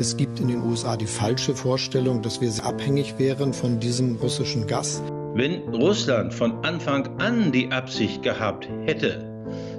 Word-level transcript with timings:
Es 0.00 0.16
gibt 0.16 0.40
in 0.40 0.48
den 0.48 0.62
USA 0.62 0.96
die 0.96 1.06
falsche 1.06 1.54
Vorstellung, 1.54 2.22
dass 2.22 2.40
wir 2.40 2.50
abhängig 2.64 3.18
wären 3.18 3.52
von 3.52 3.78
diesem 3.78 4.16
russischen 4.16 4.66
Gas. 4.66 5.02
Wenn 5.34 5.62
Russland 5.68 6.34
von 6.34 6.64
Anfang 6.64 7.08
an 7.20 7.52
die 7.52 7.70
Absicht 7.70 8.22
gehabt 8.22 8.68
hätte, 8.86 9.24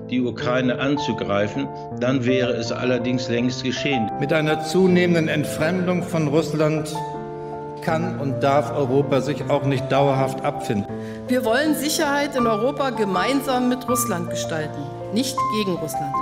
die 0.10 0.22
Ukraine 0.22 0.80
anzugreifen, 0.80 1.68
dann 2.00 2.26
wäre 2.26 2.54
es 2.54 2.72
allerdings 2.72 3.28
längst 3.28 3.64
geschehen. 3.64 4.10
Mit 4.20 4.32
einer 4.32 4.64
zunehmenden 4.64 5.28
Entfremdung 5.28 6.04
von 6.04 6.30
Russland 6.30 6.96
kann 7.82 8.20
und 8.20 8.42
darf 8.42 8.72
Europa 8.72 9.20
sich 9.22 9.50
auch 9.50 9.66
nicht 9.66 9.92
dauerhaft 9.92 10.42
abfinden. 10.42 10.86
Wir 11.28 11.44
wollen 11.44 11.76
Sicherheit 11.76 12.36
in 12.36 12.48
Europa 12.48 12.92
gemeinsam 12.92 13.68
mit 13.68 13.90
Russland 13.90 14.30
gestalten, 14.30 14.82
nicht 15.14 15.36
gegen 15.58 15.76
Russland. 15.78 16.14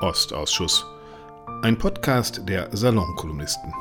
Ostausschuss. 0.00 0.86
Ein 1.62 1.78
Podcast 1.78 2.42
der 2.48 2.68
Salonkolumnisten. 2.72 3.72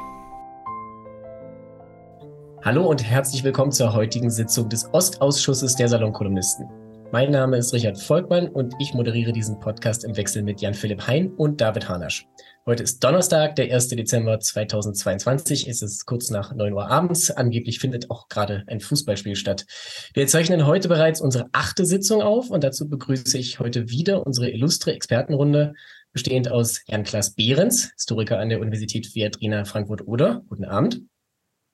Hallo 2.64 2.88
und 2.88 3.04
herzlich 3.04 3.44
willkommen 3.44 3.72
zur 3.72 3.96
heutigen 3.96 4.30
Sitzung 4.30 4.70
des 4.70 4.88
Ostausschusses 4.94 5.78
der 5.78 5.88
Salonkolumnisten. 5.88 6.70
Mein 7.12 7.32
Name 7.32 7.58
ist 7.58 7.74
Richard 7.74 7.98
Volkmann 8.00 8.50
und 8.50 8.76
ich 8.78 8.94
moderiere 8.94 9.32
diesen 9.32 9.60
Podcast 9.60 10.04
im 10.04 10.16
Wechsel 10.16 10.44
mit 10.44 10.62
Jan-Philipp 10.62 11.08
Hein 11.08 11.34
und 11.38 11.60
David 11.60 11.90
Hanasch. 11.90 12.28
Heute 12.68 12.84
ist 12.84 13.04
Donnerstag, 13.04 13.56
der 13.56 13.74
1. 13.74 13.88
Dezember 13.88 14.40
2022. 14.40 15.68
Es 15.68 15.82
ist 15.82 16.06
kurz 16.06 16.30
nach 16.30 16.54
9 16.54 16.74
Uhr 16.74 16.88
abends. 16.88 17.32
Angeblich 17.32 17.80
findet 17.80 18.12
auch 18.12 18.30
gerade 18.30 18.64
ein 18.68 18.80
Fußballspiel 18.80 19.36
statt. 19.36 19.66
Wir 20.14 20.28
zeichnen 20.28 20.68
heute 20.68 20.88
bereits 20.88 21.20
unsere 21.20 21.48
achte 21.52 21.88
Sitzung 21.88 22.22
auf 22.22 22.52
und 22.52 22.64
dazu 22.64 22.88
begrüße 22.88 23.40
ich 23.40 23.60
heute 23.60 23.90
wieder 23.90 24.28
unsere 24.28 24.52
illustre 24.52 24.94
Expertenrunde 24.94 25.74
bestehend 26.14 26.52
aus 26.52 26.82
Jan-Klaas 26.88 27.36
Behrens, 27.36 27.92
Historiker 27.96 28.40
an 28.40 28.50
der 28.50 28.60
Universität 28.60 29.14
Viadrina 29.16 29.66
Frankfurt-Oder. 29.66 30.44
Guten 30.50 30.66
Abend. 30.66 31.02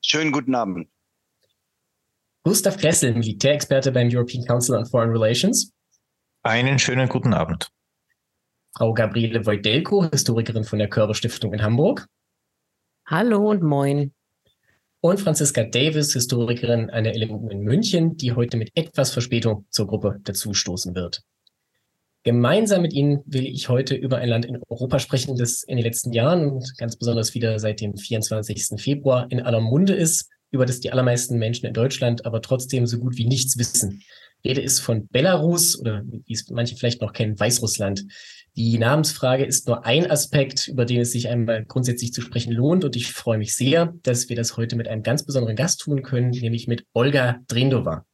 Schönen 0.02 0.32
guten 0.32 0.56
Abend. 0.56 0.90
Gustav 2.44 2.78
Kressel, 2.78 3.14
Militärexperte 3.14 3.92
beim 3.92 4.10
European 4.10 4.46
Council 4.46 4.76
on 4.76 4.86
Foreign 4.86 5.12
Relations. 5.12 5.74
Einen 6.44 6.80
schönen 6.80 7.10
guten 7.10 7.34
Abend. 7.34 7.70
Frau 8.78 8.94
Gabriele 8.94 9.46
Wojdelko, 9.46 10.10
Historikerin 10.12 10.64
von 10.64 10.80
der 10.80 10.88
Körber 10.88 11.16
Stiftung 11.16 11.54
in 11.54 11.62
Hamburg. 11.62 12.08
Hallo 13.06 13.50
und 13.50 13.64
moin. 13.64 14.14
Und 15.02 15.20
Franziska 15.20 15.64
Davis, 15.64 16.14
Historikerin 16.14 16.90
an 16.90 17.04
der 17.04 17.18
LMU 17.18 17.50
in 17.50 17.62
München, 17.62 18.18
die 18.18 18.34
heute 18.34 18.58
mit 18.58 18.72
etwas 18.76 19.12
Verspätung 19.12 19.66
zur 19.70 19.88
Gruppe 19.88 20.20
dazustoßen 20.24 20.96
wird. 20.96 21.24
Gemeinsam 22.28 22.82
mit 22.82 22.92
Ihnen 22.92 23.24
will 23.26 23.46
ich 23.48 23.70
heute 23.70 23.96
über 23.96 24.18
ein 24.18 24.28
Land 24.28 24.44
in 24.44 24.60
Europa 24.68 25.00
sprechen, 25.00 25.38
das 25.38 25.64
in 25.64 25.78
den 25.78 25.86
letzten 25.86 26.12
Jahren 26.12 26.50
und 26.50 26.78
ganz 26.78 26.98
besonders 26.98 27.34
wieder 27.34 27.58
seit 27.58 27.80
dem 27.80 27.96
24. 27.96 28.82
Februar 28.82 29.28
in 29.30 29.40
aller 29.40 29.62
Munde 29.62 29.94
ist, 29.94 30.30
über 30.52 30.66
das 30.66 30.82
die 30.82 30.92
allermeisten 30.92 31.38
Menschen 31.38 31.68
in 31.68 31.74
Deutschland 31.74 32.26
aber 32.26 32.42
trotzdem 32.42 32.86
so 32.86 33.00
gut 33.00 33.16
wie 33.16 33.24
nichts 33.24 33.58
wissen. 33.58 34.02
Rede 34.44 34.60
ist 34.60 34.82
von 34.82 35.08
Belarus 35.08 35.80
oder 35.80 36.04
wie 36.06 36.34
es 36.34 36.50
manche 36.50 36.76
vielleicht 36.76 37.00
noch 37.00 37.14
kennen, 37.14 37.40
Weißrussland. 37.40 38.04
Die 38.58 38.78
Namensfrage 38.78 39.46
ist 39.46 39.70
nur 39.70 39.86
ein 39.86 40.12
Aspekt, 40.12 40.68
über 40.68 40.84
den 40.84 41.00
es 41.00 41.14
sich 41.14 41.30
einmal 41.30 41.64
grundsätzlich 41.64 42.12
zu 42.12 42.20
sprechen 42.20 42.52
lohnt. 42.52 42.84
Und 42.84 42.98
ich 42.98 43.10
freue 43.10 43.38
mich 43.38 43.56
sehr, 43.56 43.94
dass 44.04 44.28
wir 44.28 44.36
das 44.36 44.58
heute 44.58 44.76
mit 44.76 44.90
einem 44.90 45.02
ganz 45.02 45.24
besonderen 45.26 45.56
Gast 45.56 45.80
tun 45.80 46.04
können, 46.04 46.32
nämlich 46.32 46.68
mit 46.68 46.84
Olga 46.92 47.40
Drindova. 47.48 48.06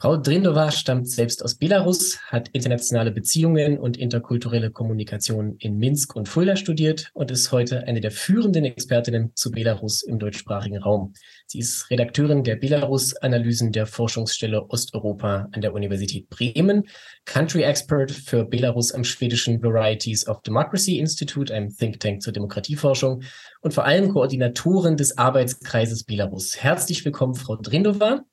Frau 0.00 0.16
Drindova 0.16 0.70
stammt 0.70 1.10
selbst 1.10 1.44
aus 1.44 1.56
Belarus, 1.56 2.20
hat 2.28 2.50
internationale 2.50 3.10
Beziehungen 3.10 3.80
und 3.80 3.96
interkulturelle 3.96 4.70
Kommunikation 4.70 5.56
in 5.58 5.76
Minsk 5.76 6.14
und 6.14 6.28
Fulda 6.28 6.54
studiert 6.54 7.10
und 7.14 7.32
ist 7.32 7.50
heute 7.50 7.82
eine 7.82 8.00
der 8.00 8.12
führenden 8.12 8.64
Expertinnen 8.64 9.34
zu 9.34 9.50
Belarus 9.50 10.02
im 10.02 10.20
deutschsprachigen 10.20 10.78
Raum. 10.78 11.14
Sie 11.48 11.58
ist 11.58 11.90
Redakteurin 11.90 12.44
der 12.44 12.54
Belarus-Analysen 12.54 13.72
der 13.72 13.86
Forschungsstelle 13.86 14.70
Osteuropa 14.70 15.48
an 15.50 15.62
der 15.62 15.74
Universität 15.74 16.28
Bremen, 16.28 16.84
Country 17.24 17.62
Expert 17.62 18.12
für 18.12 18.44
Belarus 18.44 18.92
am 18.92 19.02
schwedischen 19.02 19.60
Varieties 19.60 20.28
of 20.28 20.42
Democracy 20.42 21.00
Institute, 21.00 21.52
einem 21.52 21.76
Think 21.76 21.98
Tank 21.98 22.22
zur 22.22 22.32
Demokratieforschung 22.32 23.24
und 23.62 23.74
vor 23.74 23.84
allem 23.84 24.12
Koordinatorin 24.12 24.96
des 24.96 25.18
Arbeitskreises 25.18 26.04
Belarus. 26.04 26.56
Herzlich 26.56 27.04
willkommen, 27.04 27.34
Frau 27.34 27.56
Drindova. 27.56 28.24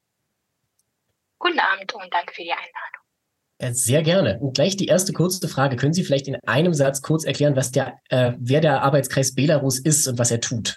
Guten 1.46 1.60
Abend 1.60 1.94
und 1.94 2.12
danke 2.12 2.34
für 2.34 2.42
die 2.42 2.52
Einladung. 2.52 3.76
Sehr 3.76 4.02
gerne. 4.02 4.40
Und 4.42 4.56
gleich 4.56 4.78
die 4.78 4.88
erste 4.88 5.14
kurze 5.14 5.48
Frage. 5.48 5.76
Können 5.76 5.94
Sie 5.94 6.04
vielleicht 6.04 6.28
in 6.28 6.38
einem 6.48 6.74
Satz 6.74 7.04
kurz 7.04 7.24
erklären, 7.24 7.56
was 7.56 7.72
der, 7.72 8.00
äh, 8.10 8.32
wer 8.40 8.62
der 8.62 8.82
Arbeitskreis 8.82 9.36
Belarus 9.36 9.80
ist 9.80 10.08
und 10.08 10.18
was 10.18 10.32
er 10.32 10.42
tut? 10.42 10.76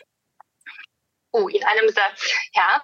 Oh, 1.32 1.48
in 1.48 1.64
einem 1.64 1.88
Satz, 1.88 2.34
ja. 2.54 2.82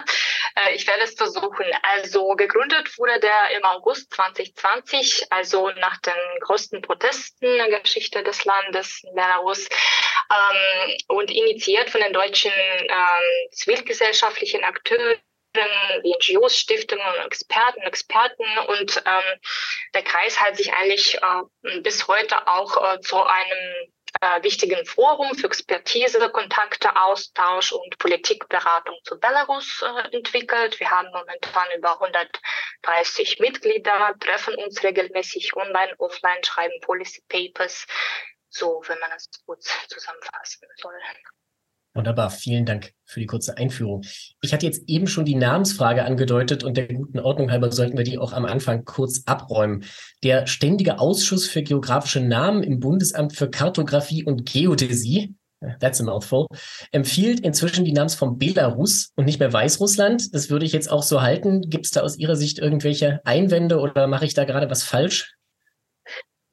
Äh, 0.57 0.75
ich 0.75 0.87
werde 0.87 1.03
es 1.03 1.13
versuchen. 1.13 1.67
Also 1.83 2.35
gegründet 2.37 2.97
wurde 2.97 3.21
der 3.21 3.59
im 3.59 3.65
August 3.65 4.11
2020, 4.15 5.27
also 5.29 5.69
nach 5.73 5.99
den 5.99 6.15
größten 6.41 6.81
Protesten 6.81 7.45
in 7.45 7.71
der 7.71 7.81
Geschichte 7.81 8.23
des 8.23 8.47
Landes 8.47 9.03
Belarus 9.13 9.69
ähm, 10.31 10.97
und 11.09 11.31
initiiert 11.31 11.91
von 11.91 12.01
den 12.01 12.15
deutschen 12.15 12.51
ähm, 12.51 13.51
zivilgesellschaftlichen 13.51 14.65
Akteuren 14.65 15.19
wie 16.03 16.35
NGOs, 16.35 16.59
Stiftungen 16.59 17.07
und 17.07 17.27
Experten, 17.27 17.81
Experten 17.83 18.45
und 18.69 19.03
ähm, 19.07 19.41
der 19.95 20.03
Kreis 20.03 20.41
hat 20.41 20.57
sich 20.57 20.73
eigentlich 20.73 21.17
äh, 21.17 21.81
bis 21.81 22.09
heute 22.09 22.47
auch 22.47 22.95
äh, 22.95 23.01
zu 23.01 23.23
einem 23.23 23.93
äh, 24.21 24.43
wichtigen 24.43 24.85
Forum 24.87 25.35
für 25.35 25.47
Expertise, 25.47 26.19
Kontakte, 26.31 26.95
Austausch 26.97 27.73
und 27.73 27.99
Politikberatung 27.99 28.97
zu 29.05 29.19
Belarus 29.19 29.83
äh, 29.83 30.17
entwickelt. 30.17 30.79
Wir 30.79 30.91
haben 30.91 31.09
momentan 31.13 31.67
über 31.77 32.01
130 32.01 33.41
Mitglieder, 33.41 34.15
treffen 34.21 34.55
uns 34.57 34.83
regelmäßig 34.83 35.55
online, 35.57 35.95
offline, 35.99 36.43
schreiben 36.45 36.81
Policy 36.81 37.23
Papers, 37.29 37.87
so 38.49 38.83
wenn 38.87 38.99
man 39.01 39.13
es 39.13 39.29
kurz 39.47 39.69
zusammenfassen 39.89 40.69
soll. 40.77 40.95
Wunderbar, 41.97 42.31
vielen 42.31 42.67
Dank 42.67 42.93
für 43.05 43.21
die 43.21 43.27
kurze 43.27 43.57
Einführung. 43.57 44.03
Ich 44.43 44.53
hatte 44.53 44.67
jetzt 44.67 44.89
eben 44.89 45.07
schon 45.07 45.25
die 45.25 45.37
Namensfrage 45.37 46.05
angedeutet 46.05 46.65
und 46.65 46.77
der 46.77 46.89
guten 46.89 47.21
Ordnung 47.21 47.53
halber 47.53 47.71
sollten 47.71 47.97
wir 47.97 48.03
die 48.03 48.19
auch 48.19 48.33
am 48.33 48.45
Anfang 48.45 48.85
kurz 48.85 49.23
abräumen. 49.27 49.85
Der 50.25 50.49
Ständige 50.49 50.99
Ausschuss 50.99 51.47
für 51.47 51.63
geografische 51.63 52.19
Namen 52.21 52.65
im 52.65 52.81
Bundesamt 52.81 53.37
für 53.37 53.49
Kartografie 53.49 54.25
und 54.25 54.45
Geodäsie, 54.45 55.37
that's 55.79 56.01
a 56.01 56.05
mouthful, 56.05 56.49
empfiehlt 56.91 57.39
inzwischen 57.41 57.85
die 57.85 57.93
Namensform 57.93 58.39
Belarus 58.39 59.13
und 59.15 59.27
nicht 59.27 59.39
mehr 59.39 59.53
Weißrussland. 59.53 60.35
Das 60.35 60.51
würde 60.51 60.67
ich 60.67 60.73
jetzt 60.73 60.91
auch 60.91 61.05
so 61.05 61.23
halten. 61.23 61.61
Gibt 61.63 61.85
es 61.85 61.93
da 61.93 62.01
aus 62.01 62.19
Ihrer 62.19 62.35
Sicht 62.35 62.59
irgendwelche 62.59 63.21
Einwände 63.25 63.79
oder 63.79 64.09
mache 64.09 64.25
ich 64.25 64.35
da 64.35 64.45
gerade 64.45 64.69
was 64.69 64.83
falsch? 64.83 65.37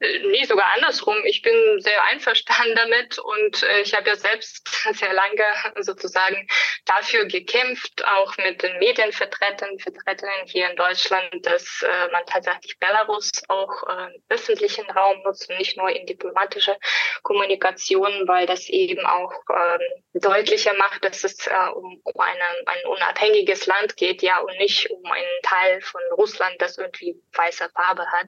Nee, 0.02 0.44
sogar 0.46 0.66
andersrum. 0.74 1.16
Ich 1.26 1.42
bin 1.42 1.54
sehr 1.78 2.02
einverstanden 2.04 2.74
damit 2.74 3.20
und 3.20 3.62
äh, 3.62 3.82
ich 3.82 3.94
habe 3.94 4.08
ja 4.08 4.16
selbst 4.16 4.66
sehr 4.94 5.12
lange 5.12 5.44
sozusagen 5.78 6.48
dafür 6.86 7.26
gekämpft, 7.26 8.04
auch 8.04 8.36
mit 8.38 8.64
den 8.64 8.76
Medienvertretern, 8.80 9.78
Vertreterinnen 9.78 10.46
hier 10.46 10.68
in 10.68 10.76
Deutschland, 10.76 11.46
dass 11.46 11.82
äh, 11.82 12.10
man 12.10 12.24
tatsächlich 12.26 12.76
Belarus 12.80 13.30
auch 13.46 13.84
äh, 13.84 14.08
öffentlichen 14.28 14.90
Raum 14.90 15.22
nutzt 15.22 15.48
und 15.48 15.58
nicht 15.58 15.76
nur 15.76 15.88
in 15.90 16.04
diplomatische 16.04 16.76
Kommunikation, 17.22 18.26
weil 18.26 18.46
das 18.46 18.68
eben 18.68 19.06
auch 19.06 19.32
äh, 19.50 19.78
deutlicher 20.14 20.74
macht, 20.74 21.04
dass 21.04 21.22
es 21.22 21.46
äh, 21.46 21.68
um, 21.74 22.00
um 22.02 22.20
eine, 22.20 22.66
ein 22.66 22.86
unabhängiges 22.86 23.66
Land 23.66 23.96
geht, 23.96 24.20
ja, 24.22 24.40
und 24.40 24.58
nicht 24.58 24.90
um 24.90 25.04
einen 25.04 25.42
Teil 25.44 25.80
von 25.80 26.00
Russland, 26.16 26.56
das 26.58 26.76
irgendwie 26.76 27.14
weiße 27.34 27.70
Farbe 27.70 28.04
hat. 28.10 28.26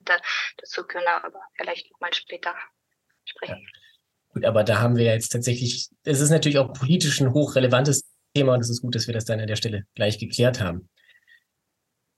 dazu 0.56 0.86
können 0.86 1.08
aber 1.08 1.40
vielleicht 1.64 1.88
mal 2.00 2.12
später 2.12 2.54
sprechen. 3.24 3.58
Ja. 3.60 3.80
Gut, 4.32 4.44
aber 4.44 4.64
da 4.64 4.80
haben 4.80 4.96
wir 4.96 5.04
jetzt 5.04 5.30
tatsächlich, 5.30 5.88
es 6.04 6.20
ist 6.20 6.30
natürlich 6.30 6.58
auch 6.58 6.72
politisch 6.72 7.20
ein 7.20 7.32
hochrelevantes 7.32 8.10
Thema 8.34 8.54
und 8.54 8.60
es 8.60 8.70
ist 8.70 8.82
gut, 8.82 8.94
dass 8.94 9.06
wir 9.06 9.14
das 9.14 9.24
dann 9.24 9.40
an 9.40 9.46
der 9.46 9.56
Stelle 9.56 9.84
gleich 9.94 10.18
geklärt 10.18 10.60
haben. 10.60 10.88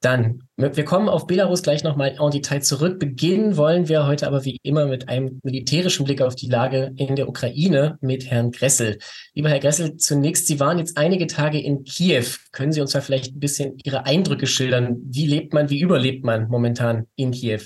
Dann, 0.00 0.42
wir 0.56 0.84
kommen 0.84 1.08
auf 1.08 1.26
Belarus 1.26 1.62
gleich 1.62 1.82
nochmal 1.82 2.16
en 2.20 2.30
Detail 2.30 2.60
zurück. 2.60 2.98
Beginnen 2.98 3.56
wollen 3.56 3.88
wir 3.88 4.06
heute 4.06 4.26
aber 4.26 4.44
wie 4.44 4.58
immer 4.62 4.86
mit 4.86 5.08
einem 5.08 5.40
militärischen 5.42 6.04
Blick 6.04 6.20
auf 6.20 6.34
die 6.34 6.48
Lage 6.48 6.92
in 6.96 7.16
der 7.16 7.28
Ukraine 7.28 7.98
mit 8.02 8.30
Herrn 8.30 8.50
Gressel. 8.50 8.98
Lieber 9.34 9.48
Herr 9.48 9.58
Gressel, 9.58 9.96
zunächst, 9.96 10.46
Sie 10.46 10.60
waren 10.60 10.78
jetzt 10.78 10.98
einige 10.98 11.26
Tage 11.26 11.58
in 11.60 11.84
Kiew. 11.84 12.26
Können 12.52 12.72
Sie 12.72 12.80
uns 12.82 12.92
da 12.92 13.00
vielleicht 13.00 13.34
ein 13.34 13.40
bisschen 13.40 13.78
Ihre 13.84 14.04
Eindrücke 14.04 14.46
schildern? 14.46 14.96
Wie 15.02 15.26
lebt 15.26 15.54
man, 15.54 15.70
wie 15.70 15.80
überlebt 15.80 16.24
man 16.24 16.48
momentan 16.48 17.06
in 17.16 17.32
Kiew? 17.32 17.62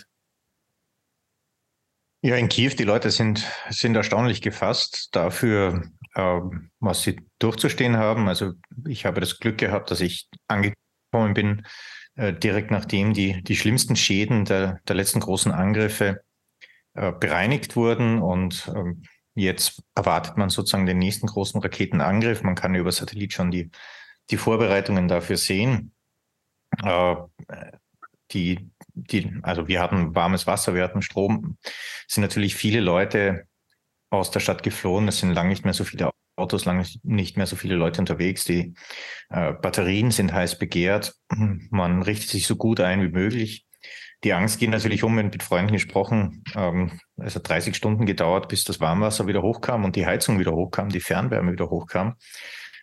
Ja, 2.22 2.36
in 2.36 2.50
Kiew, 2.50 2.72
die 2.78 2.84
Leute 2.84 3.10
sind, 3.10 3.46
sind 3.70 3.96
erstaunlich 3.96 4.42
gefasst 4.42 5.08
dafür, 5.12 5.90
äh, 6.14 6.40
was 6.78 7.02
sie 7.02 7.18
durchzustehen 7.38 7.96
haben. 7.96 8.28
Also 8.28 8.52
ich 8.86 9.06
habe 9.06 9.20
das 9.20 9.38
Glück 9.38 9.56
gehabt, 9.56 9.90
dass 9.90 10.02
ich 10.02 10.28
angekommen 10.46 11.32
bin, 11.32 11.66
äh, 12.16 12.34
direkt 12.34 12.70
nachdem 12.70 13.14
die, 13.14 13.42
die 13.42 13.56
schlimmsten 13.56 13.96
Schäden 13.96 14.44
der, 14.44 14.80
der 14.86 14.96
letzten 14.96 15.20
großen 15.20 15.50
Angriffe 15.50 16.20
äh, 16.92 17.12
bereinigt 17.12 17.74
wurden. 17.74 18.20
Und 18.20 18.70
ähm, 18.76 19.04
jetzt 19.34 19.82
erwartet 19.94 20.36
man 20.36 20.50
sozusagen 20.50 20.84
den 20.84 20.98
nächsten 20.98 21.26
großen 21.26 21.60
Raketenangriff. 21.62 22.42
Man 22.42 22.54
kann 22.54 22.74
über 22.74 22.92
Satellit 22.92 23.32
schon 23.32 23.50
die, 23.50 23.70
die 24.28 24.36
Vorbereitungen 24.36 25.08
dafür 25.08 25.38
sehen. 25.38 25.94
Äh, 26.82 27.16
die, 28.32 28.70
die, 29.10 29.32
also 29.42 29.68
wir 29.68 29.80
hatten 29.80 30.14
warmes 30.14 30.46
Wasser, 30.46 30.74
wir 30.74 30.82
hatten 30.82 31.02
Strom. 31.02 31.56
Es 32.08 32.14
sind 32.14 32.22
natürlich 32.22 32.54
viele 32.54 32.80
Leute 32.80 33.44
aus 34.10 34.30
der 34.30 34.40
Stadt 34.40 34.62
geflohen. 34.62 35.08
Es 35.08 35.18
sind 35.18 35.32
lange 35.32 35.50
nicht 35.50 35.64
mehr 35.64 35.74
so 35.74 35.84
viele 35.84 36.10
Autos, 36.36 36.64
lange 36.64 36.84
nicht 37.02 37.36
mehr 37.36 37.46
so 37.46 37.56
viele 37.56 37.76
Leute 37.76 38.00
unterwegs. 38.00 38.44
Die 38.44 38.74
äh, 39.28 39.52
Batterien 39.52 40.10
sind 40.10 40.32
heiß 40.32 40.58
begehrt. 40.58 41.14
Man 41.28 42.02
richtet 42.02 42.30
sich 42.30 42.46
so 42.46 42.56
gut 42.56 42.80
ein 42.80 43.02
wie 43.02 43.08
möglich. 43.08 43.66
Die 44.24 44.34
Angst 44.34 44.58
geht 44.58 44.70
natürlich 44.70 45.02
um, 45.02 45.16
wenn 45.16 45.30
mit 45.30 45.42
Freunden 45.42 45.72
gesprochen. 45.72 46.42
Ähm, 46.54 47.00
es 47.16 47.36
hat 47.36 47.48
30 47.48 47.74
Stunden 47.74 48.04
gedauert, 48.04 48.48
bis 48.48 48.64
das 48.64 48.80
Warmwasser 48.80 49.26
wieder 49.26 49.42
hochkam 49.42 49.84
und 49.84 49.96
die 49.96 50.04
Heizung 50.06 50.38
wieder 50.38 50.52
hochkam, 50.52 50.90
die 50.90 51.00
Fernwärme 51.00 51.52
wieder 51.52 51.70
hochkam. 51.70 52.16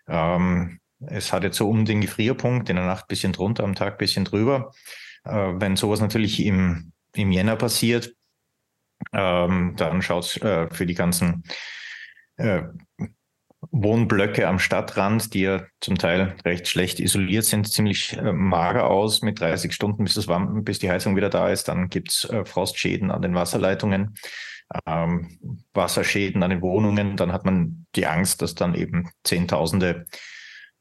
Ähm, 0.08 0.80
es 1.00 1.32
hat 1.32 1.44
jetzt 1.44 1.58
so 1.58 1.70
um 1.70 1.86
den 1.86 2.02
Gefrierpunkt, 2.02 2.70
in 2.70 2.76
der 2.76 2.86
Nacht 2.86 3.08
bisschen 3.08 3.34
drunter, 3.34 3.64
am 3.64 3.76
Tag 3.76 4.00
bisschen 4.00 4.26
drüber. 4.26 4.72
Äh, 5.24 5.54
wenn 5.56 5.76
sowas 5.76 6.02
natürlich 6.02 6.46
im, 6.46 6.92
im 7.14 7.32
Jänner 7.32 7.56
passiert, 7.56 8.14
ähm, 9.14 9.76
dann 9.78 10.02
schaut 10.02 10.26
es 10.26 10.38
äh, 10.42 10.68
für 10.72 10.86
die 10.86 10.96
ganzen 10.96 11.44
äh, 12.38 12.64
Wohnblöcke 13.72 14.48
am 14.48 14.60
Stadtrand, 14.60 15.34
die 15.34 15.42
ja 15.42 15.64
zum 15.82 15.98
Teil 15.98 16.36
recht 16.46 16.68
schlecht 16.68 17.00
isoliert 17.00 17.46
sind, 17.46 17.72
ziemlich 17.72 18.18
mager 18.22 18.88
aus 18.88 19.22
mit 19.22 19.40
30 19.40 19.74
Stunden, 19.74 20.04
bis, 20.04 20.14
das 20.14 20.28
warm, 20.28 20.64
bis 20.64 20.80
die 20.80 20.90
Heizung 20.90 21.16
wieder 21.16 21.30
da 21.30 21.50
ist. 21.50 21.68
Dann 21.68 21.90
gibt's 21.90 22.26
äh, 22.26 22.46
Frostschäden 22.46 23.12
an 23.12 23.22
den 23.22 23.36
Wasserleitungen, 23.36 24.16
ähm, 24.86 25.64
Wasserschäden 25.74 26.44
an 26.44 26.52
den 26.52 26.62
Wohnungen. 26.62 27.18
Dann 27.18 27.34
hat 27.34 27.46
man 27.46 27.86
die 27.96 28.06
Angst, 28.06 28.42
dass 28.42 28.56
dann 28.56 28.76
eben 28.76 29.10
Zehntausende, 29.24 30.06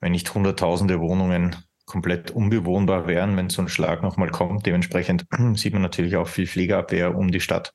wenn 0.01 0.13
nicht 0.13 0.33
Hunderttausende 0.35 1.01
Wohnungen 1.01 1.57
komplett 1.87 2.33
unbewohnbar 2.33 3.07
wären, 3.07 3.37
wenn 3.37 3.49
so 3.49 3.63
ein 3.63 3.69
Schlag 3.69 4.03
nochmal 4.03 4.31
kommt. 4.31 4.67
Dementsprechend 4.67 5.27
sieht 5.55 5.73
man 5.73 5.83
natürlich 5.83 6.17
auch 6.17 6.29
viel 6.29 6.47
Pflegeabwehr 6.47 7.17
um 7.17 7.31
die 7.31 7.41
Stadt. 7.41 7.73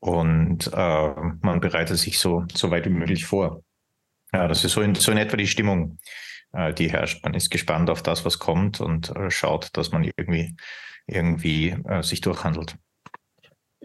Und 0.00 0.70
äh, 0.72 1.14
man 1.42 1.60
bereitet 1.60 1.98
sich 1.98 2.18
so, 2.18 2.44
so 2.52 2.70
weit 2.70 2.86
wie 2.86 2.90
möglich 2.90 3.24
vor. 3.24 3.62
Ja, 4.32 4.48
das 4.48 4.64
ist 4.64 4.72
so 4.72 4.80
in, 4.80 4.94
so 4.94 5.12
in 5.12 5.18
etwa 5.18 5.36
die 5.36 5.46
Stimmung, 5.46 5.98
äh, 6.52 6.72
die 6.72 6.90
herrscht. 6.90 7.22
Man 7.22 7.34
ist 7.34 7.50
gespannt 7.50 7.90
auf 7.90 8.02
das, 8.02 8.24
was 8.24 8.38
kommt 8.38 8.80
und 8.80 9.14
äh, 9.14 9.30
schaut, 9.30 9.70
dass 9.74 9.92
man 9.92 10.04
irgendwie, 10.04 10.56
irgendwie 11.06 11.70
äh, 11.86 12.02
sich 12.02 12.20
durchhandelt. 12.20 12.76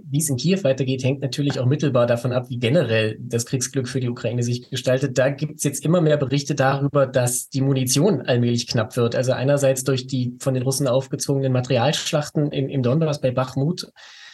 Wie 0.10 0.20
es 0.20 0.30
in 0.30 0.38
Kiew 0.38 0.64
weitergeht, 0.64 1.04
hängt 1.04 1.22
natürlich 1.22 1.60
auch 1.60 1.66
mittelbar 1.66 2.06
davon 2.08 2.32
ab, 2.32 2.50
wie 2.50 2.60
generell 2.60 3.18
das 3.20 3.46
Kriegsglück 3.46 3.88
für 3.88 4.00
die 4.00 4.10
Ukraine 4.10 4.44
sich 4.44 4.70
gestaltet. 4.70 5.18
Da 5.18 5.30
gibt 5.30 5.58
es 5.58 5.64
jetzt 5.64 5.86
immer 5.86 6.02
mehr 6.02 6.18
Berichte 6.18 6.56
darüber, 6.56 7.08
dass 7.08 7.50
die 7.50 7.62
Munition 7.62 8.22
allmählich 8.22 8.68
knapp 8.68 8.98
wird. 8.98 9.16
Also 9.16 9.32
einerseits 9.32 9.84
durch 9.84 10.08
die 10.08 10.36
von 10.40 10.54
den 10.54 10.64
Russen 10.64 10.88
aufgezwungenen 10.88 11.52
Materialschlachten 11.54 12.52
im, 12.52 12.70
im 12.70 12.84
Donbass 12.84 13.22
bei 13.22 13.32
Bachmut 13.32 13.92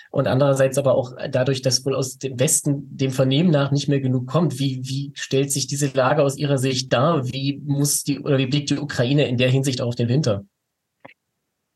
und 0.09 0.27
andererseits 0.27 0.77
aber 0.77 0.95
auch 0.95 1.13
dadurch, 1.29 1.61
dass 1.61 1.85
wohl 1.85 1.95
aus 1.95 2.17
dem 2.17 2.39
Westen 2.39 2.95
dem 2.95 3.11
Vernehmen 3.11 3.51
nach 3.51 3.71
nicht 3.71 3.87
mehr 3.87 3.99
genug 3.99 4.27
kommt. 4.27 4.59
Wie, 4.59 4.81
wie 4.83 5.11
stellt 5.15 5.51
sich 5.51 5.67
diese 5.67 5.87
Lage 5.87 6.23
aus 6.23 6.37
Ihrer 6.37 6.57
Sicht 6.57 6.93
dar? 6.93 7.25
Wie 7.27 7.61
muss 7.65 8.03
die 8.03 8.19
oder 8.19 8.37
wie 8.37 8.47
blickt 8.47 8.69
die 8.69 8.79
Ukraine 8.79 9.27
in 9.27 9.37
der 9.37 9.49
Hinsicht 9.49 9.81
auf 9.81 9.95
den 9.95 10.09
Winter? 10.09 10.43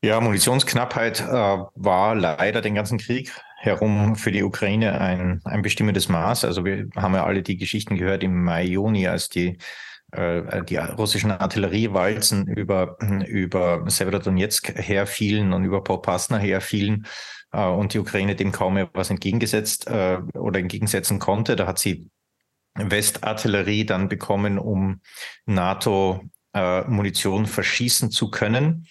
Ja, 0.04 0.20
Munitionsknappheit 0.20 1.20
äh, 1.20 1.24
war 1.30 2.14
leider 2.16 2.60
den 2.60 2.74
ganzen 2.74 2.98
Krieg 2.98 3.32
herum 3.62 4.16
für 4.16 4.32
die 4.32 4.42
Ukraine 4.42 5.00
ein, 5.00 5.40
ein 5.44 5.62
bestimmendes 5.62 6.08
Maß. 6.08 6.44
Also 6.44 6.64
wir 6.64 6.88
haben 6.96 7.14
ja 7.14 7.24
alle 7.24 7.42
die 7.42 7.56
Geschichten 7.56 7.96
gehört 7.96 8.24
im 8.24 8.42
Mai, 8.42 8.64
Juni, 8.64 9.06
als 9.06 9.28
die 9.28 9.56
äh, 10.10 10.64
die 10.64 10.78
russischen 10.78 11.30
Artilleriewalzen 11.30 12.48
über, 12.48 12.98
über 13.26 13.88
Severodonetsk 13.88 14.74
herfielen 14.74 15.52
und 15.52 15.64
über 15.64 15.84
Popasna 15.84 16.38
herfielen 16.38 17.06
äh, 17.52 17.64
und 17.64 17.94
die 17.94 18.00
Ukraine 18.00 18.34
dem 18.34 18.50
kaum 18.50 18.74
mehr 18.74 18.90
was 18.94 19.10
entgegengesetzt 19.10 19.86
äh, 19.86 20.18
oder 20.34 20.58
entgegensetzen 20.58 21.20
konnte. 21.20 21.54
Da 21.54 21.68
hat 21.68 21.78
sie 21.78 22.10
Westartillerie 22.74 23.86
dann 23.86 24.08
bekommen, 24.08 24.58
um 24.58 25.02
NATO-Munition 25.46 27.46
verschießen 27.46 28.10
zu 28.10 28.28
können. 28.30 28.88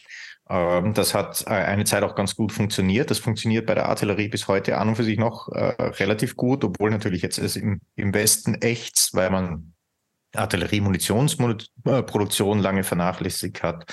Ähm, 0.51 0.94
das 0.94 1.13
hat 1.13 1.48
eine 1.48 1.86
Zeit 1.86 2.03
auch 2.03 2.15
ganz 2.15 2.36
gut 2.36 2.51
funktioniert. 2.51 3.09
Das 3.09 3.19
funktioniert 3.19 3.65
bei 3.65 3.75
der 3.75 3.88
Artillerie 3.88 4.27
bis 4.27 4.48
heute 4.48 4.77
an 4.77 4.89
und 4.89 4.95
für 4.95 5.03
sich 5.03 5.18
noch 5.18 5.48
relativ 5.50 6.36
gut, 6.36 6.63
obwohl 6.63 6.92
natürlich 6.92 7.21
jetzt 7.21 7.38
es 7.38 7.56
im, 7.56 7.80
im 7.95 8.13
Westen 8.13 8.56
echt, 8.56 9.09
weil 9.13 9.30
man 9.30 9.74
Artilleriemunitionsproduktion 10.35 12.59
lange 12.59 12.83
vernachlässigt 12.83 13.63
hat, 13.63 13.91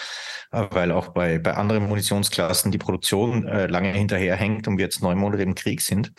äh, 0.52 0.66
weil 0.70 0.92
auch 0.92 1.08
bei, 1.08 1.38
bei 1.38 1.54
anderen 1.54 1.88
Munitionsklassen 1.88 2.70
die 2.70 2.78
Produktion 2.78 3.46
äh, 3.46 3.66
lange 3.66 3.92
hinterherhängt 3.92 4.68
und 4.68 4.78
wir 4.78 4.84
jetzt 4.84 5.02
neun 5.02 5.18
Monate 5.18 5.42
im 5.42 5.54
Krieg 5.54 5.80
sind 5.80 6.12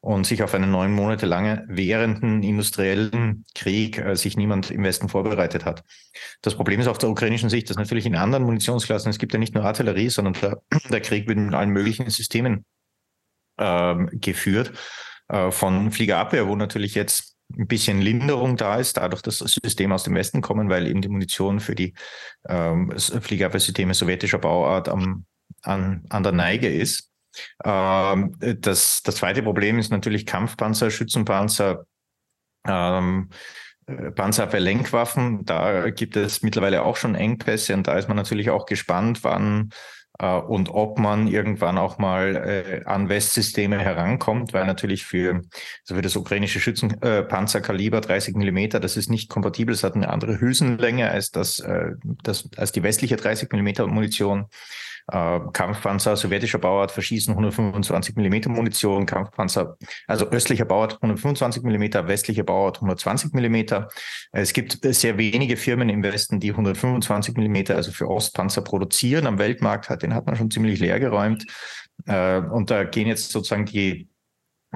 und 0.00 0.26
sich 0.26 0.42
auf 0.42 0.54
einen 0.54 0.70
neun 0.70 0.92
Monate 0.92 1.26
lange 1.26 1.64
währenden 1.68 2.42
industriellen 2.42 3.44
Krieg 3.54 3.98
äh, 3.98 4.16
sich 4.16 4.36
niemand 4.36 4.70
im 4.70 4.82
Westen 4.82 5.08
vorbereitet 5.08 5.64
hat. 5.64 5.82
Das 6.42 6.54
Problem 6.54 6.80
ist 6.80 6.88
auf 6.88 6.98
der 6.98 7.10
ukrainischen 7.10 7.50
Sicht, 7.50 7.70
dass 7.70 7.76
natürlich 7.76 8.06
in 8.06 8.16
anderen 8.16 8.44
Munitionsklassen, 8.44 9.10
es 9.10 9.18
gibt 9.18 9.32
ja 9.32 9.38
nicht 9.38 9.54
nur 9.54 9.64
Artillerie, 9.64 10.08
sondern 10.08 10.34
der, 10.34 10.62
der 10.90 11.00
Krieg 11.00 11.28
wird 11.28 11.38
mit 11.38 11.54
allen 11.54 11.70
möglichen 11.70 12.08
Systemen 12.10 12.64
ähm, 13.58 14.08
geführt. 14.12 14.72
Äh, 15.28 15.50
von 15.50 15.90
Fliegerabwehr, 15.90 16.46
wo 16.46 16.56
natürlich 16.56 16.94
jetzt 16.94 17.35
ein 17.54 17.66
bisschen 17.66 18.00
Linderung 18.00 18.56
da 18.56 18.76
ist, 18.76 18.96
dadurch, 18.96 19.22
dass 19.22 19.38
das 19.38 19.58
System 19.62 19.92
aus 19.92 20.02
dem 20.02 20.14
Westen 20.14 20.40
kommen, 20.40 20.68
weil 20.68 20.86
eben 20.86 21.00
die 21.00 21.08
Munition 21.08 21.60
für 21.60 21.74
die 21.74 21.94
ähm, 22.48 22.92
Fliegerabwehrsysteme 22.96 23.94
sowjetischer 23.94 24.38
Bauart 24.38 24.88
am, 24.88 25.26
an, 25.62 26.04
an 26.08 26.22
der 26.22 26.32
Neige 26.32 26.68
ist. 26.68 27.10
Ähm, 27.64 28.36
das, 28.38 29.02
das 29.02 29.16
zweite 29.16 29.42
Problem 29.42 29.78
ist 29.78 29.90
natürlich 29.90 30.26
Kampfpanzer, 30.26 30.90
Schützenpanzer, 30.90 31.84
ähm, 32.66 33.30
äh, 33.86 34.10
Panzerabwehr-Lenkwaffen. 34.10 35.44
Da 35.44 35.90
gibt 35.90 36.16
es 36.16 36.42
mittlerweile 36.42 36.82
auch 36.82 36.96
schon 36.96 37.14
Engpässe 37.14 37.74
und 37.74 37.86
da 37.86 37.96
ist 37.96 38.08
man 38.08 38.16
natürlich 38.16 38.50
auch 38.50 38.66
gespannt, 38.66 39.22
wann 39.22 39.70
und 40.24 40.70
ob 40.70 40.98
man 40.98 41.26
irgendwann 41.26 41.78
auch 41.78 41.98
mal 41.98 42.36
äh, 42.36 42.84
an 42.84 43.08
Westsysteme 43.08 43.78
herankommt, 43.78 44.52
weil 44.54 44.66
natürlich 44.66 45.04
für, 45.04 45.42
also 45.82 45.94
für 45.94 46.02
das 46.02 46.16
ukrainische 46.16 46.60
Schützenpanzerkaliber 46.60 47.98
äh, 47.98 48.02
30 48.02 48.36
Millimeter, 48.36 48.80
das 48.80 48.96
ist 48.96 49.10
nicht 49.10 49.28
kompatibel, 49.28 49.74
es 49.74 49.84
hat 49.84 49.94
eine 49.94 50.08
andere 50.08 50.40
Hülsenlänge 50.40 51.10
als 51.10 51.30
das, 51.30 51.60
äh, 51.60 51.92
das 52.22 52.48
als 52.56 52.72
die 52.72 52.82
westliche 52.82 53.16
30 53.16 53.50
Millimeter 53.52 53.86
Munition. 53.86 54.46
Äh, 55.08 55.40
Kampfpanzer 55.52 56.16
sowjetischer 56.16 56.58
Bauart 56.58 56.90
verschießen 56.90 57.32
125 57.32 58.16
Millimeter 58.16 58.50
Munition, 58.50 59.06
Kampfpanzer, 59.06 59.76
also 60.06 60.28
östlicher 60.30 60.64
Bauart 60.64 60.94
125 60.94 61.62
Millimeter, 61.62 62.08
westlicher 62.08 62.42
Bauart 62.42 62.78
120 62.78 63.32
Millimeter. 63.32 63.88
Es 64.32 64.52
gibt 64.52 64.78
sehr 64.82 65.16
wenige 65.16 65.56
Firmen 65.56 65.88
im 65.88 66.02
Westen, 66.02 66.40
die 66.40 66.50
125 66.50 67.36
Millimeter, 67.36 67.76
also 67.76 67.92
für 67.92 68.08
Ostpanzer 68.08 68.62
produzieren. 68.62 69.26
Am 69.26 69.38
Weltmarkt 69.38 69.88
hat, 69.88 70.02
den 70.02 70.14
hat 70.14 70.26
man 70.26 70.36
schon 70.36 70.50
ziemlich 70.50 70.80
leer 70.80 70.98
geräumt. 70.98 71.46
Äh, 72.06 72.38
und 72.38 72.70
da 72.70 72.84
gehen 72.84 73.06
jetzt 73.06 73.30
sozusagen 73.30 73.66
die 73.66 74.08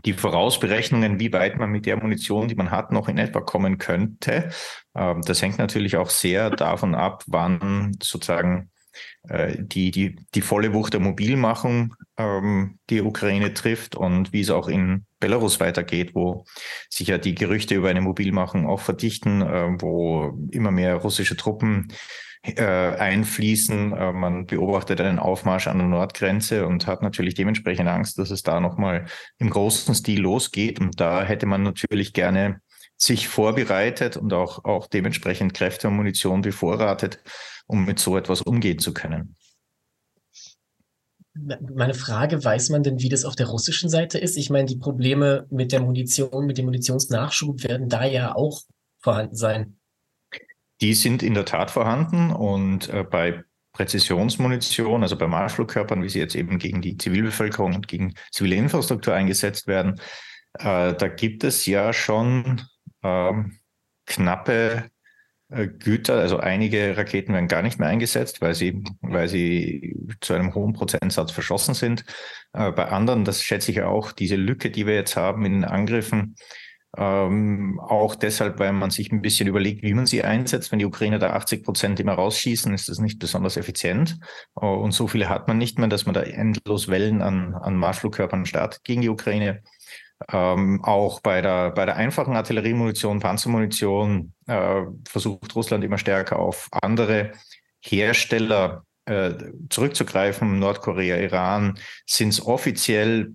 die 0.04 0.12
Vorausberechnungen, 0.14 1.20
wie 1.20 1.32
weit 1.32 1.58
man 1.58 1.70
mit 1.70 1.84
der 1.84 1.96
Munition, 1.96 2.48
die 2.48 2.54
man 2.54 2.70
hat, 2.70 2.92
noch 2.92 3.08
in 3.08 3.18
etwa 3.18 3.40
kommen 3.40 3.76
könnte. 3.76 4.48
Ähm, 4.94 5.20
das 5.22 5.42
hängt 5.42 5.58
natürlich 5.58 5.96
auch 5.96 6.10
sehr 6.10 6.50
davon 6.50 6.94
ab, 6.94 7.24
wann 7.26 7.92
sozusagen 8.00 8.70
die, 9.22 9.90
die, 9.90 10.16
die 10.34 10.40
volle 10.40 10.72
Wucht 10.72 10.94
der 10.94 11.00
Mobilmachung 11.00 11.94
ähm, 12.20 12.78
die 12.88 13.02
Ukraine 13.02 13.54
trifft 13.54 13.94
und 13.94 14.32
wie 14.32 14.40
es 14.40 14.50
auch 14.50 14.68
in 14.68 15.06
Belarus 15.18 15.60
weitergeht, 15.60 16.14
wo 16.14 16.44
sich 16.88 17.08
ja 17.08 17.18
die 17.18 17.34
Gerüchte 17.34 17.74
über 17.74 17.90
eine 17.90 18.00
Mobilmachung 18.00 18.66
auch 18.66 18.80
verdichten, 18.80 19.42
äh, 19.42 19.76
wo 19.78 20.38
immer 20.50 20.70
mehr 20.70 20.96
russische 20.96 21.36
Truppen 21.36 21.88
äh, 22.42 22.64
einfließen. 22.64 23.92
Äh, 23.92 24.12
man 24.12 24.46
beobachtet 24.46 25.00
einen 25.00 25.18
Aufmarsch 25.18 25.66
an 25.66 25.78
der 25.78 25.88
Nordgrenze 25.88 26.66
und 26.66 26.86
hat 26.86 27.02
natürlich 27.02 27.34
dementsprechend 27.34 27.88
Angst, 27.88 28.18
dass 28.18 28.30
es 28.30 28.42
da 28.42 28.60
nochmal 28.60 29.06
im 29.38 29.50
großen 29.50 29.94
Stil 29.94 30.20
losgeht. 30.20 30.80
Und 30.80 31.00
da 31.00 31.22
hätte 31.22 31.46
man 31.46 31.62
natürlich 31.62 32.12
gerne 32.12 32.60
sich 32.96 33.28
vorbereitet 33.28 34.18
und 34.18 34.32
auch, 34.32 34.64
auch 34.64 34.86
dementsprechend 34.86 35.54
Kräfte 35.54 35.88
und 35.88 35.96
Munition 35.96 36.42
bevorratet, 36.42 37.22
um 37.70 37.84
mit 37.84 37.98
so 37.98 38.16
etwas 38.16 38.42
umgehen 38.42 38.78
zu 38.78 38.92
können. 38.92 39.36
Meine 41.34 41.94
Frage, 41.94 42.44
weiß 42.44 42.70
man 42.70 42.82
denn, 42.82 43.00
wie 43.00 43.08
das 43.08 43.24
auf 43.24 43.36
der 43.36 43.46
russischen 43.46 43.88
Seite 43.88 44.18
ist? 44.18 44.36
Ich 44.36 44.50
meine, 44.50 44.66
die 44.66 44.76
Probleme 44.76 45.46
mit 45.50 45.72
der 45.72 45.80
Munition, 45.80 46.44
mit 46.44 46.58
dem 46.58 46.66
Munitionsnachschub 46.66 47.62
werden 47.64 47.88
da 47.88 48.04
ja 48.04 48.34
auch 48.34 48.62
vorhanden 48.98 49.36
sein. 49.36 49.78
Die 50.80 50.94
sind 50.94 51.22
in 51.22 51.34
der 51.34 51.44
Tat 51.44 51.70
vorhanden 51.70 52.30
und 52.30 52.88
äh, 52.88 53.04
bei 53.04 53.44
Präzisionsmunition, 53.72 55.02
also 55.02 55.16
bei 55.16 55.28
Marschflugkörpern, 55.28 56.02
wie 56.02 56.08
sie 56.08 56.18
jetzt 56.18 56.34
eben 56.34 56.58
gegen 56.58 56.82
die 56.82 56.96
Zivilbevölkerung 56.96 57.74
und 57.76 57.86
gegen 57.86 58.14
zivile 58.32 58.56
Infrastruktur 58.56 59.14
eingesetzt 59.14 59.66
werden, 59.66 60.00
äh, 60.58 60.94
da 60.94 61.08
gibt 61.08 61.44
es 61.44 61.64
ja 61.66 61.92
schon 61.92 62.62
ähm, 63.02 63.60
knappe 64.06 64.90
Güter, 65.50 66.18
also 66.18 66.38
einige 66.38 66.96
Raketen 66.96 67.32
werden 67.32 67.48
gar 67.48 67.62
nicht 67.62 67.78
mehr 67.78 67.88
eingesetzt, 67.88 68.40
weil 68.40 68.54
sie, 68.54 68.84
weil 69.00 69.28
sie 69.28 69.96
zu 70.20 70.34
einem 70.34 70.54
hohen 70.54 70.72
Prozentsatz 70.72 71.32
verschossen 71.32 71.74
sind. 71.74 72.04
Äh, 72.52 72.70
bei 72.72 72.86
anderen, 72.86 73.24
das 73.24 73.42
schätze 73.42 73.72
ich 73.72 73.82
auch, 73.82 74.12
diese 74.12 74.36
Lücke, 74.36 74.70
die 74.70 74.86
wir 74.86 74.94
jetzt 74.94 75.16
haben 75.16 75.44
in 75.44 75.52
den 75.52 75.64
Angriffen, 75.64 76.36
ähm, 76.96 77.80
auch 77.80 78.16
deshalb, 78.16 78.58
weil 78.58 78.72
man 78.72 78.90
sich 78.90 79.12
ein 79.12 79.22
bisschen 79.22 79.46
überlegt, 79.46 79.82
wie 79.84 79.94
man 79.94 80.06
sie 80.06 80.24
einsetzt. 80.24 80.72
Wenn 80.72 80.80
die 80.80 80.86
Ukrainer 80.86 81.20
da 81.20 81.34
80 81.34 81.62
Prozent 81.62 82.00
immer 82.00 82.14
rausschießen, 82.14 82.74
ist 82.74 82.88
das 82.88 82.98
nicht 82.98 83.20
besonders 83.20 83.56
effizient. 83.56 84.18
Uh, 84.60 84.66
und 84.66 84.92
so 84.92 85.06
viele 85.06 85.28
hat 85.28 85.46
man 85.46 85.58
nicht 85.58 85.78
mehr, 85.78 85.88
dass 85.88 86.06
man 86.06 86.14
da 86.14 86.22
endlos 86.22 86.88
Wellen 86.88 87.22
an, 87.22 87.54
an 87.54 87.76
Marschflugkörpern 87.76 88.44
startet 88.44 88.82
gegen 88.82 89.02
die 89.02 89.08
Ukraine. 89.08 89.62
Ähm, 90.30 90.84
auch 90.84 91.20
bei 91.20 91.40
der, 91.40 91.70
bei 91.70 91.86
der 91.86 91.96
einfachen 91.96 92.36
Artilleriemunition, 92.36 93.20
Panzermunition 93.20 94.34
äh, 94.46 94.82
versucht 95.08 95.54
Russland 95.54 95.82
immer 95.82 95.98
stärker 95.98 96.38
auf 96.38 96.68
andere 96.82 97.32
Hersteller 97.80 98.84
äh, 99.06 99.32
zurückzugreifen. 99.70 100.58
Nordkorea, 100.58 101.16
Iran 101.16 101.78
sind 102.06 102.28
es 102.28 102.44
offiziell 102.44 103.32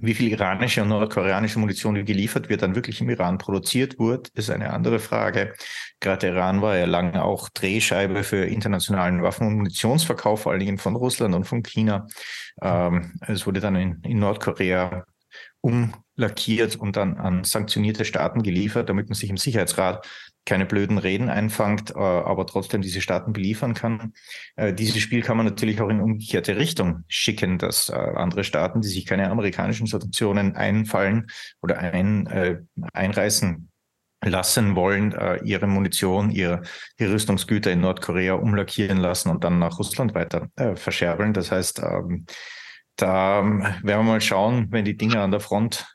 wie 0.00 0.14
viel 0.14 0.30
iranische 0.30 0.82
und 0.82 0.88
nordkoreanische 0.88 1.58
Munition 1.58 2.04
geliefert 2.04 2.48
wird, 2.48 2.62
dann 2.62 2.74
wirklich 2.74 3.00
im 3.00 3.08
Iran 3.08 3.38
produziert 3.38 3.98
wird, 3.98 4.28
ist 4.28 4.50
eine 4.50 4.70
andere 4.70 4.98
Frage. 4.98 5.54
Gerade 6.00 6.28
Iran 6.28 6.60
war 6.60 6.76
ja 6.76 6.84
lange 6.84 7.24
auch 7.24 7.48
Drehscheibe 7.48 8.22
für 8.22 8.44
internationalen 8.44 9.22
Waffen- 9.22 9.46
und 9.46 9.56
Munitionsverkauf, 9.56 10.42
vor 10.42 10.52
allen 10.52 10.60
Dingen 10.60 10.78
von 10.78 10.96
Russland 10.96 11.34
und 11.34 11.44
von 11.44 11.62
China. 11.62 12.06
Ähm, 12.60 13.14
es 13.26 13.46
wurde 13.46 13.60
dann 13.60 13.76
in, 13.76 14.00
in 14.02 14.18
Nordkorea 14.18 15.04
umlackiert 15.66 16.76
und 16.76 16.96
dann 16.96 17.16
an 17.16 17.44
sanktionierte 17.44 18.04
Staaten 18.04 18.42
geliefert, 18.42 18.88
damit 18.88 19.08
man 19.08 19.14
sich 19.14 19.30
im 19.30 19.36
Sicherheitsrat 19.36 20.06
keine 20.44 20.64
blöden 20.64 20.98
Reden 20.98 21.28
einfangt, 21.28 21.90
äh, 21.90 21.98
aber 21.98 22.46
trotzdem 22.46 22.80
diese 22.80 23.00
Staaten 23.00 23.32
beliefern 23.32 23.74
kann. 23.74 24.14
Äh, 24.54 24.72
dieses 24.72 25.00
Spiel 25.02 25.22
kann 25.22 25.36
man 25.36 25.44
natürlich 25.44 25.80
auch 25.80 25.88
in 25.88 26.00
umgekehrte 26.00 26.56
Richtung 26.56 27.02
schicken, 27.08 27.58
dass 27.58 27.88
äh, 27.88 27.94
andere 27.94 28.44
Staaten, 28.44 28.80
die 28.80 28.88
sich 28.88 29.06
keine 29.06 29.28
amerikanischen 29.28 29.88
Sanktionen 29.88 30.54
einfallen 30.54 31.26
oder 31.60 31.78
ein, 31.78 32.68
einreißen 32.92 33.68
lassen 34.24 34.76
wollen, 34.76 35.14
ihre 35.44 35.66
Munition, 35.66 36.30
ihre, 36.30 36.62
ihre 36.98 37.12
Rüstungsgüter 37.12 37.72
in 37.72 37.80
Nordkorea 37.80 38.34
umlackieren 38.34 38.98
lassen 38.98 39.30
und 39.30 39.44
dann 39.44 39.58
nach 39.58 39.78
Russland 39.78 40.14
weiter 40.14 40.48
verscherbeln. 40.76 41.32
Das 41.32 41.50
heißt, 41.50 41.80
ähm, 41.80 42.26
da 42.96 43.40
ähm, 43.40 43.62
werden 43.62 43.84
wir 43.84 44.02
mal 44.02 44.20
schauen, 44.20 44.68
wenn 44.70 44.84
die 44.84 44.96
Dinge 44.96 45.20
an 45.20 45.30
der 45.30 45.40
Front 45.40 45.86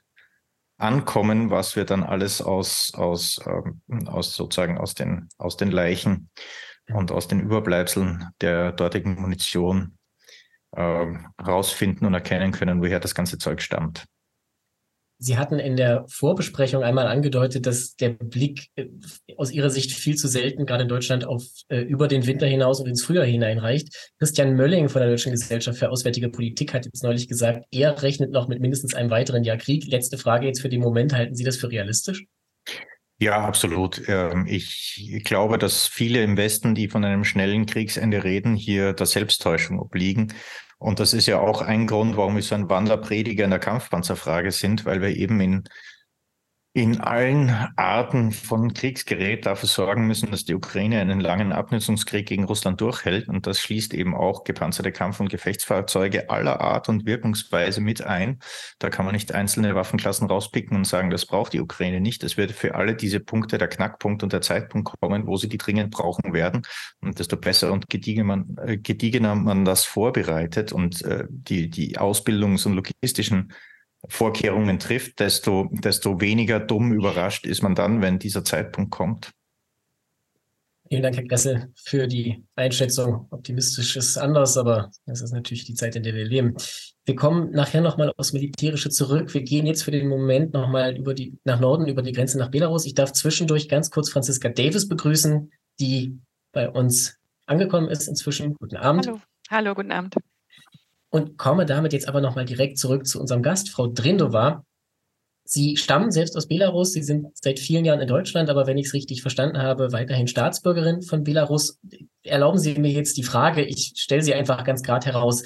ankommen, 0.77 1.50
was 1.50 1.75
wir 1.75 1.86
dann 1.86 2.03
alles 2.03 2.41
aus, 2.41 2.93
aus, 2.96 3.39
ähm, 3.46 3.81
aus 4.08 4.36
sozusagen 4.36 4.77
aus 4.77 4.93
den, 4.93 5.29
aus 5.38 5.58
den 5.58 5.72
Leichen 5.72 6.29
und 6.91 7.12
aus 7.12 7.27
den 7.27 7.39
Überbleibseln 7.39 8.29
der 8.41 8.72
dortigen 8.72 9.20
Munition 9.20 9.98
äh, 10.72 11.05
rausfinden 11.41 12.08
und 12.08 12.13
erkennen 12.13 12.51
können, 12.51 12.81
woher 12.81 13.00
das 13.00 13.15
ganze 13.15 13.38
Zeug 13.38 13.62
stammt. 13.62 14.05
Sie 15.23 15.37
hatten 15.37 15.59
in 15.59 15.75
der 15.75 16.03
Vorbesprechung 16.07 16.81
einmal 16.81 17.05
angedeutet, 17.05 17.67
dass 17.67 17.95
der 17.95 18.09
Blick 18.09 18.69
äh, 18.75 18.87
aus 19.37 19.51
Ihrer 19.51 19.69
Sicht 19.69 19.91
viel 19.91 20.15
zu 20.15 20.27
selten, 20.27 20.65
gerade 20.65 20.81
in 20.81 20.89
Deutschland, 20.89 21.25
auf 21.25 21.43
äh, 21.69 21.81
über 21.81 22.07
den 22.07 22.25
Winter 22.25 22.47
hinaus 22.47 22.79
und 22.79 22.87
ins 22.87 23.03
Frühjahr 23.03 23.25
hineinreicht. 23.25 24.13
Christian 24.17 24.55
Mölling 24.55 24.89
von 24.89 24.99
der 24.99 25.11
Deutschen 25.11 25.31
Gesellschaft 25.31 25.77
für 25.77 25.91
Auswärtige 25.91 26.29
Politik 26.29 26.73
hat 26.73 26.85
jetzt 26.85 27.03
neulich 27.03 27.27
gesagt, 27.27 27.65
er 27.69 28.01
rechnet 28.01 28.31
noch 28.31 28.47
mit 28.47 28.61
mindestens 28.61 28.95
einem 28.95 29.11
weiteren 29.11 29.43
Jahr 29.43 29.57
Krieg. 29.57 29.85
Letzte 29.85 30.17
Frage 30.17 30.47
jetzt 30.47 30.59
für 30.59 30.69
den 30.69 30.81
Moment. 30.81 31.13
Halten 31.13 31.35
Sie 31.35 31.43
das 31.43 31.57
für 31.57 31.69
realistisch? 31.69 32.25
Ja, 33.19 33.45
absolut. 33.45 34.01
Ähm, 34.07 34.47
ich 34.47 35.21
glaube, 35.23 35.59
dass 35.59 35.85
viele 35.85 36.23
im 36.23 36.35
Westen, 36.35 36.73
die 36.73 36.87
von 36.87 37.05
einem 37.05 37.25
schnellen 37.25 37.67
Kriegsende 37.67 38.23
reden, 38.23 38.55
hier 38.55 38.93
der 38.93 39.05
Selbsttäuschung 39.05 39.77
obliegen 39.77 40.33
und 40.81 41.00
das 41.00 41.13
ist 41.13 41.27
ja 41.27 41.39
auch 41.39 41.61
ein 41.61 41.85
Grund, 41.85 42.17
warum 42.17 42.35
wir 42.35 42.41
so 42.41 42.55
ein 42.55 42.67
Wanderprediger 42.67 43.43
in 43.43 43.51
der 43.51 43.59
Kampfpanzerfrage 43.59 44.51
sind, 44.51 44.83
weil 44.83 45.00
wir 45.00 45.09
eben 45.09 45.39
in 45.39 45.63
in 46.73 47.01
allen 47.01 47.49
Arten 47.75 48.31
von 48.31 48.73
Kriegsgerät 48.73 49.45
dafür 49.45 49.67
sorgen 49.67 50.07
müssen, 50.07 50.31
dass 50.31 50.45
die 50.45 50.55
Ukraine 50.55 51.01
einen 51.01 51.19
langen 51.19 51.51
Abnutzungskrieg 51.51 52.25
gegen 52.25 52.45
Russland 52.45 52.79
durchhält. 52.79 53.27
Und 53.27 53.45
das 53.45 53.59
schließt 53.59 53.93
eben 53.93 54.15
auch 54.15 54.45
gepanzerte 54.45 54.93
Kampf- 54.93 55.19
und 55.19 55.29
Gefechtsfahrzeuge 55.29 56.29
aller 56.29 56.61
Art 56.61 56.87
und 56.87 57.05
Wirkungsweise 57.05 57.81
mit 57.81 58.01
ein. 58.01 58.39
Da 58.79 58.89
kann 58.89 59.03
man 59.03 59.13
nicht 59.13 59.33
einzelne 59.33 59.75
Waffenklassen 59.75 60.27
rauspicken 60.27 60.77
und 60.77 60.87
sagen, 60.87 61.09
das 61.09 61.25
braucht 61.25 61.51
die 61.51 61.59
Ukraine 61.59 61.99
nicht. 61.99 62.23
Es 62.23 62.37
wird 62.37 62.53
für 62.53 62.73
alle 62.75 62.95
diese 62.95 63.19
Punkte 63.19 63.57
der 63.57 63.67
Knackpunkt 63.67 64.23
und 64.23 64.31
der 64.31 64.41
Zeitpunkt 64.41 64.93
kommen, 65.01 65.27
wo 65.27 65.35
sie 65.35 65.49
die 65.49 65.57
dringend 65.57 65.91
brauchen 65.91 66.31
werden. 66.31 66.61
Und 67.01 67.19
desto 67.19 67.35
besser 67.35 67.73
und 67.73 67.89
gediegener 67.89 68.21
man, 68.23 68.55
äh, 68.65 68.77
gediegener 68.77 69.35
man 69.35 69.65
das 69.65 69.83
vorbereitet 69.83 70.71
und 70.71 71.01
äh, 71.01 71.25
die, 71.29 71.69
die 71.69 71.97
Ausbildungs- 71.97 72.65
und 72.65 72.75
logistischen 72.75 73.51
Vorkehrungen 74.08 74.79
trifft, 74.79 75.20
desto, 75.20 75.70
desto 75.72 76.20
weniger 76.20 76.60
dumm 76.60 76.91
überrascht 76.91 77.46
ist 77.46 77.62
man 77.62 77.75
dann, 77.75 78.01
wenn 78.01 78.20
dieser 78.20 78.43
Zeitpunkt 78.43 78.91
kommt. 78.91 79.31
Vielen 80.89 81.03
Dank, 81.03 81.15
Herr 81.15 81.24
Gressel, 81.24 81.72
für 81.75 82.05
die 82.05 82.43
Einschätzung. 82.55 83.27
Optimistisch 83.29 83.96
ist 83.96 84.17
anders, 84.17 84.58
aber 84.58 84.91
das 85.05 85.22
ist 85.22 85.31
natürlich 85.31 85.63
die 85.63 85.74
Zeit, 85.74 85.96
in 85.96 86.03
der 86.03 86.13
wir 86.13 86.25
leben. 86.25 86.53
Wir 87.05 87.15
kommen 87.15 87.51
nachher 87.51 87.79
nochmal 87.79 88.12
aufs 88.17 88.34
Militärische 88.34 88.89
zurück. 88.89 89.34
Wir 89.34 89.41
gehen 89.41 89.65
jetzt 89.65 89.84
für 89.84 89.91
den 89.91 90.10
Moment 90.10 90.53
nochmal 90.53 90.98
über 90.98 91.13
die, 91.13 91.38
nach 91.46 91.62
Norden, 91.62 91.88
über 91.88 92.01
die 92.01 92.12
Grenze 92.12 92.38
nach 92.38 92.51
Belarus. 92.51 92.86
Ich 92.86 92.93
darf 92.93 93.13
zwischendurch 93.13 93.70
ganz 93.70 93.89
kurz 93.89 94.10
Franziska 94.10 94.50
Davis 94.50 94.89
begrüßen, 94.89 95.53
die 95.79 96.20
bei 96.51 96.70
uns 96.70 97.17
angekommen 97.46 97.88
ist 97.88 98.10
inzwischen. 98.10 98.55
Guten 98.55 98.75
Abend. 98.75 99.08
Hallo, 99.08 99.22
Hallo 99.50 99.75
guten 99.75 99.93
Abend 99.93 100.15
und 101.12 101.38
komme 101.38 101.65
damit 101.65 101.94
jetzt 101.94 102.08
aber 102.08 102.22
nochmal 102.22 102.46
direkt 102.46 102.80
zurück 102.80 103.06
zu 103.06 103.20
unserem 103.20 103.44
Gast, 103.44 103.70
Frau 103.70 103.88
Drindova. 103.88 104.65
Sie 105.44 105.75
stammen 105.75 106.12
selbst 106.12 106.38
aus 106.38 106.48
Belarus, 106.48 106.94
Sie 106.94 107.03
sind 107.03 107.27
seit 107.38 107.60
vielen 107.60 107.84
Jahren 107.84 108.00
in 108.00 108.08
Deutschland, 108.08 108.50
aber 108.50 108.68
wenn 108.68 108.77
ich 108.77 108.88
es 108.88 108.94
richtig 108.94 109.22
verstanden 109.22 109.58
habe, 109.58 109.91
weiterhin 109.91 110.27
Staatsbürgerin 110.27 111.01
von 111.01 111.24
Belarus. 111.24 111.80
Erlauben 112.24 112.58
Sie 112.58 112.75
mir 112.75 112.91
jetzt 112.91 113.18
die 113.18 113.24
Frage, 113.24 113.63
ich 113.63 113.94
stelle 113.98 114.22
sie 114.22 114.34
einfach 114.34 114.63
ganz 114.63 114.82
gerade 114.82 115.08
heraus, 115.08 115.44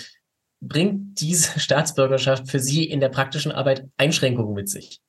bringt 0.61 1.19
diese 1.19 1.59
Staatsbürgerschaft 1.59 2.49
für 2.49 2.59
Sie 2.59 2.83
in 2.83 2.99
der 2.99 3.09
praktischen 3.09 3.51
Arbeit 3.51 3.87
Einschränkungen 3.97 4.53
mit 4.53 4.69
sich? 4.69 5.01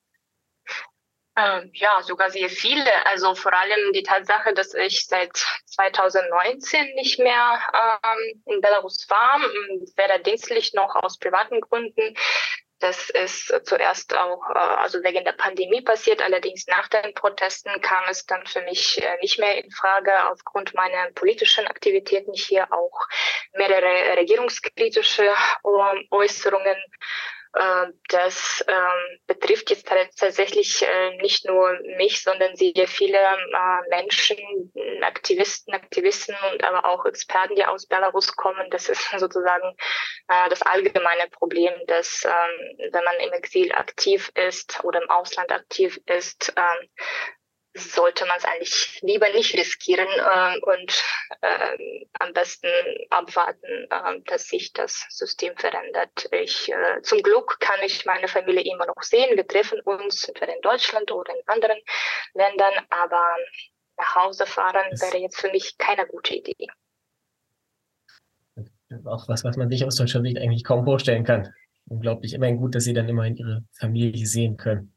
Ähm, 1.39 1.71
ja, 1.75 2.03
sogar 2.03 2.31
sehr 2.31 2.49
viele. 2.49 3.07
Also 3.07 3.35
vor 3.35 3.53
allem 3.53 3.93
die 3.93 4.03
Tatsache, 4.03 4.55
dass 4.55 4.73
ich 4.73 5.07
seit 5.07 5.37
2019 5.67 6.95
nicht 6.95 7.19
mehr 7.19 7.61
ähm, 7.75 8.43
in 8.47 8.61
Belarus 8.63 9.07
war, 9.11 9.41
weder 9.97 10.19
dienstlich 10.21 10.73
noch 10.73 10.95
aus 10.97 11.19
privaten 11.19 11.61
Gründen. 11.61 12.15
Das 12.79 13.09
ist 13.09 13.55
zuerst 13.65 14.17
auch 14.17 14.51
äh, 14.55 14.59
also 14.59 15.03
wegen 15.03 15.25
der 15.25 15.33
Pandemie 15.33 15.83
passiert. 15.83 16.23
Allerdings 16.23 16.67
nach 16.69 16.89
den 16.89 17.13
Protesten 17.15 17.81
kam 17.83 18.05
es 18.09 18.25
dann 18.25 18.47
für 18.47 18.63
mich 18.63 19.03
äh, 19.03 19.19
nicht 19.21 19.39
mehr 19.39 19.63
in 19.63 19.71
Frage 19.71 20.31
aufgrund 20.31 20.73
meiner 20.73 21.11
politischen 21.13 21.67
Aktivitäten 21.67 22.33
hier 22.33 22.71
auch 22.73 23.09
mehrere 23.55 24.17
regierungskritische 24.17 25.25
ähm, 25.25 26.07
Äußerungen 26.11 26.77
das 28.09 28.65
ähm, 28.69 29.19
betrifft 29.27 29.71
jetzt 29.71 29.89
tatsächlich 29.89 30.83
äh, 30.83 31.17
nicht 31.23 31.47
nur 31.47 31.79
mich, 31.97 32.23
sondern 32.23 32.55
sehr 32.57 32.87
viele 32.87 33.19
äh, 33.19 33.89
Menschen, 33.89 34.37
Aktivisten, 35.03 35.73
Aktivisten 35.75 36.35
und 36.53 36.65
aber 36.65 36.85
auch 36.85 37.05
Experten, 37.07 37.55
die 37.55 37.65
aus 37.65 37.87
Belarus 37.87 38.35
kommen. 38.37 38.69
Das 38.71 38.89
ist 38.89 39.11
sozusagen 39.19 39.77
das 40.51 40.63
allgemeine 40.63 41.29
Problem, 41.31 41.73
dass 41.87 42.25
ähm, 42.25 42.91
wenn 42.91 43.05
man 43.05 43.15
im 43.21 43.33
Exil 43.33 43.71
aktiv 43.73 44.33
ist 44.35 44.83
oder 44.83 45.01
im 45.01 45.09
Ausland 45.09 45.53
aktiv 45.53 46.01
ist, 46.07 46.53
ähm, 46.57 46.89
sollte 47.77 48.27
man 48.27 48.37
es 48.37 48.45
eigentlich 48.45 48.99
lieber 49.03 49.29
nicht 49.31 49.55
riskieren 49.55 50.09
äh, 50.09 50.59
und 50.61 51.05
äh, 51.41 52.07
am 52.19 52.33
besten 52.33 52.69
abwarten, 53.11 53.89
äh, 53.91 54.21
dass 54.27 54.49
sich 54.49 54.73
das 54.73 55.07
System 55.11 55.57
verändert. 55.57 56.29
Ich, 56.33 56.71
äh, 56.71 57.03
zum 57.03 57.23
Glück 57.23 57.59
kann 57.61 57.81
ich 57.85 58.05
meine 58.07 58.29
Familie 58.29 58.63
immer 58.63 58.87
noch 58.87 59.03
sehen. 59.03 59.37
Wir 59.37 59.47
treffen 59.47 59.81
uns 59.81 60.25
entweder 60.25 60.55
in 60.55 60.63
Deutschland 60.63 61.11
oder 61.13 61.35
in 61.35 61.43
anderen 61.47 61.79
Ländern, 62.35 62.75
aber 62.91 63.37
nach 63.99 64.15
Hause 64.15 64.47
fahren 64.47 64.91
wäre 64.93 65.19
jetzt 65.19 65.41
für 65.41 65.51
mich 65.51 65.79
keine 65.79 66.07
gute 66.07 66.35
Idee. 66.35 66.69
Auch 69.05 69.29
was, 69.29 69.45
was 69.45 69.57
man 69.57 69.69
sich 69.69 69.85
aus 69.85 69.97
deutscher 69.97 70.23
Sicht 70.23 70.39
eigentlich 70.39 70.65
kaum 70.65 70.85
vorstellen 70.85 71.25
kann. 71.25 71.53
Unglaublich. 71.89 72.35
Immerhin 72.35 72.59
gut, 72.59 72.75
dass 72.75 72.85
Sie 72.85 72.93
dann 72.93 73.09
immerhin 73.09 73.37
Ihre 73.37 73.65
Familie 73.73 74.27
sehen 74.27 74.57
können. 74.57 74.96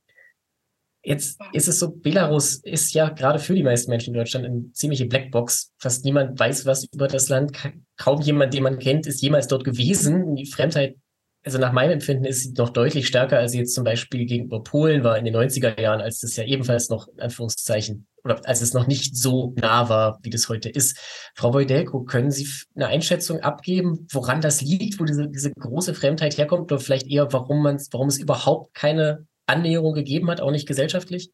Jetzt 1.01 1.39
ist 1.53 1.67
es 1.67 1.79
so, 1.79 1.91
Belarus 1.91 2.55
ist 2.55 2.93
ja 2.93 3.09
gerade 3.09 3.39
für 3.39 3.55
die 3.55 3.63
meisten 3.63 3.89
Menschen 3.89 4.13
in 4.13 4.19
Deutschland 4.19 4.45
eine 4.45 4.71
ziemliche 4.73 5.05
Blackbox. 5.05 5.71
Fast 5.77 6.03
niemand 6.03 6.37
weiß 6.37 6.65
was 6.65 6.85
über 6.93 7.07
das 7.07 7.29
Land. 7.29 7.57
Kaum 7.97 8.21
jemand, 8.21 8.53
den 8.53 8.63
man 8.63 8.79
kennt, 8.79 9.07
ist 9.07 9.21
jemals 9.21 9.47
dort 9.47 9.63
gewesen. 9.63 10.35
Die 10.35 10.45
Fremdheit 10.45 10.97
also 11.45 11.57
nach 11.57 11.71
meinem 11.71 11.91
Empfinden 11.91 12.25
ist 12.25 12.43
sie 12.43 12.53
noch 12.53 12.69
deutlich 12.69 13.07
stärker, 13.07 13.39
als 13.39 13.53
sie 13.53 13.59
jetzt 13.59 13.73
zum 13.73 13.83
Beispiel 13.83 14.25
gegenüber 14.25 14.61
Polen 14.61 15.03
war 15.03 15.17
in 15.17 15.25
den 15.25 15.35
90er 15.35 15.79
Jahren, 15.79 16.01
als 16.01 16.19
das 16.19 16.35
ja 16.35 16.43
ebenfalls 16.43 16.89
noch, 16.89 17.07
in 17.07 17.21
Anführungszeichen, 17.21 18.07
oder 18.25 18.45
als 18.45 18.61
es 18.61 18.73
noch 18.73 18.87
nicht 18.87 19.15
so 19.15 19.53
nah 19.55 19.87
war, 19.87 20.19
wie 20.21 20.29
das 20.29 20.49
heute 20.49 20.69
ist. 20.69 20.97
Frau 21.35 21.53
Wojdelko, 21.53 22.03
können 22.03 22.31
Sie 22.31 22.47
eine 22.75 22.87
Einschätzung 22.87 23.39
abgeben, 23.39 24.05
woran 24.11 24.41
das 24.41 24.61
liegt, 24.61 24.99
wo 24.99 25.05
diese, 25.05 25.29
diese 25.29 25.51
große 25.51 25.93
Fremdheit 25.93 26.37
herkommt, 26.37 26.71
oder 26.71 26.81
vielleicht 26.81 27.07
eher, 27.07 27.31
warum 27.31 27.63
man 27.63 27.79
warum 27.91 28.09
es 28.09 28.17
überhaupt 28.17 28.73
keine 28.73 29.25
Annäherung 29.49 29.93
gegeben 29.93 30.29
hat, 30.29 30.41
auch 30.41 30.51
nicht 30.51 30.67
gesellschaftlich? 30.67 31.31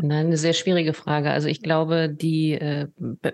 Nein, 0.00 0.26
eine 0.26 0.36
sehr 0.36 0.52
schwierige 0.52 0.94
Frage. 0.94 1.32
Also 1.32 1.48
ich 1.48 1.60
glaube, 1.60 2.08
die 2.08 2.52
äh, 2.52 2.86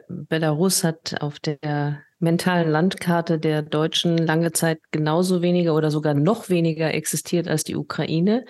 Belarus 0.09 0.83
hat 0.83 1.21
auf 1.21 1.39
der 1.39 2.03
mentalen 2.21 2.71
Landkarte 2.71 3.39
der 3.39 3.61
Deutschen 3.61 4.17
lange 4.17 4.53
Zeit 4.53 4.81
genauso 4.91 5.43
weniger 5.43 5.75
oder 5.75 5.91
sogar 5.91 6.15
noch 6.15 6.49
weniger 6.49 6.95
existiert 6.95 7.49
als 7.49 7.65
die 7.65 7.77
Ukraine. 7.77 8.47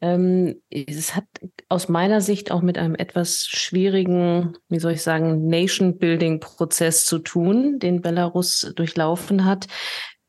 Ähm, 0.00 0.62
es 0.70 1.16
hat 1.16 1.24
aus 1.68 1.88
meiner 1.88 2.20
Sicht 2.20 2.52
auch 2.52 2.62
mit 2.62 2.78
einem 2.78 2.94
etwas 2.94 3.46
schwierigen, 3.46 4.56
wie 4.68 4.78
soll 4.78 4.92
ich 4.92 5.02
sagen, 5.02 5.48
Nation-Building-Prozess 5.48 7.04
zu 7.04 7.18
tun, 7.18 7.80
den 7.80 8.00
Belarus 8.00 8.72
durchlaufen 8.76 9.44
hat. 9.44 9.66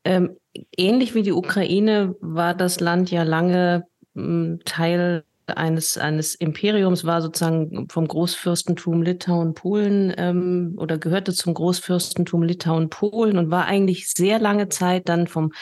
Ähm, 0.04 0.36
ähnlich 0.76 1.14
wie 1.14 1.22
die 1.22 1.32
Ukraine 1.32 2.14
war 2.20 2.54
das 2.54 2.80
Land 2.80 3.10
ja 3.10 3.22
lange 3.22 3.84
hm, 4.14 4.60
Teil 4.64 5.24
eines, 5.46 5.98
eines 5.98 6.34
Imperiums, 6.34 7.04
war 7.04 7.20
sozusagen 7.20 7.88
vom 7.90 8.06
Großfürstentum 8.06 9.02
Litauen-Polen 9.02 10.14
ähm, 10.16 10.74
oder 10.78 10.98
gehörte 10.98 11.32
zum 11.32 11.54
Großfürstentum 11.54 12.42
Litauen-Polen 12.42 13.38
und 13.38 13.50
war 13.50 13.66
eigentlich 13.66 14.08
sehr 14.08 14.38
lange 14.38 14.68
Zeit 14.68 15.08
dann 15.08 15.26
vom 15.26 15.52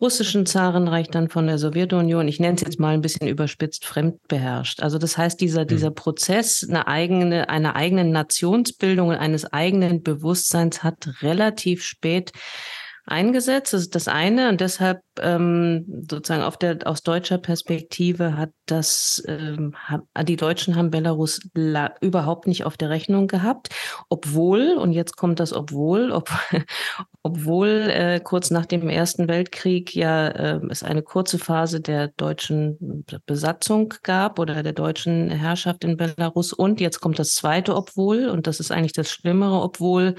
russischen 0.00 0.44
Zarenreich, 0.44 1.08
dann 1.08 1.30
von 1.30 1.46
der 1.46 1.56
Sowjetunion, 1.58 2.28
ich 2.28 2.38
nenne 2.38 2.56
es 2.56 2.60
jetzt 2.60 2.78
mal 2.78 2.92
ein 2.92 3.00
bisschen 3.00 3.28
überspitzt, 3.28 3.86
fremdbeherrscht. 3.86 4.82
Also 4.82 4.98
das 4.98 5.16
heißt, 5.16 5.40
dieser, 5.40 5.62
hm. 5.62 5.68
dieser 5.68 5.90
Prozess 5.90 6.66
eine 6.68 6.86
eigene, 6.86 7.48
einer 7.48 7.76
eigenen 7.76 8.10
Nationsbildung 8.10 9.08
und 9.08 9.16
eines 9.16 9.50
eigenen 9.52 10.02
Bewusstseins 10.02 10.82
hat 10.82 11.22
relativ 11.22 11.82
spät 11.82 12.32
eingesetzt. 13.06 13.72
Das 13.72 13.82
ist 13.82 13.94
das 13.94 14.08
eine. 14.08 14.48
Und 14.48 14.60
deshalb 14.60 15.00
ähm, 15.20 16.04
sozusagen 16.10 16.42
auf 16.42 16.56
der, 16.56 16.78
aus 16.84 17.02
deutscher 17.02 17.38
Perspektive 17.38 18.36
hat 18.36 18.50
das, 18.66 19.22
ähm, 19.28 19.74
die 20.22 20.36
Deutschen 20.36 20.74
haben 20.76 20.90
Belarus 20.90 21.40
überhaupt 22.00 22.46
nicht 22.48 22.64
auf 22.64 22.76
der 22.76 22.90
Rechnung 22.90 23.28
gehabt, 23.28 23.68
obwohl, 24.08 24.76
und 24.76 24.92
jetzt 24.92 25.16
kommt 25.16 25.38
das 25.40 25.52
obwohl, 25.52 26.10
ob, 26.10 26.30
obwohl 27.22 27.88
äh, 27.90 28.20
kurz 28.20 28.50
nach 28.50 28.66
dem 28.66 28.88
Ersten 28.88 29.28
Weltkrieg 29.28 29.94
ja 29.94 30.28
äh, 30.28 30.60
es 30.68 30.82
eine 30.82 31.02
kurze 31.02 31.38
Phase 31.38 31.80
der 31.80 32.08
deutschen 32.08 33.04
Besatzung 33.24 33.94
gab 34.02 34.38
oder 34.38 34.62
der 34.62 34.72
deutschen 34.72 35.30
Herrschaft 35.30 35.84
in 35.84 35.96
Belarus 35.96 36.52
und 36.52 36.80
jetzt 36.80 37.00
kommt 37.00 37.18
das 37.18 37.34
zweite 37.34 37.76
obwohl, 37.76 38.28
und 38.28 38.46
das 38.46 38.58
ist 38.58 38.72
eigentlich 38.72 38.92
das 38.92 39.10
Schlimmere, 39.10 39.60
obwohl 39.62 40.16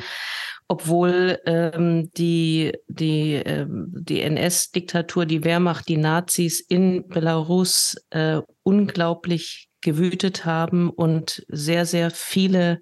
obwohl 0.67 1.39
ähm, 1.45 2.11
die, 2.13 2.73
die, 2.87 3.33
ähm, 3.33 3.87
die 3.93 4.21
NS-Diktatur, 4.21 5.25
die 5.25 5.43
Wehrmacht, 5.43 5.87
die 5.87 5.97
Nazis 5.97 6.59
in 6.59 7.07
Belarus 7.07 7.95
äh, 8.09 8.41
unglaublich 8.63 9.69
gewütet 9.81 10.45
haben 10.45 10.89
und 10.89 11.45
sehr, 11.47 11.85
sehr 11.85 12.11
viele 12.11 12.79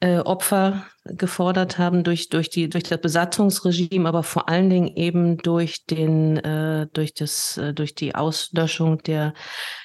äh, 0.00 0.18
Opfer 0.18 0.84
gefordert 1.04 1.78
haben 1.78 2.04
durch, 2.04 2.28
durch, 2.28 2.50
die, 2.50 2.68
durch 2.68 2.84
das 2.84 3.00
Besatzungsregime, 3.00 4.08
aber 4.08 4.22
vor 4.22 4.48
allen 4.48 4.70
Dingen 4.70 4.94
eben 4.96 5.38
durch, 5.38 5.86
den, 5.86 6.36
äh, 6.36 6.86
durch, 6.92 7.14
das, 7.14 7.56
äh, 7.56 7.74
durch 7.74 7.94
die 7.94 8.14
Auslöschung 8.14 9.02
der 9.02 9.34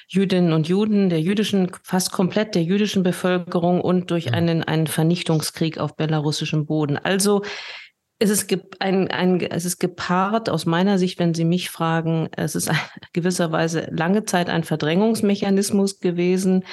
Jüdinnen 0.06 0.52
und 0.52 0.68
Juden, 0.68 1.08
der 1.08 1.20
jüdischen, 1.20 1.72
fast 1.82 2.12
komplett 2.12 2.54
der 2.54 2.62
jüdischen 2.62 3.02
Bevölkerung 3.02 3.80
und 3.80 4.10
durch 4.10 4.32
einen, 4.32 4.62
einen 4.62 4.86
Vernichtungskrieg 4.86 5.78
auf 5.78 5.96
belarussischem 5.96 6.66
Boden. 6.66 6.96
Also 6.96 7.42
es 8.20 8.30
ist, 8.30 8.56
ein, 8.78 9.10
ein, 9.10 9.40
es 9.40 9.64
ist 9.64 9.78
gepaart 9.80 10.48
aus 10.48 10.66
meiner 10.66 10.98
Sicht, 10.98 11.18
wenn 11.18 11.34
Sie 11.34 11.44
mich 11.44 11.70
fragen, 11.70 12.28
es 12.36 12.54
ist 12.54 12.70
gewisserweise 13.12 13.88
lange 13.90 14.24
Zeit 14.24 14.48
ein 14.48 14.62
Verdrängungsmechanismus 14.62 15.98
gewesen 15.98 16.64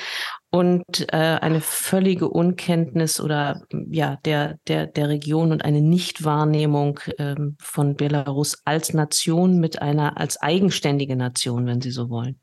und 0.52 1.14
äh, 1.14 1.16
eine 1.16 1.62
völlige 1.62 2.30
Unkenntnis 2.30 3.22
oder 3.22 3.64
ja 3.90 4.18
der 4.26 4.60
der 4.68 4.86
der 4.86 5.08
Region 5.08 5.52
und 5.54 5.64
eine 5.64 5.82
Nichtwahrnehmung 5.82 7.00
ähm, 7.18 7.56
von 7.60 7.96
Belarus 7.96 8.62
als 8.66 8.94
Nation 8.94 9.60
mit 9.60 9.82
einer 9.82 10.18
als 10.18 10.42
eigenständige 10.42 11.16
Nation, 11.16 11.66
wenn 11.66 11.82
Sie 11.82 11.92
so 11.92 12.10
wollen. 12.10 12.40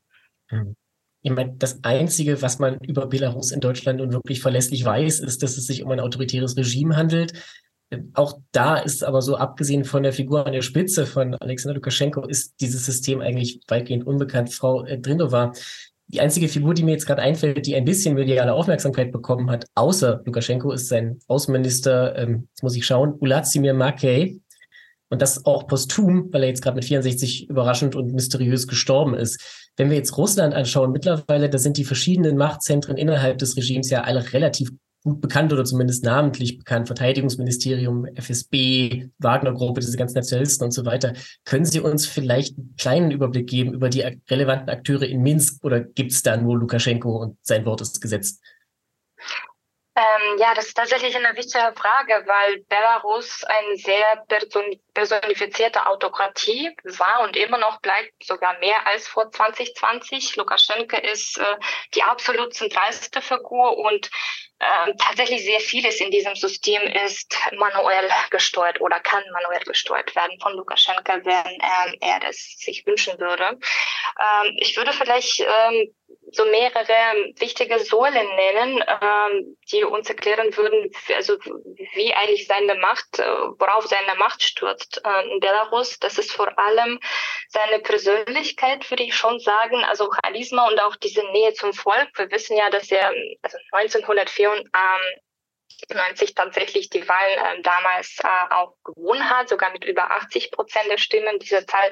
Mhm. 0.49 0.75
Ich 1.21 1.31
meine, 1.31 1.53
das 1.57 1.83
Einzige, 1.83 2.41
was 2.41 2.59
man 2.59 2.77
über 2.79 3.05
Belarus 3.07 3.51
in 3.51 3.59
Deutschland 3.59 3.99
nun 3.99 4.13
wirklich 4.13 4.41
verlässlich 4.41 4.85
weiß, 4.85 5.19
ist, 5.19 5.43
dass 5.43 5.57
es 5.57 5.67
sich 5.67 5.83
um 5.83 5.91
ein 5.91 5.99
autoritäres 5.99 6.55
Regime 6.55 6.95
handelt. 6.95 7.33
Auch 8.13 8.39
da 8.51 8.77
ist 8.77 9.03
aber 9.03 9.21
so, 9.21 9.35
abgesehen 9.35 9.83
von 9.83 10.03
der 10.03 10.13
Figur 10.13 10.45
an 10.45 10.53
der 10.53 10.61
Spitze 10.61 11.05
von 11.05 11.35
Alexander 11.35 11.75
Lukaschenko, 11.75 12.25
ist 12.25 12.53
dieses 12.61 12.85
System 12.85 13.19
eigentlich 13.19 13.59
weitgehend 13.67 14.05
unbekannt. 14.07 14.53
Frau 14.53 14.85
äh, 14.85 14.97
Drindova, 14.97 15.51
die 16.09 16.21
einzige 16.21 16.47
Figur, 16.47 16.73
die 16.73 16.83
mir 16.83 16.91
jetzt 16.91 17.05
gerade 17.05 17.21
einfällt, 17.21 17.65
die 17.65 17.75
ein 17.75 17.85
bisschen 17.85 18.15
mediale 18.15 18.53
Aufmerksamkeit 18.53 19.11
bekommen 19.11 19.51
hat, 19.51 19.65
außer 19.75 20.21
Lukaschenko, 20.25 20.71
ist 20.71 20.87
sein 20.87 21.19
Außenminister, 21.27 22.17
ähm, 22.17 22.47
jetzt 22.49 22.63
muss 22.63 22.75
ich 22.75 22.85
schauen, 22.85 23.13
Ulazimir 23.19 23.73
Makey. 23.73 24.41
Und 25.11 25.23
das 25.23 25.45
auch 25.45 25.65
posthum, 25.65 26.31
weil 26.31 26.43
er 26.43 26.49
jetzt 26.49 26.61
gerade 26.61 26.75
mit 26.75 26.85
64 26.85 27.49
überraschend 27.49 27.95
und 27.95 28.13
mysteriös 28.13 28.67
gestorben 28.67 29.15
ist. 29.15 29.71
Wenn 29.75 29.89
wir 29.89 29.97
jetzt 29.97 30.17
Russland 30.17 30.53
anschauen, 30.53 30.91
mittlerweile, 30.91 31.49
da 31.49 31.57
sind 31.57 31.77
die 31.77 31.83
verschiedenen 31.83 32.37
Machtzentren 32.37 32.95
innerhalb 32.95 33.39
des 33.39 33.57
Regimes 33.57 33.89
ja 33.89 34.01
alle 34.01 34.33
relativ 34.33 34.69
gut 35.03 35.21
bekannt 35.21 35.53
oder 35.53 35.63
zumindest 35.63 36.03
namentlich 36.03 36.57
bekannt, 36.57 36.87
Verteidigungsministerium, 36.87 38.05
FSB, 38.15 39.07
Wagner-Gruppe, 39.19 39.79
diese 39.81 39.97
ganzen 39.97 40.15
Nationalisten 40.15 40.65
und 40.65 40.71
so 40.71 40.85
weiter. 40.85 41.13
Können 41.45 41.65
Sie 41.65 41.79
uns 41.79 42.05
vielleicht 42.05 42.57
einen 42.57 42.75
kleinen 42.77 43.11
Überblick 43.11 43.47
geben 43.47 43.73
über 43.73 43.89
die 43.89 44.01
relevanten 44.29 44.69
Akteure 44.69 45.03
in 45.03 45.21
Minsk 45.21 45.63
oder 45.63 45.81
gibt 45.81 46.11
es 46.11 46.21
da 46.21 46.35
nur 46.37 46.57
Lukaschenko 46.57 47.17
und 47.17 47.37
sein 47.41 47.65
Wort 47.65 47.81
ist 47.81 48.01
gesetzt? 48.01 48.41
Ähm, 49.99 50.37
ja, 50.37 50.53
das 50.53 50.67
ist 50.67 50.77
tatsächlich 50.77 51.13
eine 51.13 51.35
wichtige 51.35 51.73
Frage, 51.75 52.23
weil 52.25 52.61
Belarus 52.69 53.43
eine 53.43 53.75
sehr 53.75 54.23
personifizierte 54.93 55.85
Autokratie 55.87 56.73
war 56.85 57.21
und 57.23 57.35
immer 57.35 57.57
noch 57.57 57.81
bleibt, 57.81 58.13
sogar 58.23 58.57
mehr 58.59 58.87
als 58.87 59.09
vor 59.09 59.29
2020. 59.29 60.37
Lukaschenko 60.37 60.95
ist 60.95 61.37
äh, 61.37 61.57
die 61.95 62.03
absolut 62.03 62.53
zentralste 62.53 63.21
Figur 63.21 63.77
und 63.77 64.09
äh, 64.59 64.93
tatsächlich 64.97 65.43
sehr 65.43 65.59
vieles 65.59 65.99
in 65.99 66.11
diesem 66.11 66.35
System 66.35 66.81
ist 67.05 67.37
manuell 67.57 68.09
gesteuert 68.29 68.79
oder 68.79 69.01
kann 69.01 69.23
manuell 69.33 69.63
gesteuert 69.65 70.15
werden 70.15 70.39
von 70.41 70.53
Lukaschenko, 70.53 71.13
wenn 71.25 71.45
ähm, 71.45 71.97
er 71.99 72.21
das 72.21 72.37
sich 72.57 72.85
wünschen 72.85 73.19
würde. 73.19 73.59
Ähm, 74.19 74.57
ich 74.59 74.77
würde 74.77 74.93
vielleicht 74.93 75.41
ähm, 75.41 75.93
so 76.31 76.45
mehrere 76.45 77.33
wichtige 77.39 77.79
Säulen 77.79 78.27
nennen, 78.35 78.83
ähm, 79.01 79.57
die 79.71 79.83
uns 79.83 80.09
erklären 80.09 80.55
würden, 80.55 80.91
also 81.15 81.37
wie 81.93 82.13
eigentlich 82.13 82.47
seine 82.47 82.75
Macht, 82.75 83.19
äh, 83.19 83.23
worauf 83.23 83.87
seine 83.87 84.15
Macht 84.15 84.43
stürzt 84.43 85.01
äh, 85.03 85.33
in 85.33 85.39
Belarus. 85.39 85.99
Das 85.99 86.17
ist 86.17 86.31
vor 86.31 86.57
allem 86.57 86.99
seine 87.49 87.79
Persönlichkeit, 87.79 88.89
würde 88.89 89.03
ich 89.03 89.15
schon 89.15 89.39
sagen, 89.39 89.83
also 89.85 90.09
Charisma 90.23 90.67
und 90.67 90.79
auch 90.81 90.95
diese 90.95 91.23
Nähe 91.31 91.53
zum 91.53 91.73
Volk. 91.73 92.09
Wir 92.15 92.29
wissen 92.31 92.57
ja, 92.57 92.69
dass 92.69 92.91
er 92.91 93.11
also 93.41 93.57
1904 95.69 95.89
ähm, 95.89 95.97
90 95.97 96.35
tatsächlich 96.35 96.89
die 96.89 97.07
Wahl 97.07 97.29
äh, 97.29 97.61
damals 97.61 98.19
äh, 98.23 98.53
auch 98.53 98.75
gewonnen 98.83 99.29
hat, 99.29 99.49
sogar 99.49 99.71
mit 99.71 99.83
über 99.85 100.11
80 100.11 100.51
Prozent 100.51 100.89
der 100.89 100.97
Stimmen. 100.97 101.39
Diese 101.39 101.65
Zahl 101.65 101.91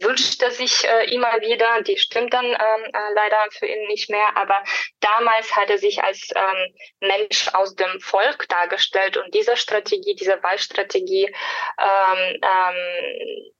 wünscht 0.00 0.42
er 0.42 0.50
sich 0.50 0.84
äh, 0.84 1.12
immer 1.12 1.40
wieder. 1.40 1.82
Die 1.82 1.96
stimmt 1.96 2.32
dann 2.32 2.44
ähm, 2.44 2.84
äh, 2.92 3.14
leider 3.14 3.38
für 3.50 3.66
ihn 3.66 3.86
nicht 3.88 4.10
mehr. 4.10 4.36
Aber 4.36 4.62
damals 5.00 5.54
hat 5.56 5.70
er 5.70 5.78
sich 5.78 6.02
als 6.02 6.30
ähm, 6.34 6.74
Mensch 7.00 7.48
aus 7.54 7.74
dem 7.74 8.00
Volk 8.00 8.48
dargestellt 8.48 9.16
und 9.16 9.34
diese 9.34 9.56
Strategie, 9.56 10.14
diese 10.14 10.42
Wahlstrategie 10.42 11.34
ähm, 11.78 12.40
ähm, 12.42 13.54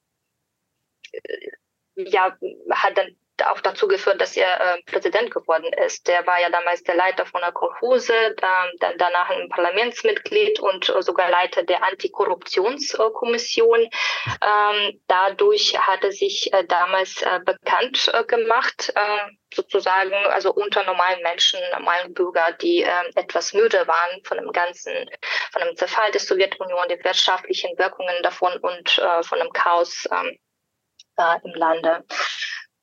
ja, 1.96 2.37
hat 2.70 2.98
dann 2.98 3.16
auch 3.47 3.61
dazu 3.61 3.88
geführt, 3.88 4.20
dass 4.20 4.37
er 4.37 4.61
äh, 4.61 4.83
Präsident 4.83 5.31
geworden 5.31 5.73
ist. 5.85 6.07
Der 6.07 6.27
war 6.27 6.40
ja 6.40 6.51
damals 6.51 6.83
der 6.85 6.94
Leiter 6.94 7.27
von 7.27 7.40
der 7.40 7.53
Kolhose, 7.53 8.35
da, 8.37 8.66
dann 8.79 8.97
danach 8.99 9.31
ein 9.31 9.49
Parlamentsmitglied 9.49 10.61
und 10.61 10.88
äh, 10.88 11.03
sogar 11.03 11.31
Leiter 11.31 11.62
der 11.62 11.83
Antikorruptionskommission. 11.85 13.81
Ähm, 13.81 15.01
dadurch 15.09 15.79
hat 15.79 16.05
er 16.05 16.12
sich 16.12 16.53
äh, 16.53 16.64
damals 16.64 17.23
äh, 17.23 17.40
bekannt 17.44 18.11
äh, 18.12 18.25
gemacht, 18.25 18.92
äh, 18.94 19.55
sozusagen, 19.55 20.12
also 20.31 20.53
unter 20.53 20.85
normalen 20.85 21.23
Menschen, 21.23 21.61
normalen 21.73 22.12
Bürger, 22.14 22.53
die 22.61 22.83
äh, 22.83 22.90
etwas 23.14 23.53
müde 23.53 23.87
waren 23.87 24.23
von 24.25 24.38
dem 24.38 24.53
ganzen, 24.53 24.92
von 25.53 25.62
dem 25.62 25.77
Zerfall 25.77 26.11
der 26.11 26.20
Sowjetunion, 26.20 26.88
die 26.88 27.03
wirtschaftlichen 27.05 27.77
Wirkungen 27.79 28.23
davon 28.23 28.57
und 28.59 28.99
äh, 28.99 29.23
von 29.23 29.38
dem 29.38 29.53
Chaos 29.53 30.09
ähm, 30.11 30.38
äh, 31.16 31.37
im 31.44 31.55
Lande. 31.55 32.05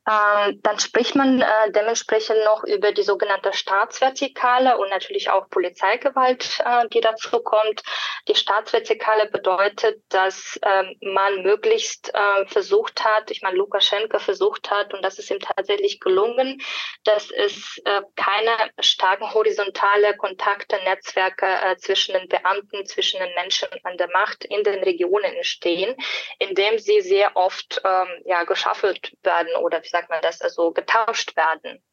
Ähm, 0.10 0.60
dann 0.64 0.80
spricht 0.80 1.16
man 1.16 1.42
äh, 1.42 1.72
dementsprechend 1.72 2.44
noch 2.44 2.64
über 2.64 2.92
die 2.92 3.04
sogenannte 3.04 3.54
Staatsvertikale 3.54 4.78
und 4.78 4.90
natürlich 4.90 5.30
auch 5.30 5.48
Polizeigewalt, 5.50 6.60
äh, 6.66 6.88
die 6.90 7.02
dazu 7.02 7.40
kommt. 7.42 7.84
Die 8.28 8.34
Staatsvertikale 8.34 9.30
bedeutet, 9.30 10.02
dass 10.10 10.60
ähm, 10.64 10.96
man 11.02 11.44
möglichst 11.44 12.12
äh, 12.16 12.46
versucht 12.48 13.04
hat, 13.04 13.30
ich 13.30 13.44
meine, 13.44 13.58
Lukaschenko 13.58 14.18
versucht 14.18 14.72
hat, 14.72 14.92
und 14.94 15.04
das 15.04 15.20
ist 15.20 15.30
ihm 15.30 15.40
tatsächlich 15.40 16.00
gelungen, 16.00 16.60
dass 17.04 17.30
es 17.30 17.80
äh, 17.86 18.02
keine 18.16 18.52
starken 18.80 19.32
horizontale 19.32 20.18
Kontakte, 20.18 20.78
Netzwerke 20.84 21.46
äh, 21.46 21.78
zwischen 21.78 22.14
den 22.14 22.28
Beamten, 22.28 22.88
zwischen 22.88 23.20
den 23.20 23.34
Menschen 23.36 23.68
an 23.84 23.98
der 23.98 24.10
Macht 24.10 24.46
in 24.46 24.64
den 24.64 24.84
Regionen 24.84 25.32
entstehen, 25.36 25.96
indem 26.40 26.80
sie 26.80 27.02
sehr 27.02 27.36
oft 27.36 27.82
ähm, 27.86 28.08
ja, 28.26 28.44
geschaffelt 28.46 29.12
werden 29.22 29.56
oder 29.58 29.84
sagt 30.02 30.10
man 30.10 30.22
das, 30.22 30.42
also 30.42 30.72
getauscht 30.72 31.36
werden 31.36 31.84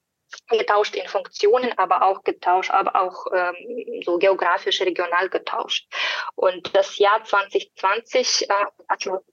getauscht 0.51 0.95
in 0.95 1.09
Funktionen, 1.09 1.73
aber 1.79 2.03
auch 2.03 2.23
getauscht, 2.23 2.71
aber 2.71 3.01
auch 3.01 3.27
ähm, 3.33 4.03
so 4.05 4.19
geografisch 4.19 4.83
regional 4.83 5.31
getauscht. 5.31 5.89
Und 6.35 6.77
das 6.77 6.99
Jahr 6.99 7.25
2020, 7.25 8.51
äh, 8.51 8.55
also 8.89 9.25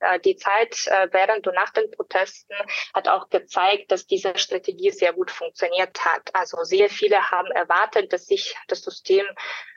äh, 0.00 0.18
die 0.20 0.34
Zeit 0.36 0.86
äh, 0.86 1.08
während 1.12 1.46
und 1.46 1.54
nach 1.54 1.70
den 1.70 1.90
Protesten 1.92 2.54
hat 2.94 3.06
auch 3.06 3.28
gezeigt, 3.28 3.92
dass 3.92 4.06
diese 4.06 4.36
Strategie 4.36 4.90
sehr 4.90 5.12
gut 5.12 5.30
funktioniert 5.30 6.04
hat. 6.04 6.34
Also 6.34 6.64
sehr 6.64 6.88
viele 6.88 7.30
haben 7.30 7.52
erwartet, 7.52 8.12
dass 8.12 8.26
sich 8.26 8.56
das 8.66 8.82
System 8.82 9.24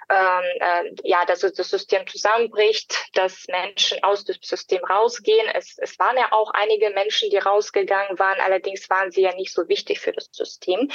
ähm, 0.10 0.44
äh, 0.60 0.92
ja, 1.04 1.26
dass 1.26 1.40
das 1.40 1.70
System 1.70 2.06
zusammenbricht, 2.08 2.96
dass 3.14 3.46
Menschen 3.48 4.04
aus 4.04 4.26
dem 4.26 4.38
System 4.42 4.84
rausgehen. 4.84 5.48
Es, 5.54 5.78
es 5.78 5.98
waren 6.00 6.18
ja 6.18 6.32
auch 6.32 6.52
einige 6.52 6.90
Menschen, 6.92 7.30
die 7.30 7.38
rausgegangen 7.38 8.20
waren, 8.20 8.40
allerdings 8.40 8.90
waren 8.90 9.12
sie 9.12 9.22
ja 9.22 9.34
nicht 9.36 9.54
so 9.54 9.68
wichtig 9.68 10.00
für 10.00 10.12
das 10.12 10.30
System. 10.32 10.90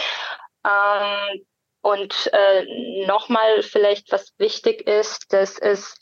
Ähm, 0.67 1.47
und 1.81 2.31
äh, 2.33 3.07
nochmal 3.07 3.63
vielleicht, 3.63 4.11
was 4.13 4.35
wichtig 4.39 4.87
ist, 4.87 5.33
dass 5.33 5.59
es 5.59 5.97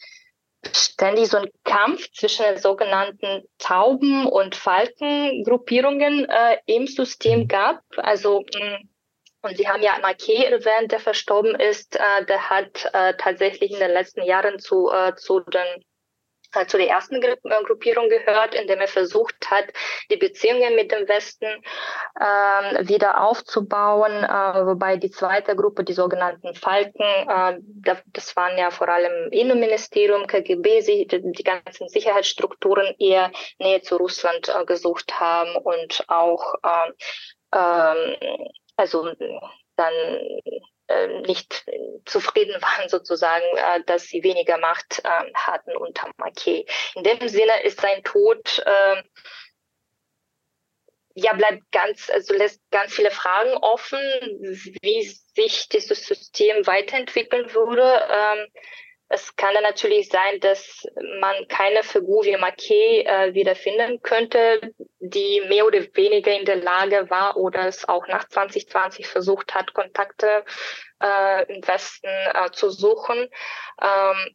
ständig 0.73 1.29
so 1.29 1.39
ein 1.39 1.51
Kampf 1.65 2.11
zwischen 2.13 2.45
den 2.45 2.59
sogenannten 2.59 3.45
Tauben- 3.59 4.27
und 4.27 4.57
Falkengruppierungen 4.57 6.29
äh, 6.29 6.59
im 6.67 6.87
System 6.87 7.47
gab. 7.47 7.83
Also 7.99 8.41
mh, 8.41 8.81
und 9.47 9.57
Sie 9.57 9.69
haben 9.69 9.83
ja 9.83 9.99
Marquet 10.01 10.45
erwähnt, 10.45 10.93
der 10.93 11.01
verstorben 11.01 11.55
ist. 11.55 11.97
Äh, 11.97 12.25
der 12.27 12.51
hat 12.51 12.91
äh, 12.93 13.15
tatsächlich 13.17 13.73
in 13.73 13.79
den 13.79 13.93
letzten 13.93 14.23
Jahren 14.23 14.59
zu, 14.59 14.91
äh, 14.91 15.15
zu 15.17 15.41
den 15.41 15.85
zu 16.69 16.79
der 16.79 16.89
ersten 16.89 17.21
Gru 17.21 17.35
Gruppierung 17.67 18.09
gehört, 18.09 18.55
indem 18.55 18.81
er 18.81 18.89
versucht 18.89 19.51
hat, 19.51 19.67
die 20.11 20.17
Beziehungen 20.17 20.75
mit 20.75 20.91
dem 20.91 21.07
Westen 21.07 21.45
äh, 22.19 22.89
wieder 22.89 23.21
aufzubauen, 23.23 24.25
äh, 24.25 24.67
wobei 24.67 24.97
die 24.97 25.11
zweite 25.11 25.55
Gruppe, 25.55 25.85
die 25.85 25.93
sogenannten 25.93 26.55
Falken, 26.55 27.05
äh, 27.29 27.59
das 28.07 28.35
waren 28.37 28.57
ja 28.57 28.71
vor 28.71 28.89
allem 28.89 29.31
Innenministerium, 29.33 30.27
KGB, 30.27 30.81
die, 30.83 31.07
die 31.33 31.45
ganzen 31.45 31.89
Sicherheitsstrukturen 31.89 32.95
eher 32.99 33.31
näher 33.59 33.83
zu 33.83 33.97
Russland 33.97 34.51
gesucht 34.67 35.21
haben 35.21 35.57
und 35.57 36.05
auch 36.09 36.55
äh, 36.63 36.93
ähm, 37.55 38.17
also 38.77 39.13
dann 39.77 39.95
äh, 40.89 41.21
nicht 41.27 41.65
zufrieden 42.05 42.61
waren 42.63 42.89
sozusagen, 42.89 43.45
äh, 43.57 43.83
dass 43.85 44.05
sie 44.05 44.23
weniger 44.23 44.59
Macht 44.59 45.01
äh, 45.05 45.33
hatten 45.35 45.77
unter 45.77 46.11
Marquet. 46.17 46.67
In 46.95 47.05
dem 47.05 47.29
Sinne 47.29 47.63
ist 47.63 47.81
sein 47.81 48.03
Tod 48.05 48.63
äh, 48.65 49.03
ja 51.17 51.33
bleibt 51.33 51.63
ganz, 51.73 52.11
also 52.11 52.35
lässt 52.35 52.61
ganz 52.71 52.95
viele 52.95 53.11
Fragen 53.11 53.57
offen, 53.57 53.99
wie 54.83 55.03
sich 55.35 55.69
dieses 55.69 56.07
System 56.07 56.67
weiterentwickeln 56.67 57.53
würde. 57.55 58.07
Ähm, 58.11 58.47
es 59.09 59.37
kann 59.37 59.55
dann 59.55 59.63
natürlich 59.63 60.09
sein, 60.09 60.41
dass 60.41 60.85
man 61.21 61.47
keine 61.49 61.83
Figur 61.85 62.25
wie 62.25 62.37
Marquet 62.37 63.07
äh, 63.07 63.35
wiederfinden 63.35 64.03
könnte, 64.03 64.75
die 64.99 65.43
mehr 65.49 65.65
oder 65.65 65.81
weniger 65.95 66.33
in 66.33 66.45
der 66.45 66.57
Lage 66.57 67.09
war 67.09 67.37
oder 67.37 67.67
es 67.67 67.89
auch 67.89 68.07
nach 68.09 68.27
2020 68.29 69.07
versucht 69.07 69.55
hat, 69.55 69.73
Kontakte 69.75 70.45
äh, 71.01 71.55
im 71.55 71.67
Westen 71.67 72.09
äh, 72.09 72.51
zu 72.51 72.71
suchen. 72.71 73.29
Ähm, 73.81 74.35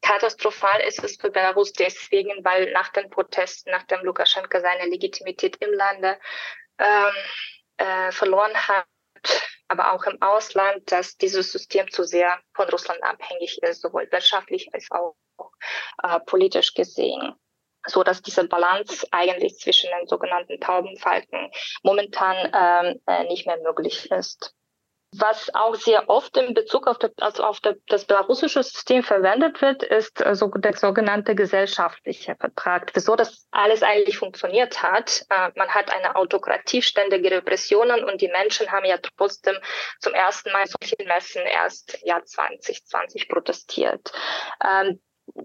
katastrophal 0.00 0.80
ist 0.80 1.04
es 1.04 1.16
für 1.16 1.30
Belarus 1.30 1.72
deswegen, 1.74 2.42
weil 2.42 2.72
nach 2.72 2.88
den 2.88 3.10
Protesten, 3.10 3.70
nachdem 3.72 4.02
Lukaschenko 4.04 4.58
seine 4.60 4.88
Legitimität 4.88 5.56
im 5.56 5.72
Lande 5.74 6.18
ähm, 6.78 7.14
äh, 7.76 8.10
verloren 8.10 8.54
hat, 8.54 8.86
aber 9.70 9.92
auch 9.92 10.04
im 10.04 10.20
Ausland, 10.20 10.90
dass 10.90 11.16
dieses 11.16 11.52
System 11.52 11.90
zu 11.90 12.04
sehr 12.04 12.38
von 12.54 12.68
Russland 12.68 13.02
abhängig 13.02 13.62
ist, 13.62 13.82
sowohl 13.82 14.10
wirtschaftlich 14.10 14.68
als 14.74 14.86
auch 14.90 15.14
äh, 16.02 16.20
politisch 16.20 16.74
gesehen 16.74 17.34
so 17.86 18.02
dass 18.02 18.22
diese 18.22 18.46
Balance 18.46 19.06
eigentlich 19.10 19.56
zwischen 19.58 19.90
den 19.98 20.06
sogenannten 20.06 20.60
Taubenfalken 20.60 21.50
momentan 21.82 22.36
ähm, 22.52 23.00
äh, 23.06 23.24
nicht 23.24 23.46
mehr 23.46 23.58
möglich 23.62 24.10
ist. 24.10 24.54
Was 25.12 25.52
auch 25.54 25.74
sehr 25.74 26.08
oft 26.08 26.36
in 26.36 26.54
Bezug 26.54 26.86
auf, 26.86 26.98
das, 26.98 27.10
also 27.18 27.42
auf 27.42 27.58
das 27.88 28.04
belarussische 28.04 28.62
System 28.62 29.02
verwendet 29.02 29.60
wird, 29.60 29.82
ist 29.82 30.22
also 30.22 30.46
der 30.48 30.76
sogenannte 30.76 31.34
gesellschaftliche 31.34 32.36
Vertrag. 32.36 32.92
Wieso 32.94 33.16
das 33.16 33.48
alles 33.50 33.82
eigentlich 33.82 34.18
funktioniert 34.18 34.84
hat. 34.84 35.26
Äh, 35.28 35.50
man 35.56 35.68
hat 35.68 35.92
eine 35.92 36.14
Autokratie, 36.14 36.80
ständige 36.80 37.32
Repressionen 37.32 38.04
und 38.04 38.20
die 38.20 38.28
Menschen 38.28 38.70
haben 38.70 38.84
ja 38.84 38.98
trotzdem 39.16 39.56
zum 39.98 40.14
ersten 40.14 40.52
Mal 40.52 40.66
solche 40.66 40.96
Messen 41.04 41.42
erst 41.42 42.00
Jahr 42.02 42.24
2020 42.24 43.28
protestiert. 43.28 44.12
Ähm, 44.64 45.00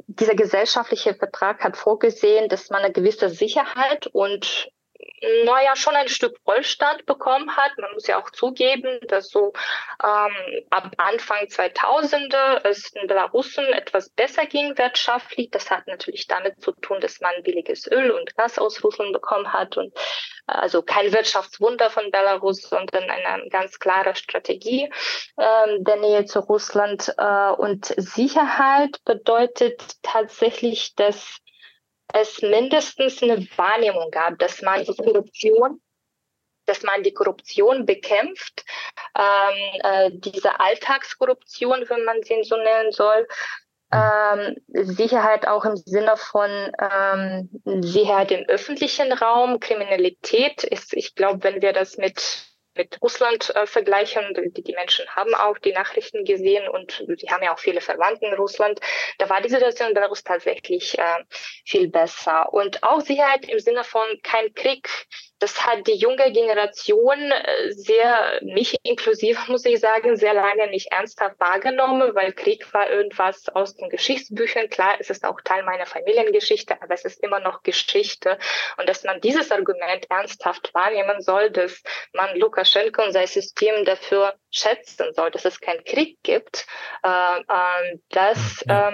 dieser 0.08 0.36
gesellschaftliche 0.36 1.16
Vertrag 1.16 1.64
hat 1.64 1.76
vorgesehen, 1.76 2.50
dass 2.50 2.70
man 2.70 2.84
eine 2.84 2.94
gewisse 2.94 3.30
Sicherheit 3.30 4.08
und 4.08 4.70
naja, 5.46 5.76
schon 5.76 5.96
ein 5.96 6.08
Stück 6.08 6.38
Wohlstand 6.46 7.06
bekommen 7.06 7.56
hat. 7.56 7.72
Man 7.78 7.94
muss 7.94 8.08
ja 8.08 8.22
auch 8.22 8.30
zugeben, 8.32 9.00
dass 9.08 9.30
so 9.30 9.54
ähm, 10.04 10.64
ab 10.70 10.92
Anfang 10.98 11.46
2000er 11.46 12.62
es 12.64 12.92
in 12.94 13.08
Belarusen 13.08 13.66
etwas 13.74 14.10
besser 14.10 14.46
ging 14.46 14.78
wirtschaftlich. 14.78 15.50
Das 15.52 15.72
hat 15.72 15.88
natürlich 15.88 16.28
damit 16.28 16.62
zu 16.62 16.72
tun, 16.74 17.00
dass 17.02 17.22
man 17.22 17.32
billiges 17.44 17.90
Öl 17.90 18.12
und 18.12 18.36
Gas 18.36 18.60
aus 18.60 18.84
Russland 18.84 19.14
bekommen 19.14 19.52
hat 19.54 19.78
und 19.78 19.94
äh, 20.48 20.54
also 20.54 20.82
kein 20.82 21.12
Wirtschaftswunder 21.14 21.90
von 21.90 22.12
Belarus, 22.12 22.62
sondern 22.62 23.10
eine 23.10 23.50
ganz 23.50 23.80
klare 23.80 24.16
Strategie 24.16 24.92
äh, 25.38 25.80
der 25.80 25.98
Nähe 25.98 26.26
zu 26.26 26.40
Russland. 26.40 27.14
Äh, 27.18 27.52
und 27.52 27.86
Sicherheit 27.86 29.04
bedeutet 29.06 29.82
tatsächlich, 30.04 30.96
dass 30.96 31.40
es 32.16 32.42
mindestens 32.42 33.22
eine 33.22 33.46
Wahrnehmung 33.58 34.10
gab, 34.12 34.40
dass 34.40 34.62
man 34.62 34.84
die 34.84 34.96
Korruption 34.96 35.82
dass 36.68 36.82
man 36.82 37.04
die 37.04 37.14
Korruption 37.14 37.86
bekämpft, 37.86 38.66
ähm, 39.16 39.82
äh, 39.84 40.12
diese 40.14 40.60
Alltagskorruption, 40.60 41.86
wenn 41.88 42.06
man 42.06 42.24
sie 42.24 42.44
so 42.44 42.58
nennen 42.58 42.92
soll, 42.92 43.28
ähm, 43.94 44.56
Sicherheit 44.68 45.48
auch 45.48 45.64
im 45.64 45.78
Sinne 45.78 46.18
von 46.18 46.50
ähm, 46.80 47.50
Sicherheit 47.84 48.32
im 48.32 48.46
öffentlichen 48.48 49.14
Raum, 49.14 49.60
Kriminalität 49.60 50.64
ist, 50.64 50.94
ich 50.94 51.16
glaube, 51.16 51.44
wenn 51.44 51.62
wir 51.62 51.72
das 51.72 51.98
mit 51.98 52.48
mit 52.76 53.02
Russland 53.02 53.56
äh, 53.56 53.66
vergleichen. 53.66 54.24
Die, 54.56 54.64
die 54.64 54.74
Menschen 54.74 55.06
haben 55.10 55.34
auch 55.34 55.58
die 55.58 55.72
Nachrichten 55.72 56.26
gesehen 56.26 56.68
und 56.68 57.04
sie 57.18 57.28
haben 57.30 57.44
ja 57.44 57.54
auch 57.54 57.60
viele 57.60 57.82
Verwandte 57.82 58.26
in 58.26 58.34
Russland. 58.34 58.80
Da 59.18 59.30
war 59.30 59.42
die 59.42 59.50
Situation 59.50 59.90
in 59.90 59.94
Belarus 59.94 60.24
tatsächlich 60.24 60.98
äh, 60.98 61.24
viel 61.66 61.90
besser. 61.90 62.54
Und 62.54 62.84
auch 62.84 63.02
Sicherheit 63.02 63.48
im 63.50 63.60
Sinne 63.60 63.84
von 63.84 64.06
kein 64.24 64.54
Krieg, 64.54 64.90
das 65.40 65.66
hat 65.66 65.86
die 65.88 65.96
junge 65.96 66.32
Generation 66.32 67.32
äh, 67.32 67.72
sehr, 67.72 68.40
mich 68.42 68.76
inklusive, 68.84 69.40
muss 69.52 69.66
ich 69.66 69.80
sagen, 69.80 70.16
sehr 70.16 70.34
lange 70.34 70.68
nicht 70.70 70.92
ernsthaft 70.92 71.40
wahrgenommen, 71.40 72.16
weil 72.16 72.32
Krieg 72.32 72.74
war 72.74 72.90
irgendwas 72.90 73.50
aus 73.50 73.76
den 73.76 73.90
Geschichtsbüchern. 73.90 74.70
Klar, 74.70 74.96
es 75.00 75.10
ist 75.10 75.26
auch 75.26 75.42
Teil 75.42 75.64
meiner 75.64 75.86
Familiengeschichte, 75.86 76.82
aber 76.82 76.94
es 76.94 77.04
ist 77.04 77.22
immer 77.22 77.40
noch 77.40 77.64
Geschichte. 77.64 78.38
Und 78.78 78.88
dass 78.88 79.04
man 79.04 79.20
dieses 79.20 79.52
Argument 79.52 80.10
ernsthaft 80.10 80.74
wahrnehmen 80.74 81.22
soll, 81.22 81.52
dass 81.52 81.84
man 82.14 82.38
Lukaschenko 82.38 83.04
und 83.04 83.12
sein 83.12 83.28
System 83.28 83.84
dafür 83.84 84.36
schätzen 84.52 85.14
soll, 85.14 85.32
dass 85.32 85.44
es 85.44 85.60
keinen 85.60 85.84
Krieg 85.84 86.18
gibt, 86.24 86.66
äh, 87.04 87.40
äh, 87.40 87.98
das, 88.10 88.64
äh, 88.68 88.92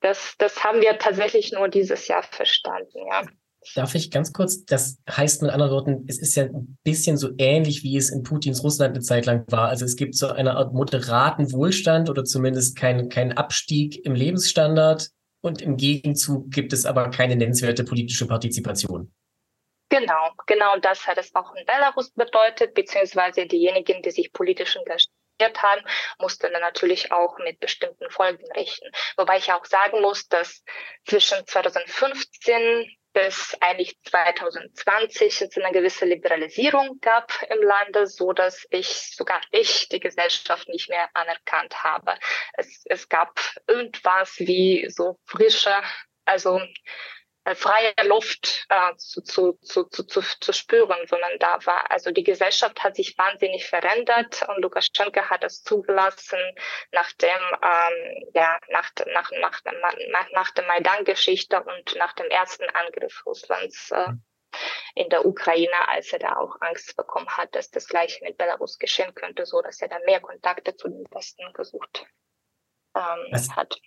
das, 0.00 0.36
das 0.38 0.64
haben 0.64 0.80
wir 0.80 0.98
tatsächlich 0.98 1.52
nur 1.52 1.68
dieses 1.68 2.08
Jahr 2.08 2.22
verstanden, 2.22 3.06
ja. 3.06 3.24
Darf 3.74 3.94
ich 3.94 4.10
ganz 4.10 4.32
kurz, 4.32 4.64
das 4.64 4.98
heißt 5.08 5.42
mit 5.42 5.50
anderen 5.50 5.72
Worten, 5.72 6.04
es 6.08 6.20
ist 6.20 6.34
ja 6.34 6.44
ein 6.44 6.78
bisschen 6.82 7.16
so 7.16 7.30
ähnlich, 7.38 7.82
wie 7.82 7.96
es 7.96 8.10
in 8.10 8.22
Putins 8.22 8.64
Russland 8.64 8.94
eine 8.94 9.04
Zeit 9.04 9.26
lang 9.26 9.44
war. 9.48 9.68
Also 9.68 9.84
es 9.84 9.96
gibt 9.96 10.16
so 10.16 10.28
eine 10.28 10.56
Art 10.56 10.74
moderaten 10.74 11.52
Wohlstand 11.52 12.10
oder 12.10 12.24
zumindest 12.24 12.76
keinen 12.76 13.08
kein 13.08 13.32
Abstieg 13.32 14.04
im 14.04 14.14
Lebensstandard 14.14 15.10
und 15.42 15.62
im 15.62 15.76
Gegenzug 15.76 16.50
gibt 16.50 16.72
es 16.72 16.86
aber 16.86 17.10
keine 17.10 17.36
nennenswerte 17.36 17.84
politische 17.84 18.26
Partizipation. 18.26 19.12
Genau, 19.88 20.30
genau 20.46 20.78
das 20.78 21.06
hat 21.06 21.18
es 21.18 21.34
auch 21.34 21.54
in 21.54 21.66
Belarus 21.66 22.10
bedeutet, 22.12 22.74
beziehungsweise 22.74 23.46
diejenigen, 23.46 24.02
die 24.02 24.10
sich 24.10 24.32
politisch 24.32 24.76
engagiert 24.76 25.62
haben, 25.62 25.82
mussten 26.18 26.50
dann 26.50 26.62
natürlich 26.62 27.12
auch 27.12 27.36
mit 27.38 27.60
bestimmten 27.60 28.08
Folgen 28.10 28.44
rechnen. 28.52 28.90
Wobei 29.16 29.36
ich 29.36 29.52
auch 29.52 29.66
sagen 29.66 30.00
muss, 30.00 30.28
dass 30.28 30.64
zwischen 31.04 31.46
2015 31.46 32.88
bis 33.12 33.56
eigentlich 33.60 33.96
2020 34.04 35.42
es 35.42 35.56
eine 35.56 35.72
gewisse 35.72 36.04
Liberalisierung 36.04 36.98
gab 37.00 37.32
im 37.50 37.62
Lande, 37.62 38.06
so 38.06 38.32
dass 38.32 38.66
ich 38.70 39.14
sogar 39.14 39.40
ich 39.50 39.88
die 39.88 40.00
Gesellschaft 40.00 40.68
nicht 40.68 40.88
mehr 40.88 41.08
anerkannt 41.14 41.82
habe. 41.82 42.14
Es, 42.54 42.84
es 42.86 43.08
gab 43.08 43.38
irgendwas 43.66 44.38
wie 44.38 44.88
so 44.88 45.18
frische, 45.26 45.74
also 46.24 46.60
freie 47.54 47.92
Luft 48.04 48.66
äh, 48.68 48.94
zu, 48.96 49.22
zu, 49.22 49.52
zu, 49.62 49.84
zu, 49.84 50.04
zu, 50.04 50.20
zu 50.20 50.52
spüren, 50.52 51.06
sondern 51.06 51.38
da 51.38 51.58
war, 51.66 51.90
also 51.90 52.10
die 52.10 52.22
Gesellschaft 52.22 52.82
hat 52.82 52.96
sich 52.96 53.18
wahnsinnig 53.18 53.66
verändert 53.66 54.46
und 54.48 54.62
Lukaschenka 54.62 55.28
hat 55.28 55.42
es 55.44 55.62
zugelassen, 55.62 56.38
nachdem, 56.92 57.30
ähm, 57.30 58.30
ja, 58.34 58.58
nach, 58.68 58.90
nach, 59.12 59.30
nach, 59.40 59.60
nach, 60.10 60.30
nach 60.32 60.50
der 60.52 60.66
Maidan-Geschichte 60.66 61.62
und 61.62 61.96
nach 61.96 62.12
dem 62.12 62.30
ersten 62.30 62.68
Angriff 62.70 63.22
Russlands 63.26 63.90
äh, 63.90 64.12
in 64.94 65.08
der 65.08 65.24
Ukraine, 65.24 65.88
als 65.88 66.12
er 66.12 66.18
da 66.20 66.36
auch 66.36 66.56
Angst 66.60 66.96
bekommen 66.96 67.28
hat, 67.28 67.54
dass 67.54 67.70
das 67.70 67.88
gleiche 67.88 68.22
mit 68.24 68.36
Belarus 68.36 68.78
geschehen 68.78 69.14
könnte, 69.14 69.46
so 69.46 69.62
dass 69.62 69.80
er 69.80 69.88
da 69.88 69.98
mehr 70.04 70.20
Kontakte 70.20 70.76
zu 70.76 70.88
den 70.88 71.04
Westen 71.10 71.52
gesucht 71.54 72.06
ähm, 72.94 73.32
hat. 73.56 73.80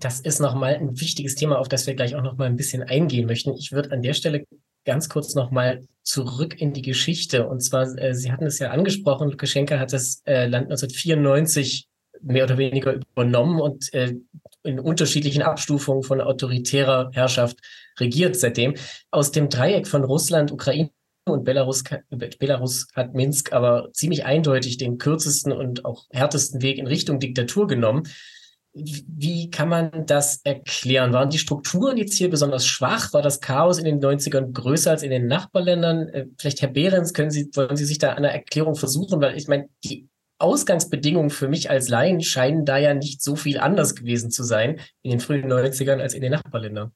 Das 0.00 0.20
ist 0.20 0.40
nochmal 0.40 0.74
ein 0.74 1.00
wichtiges 1.00 1.34
Thema, 1.34 1.58
auf 1.58 1.68
das 1.68 1.86
wir 1.86 1.94
gleich 1.94 2.14
auch 2.14 2.22
nochmal 2.22 2.48
ein 2.48 2.56
bisschen 2.56 2.82
eingehen 2.82 3.26
möchten. 3.26 3.54
Ich 3.54 3.72
würde 3.72 3.90
an 3.90 4.02
der 4.02 4.12
Stelle 4.12 4.44
ganz 4.84 5.08
kurz 5.08 5.34
nochmal 5.34 5.86
zurück 6.02 6.60
in 6.60 6.74
die 6.74 6.82
Geschichte. 6.82 7.48
Und 7.48 7.60
zwar, 7.60 7.86
äh, 7.98 8.14
Sie 8.14 8.30
hatten 8.30 8.46
es 8.46 8.58
ja 8.58 8.70
angesprochen, 8.70 9.30
Lukaschenka 9.30 9.78
hat 9.78 9.92
das 9.92 10.22
äh, 10.26 10.46
Land 10.46 10.66
1994 10.66 11.88
mehr 12.20 12.44
oder 12.44 12.58
weniger 12.58 12.94
übernommen 12.94 13.60
und 13.60 13.92
äh, 13.94 14.14
in 14.62 14.80
unterschiedlichen 14.80 15.42
Abstufungen 15.42 16.02
von 16.02 16.20
autoritärer 16.20 17.10
Herrschaft 17.12 17.58
regiert 17.98 18.36
seitdem. 18.36 18.74
Aus 19.10 19.30
dem 19.30 19.48
Dreieck 19.48 19.86
von 19.86 20.04
Russland, 20.04 20.52
Ukraine 20.52 20.90
und 21.26 21.44
Belarus, 21.44 21.84
Belarus 22.10 22.88
hat 22.94 23.14
Minsk 23.14 23.52
aber 23.52 23.90
ziemlich 23.92 24.24
eindeutig 24.24 24.76
den 24.76 24.98
kürzesten 24.98 25.52
und 25.52 25.84
auch 25.84 26.06
härtesten 26.10 26.60
Weg 26.62 26.78
in 26.78 26.86
Richtung 26.86 27.20
Diktatur 27.20 27.66
genommen. 27.66 28.04
Wie 29.06 29.50
kann 29.50 29.68
man 29.68 30.06
das 30.06 30.40
erklären? 30.44 31.12
Waren 31.12 31.30
die 31.30 31.38
Strukturen 31.38 31.96
jetzt 31.96 32.14
hier 32.14 32.30
besonders 32.30 32.66
schwach? 32.66 33.12
War 33.12 33.22
das 33.22 33.40
Chaos 33.40 33.78
in 33.78 33.84
den 33.84 34.00
90ern 34.00 34.52
größer 34.52 34.92
als 34.92 35.02
in 35.02 35.10
den 35.10 35.26
Nachbarländern? 35.26 36.08
Äh, 36.08 36.26
vielleicht, 36.38 36.62
Herr 36.62 36.68
Behrens, 36.68 37.12
können 37.12 37.30
Sie, 37.30 37.48
wollen 37.54 37.76
Sie 37.76 37.84
sich 37.84 37.98
da 37.98 38.12
eine 38.12 38.32
Erklärung 38.32 38.74
versuchen? 38.74 39.20
Weil 39.20 39.36
ich 39.36 39.48
meine, 39.48 39.68
die 39.84 40.08
Ausgangsbedingungen 40.38 41.30
für 41.30 41.48
mich 41.48 41.70
als 41.70 41.88
Laien 41.88 42.22
scheinen 42.22 42.64
da 42.64 42.78
ja 42.78 42.94
nicht 42.94 43.22
so 43.22 43.34
viel 43.34 43.58
anders 43.58 43.94
gewesen 43.96 44.30
zu 44.30 44.44
sein 44.44 44.80
in 45.02 45.10
den 45.10 45.20
frühen 45.20 45.50
90ern 45.50 46.00
als 46.00 46.14
in 46.14 46.22
den 46.22 46.32
Nachbarländern. 46.32 46.92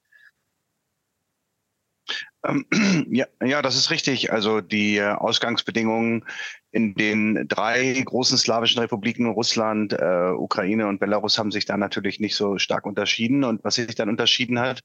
Ähm, 2.46 2.66
ja, 3.10 3.26
ja, 3.42 3.62
das 3.62 3.76
ist 3.76 3.90
richtig. 3.90 4.32
Also 4.32 4.60
die 4.60 4.96
äh, 4.96 5.12
Ausgangsbedingungen 5.12 6.24
in 6.70 6.94
den 6.94 7.46
drei 7.48 8.00
großen 8.02 8.38
slawischen 8.38 8.80
Republiken, 8.80 9.26
Russland, 9.26 9.92
äh, 9.92 10.30
Ukraine 10.30 10.86
und 10.86 11.00
Belarus, 11.00 11.38
haben 11.38 11.50
sich 11.50 11.66
da 11.66 11.76
natürlich 11.76 12.18
nicht 12.18 12.34
so 12.34 12.56
stark 12.56 12.86
unterschieden. 12.86 13.44
Und 13.44 13.62
was 13.62 13.74
sich 13.74 13.94
dann 13.94 14.08
unterschieden 14.08 14.58
hat, 14.58 14.82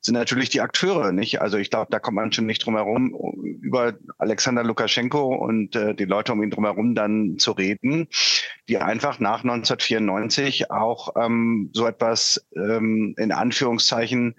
sind 0.00 0.14
natürlich 0.14 0.50
die 0.50 0.60
Akteure. 0.60 1.12
Nicht? 1.12 1.40
Also 1.40 1.56
ich 1.56 1.70
glaube, 1.70 1.88
da 1.90 1.98
kommt 1.98 2.16
man 2.16 2.30
schon 2.30 2.46
nicht 2.46 2.64
drum 2.64 2.76
herum, 2.76 3.14
über 3.62 3.94
Alexander 4.18 4.62
Lukaschenko 4.62 5.34
und 5.34 5.74
äh, 5.76 5.94
die 5.94 6.04
Leute 6.04 6.32
um 6.32 6.42
ihn 6.42 6.50
drum 6.50 6.66
herum 6.66 6.94
dann 6.94 7.38
zu 7.38 7.52
reden, 7.52 8.08
die 8.68 8.78
einfach 8.78 9.18
nach 9.18 9.42
1994 9.42 10.70
auch 10.70 11.14
ähm, 11.16 11.70
so 11.72 11.86
etwas 11.86 12.46
ähm, 12.54 13.14
in 13.16 13.32
Anführungszeichen 13.32 14.36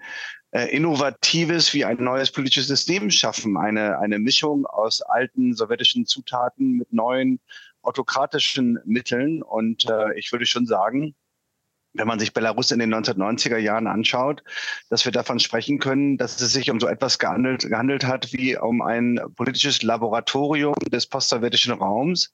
Innovatives 0.52 1.72
wie 1.72 1.84
ein 1.84 2.02
neues 2.02 2.30
politisches 2.30 2.68
System 2.68 3.10
schaffen. 3.10 3.56
Eine, 3.56 3.98
eine 3.98 4.18
Mischung 4.18 4.66
aus 4.66 5.00
alten 5.00 5.54
sowjetischen 5.54 6.04
Zutaten 6.06 6.72
mit 6.76 6.92
neuen 6.92 7.40
autokratischen 7.82 8.78
Mitteln. 8.84 9.42
Und 9.42 9.88
äh, 9.88 10.18
ich 10.18 10.30
würde 10.30 10.46
schon 10.46 10.66
sagen, 10.66 11.14
wenn 11.94 12.06
man 12.06 12.18
sich 12.18 12.32
Belarus 12.32 12.70
in 12.70 12.78
den 12.78 12.94
1990er 12.94 13.58
Jahren 13.58 13.86
anschaut, 13.86 14.42
dass 14.88 15.04
wir 15.04 15.12
davon 15.12 15.38
sprechen 15.38 15.78
können, 15.78 16.16
dass 16.16 16.40
es 16.40 16.52
sich 16.52 16.70
um 16.70 16.80
so 16.80 16.88
etwas 16.88 17.18
gehandelt, 17.18 17.68
gehandelt 17.68 18.04
hat 18.04 18.32
wie 18.32 18.56
um 18.56 18.80
ein 18.80 19.20
politisches 19.36 19.82
Laboratorium 19.82 20.74
des 20.90 21.06
postsowjetischen 21.06 21.72
Raums, 21.72 22.32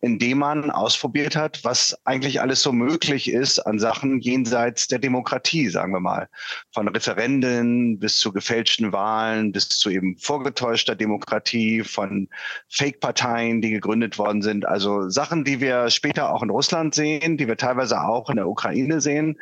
in 0.00 0.18
dem 0.18 0.38
man 0.38 0.70
ausprobiert 0.70 1.36
hat, 1.36 1.64
was 1.64 1.96
eigentlich 2.04 2.40
alles 2.40 2.62
so 2.62 2.72
möglich 2.72 3.30
ist 3.30 3.58
an 3.58 3.78
Sachen 3.78 4.20
jenseits 4.20 4.88
der 4.88 4.98
Demokratie, 4.98 5.68
sagen 5.68 5.92
wir 5.92 6.00
mal. 6.00 6.28
Von 6.72 6.88
Referenden 6.88 7.98
bis 7.98 8.18
zu 8.18 8.32
gefälschten 8.32 8.92
Wahlen, 8.92 9.52
bis 9.52 9.68
zu 9.68 9.90
eben 9.90 10.16
vorgetäuschter 10.16 10.94
Demokratie, 10.94 11.82
von 11.82 12.28
Fake-Parteien, 12.68 13.60
die 13.60 13.70
gegründet 13.70 14.18
worden 14.18 14.42
sind. 14.42 14.66
Also 14.66 15.08
Sachen, 15.10 15.44
die 15.44 15.60
wir 15.60 15.90
später 15.90 16.32
auch 16.32 16.42
in 16.42 16.50
Russland 16.50 16.94
sehen, 16.94 17.36
die 17.36 17.46
wir 17.46 17.56
teilweise 17.56 18.02
auch 18.02 18.30
in 18.30 18.36
der 18.36 18.48
Ukraine 18.48 18.93
Dinge 18.94 19.00
sehen, 19.00 19.38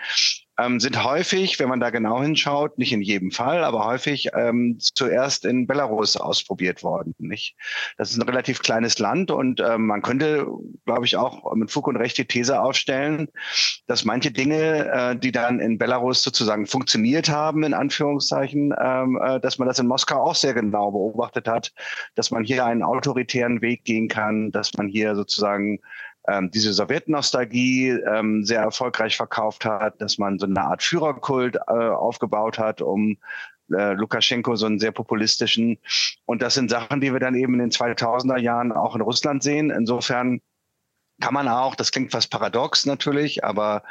ähm, 0.58 0.80
sind 0.80 1.02
häufig, 1.02 1.58
wenn 1.58 1.68
man 1.68 1.80
da 1.80 1.90
genau 1.90 2.22
hinschaut, 2.22 2.76
nicht 2.78 2.92
in 2.92 3.00
jedem 3.00 3.30
Fall, 3.30 3.64
aber 3.64 3.86
häufig 3.86 4.28
ähm, 4.34 4.76
zuerst 4.78 5.46
in 5.46 5.66
Belarus 5.66 6.16
ausprobiert 6.16 6.82
worden. 6.82 7.14
Nicht? 7.18 7.56
Das 7.96 8.10
ist 8.10 8.18
ein 8.18 8.28
relativ 8.28 8.60
kleines 8.60 8.98
Land 8.98 9.30
und 9.30 9.60
ähm, 9.60 9.86
man 9.86 10.02
könnte, 10.02 10.46
glaube 10.84 11.06
ich, 11.06 11.16
auch 11.16 11.54
mit 11.54 11.70
Fug 11.70 11.86
und 11.88 11.96
Recht 11.96 12.18
die 12.18 12.26
These 12.26 12.60
aufstellen, 12.60 13.28
dass 13.86 14.04
manche 14.04 14.30
Dinge, 14.30 14.90
äh, 14.92 15.16
die 15.16 15.32
dann 15.32 15.58
in 15.58 15.78
Belarus 15.78 16.22
sozusagen 16.22 16.66
funktioniert 16.66 17.30
haben, 17.30 17.64
in 17.64 17.74
Anführungszeichen, 17.74 18.74
ähm, 18.78 19.18
äh, 19.22 19.40
dass 19.40 19.58
man 19.58 19.68
das 19.68 19.78
in 19.78 19.86
Moskau 19.86 20.22
auch 20.22 20.34
sehr 20.34 20.52
genau 20.52 20.90
beobachtet 20.90 21.48
hat, 21.48 21.72
dass 22.14 22.30
man 22.30 22.44
hier 22.44 22.66
einen 22.66 22.82
autoritären 22.82 23.62
Weg 23.62 23.84
gehen 23.84 24.08
kann, 24.08 24.50
dass 24.52 24.74
man 24.74 24.86
hier 24.86 25.14
sozusagen 25.16 25.80
ähm, 26.28 26.50
diese 26.50 26.72
Sowjetnostalgie 26.72 27.90
ähm, 27.90 28.44
sehr 28.44 28.60
erfolgreich 28.60 29.16
verkauft 29.16 29.64
hat, 29.64 30.00
dass 30.00 30.18
man 30.18 30.38
so 30.38 30.46
eine 30.46 30.62
Art 30.62 30.82
Führerkult 30.82 31.56
äh, 31.56 31.72
aufgebaut 31.72 32.58
hat, 32.58 32.80
um 32.80 33.18
äh, 33.72 33.92
Lukaschenko 33.94 34.56
so 34.56 34.66
einen 34.66 34.78
sehr 34.78 34.92
populistischen. 34.92 35.78
Und 36.24 36.42
das 36.42 36.54
sind 36.54 36.70
Sachen, 36.70 37.00
die 37.00 37.12
wir 37.12 37.20
dann 37.20 37.34
eben 37.34 37.54
in 37.54 37.60
den 37.60 37.70
2000er 37.70 38.38
Jahren 38.38 38.72
auch 38.72 38.94
in 38.94 39.00
Russland 39.00 39.42
sehen. 39.42 39.70
Insofern 39.70 40.40
kann 41.20 41.34
man 41.34 41.46
auch, 41.46 41.76
das 41.76 41.92
klingt 41.92 42.10
fast 42.10 42.30
paradox 42.30 42.84
natürlich, 42.84 43.44
aber 43.44 43.84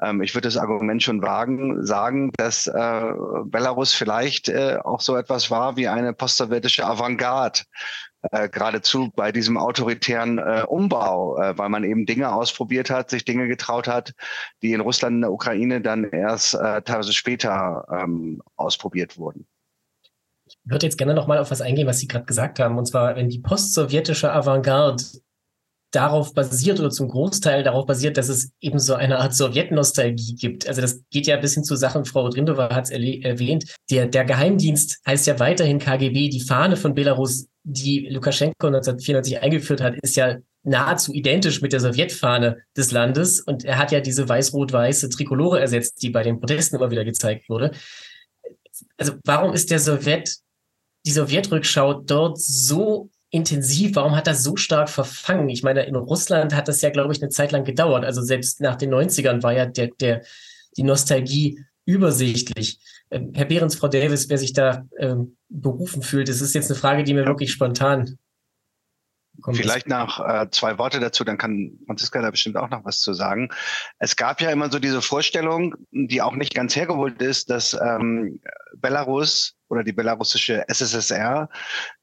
ähm, 0.00 0.22
ich 0.22 0.34
würde 0.34 0.48
das 0.48 0.56
Argument 0.56 1.02
schon 1.02 1.22
wagen, 1.22 1.84
sagen, 1.84 2.32
dass 2.36 2.66
äh, 2.66 3.02
Belarus 3.44 3.92
vielleicht 3.92 4.48
äh, 4.48 4.78
auch 4.82 5.00
so 5.00 5.16
etwas 5.16 5.50
war 5.50 5.76
wie 5.76 5.88
eine 5.88 6.14
postsowjetische 6.14 6.86
Avantgarde 6.86 7.60
äh, 8.22 8.48
geradezu 8.48 9.10
bei 9.14 9.32
diesem 9.32 9.56
autoritären 9.56 10.38
äh, 10.38 10.64
Umbau, 10.66 11.36
äh, 11.38 11.56
weil 11.56 11.68
man 11.68 11.84
eben 11.84 12.06
Dinge 12.06 12.32
ausprobiert 12.32 12.90
hat, 12.90 13.10
sich 13.10 13.24
Dinge 13.24 13.48
getraut 13.48 13.86
hat, 13.86 14.14
die 14.62 14.72
in 14.72 14.80
Russland 14.80 15.16
und 15.16 15.20
der 15.22 15.32
Ukraine 15.32 15.80
dann 15.80 16.04
erst 16.04 16.54
äh, 16.54 16.82
teilweise 16.82 17.12
später 17.12 17.86
ähm, 17.90 18.42
ausprobiert 18.56 19.18
wurden. 19.18 19.46
Ich 20.46 20.56
würde 20.64 20.86
jetzt 20.86 20.96
gerne 20.96 21.14
noch 21.14 21.26
mal 21.26 21.38
auf 21.38 21.50
was 21.50 21.60
eingehen, 21.60 21.86
was 21.86 21.98
Sie 21.98 22.08
gerade 22.08 22.24
gesagt 22.24 22.58
haben, 22.58 22.78
und 22.78 22.86
zwar, 22.86 23.16
wenn 23.16 23.28
die 23.28 23.38
postsowjetische 23.38 24.32
Avantgarde 24.32 25.04
darauf 25.90 26.34
basiert 26.34 26.80
oder 26.80 26.90
zum 26.90 27.08
Großteil 27.08 27.62
darauf 27.62 27.86
basiert, 27.86 28.16
dass 28.16 28.28
es 28.28 28.50
eben 28.60 28.78
so 28.78 28.94
eine 28.94 29.18
Art 29.18 29.34
Sowjetnostalgie 29.34 30.34
gibt. 30.34 30.68
Also 30.68 30.80
das 30.80 31.02
geht 31.10 31.26
ja 31.26 31.36
bis 31.36 31.54
hin 31.54 31.64
zu 31.64 31.76
Sachen, 31.76 32.04
Frau 32.04 32.22
Rodrindova 32.22 32.74
hat 32.74 32.84
es 32.84 32.90
erwähnt, 32.90 33.64
der, 33.90 34.06
der 34.06 34.24
Geheimdienst 34.24 35.00
heißt 35.06 35.26
ja 35.26 35.38
weiterhin 35.38 35.78
KGB, 35.78 36.28
die 36.28 36.40
Fahne 36.40 36.76
von 36.76 36.94
Belarus, 36.94 37.46
die 37.64 38.08
Lukaschenko 38.10 38.66
1994 38.66 39.40
eingeführt 39.40 39.80
hat, 39.80 39.94
ist 40.02 40.16
ja 40.16 40.36
nahezu 40.62 41.12
identisch 41.12 41.62
mit 41.62 41.72
der 41.72 41.80
Sowjetfahne 41.80 42.58
des 42.76 42.90
Landes 42.90 43.40
und 43.40 43.64
er 43.64 43.78
hat 43.78 43.92
ja 43.92 44.00
diese 44.00 44.28
weiß-rot-weiße 44.28 45.08
Trikolore 45.08 45.60
ersetzt, 45.60 46.02
die 46.02 46.10
bei 46.10 46.22
den 46.22 46.40
Protesten 46.40 46.76
immer 46.76 46.90
wieder 46.90 47.04
gezeigt 47.04 47.48
wurde. 47.48 47.72
Also 48.96 49.14
warum 49.24 49.54
ist 49.54 49.70
der 49.70 49.78
Sowjet, 49.78 50.36
die 51.06 51.12
Sowjetrückschau 51.12 51.94
dort 52.02 52.38
so 52.38 53.10
intensiv? 53.30 53.96
Warum 53.96 54.16
hat 54.16 54.26
das 54.26 54.42
so 54.42 54.56
stark 54.56 54.88
verfangen? 54.88 55.48
Ich 55.48 55.62
meine, 55.62 55.84
in 55.84 55.96
Russland 55.96 56.54
hat 56.54 56.68
das 56.68 56.80
ja, 56.80 56.90
glaube 56.90 57.12
ich, 57.12 57.22
eine 57.22 57.30
Zeit 57.30 57.52
lang 57.52 57.64
gedauert. 57.64 58.04
Also 58.04 58.22
selbst 58.22 58.60
nach 58.60 58.76
den 58.76 58.92
90ern 58.92 59.42
war 59.42 59.52
ja 59.52 59.66
der, 59.66 59.88
der, 60.00 60.22
die 60.76 60.82
Nostalgie 60.82 61.64
übersichtlich. 61.84 62.78
Ähm, 63.10 63.32
Herr 63.34 63.46
Behrens, 63.46 63.76
Frau 63.76 63.88
Davis, 63.88 64.28
wer 64.28 64.38
sich 64.38 64.52
da 64.52 64.86
ähm, 64.98 65.36
berufen 65.48 66.02
fühlt, 66.02 66.28
das 66.28 66.40
ist 66.40 66.54
jetzt 66.54 66.70
eine 66.70 66.78
Frage, 66.78 67.04
die 67.04 67.14
mir 67.14 67.26
wirklich 67.26 67.52
spontan. 67.52 68.18
Vielleicht 69.52 69.88
noch 69.88 70.20
äh, 70.20 70.48
zwei 70.50 70.78
Worte 70.78 70.98
dazu, 71.00 71.24
dann 71.24 71.38
kann 71.38 71.78
Franziska 71.86 72.20
da 72.20 72.30
bestimmt 72.30 72.56
auch 72.56 72.70
noch 72.70 72.84
was 72.84 73.00
zu 73.00 73.12
sagen. 73.12 73.50
Es 73.98 74.16
gab 74.16 74.40
ja 74.40 74.50
immer 74.50 74.70
so 74.70 74.78
diese 74.78 75.00
Vorstellung, 75.00 75.74
die 75.92 76.20
auch 76.22 76.34
nicht 76.34 76.54
ganz 76.54 76.74
hergeholt 76.74 77.22
ist, 77.22 77.48
dass 77.50 77.74
ähm, 77.74 78.40
Belarus 78.76 79.54
oder 79.68 79.84
die 79.84 79.92
belarussische 79.92 80.68
SSSR 80.68 81.48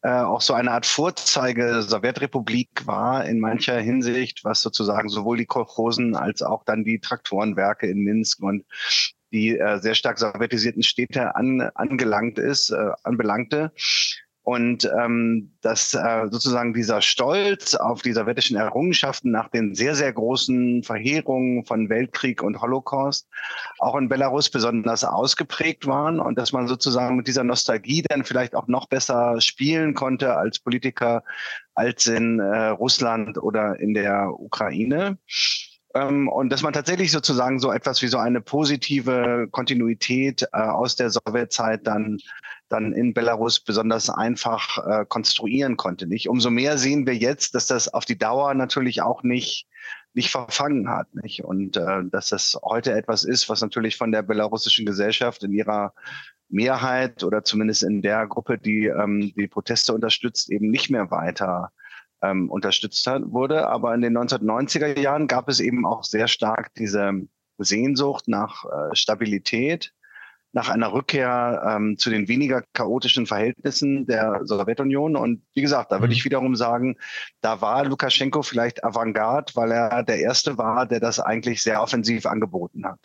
äh, 0.01 0.09
auch 0.09 0.41
so 0.41 0.53
eine 0.53 0.71
Art 0.71 0.85
Vorzeige 0.85 1.81
Sowjetrepublik 1.81 2.85
war 2.85 3.25
in 3.25 3.39
mancher 3.39 3.79
Hinsicht, 3.79 4.43
was 4.43 4.61
sozusagen 4.61 5.09
sowohl 5.09 5.37
die 5.37 5.45
Kolchosen 5.45 6.15
als 6.15 6.41
auch 6.41 6.63
dann 6.63 6.83
die 6.83 6.99
Traktorenwerke 6.99 7.87
in 7.87 7.99
Minsk 7.99 8.41
und 8.41 8.65
die 9.31 9.57
äh, 9.57 9.79
sehr 9.79 9.95
stark 9.95 10.17
sowjetisierten 10.17 10.83
Städte 10.83 11.35
an, 11.35 11.61
angelangt 11.75 12.39
ist, 12.39 12.69
äh, 12.69 12.91
anbelangte. 13.03 13.73
Und 14.45 14.88
ähm, 15.01 15.55
dass 15.62 15.95
äh, 15.95 16.27
sozusagen 16.29 16.75
dieser 16.75 17.01
Stolz 17.01 17.73
auf 17.73 18.03
die 18.03 18.13
sowjetischen 18.13 18.55
Errungenschaften 18.55 19.31
nach 19.31 19.49
den 19.49 19.73
sehr, 19.73 19.95
sehr 19.95 20.13
großen 20.13 20.84
Verheerungen 20.84 21.65
von 21.65 21.89
Weltkrieg 21.89 22.43
und 22.43 22.62
Holocaust 22.62 23.27
auch 23.79 23.95
in 23.95 24.08
Belarus 24.08 24.51
besonders 24.51 25.03
ausgeprägt 25.03 25.88
waren 25.88 26.19
und 26.19 26.38
dass 26.38 26.51
man 26.51 26.67
sozusagen 26.67 27.15
mit 27.15 27.25
dieser 27.25 27.43
Nostalgie 27.43 28.03
dann 28.03 28.23
vielleicht 28.23 28.53
auch 28.53 28.67
noch 28.67 28.86
besser 28.88 29.41
spielen 29.41 29.95
konnte 29.95 30.36
als 30.36 30.60
Politiker 30.60 31.23
als 31.73 32.05
in 32.05 32.39
äh, 32.39 32.67
Russland 32.67 33.41
oder 33.41 33.79
in 33.79 33.95
der 33.95 34.29
Ukraine 34.38 35.17
ähm, 35.95 36.27
und 36.27 36.49
dass 36.49 36.62
man 36.62 36.73
tatsächlich 36.73 37.12
sozusagen 37.12 37.60
so 37.60 37.71
etwas 37.71 38.01
wie 38.01 38.08
so 38.08 38.17
eine 38.17 38.41
positive 38.41 39.47
Kontinuität 39.49 40.43
äh, 40.51 40.58
aus 40.58 40.95
der 40.95 41.10
Sowjetzeit 41.10 41.88
dann 41.88 42.19
dann 42.67 42.93
in 42.93 43.13
Belarus 43.13 43.60
besonders 43.60 44.10
einfach 44.10 44.86
äh, 44.86 45.05
konstruieren 45.05 45.77
konnte. 45.77 46.08
Nicht? 46.08 46.29
Umso 46.29 46.49
mehr 46.49 46.77
sehen 46.77 47.05
wir 47.05 47.15
jetzt, 47.15 47.53
dass 47.55 47.67
das 47.67 47.93
auf 47.93 48.05
die 48.05 48.17
Dauer 48.17 48.53
natürlich 48.55 49.01
auch 49.01 49.23
nicht 49.23 49.67
nicht 50.13 50.31
verfangen 50.31 50.89
hat, 50.89 51.13
nicht? 51.13 51.43
Und 51.43 51.77
äh, 51.77 52.03
dass 52.05 52.29
das 52.29 52.58
heute 52.63 52.93
etwas 52.93 53.23
ist, 53.23 53.49
was 53.49 53.62
natürlich 53.62 53.97
von 53.97 54.12
der 54.12 54.23
belarussischen 54.23 54.86
Gesellschaft 54.86 55.43
in 55.43 55.51
ihrer 55.51 55.93
Mehrheit 56.49 57.23
oder 57.23 57.43
zumindest 57.43 57.84
in 57.84 58.01
der 58.01 58.25
Gruppe, 58.27 58.58
die 58.58 58.86
ähm, 58.86 59.34
die 59.36 59.47
Proteste 59.47 59.93
unterstützt, 59.93 60.49
eben 60.49 60.69
nicht 60.69 60.89
mehr 60.89 61.12
weiter 61.12 61.71
ähm, 62.21 62.49
unterstützt 62.49 63.06
hat, 63.08 63.23
wurde. 63.25 63.67
Aber 63.67 63.93
in 63.93 64.01
den 64.01 64.17
1990er 64.17 64.99
Jahren 64.99 65.28
gab 65.28 65.49
es 65.49 65.60
eben 65.60 65.86
auch 65.86 66.04
sehr 66.04 66.28
stark 66.28 66.73
diese 66.75 67.12
Sehnsucht 67.58 68.28
nach 68.28 68.65
äh, 68.65 68.95
Stabilität 68.95 69.93
nach 70.56 70.69
einer 70.69 70.93
Rückkehr 70.93 71.62
ähm, 71.67 71.97
zu 71.97 72.10
den 72.10 72.30
weniger 72.30 72.63
chaotischen 72.71 73.25
Verhältnissen 73.28 74.06
der 74.06 74.39
Sowjetunion. 74.45 75.17
Und 75.17 75.43
wie 75.54 75.62
gesagt, 75.62 75.91
da 75.91 75.99
würde 75.99 76.13
ich 76.13 76.21
mhm. 76.21 76.25
wiederum 76.25 76.56
sagen, 76.56 76.95
da 77.41 77.60
war 77.60 77.84
Lukaschenko 77.84 78.41
vielleicht 78.41 78.82
Avantgarde, 78.82 79.54
weil 79.56 79.73
er 79.73 80.01
der 80.04 80.19
Erste 80.19 80.58
war, 80.58 80.86
der 80.86 81.01
das 81.01 81.19
eigentlich 81.19 81.62
sehr 81.62 81.82
offensiv 81.82 82.25
angeboten 82.25 82.86
hat. 82.86 82.99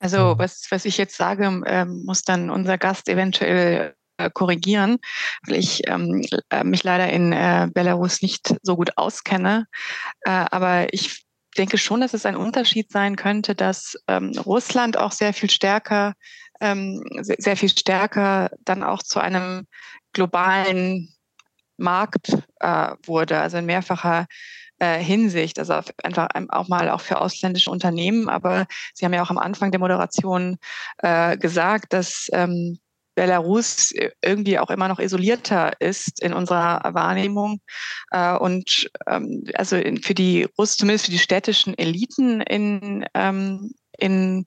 Also 0.00 0.36
was, 0.36 0.66
was 0.70 0.84
ich 0.86 0.98
jetzt 0.98 1.16
sage, 1.16 1.62
ähm, 1.66 2.02
muss 2.04 2.22
dann 2.22 2.50
unser 2.50 2.76
Gast 2.76 3.08
eventuell 3.08 3.94
korrigieren, 4.32 4.98
weil 5.46 5.56
ich 5.56 5.82
ähm, 5.88 6.24
äh, 6.50 6.64
mich 6.64 6.84
leider 6.84 7.08
in 7.10 7.32
äh, 7.32 7.68
Belarus 7.72 8.22
nicht 8.22 8.54
so 8.62 8.76
gut 8.76 8.96
auskenne. 8.96 9.66
Äh, 10.22 10.30
aber 10.50 10.92
ich 10.92 11.24
denke 11.56 11.78
schon, 11.78 12.00
dass 12.00 12.14
es 12.14 12.26
ein 12.26 12.36
Unterschied 12.36 12.90
sein 12.90 13.16
könnte, 13.16 13.54
dass 13.54 13.96
ähm, 14.08 14.32
Russland 14.44 14.96
auch 14.96 15.12
sehr 15.12 15.32
viel 15.32 15.50
stärker, 15.50 16.14
ähm, 16.60 17.02
sehr, 17.20 17.36
sehr, 17.38 17.56
viel 17.56 17.68
stärker 17.68 18.50
dann 18.64 18.82
auch 18.82 19.02
zu 19.02 19.20
einem 19.20 19.66
globalen 20.12 21.14
Markt 21.76 22.30
äh, 22.60 22.90
wurde, 23.04 23.40
also 23.40 23.58
in 23.58 23.66
mehrfacher 23.66 24.26
äh, 24.78 24.98
Hinsicht, 24.98 25.58
also 25.58 25.80
einfach 26.02 26.28
auch 26.48 26.68
mal 26.68 26.90
auch 26.90 27.00
für 27.00 27.20
ausländische 27.20 27.70
Unternehmen. 27.70 28.28
Aber 28.28 28.66
Sie 28.92 29.04
haben 29.04 29.14
ja 29.14 29.22
auch 29.22 29.30
am 29.30 29.38
Anfang 29.38 29.70
der 29.70 29.80
Moderation 29.80 30.56
äh, 30.98 31.36
gesagt, 31.36 31.92
dass 31.92 32.28
ähm, 32.32 32.78
Belarus 33.14 33.92
irgendwie 34.22 34.58
auch 34.58 34.70
immer 34.70 34.88
noch 34.88 34.98
isolierter 34.98 35.72
ist 35.80 36.22
in 36.22 36.32
unserer 36.32 36.80
Wahrnehmung. 36.94 37.60
Äh, 38.10 38.36
und 38.36 38.90
ähm, 39.06 39.44
also 39.54 39.76
für 40.02 40.14
die 40.14 40.46
zumindest 40.76 41.06
für 41.06 41.12
die 41.12 41.18
städtischen 41.18 41.76
Eliten 41.76 42.40
in, 42.40 43.06
ähm, 43.14 43.72
in 43.98 44.44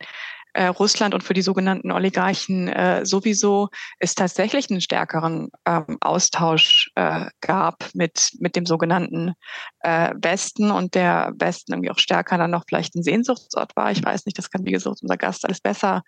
äh, 0.58 0.66
Russland 0.66 1.14
und 1.14 1.24
für 1.24 1.36
die 1.36 1.44
sogenannten 1.44 1.92
Oligarchen 1.92 2.68
äh, 2.68 3.06
sowieso 3.06 3.70
es 4.00 4.16
tatsächlich 4.16 4.72
einen 4.72 4.82
stärkeren 4.82 5.50
ähm, 5.68 5.98
Austausch 6.02 6.90
äh, 6.96 7.28
gab 7.42 7.86
mit, 7.94 8.32
mit 8.40 8.56
dem 8.56 8.66
sogenannten 8.66 9.34
äh, 9.82 10.16
Westen 10.20 10.72
und 10.72 10.96
der 10.96 11.32
Westen 11.38 11.74
irgendwie 11.74 11.92
auch 11.92 12.00
stärker 12.00 12.40
dann 12.40 12.50
noch 12.50 12.64
vielleicht 12.68 12.96
ein 12.96 13.04
Sehnsuchtsort 13.04 13.76
war. 13.76 13.92
Ich 13.92 14.04
weiß 14.04 14.26
nicht, 14.26 14.40
das 14.40 14.50
kann 14.50 14.66
wie 14.66 14.72
gesagt 14.72 14.98
unser 15.00 15.18
Gast 15.18 15.46
alles 15.46 15.62
besser 15.62 16.02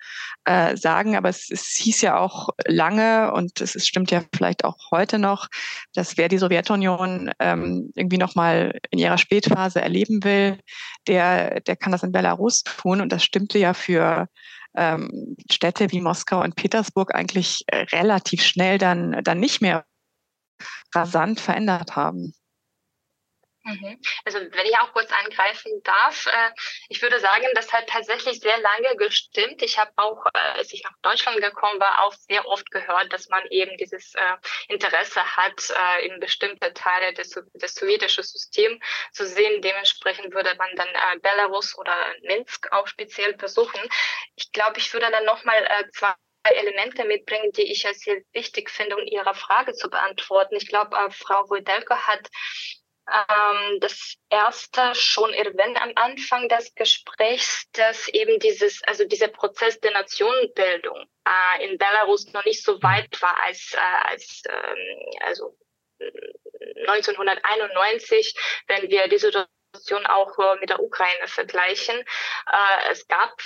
äh, 0.46 0.76
sagen, 0.76 1.16
aber 1.16 1.30
es, 1.30 1.52
es 1.52 1.68
hieß 1.80 2.02
ja 2.02 2.18
auch 2.18 2.50
lange 2.66 3.32
und 3.34 3.62
es, 3.62 3.76
es 3.76 3.86
stimmt 3.86 4.10
ja 4.10 4.24
vielleicht 4.36 4.66
auch 4.66 4.78
heute 4.90 5.20
noch, 5.20 5.48
dass 5.94 6.18
wer 6.18 6.28
die 6.28 6.40
Sowjetunion 6.40 7.30
ähm, 7.38 7.92
irgendwie 7.94 8.18
nochmal 8.18 8.80
in 8.90 8.98
ihrer 8.98 9.20
Spätphase 9.20 9.80
erleben 9.80 10.24
will, 10.24 10.58
der, 11.08 11.60
der 11.62 11.76
kann 11.76 11.92
das 11.92 12.02
in 12.02 12.12
Belarus 12.12 12.64
tun 12.64 13.00
und 13.00 13.12
das 13.12 13.24
stimmte 13.24 13.60
ja 13.60 13.76
für 13.76 14.28
ähm, 14.76 15.36
Städte 15.50 15.92
wie 15.92 16.02
Moskau 16.02 16.42
und 16.42 16.56
Petersburg 16.56 17.14
eigentlich 17.16 17.64
äh, 17.68 17.86
relativ 17.92 18.44
schnell 18.44 18.78
dann, 18.78 19.24
dann 19.24 19.40
nicht 19.40 19.62
mehr 19.62 19.86
rasant 20.94 21.40
verändert 21.40 21.96
haben. 21.96 22.34
Mhm. 23.70 24.02
Also 24.26 24.40
wenn 24.40 24.66
ich 24.66 24.78
auch 24.78 24.92
kurz 24.94 25.12
angreifen 25.12 25.72
darf, 25.84 26.26
äh, 26.26 26.52
ich 26.90 27.02
würde 27.02 27.20
sagen, 27.20 27.46
das 27.54 27.72
hat 27.72 27.88
tatsächlich 27.88 28.40
sehr 28.40 28.58
lange 28.58 28.96
gestimmt. 28.98 29.62
Ich 29.62 29.78
habe 29.78 29.92
auch, 29.98 30.26
äh, 30.34 30.40
als 30.58 30.74
ich 30.74 30.84
nach 30.84 30.96
Deutschland 31.02 31.40
gekommen 31.42 31.80
war, 31.80 32.04
auch 32.04 32.14
sehr 32.14 32.48
oft 32.48 32.70
gehört, 32.72 33.14
dass 33.14 33.30
man 33.30 33.46
eben 33.50 33.78
dieses 33.78 34.16
äh, 34.16 34.38
Interesse 34.68 35.22
hat, 35.38 35.74
in 36.02 36.20
bestimmte 36.20 36.74
Teile 36.74 37.14
des, 37.14 37.38
des 37.54 37.76
sowjetischen 37.76 38.24
Systems 38.24 38.84
zu 39.12 39.26
sehen. 39.26 39.62
Dementsprechend 39.62 40.34
würde 40.34 40.56
man 40.56 40.70
dann 40.76 40.88
Belarus 41.22 41.78
oder 41.78 41.96
Minsk 42.22 42.72
auch 42.72 42.88
speziell 42.88 43.34
besuchen. 43.34 43.82
Ich 44.36 44.52
glaube, 44.52 44.80
ich 44.80 44.92
würde 44.94 45.10
dann 45.12 45.26
nochmal 45.26 45.68
zwei 45.94 46.14
Elemente 46.44 47.06
mitbringen, 47.06 47.52
die 47.52 47.72
ich 47.72 47.86
als 47.86 48.00
sehr 48.00 48.22
wichtig 48.34 48.70
finde, 48.70 48.96
um 48.96 49.04
Ihre 49.04 49.36
Frage 49.36 49.74
zu 49.74 49.90
beantworten. 49.90 50.56
Ich 50.56 50.68
glaube, 50.68 50.98
Frau 51.12 51.50
Wojdelko 51.50 51.96
hat 51.96 52.28
ähm, 53.12 53.80
das 53.80 54.16
erste 54.30 54.94
schon 54.96 55.34
erwähnt 55.34 55.82
am 55.82 55.92
Anfang 55.96 56.48
des 56.50 56.74
Gesprächs, 56.76 57.66
dass 57.74 58.08
eben 58.10 58.40
dieses, 58.40 58.82
also 58.84 59.06
dieser 59.06 59.28
Prozess 59.28 59.80
der 59.80 59.92
Nationenbildung 59.92 61.06
äh, 61.26 61.66
in 61.66 61.78
Belarus 61.78 62.32
noch 62.34 62.46
nicht 62.46 62.64
so 62.64 62.82
weit 62.84 63.22
war 63.22 63.38
als, 63.46 63.74
äh, 63.74 63.80
als 63.80 64.44
ähm, 64.48 65.20
also 65.22 65.58
1991, 66.88 68.34
wenn 68.68 68.90
wir 68.90 69.08
diese 69.08 69.28
Situation 69.28 69.59
auch 70.10 70.38
äh, 70.40 70.60
mit 70.60 70.70
der 70.70 70.82
Ukraine 70.82 71.28
vergleichen. 71.28 71.98
Äh, 71.98 72.92
es 72.92 73.08
gab 73.08 73.42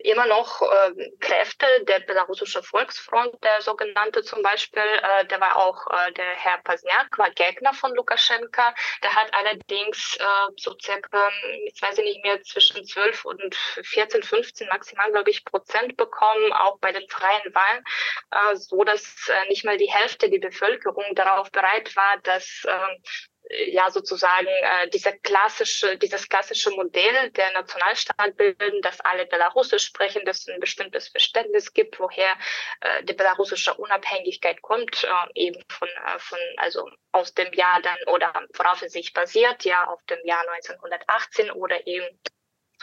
immer 0.00 0.26
noch 0.26 0.62
äh, 0.62 1.10
Kräfte, 1.20 1.66
der 1.82 2.00
belarussische 2.00 2.62
Volksfront, 2.62 3.32
der 3.42 3.60
sogenannte 3.62 4.22
zum 4.22 4.42
Beispiel, 4.42 4.82
der 5.30 5.40
war 5.40 5.56
auch 5.56 5.86
der 6.16 6.34
Herr 6.36 6.58
Pasniak, 6.58 7.18
war 7.18 7.30
Gegner 7.30 7.72
von 7.72 7.94
Lukaschenka. 7.94 8.74
Der 9.02 9.14
hat 9.14 9.32
allerdings 9.34 10.18
so 10.56 10.76
circa, 10.80 11.30
ich 11.64 11.80
weiß 11.80 11.98
nicht 11.98 12.22
mehr, 12.22 12.42
zwischen 12.42 12.84
12 12.84 13.24
und 13.24 13.54
14, 13.54 14.22
15 14.22 14.68
maximal, 14.68 15.10
glaube 15.10 15.30
ich, 15.30 15.44
Prozent 15.44 15.96
bekommen, 15.96 16.52
auch 16.52 16.78
bei 16.78 16.92
den 16.92 17.08
freien 17.08 17.54
Wahlen, 17.54 18.56
so 18.56 18.84
dass 18.84 19.30
nicht 19.48 19.64
mal 19.64 19.76
die 19.76 19.90
Hälfte 19.90 20.30
der 20.30 20.38
Bevölkerung 20.38 21.14
darauf 21.14 21.50
bereit 21.50 21.94
war, 21.96 22.18
dass 22.22 22.64
ähm, 22.68 23.02
ja 23.50 23.90
sozusagen 23.90 24.46
äh, 24.46 24.88
diese 24.90 25.12
klassische, 25.18 25.96
dieses 25.96 26.28
klassische 26.28 26.70
Modell 26.70 27.30
der 27.30 27.52
Nationalstaat 27.52 28.36
bilden, 28.36 28.82
dass 28.82 29.00
alle 29.00 29.26
Belarusisch 29.26 29.84
sprechen, 29.84 30.24
dass 30.24 30.40
es 30.40 30.48
ein 30.48 30.60
bestimmtes 30.60 31.08
Verständnis 31.08 31.72
gibt, 31.72 31.98
woher 31.98 32.36
äh, 32.80 33.04
die 33.04 33.14
belarussische 33.14 33.74
Unabhängigkeit 33.74 34.60
kommt, 34.62 35.04
äh, 35.04 35.08
eben 35.34 35.62
von, 35.68 35.88
äh, 35.88 36.18
von, 36.18 36.38
also 36.56 36.90
aus 37.12 37.34
dem 37.34 37.52
Jahr 37.52 37.80
dann 37.82 37.98
oder 38.06 38.32
worauf 38.54 38.82
es 38.82 38.92
sich 38.92 39.12
basiert, 39.12 39.64
ja, 39.64 39.86
auf 39.86 40.02
dem 40.04 40.18
Jahr 40.24 40.44
1918 40.50 41.50
oder 41.50 41.86
eben 41.86 42.06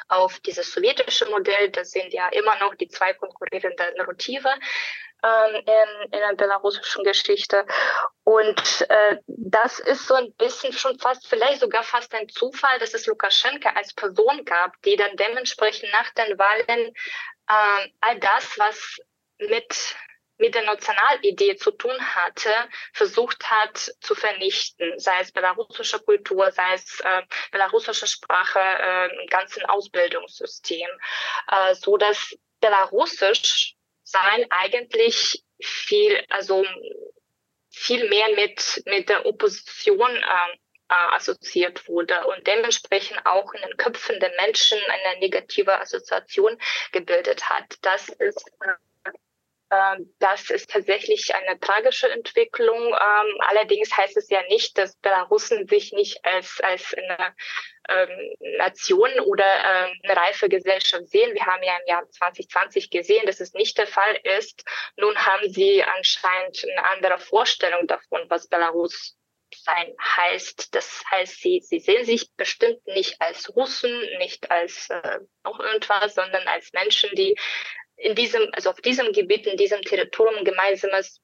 auf 0.07 0.39
dieses 0.39 0.73
sowjetische 0.73 1.25
Modell. 1.27 1.69
Das 1.69 1.91
sind 1.91 2.13
ja 2.13 2.27
immer 2.29 2.57
noch 2.59 2.75
die 2.75 2.87
zwei 2.87 3.13
konkurrierenden 3.13 3.95
Narrative 3.95 4.53
in, 5.59 6.11
in 6.11 6.19
der 6.19 6.35
belarussischen 6.35 7.03
Geschichte. 7.03 7.65
Und 8.23 8.85
äh, 8.89 9.17
das 9.27 9.79
ist 9.79 10.07
so 10.07 10.13
ein 10.15 10.33
bisschen 10.33 10.73
schon 10.73 10.97
fast, 10.99 11.27
vielleicht 11.27 11.61
sogar 11.61 11.83
fast 11.83 12.13
ein 12.13 12.29
Zufall, 12.29 12.79
dass 12.79 12.93
es 12.93 13.07
Lukaschenka 13.07 13.69
als 13.69 13.93
Person 13.93 14.45
gab, 14.45 14.81
die 14.83 14.95
dann 14.95 15.15
dementsprechend 15.15 15.91
nach 15.91 16.11
den 16.11 16.37
Wahlen 16.37 16.93
äh, 17.47 17.89
all 18.01 18.19
das, 18.19 18.57
was 18.57 18.97
mit 19.37 19.95
mit 20.37 20.53
der 20.53 20.63
Nationalidee 20.63 21.55
zu 21.55 21.71
tun 21.71 21.97
hatte, 22.13 22.51
versucht 22.91 23.49
hat 23.49 23.77
zu 24.01 24.15
vernichten, 24.15 24.99
sei 24.99 25.21
es 25.21 25.31
belarussische 25.31 25.99
Kultur, 25.99 26.51
sei 26.51 26.73
es 26.73 26.99
äh, 26.99 27.21
belarussische 27.51 28.05
Sprache, 28.05 28.59
äh, 28.59 29.27
ganzen 29.27 29.65
Ausbildungssystem, 29.65 30.89
äh, 31.51 31.73
so 31.75 31.95
dass 31.95 32.35
Belarussisch 32.61 33.74
sein 34.05 34.45
eigentlich 34.49 35.43
viel, 35.59 36.23
also 36.29 36.63
viel 37.69 38.07
mehr 38.07 38.29
mit, 38.35 38.83
mit 38.85 39.09
der 39.09 39.25
Opposition 39.25 40.15
äh, 40.15 40.57
äh, 40.87 41.15
assoziiert 41.15 41.87
wurde 41.87 42.25
und 42.27 42.45
dementsprechend 42.45 43.25
auch 43.25 43.53
in 43.53 43.61
den 43.61 43.75
Köpfen 43.77 44.19
der 44.19 44.31
Menschen 44.39 44.77
eine 44.87 45.19
negative 45.19 45.79
Assoziation 45.79 46.57
gebildet 46.91 47.49
hat. 47.49 47.77
Das 47.81 48.07
ist 48.09 48.47
äh, 48.61 48.73
das 50.19 50.49
ist 50.49 50.69
tatsächlich 50.69 51.33
eine 51.35 51.59
tragische 51.59 52.09
Entwicklung. 52.09 52.77
Ähm, 52.77 53.37
allerdings 53.47 53.95
heißt 53.95 54.15
es 54.17 54.29
ja 54.29 54.41
nicht, 54.49 54.77
dass 54.77 54.95
Belarusen 54.97 55.67
sich 55.67 55.91
nicht 55.91 56.23
als, 56.23 56.59
als 56.61 56.93
eine 56.93 57.35
ähm, 57.89 58.35
Nation 58.57 59.19
oder 59.21 59.45
ähm, 59.45 59.99
eine 60.03 60.17
reife 60.17 60.49
Gesellschaft 60.49 61.07
sehen. 61.07 61.33
Wir 61.33 61.45
haben 61.45 61.63
ja 61.63 61.75
im 61.77 61.87
Jahr 61.87 62.09
2020 62.09 62.89
gesehen, 62.89 63.25
dass 63.25 63.39
es 63.39 63.53
nicht 63.53 63.77
der 63.77 63.87
Fall 63.87 64.19
ist. 64.37 64.63
Nun 64.97 65.15
haben 65.17 65.51
sie 65.51 65.83
anscheinend 65.83 66.63
eine 66.63 66.87
andere 66.89 67.19
Vorstellung 67.19 67.87
davon, 67.87 68.25
was 68.29 68.47
Belarus 68.47 69.17
sein 69.53 69.93
heißt. 70.01 70.75
Das 70.75 71.03
heißt, 71.11 71.41
sie, 71.41 71.61
sie 71.61 71.79
sehen 71.79 72.05
sich 72.05 72.29
bestimmt 72.35 72.85
nicht 72.87 73.21
als 73.21 73.55
Russen, 73.55 73.99
nicht 74.17 74.51
als 74.51 74.89
äh, 74.89 75.19
noch 75.43 75.59
irgendwas, 75.59 76.15
sondern 76.15 76.47
als 76.47 76.71
Menschen, 76.73 77.09
die 77.15 77.37
in 77.97 78.15
diesem, 78.15 78.47
also 78.53 78.69
auf 78.71 78.81
diesem 78.81 79.11
Gebiet, 79.13 79.47
in 79.47 79.57
diesem 79.57 79.81
Territorium 79.81 80.43
gemeinsames 80.43 81.21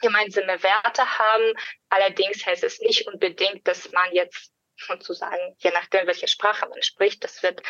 gemeinsame 0.00 0.62
Werte 0.62 1.18
haben. 1.18 1.54
Allerdings 1.88 2.44
heißt 2.44 2.64
es 2.64 2.80
nicht 2.80 3.06
unbedingt, 3.06 3.66
dass 3.66 3.90
man 3.92 4.12
jetzt 4.12 4.51
sozusagen, 4.86 5.54
je 5.58 5.70
nachdem, 5.70 6.06
welche 6.06 6.28
Sprache 6.28 6.68
man 6.68 6.82
spricht. 6.82 7.24
Das 7.24 7.42
wird 7.42 7.62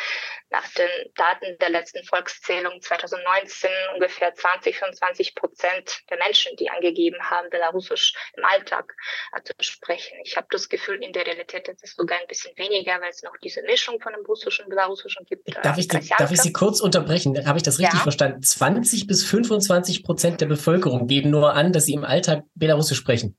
nach 0.49 0.67
den 0.73 0.89
Daten 1.15 1.57
der 1.59 1.69
letzten 1.69 2.03
Volkszählung 2.03 2.81
2019 2.81 3.69
ungefähr 3.93 4.33
20, 4.33 4.77
25 4.77 5.35
Prozent 5.35 6.01
der 6.09 6.17
Menschen, 6.17 6.55
die 6.57 6.69
angegeben 6.69 7.17
haben, 7.29 7.49
Belarusisch 7.49 8.13
im 8.35 8.45
Alltag 8.45 8.93
zu 9.43 9.53
sprechen. 9.59 10.17
Ich 10.23 10.37
habe 10.37 10.47
das 10.49 10.69
Gefühl, 10.69 11.03
in 11.03 11.13
der 11.13 11.25
Realität 11.25 11.67
ist 11.67 11.83
es 11.83 11.95
sogar 11.95 12.19
ein 12.19 12.27
bisschen 12.27 12.55
weniger, 12.57 12.99
weil 13.01 13.09
es 13.09 13.23
noch 13.23 13.35
diese 13.43 13.61
Mischung 13.63 13.99
von 13.99 14.13
dem 14.13 14.25
Russischen 14.25 14.65
und 14.65 14.69
Belarussischen 14.69 15.25
gibt. 15.25 15.47
Darf 15.63 15.77
ich, 15.77 15.87
darf 15.87 16.31
ich 16.31 16.41
Sie 16.41 16.53
kurz 16.53 16.79
unterbrechen? 16.79 17.45
Habe 17.45 17.57
ich 17.57 17.63
das 17.63 17.79
richtig 17.79 17.99
ja. 17.99 18.03
verstanden? 18.03 18.41
20 18.41 19.07
bis 19.07 19.25
25 19.25 20.03
Prozent 20.03 20.41
der 20.41 20.47
Bevölkerung 20.47 21.07
geben 21.07 21.29
nur 21.29 21.53
an, 21.53 21.73
dass 21.73 21.85
sie 21.85 21.93
im 21.93 22.03
Alltag 22.03 22.43
Belarusisch 22.55 22.97
sprechen. 22.97 23.37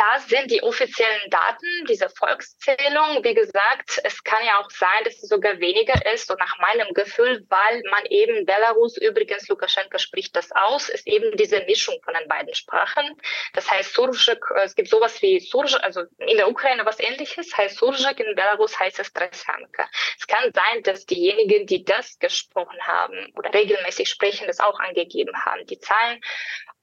Das 0.00 0.26
sind 0.28 0.50
die 0.50 0.62
offiziellen 0.62 1.28
Daten 1.28 1.84
dieser 1.86 2.08
Volkszählung. 2.08 3.22
Wie 3.22 3.34
gesagt, 3.34 4.00
es 4.02 4.24
kann 4.24 4.42
ja 4.46 4.58
auch 4.58 4.70
sein, 4.70 5.04
dass 5.04 5.22
es 5.22 5.28
sogar 5.28 5.60
weniger 5.60 5.94
ist. 6.14 6.30
Und 6.30 6.40
nach 6.40 6.58
meinem 6.58 6.94
Gefühl, 6.94 7.44
weil 7.50 7.82
man 7.90 8.06
eben 8.06 8.46
Belarus, 8.46 8.96
übrigens 8.96 9.46
Lukaschenka 9.48 9.98
spricht 9.98 10.34
das 10.34 10.52
aus, 10.52 10.88
ist 10.88 11.06
eben 11.06 11.36
diese 11.36 11.60
Mischung 11.66 12.00
von 12.02 12.14
den 12.14 12.26
beiden 12.28 12.54
Sprachen. 12.54 13.14
Das 13.52 13.70
heißt, 13.70 13.92
Surjik, 13.92 14.42
es 14.64 14.74
gibt 14.74 14.88
sowas 14.88 15.20
wie 15.20 15.38
Surjik, 15.38 15.82
also 15.82 16.04
in 16.16 16.38
der 16.38 16.48
Ukraine 16.48 16.86
was 16.86 16.98
ähnliches, 16.98 17.54
heißt 17.54 17.76
Surjik, 17.76 18.20
in 18.20 18.34
Belarus 18.34 18.80
heißt 18.80 19.00
es 19.00 19.12
Tresanka. 19.12 19.86
Es 20.18 20.26
kann 20.26 20.50
sein, 20.54 20.82
dass 20.82 21.04
diejenigen, 21.04 21.66
die 21.66 21.84
das 21.84 22.18
gesprochen 22.18 22.80
haben 22.86 23.30
oder 23.36 23.52
regelmäßig 23.52 24.08
sprechen, 24.08 24.46
das 24.46 24.60
auch 24.60 24.80
angegeben 24.80 25.44
haben. 25.44 25.66
Die 25.66 25.78
Zahlen 25.78 26.22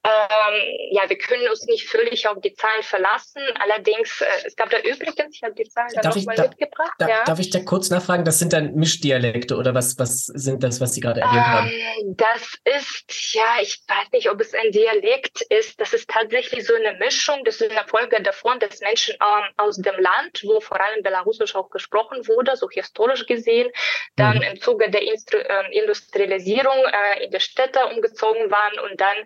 ähm, 0.04 0.78
ja, 0.92 1.08
wir 1.08 1.18
können 1.18 1.48
uns 1.48 1.66
nicht 1.66 1.88
völlig 1.88 2.26
auf 2.28 2.40
die 2.40 2.54
Zahlen 2.54 2.82
verlassen. 2.82 3.42
Allerdings, 3.60 4.20
äh, 4.20 4.26
es 4.46 4.54
gab 4.54 4.70
da 4.70 4.78
übrigens, 4.78 5.34
ich 5.34 5.42
habe 5.42 5.54
die 5.54 5.68
Zahlen 5.68 5.90
da 5.94 6.08
nochmal 6.08 6.36
da, 6.36 6.42
mitgebracht. 6.44 6.92
Da, 6.98 7.08
ja. 7.08 7.24
Darf 7.24 7.38
ich 7.40 7.50
da 7.50 7.60
kurz 7.60 7.90
nachfragen? 7.90 8.24
Das 8.24 8.38
sind 8.38 8.52
dann 8.52 8.74
Mischdialekte 8.74 9.56
oder 9.56 9.74
was, 9.74 9.98
was 9.98 10.26
sind 10.26 10.62
das, 10.62 10.80
was 10.80 10.94
Sie 10.94 11.00
gerade 11.00 11.20
erwähnt 11.20 11.36
ähm, 11.36 11.52
haben? 11.52 11.70
Das 12.16 12.54
ist, 12.64 13.34
ja, 13.34 13.60
ich 13.60 13.82
weiß 13.88 14.12
nicht, 14.12 14.30
ob 14.30 14.40
es 14.40 14.54
ein 14.54 14.70
Dialekt 14.70 15.42
ist. 15.50 15.80
Das 15.80 15.92
ist 15.92 16.08
tatsächlich 16.08 16.64
so 16.64 16.74
eine 16.74 16.94
Mischung. 16.98 17.42
Das 17.44 17.60
ist 17.60 17.70
eine 17.70 17.86
Folge 17.88 18.22
davon, 18.22 18.58
dass 18.60 18.80
Menschen 18.80 19.14
ähm, 19.14 19.52
aus 19.56 19.76
dem 19.78 19.98
Land, 19.98 20.42
wo 20.44 20.60
vor 20.60 20.80
allem 20.80 21.02
Belarusisch 21.02 21.56
auch 21.56 21.70
gesprochen 21.70 22.26
wurde, 22.28 22.56
so 22.56 22.70
historisch 22.70 23.26
gesehen, 23.26 23.68
dann 24.16 24.36
mhm. 24.36 24.42
im 24.42 24.60
Zuge 24.60 24.90
der 24.90 25.02
Instru 25.02 25.38
äh, 25.38 25.76
Industrialisierung 25.76 26.76
äh, 26.84 27.24
in 27.24 27.30
die 27.30 27.40
Städte 27.40 27.84
umgezogen 27.86 28.50
waren 28.50 28.78
und 28.90 29.00
dann 29.00 29.16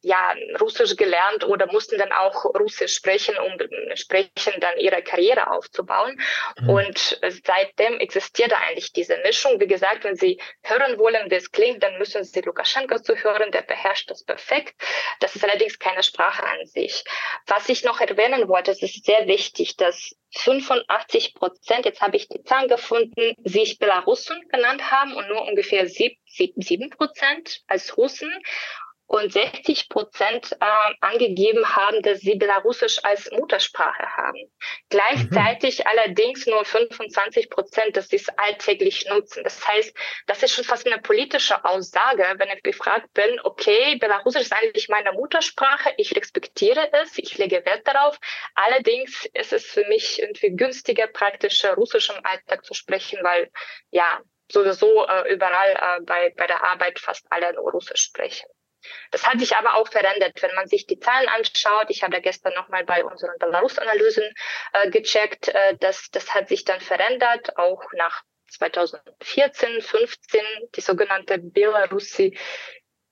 ja, 0.00 0.34
Russisch 0.60 0.96
gelernt 0.96 1.44
oder 1.44 1.66
mussten 1.72 1.96
dann 1.98 2.12
auch 2.12 2.44
Russisch 2.44 2.94
sprechen, 2.94 3.36
um 3.38 3.56
sprechen 3.96 4.60
dann 4.60 4.76
ihre 4.78 5.02
Karriere 5.02 5.50
aufzubauen. 5.50 6.20
Mhm. 6.60 6.68
Und 6.68 7.20
seitdem 7.42 7.98
existiert 7.98 8.52
eigentlich 8.52 8.92
diese 8.92 9.16
Mischung. 9.18 9.58
Wie 9.60 9.66
gesagt, 9.66 10.04
wenn 10.04 10.14
Sie 10.14 10.38
hören 10.62 10.98
wollen, 10.98 11.30
wie 11.30 11.36
es 11.36 11.50
klingt, 11.50 11.82
dann 11.82 11.98
müssen 11.98 12.22
Sie 12.22 12.42
Lukaschenko 12.42 12.98
zu 12.98 13.16
hören, 13.16 13.50
der 13.50 13.62
beherrscht 13.62 14.10
das 14.10 14.24
perfekt. 14.24 14.74
Das 15.20 15.34
ist 15.34 15.42
allerdings 15.42 15.78
keine 15.78 16.02
Sprache 16.02 16.44
an 16.44 16.66
sich. 16.66 17.02
Was 17.46 17.68
ich 17.70 17.82
noch 17.82 18.00
erwähnen 18.00 18.46
wollte, 18.48 18.72
es 18.72 18.82
ist 18.82 19.06
sehr 19.06 19.26
wichtig, 19.26 19.76
dass 19.76 20.14
85 20.36 21.34
Prozent, 21.34 21.86
jetzt 21.86 22.02
habe 22.02 22.16
ich 22.16 22.28
die 22.28 22.42
Zahlen 22.42 22.68
gefunden, 22.68 23.34
sich 23.44 23.78
Belarussen 23.78 24.38
genannt 24.50 24.90
haben 24.90 25.14
und 25.14 25.28
nur 25.28 25.46
ungefähr 25.46 25.86
sieben 25.88 26.90
Prozent 26.90 27.60
als 27.68 27.96
Russen 27.96 28.30
und 29.14 29.32
60 29.32 29.88
Prozent 29.90 30.56
äh, 30.58 30.94
angegeben 31.00 31.76
haben, 31.76 32.02
dass 32.02 32.18
sie 32.18 32.34
Belarusisch 32.34 32.98
als 33.04 33.30
Muttersprache 33.30 34.08
haben. 34.16 34.50
Gleichzeitig 34.88 35.78
mhm. 35.78 35.84
allerdings 35.86 36.46
nur 36.46 36.64
25 36.64 37.48
Prozent, 37.48 37.96
dass 37.96 38.08
sie 38.08 38.16
es 38.16 38.28
alltäglich 38.30 39.06
nutzen. 39.08 39.44
Das 39.44 39.64
heißt, 39.68 39.96
das 40.26 40.42
ist 40.42 40.52
schon 40.52 40.64
fast 40.64 40.84
eine 40.88 41.00
politische 41.00 41.64
Aussage, 41.64 42.24
wenn 42.38 42.48
ich 42.56 42.64
gefragt 42.64 43.06
bin, 43.14 43.38
okay, 43.44 43.94
Belarusisch 44.00 44.42
ist 44.42 44.52
eigentlich 44.52 44.88
meine 44.88 45.12
Muttersprache, 45.12 45.94
ich 45.96 46.16
respektiere 46.16 46.92
es, 47.04 47.16
ich 47.16 47.38
lege 47.38 47.64
Wert 47.64 47.86
darauf. 47.86 48.18
Allerdings 48.56 49.28
ist 49.32 49.52
es 49.52 49.64
für 49.64 49.86
mich 49.86 50.20
irgendwie 50.20 50.56
günstiger, 50.56 51.06
praktischer 51.06 51.74
Russisch 51.74 52.10
im 52.10 52.24
Alltag 52.24 52.64
zu 52.64 52.74
sprechen, 52.74 53.20
weil 53.22 53.48
ja, 53.92 54.20
sowieso 54.50 55.06
äh, 55.06 55.32
überall 55.32 55.70
äh, 55.70 56.02
bei, 56.02 56.34
bei 56.36 56.48
der 56.48 56.64
Arbeit 56.64 56.98
fast 56.98 57.24
alle 57.30 57.52
nur 57.54 57.70
Russisch 57.70 58.02
sprechen. 58.02 58.48
Das 59.10 59.26
hat 59.26 59.38
sich 59.38 59.56
aber 59.56 59.74
auch 59.74 59.88
verändert, 59.88 60.40
wenn 60.42 60.54
man 60.54 60.66
sich 60.66 60.86
die 60.86 60.98
Zahlen 60.98 61.28
anschaut. 61.28 61.86
Ich 61.88 62.02
habe 62.02 62.12
da 62.12 62.20
gestern 62.20 62.54
nochmal 62.54 62.84
bei 62.84 63.04
unseren 63.04 63.38
Belarus-Analysen 63.38 64.32
äh, 64.72 64.90
gecheckt. 64.90 65.48
Äh, 65.48 65.76
das, 65.80 66.10
das 66.10 66.34
hat 66.34 66.48
sich 66.48 66.64
dann 66.64 66.80
verändert, 66.80 67.56
auch 67.56 67.82
nach 67.92 68.22
2014, 68.50 69.80
15, 69.80 70.40
die 70.74 70.80
sogenannte 70.80 71.38
Belarusi, 71.38 72.38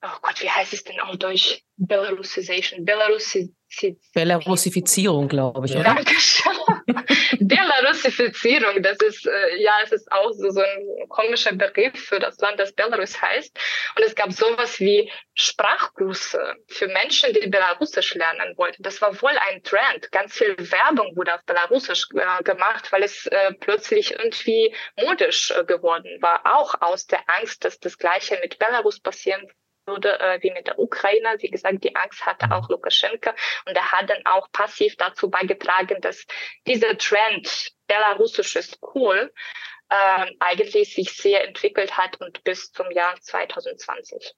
oh 0.02 0.18
Gott, 0.22 0.42
wie 0.42 0.50
heißt 0.50 0.72
es 0.72 0.84
denn 0.84 1.00
auf 1.00 1.16
Deutsch? 1.16 1.62
Belarusization, 1.76 2.84
Belarusi 2.84 3.54
Belarusifizierung, 4.12 5.28
glaube 5.28 5.66
ich. 5.66 5.74
Oder? 5.74 5.84
Dankeschön. 5.84 6.52
Belarusifizierung, 7.40 8.82
das 8.82 8.98
ist, 8.98 9.26
äh, 9.26 9.56
ja, 9.56 9.72
es 9.82 9.92
ist 9.92 10.12
auch 10.12 10.30
so, 10.32 10.50
so 10.50 10.60
ein 10.60 11.08
komischer 11.08 11.52
Begriff 11.54 11.98
für 11.98 12.20
das 12.20 12.38
Land, 12.38 12.60
das 12.60 12.72
Belarus 12.72 13.20
heißt. 13.20 13.58
Und 13.96 14.04
es 14.04 14.14
gab 14.14 14.30
sowas 14.32 14.78
wie 14.78 15.10
Sprachkurse 15.34 16.56
für 16.68 16.88
Menschen, 16.88 17.32
die 17.32 17.48
Belarusisch 17.48 18.14
lernen 18.14 18.56
wollten. 18.58 18.82
Das 18.82 19.00
war 19.00 19.20
wohl 19.22 19.36
ein 19.50 19.62
Trend. 19.62 20.12
Ganz 20.12 20.34
viel 20.34 20.54
Werbung 20.58 21.16
wurde 21.16 21.34
auf 21.34 21.44
Belarusisch 21.44 22.08
äh, 22.14 22.42
gemacht, 22.42 22.92
weil 22.92 23.02
es 23.02 23.26
äh, 23.26 23.54
plötzlich 23.58 24.12
irgendwie 24.12 24.74
modisch 25.02 25.50
äh, 25.50 25.64
geworden 25.64 26.18
war. 26.20 26.42
Auch 26.44 26.74
aus 26.80 27.06
der 27.06 27.20
Angst, 27.38 27.64
dass 27.64 27.80
das 27.80 27.96
Gleiche 27.96 28.38
mit 28.42 28.58
Belarus 28.58 29.00
passieren 29.00 29.48
würde 29.86 30.18
äh, 30.20 30.42
wie 30.42 30.50
mit 30.50 30.66
der 30.66 30.78
Ukraine. 30.78 31.36
Wie 31.38 31.50
gesagt, 31.50 31.84
die 31.84 31.94
Angst 31.96 32.24
hatte 32.24 32.50
auch 32.50 32.68
Lukaschenko 32.68 33.30
und 33.66 33.76
er 33.76 33.92
hat 33.92 34.10
dann 34.10 34.24
auch 34.24 34.50
passiv 34.52 34.96
dazu 34.96 35.30
beigetragen, 35.30 36.00
dass 36.00 36.24
dieser 36.66 36.96
Trend 36.98 37.72
belarussisches 37.86 38.80
Kohl 38.80 39.32
äh, 39.88 40.26
eigentlich 40.40 40.94
sich 40.94 41.12
sehr 41.12 41.46
entwickelt 41.46 41.96
hat 41.96 42.20
und 42.20 42.42
bis 42.44 42.72
zum 42.72 42.90
Jahr 42.90 43.14
2020. 43.20 44.34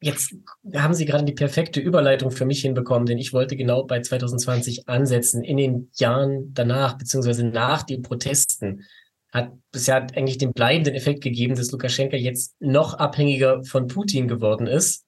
Jetzt 0.00 0.34
haben 0.74 0.94
Sie 0.94 1.04
gerade 1.04 1.24
die 1.24 1.32
perfekte 1.32 1.78
Überleitung 1.78 2.32
für 2.32 2.44
mich 2.44 2.62
hinbekommen, 2.62 3.06
denn 3.06 3.18
ich 3.18 3.32
wollte 3.32 3.56
genau 3.56 3.84
bei 3.84 4.00
2020 4.00 4.88
ansetzen. 4.88 5.44
In 5.44 5.56
den 5.56 5.90
Jahren 5.94 6.52
danach, 6.54 6.98
beziehungsweise 6.98 7.44
nach 7.46 7.84
den 7.84 8.02
Protesten, 8.02 8.84
hat 9.32 9.52
bisher 9.72 10.06
eigentlich 10.14 10.38
den 10.38 10.52
bleibenden 10.52 10.94
Effekt 10.94 11.22
gegeben, 11.22 11.54
dass 11.54 11.72
Lukaschenka 11.72 12.16
jetzt 12.16 12.54
noch 12.60 12.94
abhängiger 12.94 13.64
von 13.64 13.86
Putin 13.86 14.28
geworden 14.28 14.66
ist, 14.66 15.04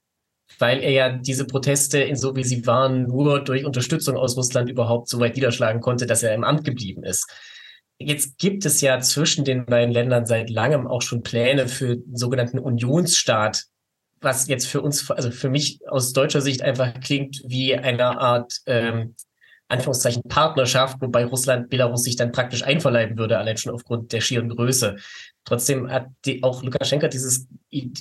weil 0.59 0.83
er 0.83 0.91
ja 0.91 1.11
diese 1.11 1.47
Proteste, 1.47 1.99
in 1.99 2.17
so 2.17 2.35
wie 2.35 2.45
sie 2.45 2.67
waren, 2.67 3.07
nur 3.07 3.45
durch 3.45 3.65
Unterstützung 3.65 4.17
aus 4.17 4.37
Russland 4.37 4.71
überhaupt 4.71 5.09
so 5.09 5.21
weit 5.21 5.37
niederschlagen 5.37 5.81
konnte, 5.81 6.07
dass 6.07 6.23
er 6.23 6.35
im 6.35 6.45
Amt 6.45 6.65
geblieben 6.65 7.05
ist. 7.05 7.31
Jetzt 7.99 8.39
gibt 8.39 8.65
es 8.65 8.81
ja 8.81 8.99
zwischen 9.01 9.45
den 9.45 9.67
beiden 9.67 9.93
Ländern 9.93 10.27
seit 10.27 10.51
langem 10.51 10.87
auch 10.87 11.03
schon 11.03 11.23
Pläne 11.23 11.69
für 11.69 11.97
den 11.97 12.17
sogenannten 12.17 12.59
Unionsstaat, 12.59 13.65
was 14.21 14.49
jetzt 14.49 14.67
für 14.67 14.81
uns, 14.81 15.11
also 15.11 15.31
für 15.31 15.51
mich 15.51 15.81
aus 15.87 16.13
deutscher 16.13 16.41
Sicht 16.41 16.63
einfach 16.63 16.99
klingt 17.01 17.43
wie 17.47 17.77
eine 17.77 18.19
Art 18.19 18.61
ähm, 18.67 19.15
Anführungszeichen 19.69 20.23
Partnerschaft, 20.29 21.01
wobei 21.01 21.25
Russland 21.25 21.71
Belarus 21.71 22.05
sich 22.05 22.17
dann 22.17 22.33
praktisch 22.33 22.63
einverleiben 22.63 23.17
würde, 23.17 23.39
allein 23.39 23.57
schon 23.57 23.73
aufgrund 23.73 24.13
der 24.13 24.21
schieren 24.21 24.51
Größe. 24.51 24.97
Trotzdem 25.45 25.91
hat 25.91 26.09
die, 26.25 26.43
auch 26.43 26.63
Lukaschenka 26.63 27.09
dieses 27.09 27.47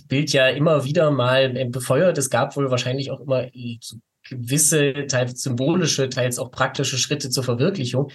Bild 0.08 0.34
ja 0.34 0.48
immer 0.50 0.84
wieder 0.84 1.12
mal 1.12 1.56
ähm, 1.56 1.72
befeuert. 1.72 2.18
Es 2.18 2.30
gab 2.30 2.56
wohl 2.56 2.70
wahrscheinlich 2.70 3.12
auch 3.12 3.22
immer 3.22 3.48
so 3.82 3.98
gewisse, 4.30 5.08
teils 5.08 5.42
symbolische, 5.42 6.10
teils 6.10 6.40
auch 6.40 6.52
praktische 6.52 6.98
Schritte 6.98 7.30
zur 7.30 7.44
Verwirklichung. 7.44 8.12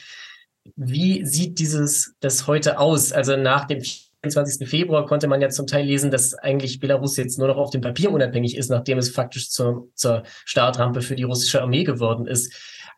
Wie 0.77 1.25
sieht 1.25 1.59
dieses 1.59 2.15
das 2.21 2.47
heute 2.47 2.79
aus? 2.79 3.13
Also 3.13 3.37
nach 3.37 3.67
dem 3.67 3.83
24. 4.23 4.69
Februar 4.69 5.07
konnte 5.07 5.29
man 5.29 5.41
ja 5.41 5.49
zum 5.49 5.67
Teil 5.67 5.87
lesen, 5.87 6.11
dass 6.11 6.35
eigentlich 6.35 6.81
Belarus 6.81 7.17
jetzt 7.17 7.39
nur 7.39 7.49
noch 7.49 7.57
auf 7.57 7.71
dem 7.71 7.81
Papier 7.81 8.11
unabhängig 8.11 8.57
ist, 8.57 8.69
nachdem 8.69 8.99
es 8.99 9.11
faktisch 9.11 9.51
zur, 9.51 9.89
zur 9.95 10.25
Startrampe 10.45 11.03
für 11.03 11.15
die 11.15 11.23
russische 11.23 11.63
Armee 11.63 11.85
geworden 11.85 12.27
ist. 12.27 12.53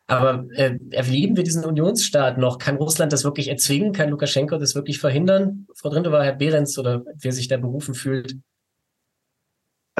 Aber 0.07 0.45
äh, 0.55 0.77
erleben 0.89 1.37
wir 1.37 1.43
diesen 1.43 1.63
Unionsstaat 1.63 2.37
noch? 2.37 2.57
Kann 2.57 2.75
Russland 2.75 3.13
das 3.13 3.23
wirklich 3.23 3.47
erzwingen? 3.47 3.93
Kann 3.93 4.09
Lukaschenko 4.09 4.57
das 4.57 4.75
wirklich 4.75 4.99
verhindern? 4.99 5.67
Frau 5.75 5.89
Drindova, 5.89 6.21
Herr 6.21 6.35
Behrens 6.35 6.77
oder 6.77 7.03
wer 7.15 7.31
sich 7.31 7.47
da 7.47 7.57
berufen 7.57 7.93
fühlt? 7.93 8.35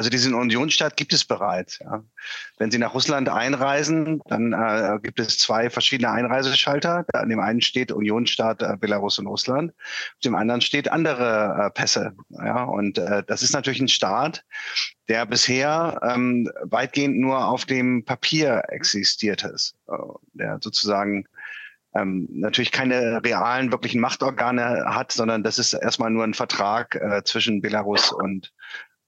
Also 0.02 0.10
diesen 0.10 0.34
Unionsstaat 0.34 0.96
gibt 0.96 1.12
es 1.12 1.24
bereits. 1.24 1.78
Ja. 1.78 2.02
Wenn 2.58 2.72
Sie 2.72 2.78
nach 2.78 2.92
Russland 2.92 3.28
einreisen, 3.28 4.20
dann 4.26 4.52
äh, 4.52 4.98
gibt 5.00 5.20
es 5.20 5.38
zwei 5.38 5.70
verschiedene 5.70 6.10
Einreiseschalter. 6.10 7.06
An 7.12 7.28
dem 7.28 7.38
einen 7.38 7.60
steht 7.60 7.92
Unionsstaat 7.92 8.62
äh, 8.62 8.76
Belarus 8.80 9.20
und 9.20 9.28
Russland, 9.28 9.70
auf 9.70 10.20
dem 10.24 10.34
anderen 10.34 10.60
steht 10.60 10.90
andere 10.90 11.66
äh, 11.66 11.70
Pässe. 11.70 12.16
Ja. 12.30 12.64
Und 12.64 12.98
äh, 12.98 13.22
das 13.28 13.44
ist 13.44 13.52
natürlich 13.52 13.78
ein 13.78 13.86
Staat, 13.86 14.44
der 15.06 15.24
bisher 15.24 16.00
ähm, 16.02 16.50
weitgehend 16.62 17.20
nur 17.20 17.46
auf 17.46 17.64
dem 17.64 18.04
Papier 18.04 18.64
existiert 18.70 19.44
ist, 19.44 19.76
äh, 19.86 19.92
der 20.32 20.58
sozusagen 20.60 21.28
ähm, 21.94 22.26
natürlich 22.28 22.72
keine 22.72 23.22
realen, 23.22 23.70
wirklichen 23.70 24.00
Machtorgane 24.00 24.84
hat, 24.84 25.12
sondern 25.12 25.44
das 25.44 25.60
ist 25.60 25.74
erstmal 25.74 26.10
nur 26.10 26.24
ein 26.24 26.34
Vertrag 26.34 26.96
äh, 26.96 27.22
zwischen 27.22 27.62
Belarus 27.62 28.10
und 28.10 28.52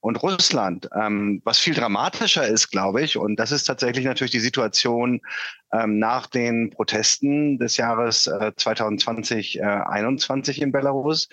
und 0.05 0.23
Russland. 0.23 0.91
Ähm, 0.95 1.41
was 1.45 1.59
viel 1.59 1.73
dramatischer 1.73 2.47
ist, 2.47 2.71
glaube 2.71 3.01
ich, 3.01 3.17
und 3.17 3.37
das 3.37 3.53
ist 3.53 3.65
tatsächlich 3.65 4.05
natürlich 4.05 4.33
die 4.33 4.41
Situation 4.41 5.23
ähm, 5.75 5.99
nach 5.99 6.27
den 6.27 6.71
Protesten 6.71 7.59
des 7.59 7.77
Jahres 7.77 8.27
äh, 8.27 8.53
2020, 8.57 9.59
äh, 9.59 9.63
21 9.63 10.63
in 10.63 10.73
Belarus, 10.73 11.29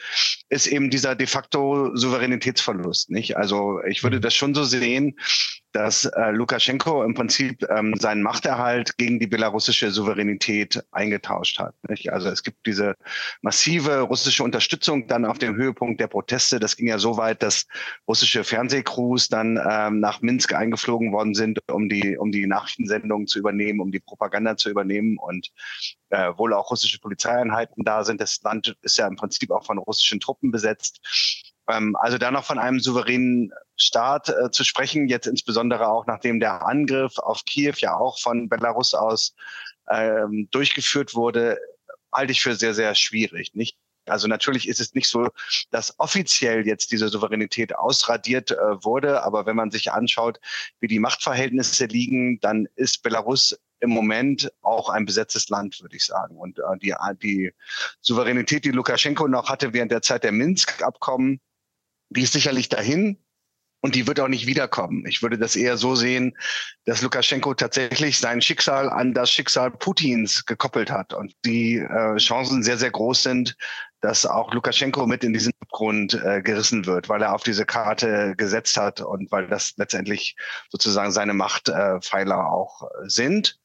ist 0.50 0.68
eben 0.68 0.90
dieser 0.90 1.16
de 1.16 1.28
facto 1.28 1.96
Souveränitätsverlust. 1.96 3.10
Nicht? 3.12 3.38
Also 3.38 3.82
ich 3.88 4.04
würde 4.04 4.18
mhm. 4.18 4.22
das 4.22 4.34
schon 4.34 4.54
so 4.54 4.64
sehen, 4.64 5.16
dass 5.74 6.06
äh, 6.06 6.32
Lukaschenko 6.32 7.04
im 7.04 7.14
Prinzip 7.14 7.66
ähm, 7.70 7.94
seinen 7.98 8.22
Machterhalt 8.22 8.98
gegen 8.98 9.20
die 9.20 9.28
belarussische 9.28 9.92
Souveränität 9.92 10.84
eingetauscht 10.92 11.60
hat. 11.60 11.74
Nicht? 11.88 12.12
Also 12.12 12.30
es 12.30 12.44
gibt 12.44 12.66
diese 12.66 12.96
massive 13.42 14.02
russische 14.02 14.44
Unterstützung 14.44 15.08
dann 15.08 15.26
auf 15.26 15.38
dem 15.38 15.56
Höhepunkt 15.56 16.02
der 16.02 16.08
Proteste. 16.08 16.60
Das 16.60 16.76
ging 16.76 16.88
ja 16.88 17.00
so 17.00 17.18
weit, 17.18 17.42
dass 17.44 17.68
russische 18.08 18.44
Fernsehcrews 18.44 19.30
dann 19.30 19.60
ähm, 19.70 20.00
nach 20.00 20.22
Minsk 20.22 20.54
eingeflogen 20.54 21.12
worden 21.14 21.34
sind, 21.34 21.60
um 21.70 21.88
die, 21.88 22.18
um 22.18 22.32
die 22.32 22.48
Nachrichtensendungen 22.48 23.28
zu 23.28 23.40
übernehmen, 23.40 23.80
um 23.80 23.92
die 23.92 24.00
Propaganda 24.00 24.31
zu 24.58 24.70
übernehmen 24.70 25.18
und 25.18 25.52
äh, 26.10 26.32
wohl 26.38 26.54
auch 26.54 26.72
russische 26.72 27.00
Polizeieinheiten 27.00 27.84
da 27.84 28.04
sind. 28.04 28.22
Das 28.22 28.42
Land 28.42 28.76
ist 28.82 28.98
ja 28.98 29.08
im 29.08 29.16
Prinzip 29.16 29.52
auch 29.52 29.66
von 29.66 29.78
russischen 29.78 30.20
Truppen 30.20 30.52
besetzt. 30.52 31.00
Ähm, 31.68 31.96
also 31.96 32.18
da 32.18 32.32
noch 32.32 32.46
von 32.46 32.60
einem 32.60 32.80
souveränen 32.80 33.52
Staat 33.76 34.30
äh, 34.30 34.52
zu 34.52 34.64
sprechen, 34.64 35.08
jetzt 35.08 35.28
insbesondere 35.28 35.88
auch 35.88 36.06
nachdem 36.06 36.40
der 36.40 36.66
Angriff 36.66 37.18
auf 37.18 37.46
Kiew 37.46 37.76
ja 37.78 37.96
auch 37.96 38.20
von 38.20 38.50
Belarus 38.50 38.94
aus 38.94 39.36
ähm, 39.90 40.48
durchgeführt 40.52 41.16
wurde, 41.16 41.60
halte 42.12 42.32
ich 42.32 42.42
für 42.42 42.56
sehr, 42.56 42.74
sehr 42.74 42.96
schwierig. 42.96 43.54
Nicht? 43.54 43.78
Also 44.08 44.28
natürlich 44.28 44.68
ist 44.68 44.80
es 44.80 44.94
nicht 44.94 45.08
so, 45.08 45.30
dass 45.70 46.00
offiziell 46.00 46.66
jetzt 46.66 46.92
diese 46.92 47.10
Souveränität 47.10 47.76
ausradiert 47.76 48.52
äh, 48.52 48.84
wurde, 48.84 49.24
aber 49.24 49.46
wenn 49.46 49.56
man 49.56 49.72
sich 49.72 49.92
anschaut, 49.92 50.40
wie 50.80 50.88
die 50.88 51.00
Machtverhältnisse 51.00 51.86
liegen, 51.86 52.40
dann 52.40 52.68
ist 52.76 53.04
Belarus 53.04 53.60
im 53.82 53.90
Moment 53.90 54.52
auch 54.62 54.90
ein 54.90 55.06
besetztes 55.06 55.50
Land, 55.50 55.82
würde 55.82 55.98
ich 55.98 56.06
sagen. 56.06 56.38
Und 56.38 56.60
äh, 56.60 56.78
die, 56.82 56.94
die 57.22 57.52
Souveränität, 58.00 58.64
die 58.64 58.72
Lukaschenko 58.72 59.28
noch 59.28 59.50
hatte 59.50 59.74
während 59.74 59.92
der 59.92 60.02
Zeit 60.02 60.24
der 60.24 60.32
Minsk-Abkommen, 60.32 61.42
die 62.10 62.22
ist 62.22 62.34
sicherlich 62.34 62.70
dahin 62.70 63.18
und 63.82 63.96
die 63.96 64.08
wird 64.08 64.20
auch 64.20 64.28
nicht 64.28 64.48
wiederkommen. 64.48 65.06
Ich 65.08 65.22
würde 65.22 65.38
das 65.38 65.56
eher 65.56 65.76
so 65.76 65.96
sehen, 65.96 66.38
dass 66.86 67.02
Lukaschenko 67.02 67.54
tatsächlich 67.56 68.20
sein 68.20 68.42
Schicksal 68.42 68.90
an 68.90 69.14
das 69.14 69.32
Schicksal 69.32 69.72
Putins 69.72 70.46
gekoppelt 70.46 70.92
hat 70.92 71.14
und 71.14 71.34
die 71.46 71.78
äh, 71.78 72.18
Chancen 72.18 72.64
sehr, 72.64 72.78
sehr 72.78 72.92
groß 72.92 73.24
sind, 73.24 73.58
dass 74.02 74.26
auch 74.26 74.54
Lukaschenko 74.54 75.06
mit 75.08 75.24
in 75.24 75.34
diesen 75.34 75.52
Abgrund 75.62 76.14
äh, 76.14 76.42
gerissen 76.42 76.86
wird, 76.86 77.10
weil 77.10 77.22
er 77.22 77.34
auf 77.34 77.44
diese 77.44 77.66
Karte 77.66 78.36
gesetzt 78.36 78.78
hat 78.78 79.02
und 79.02 79.32
weil 79.32 79.48
das 79.48 79.74
letztendlich 79.78 80.36
sozusagen 80.70 81.12
seine 81.12 81.34
Machtpfeiler 81.34 82.36
äh, 82.36 82.52
auch 82.52 82.84
sind. 83.04 83.60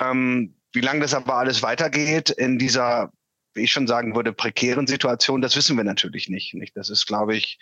Ähm, 0.00 0.54
wie 0.72 0.80
lange 0.80 1.00
das 1.00 1.14
aber 1.14 1.36
alles 1.36 1.62
weitergeht 1.62 2.30
in 2.30 2.58
dieser 2.58 3.12
wie 3.54 3.62
ich 3.62 3.72
schon 3.72 3.86
sagen 3.86 4.14
würde, 4.14 4.32
prekären 4.32 4.88
Situation, 4.88 5.40
das 5.40 5.56
wissen 5.56 5.76
wir 5.76 5.84
natürlich 5.84 6.28
nicht. 6.28 6.54
nicht? 6.54 6.76
Das 6.76 6.90
ist, 6.90 7.06
glaube 7.06 7.36
ich, 7.36 7.58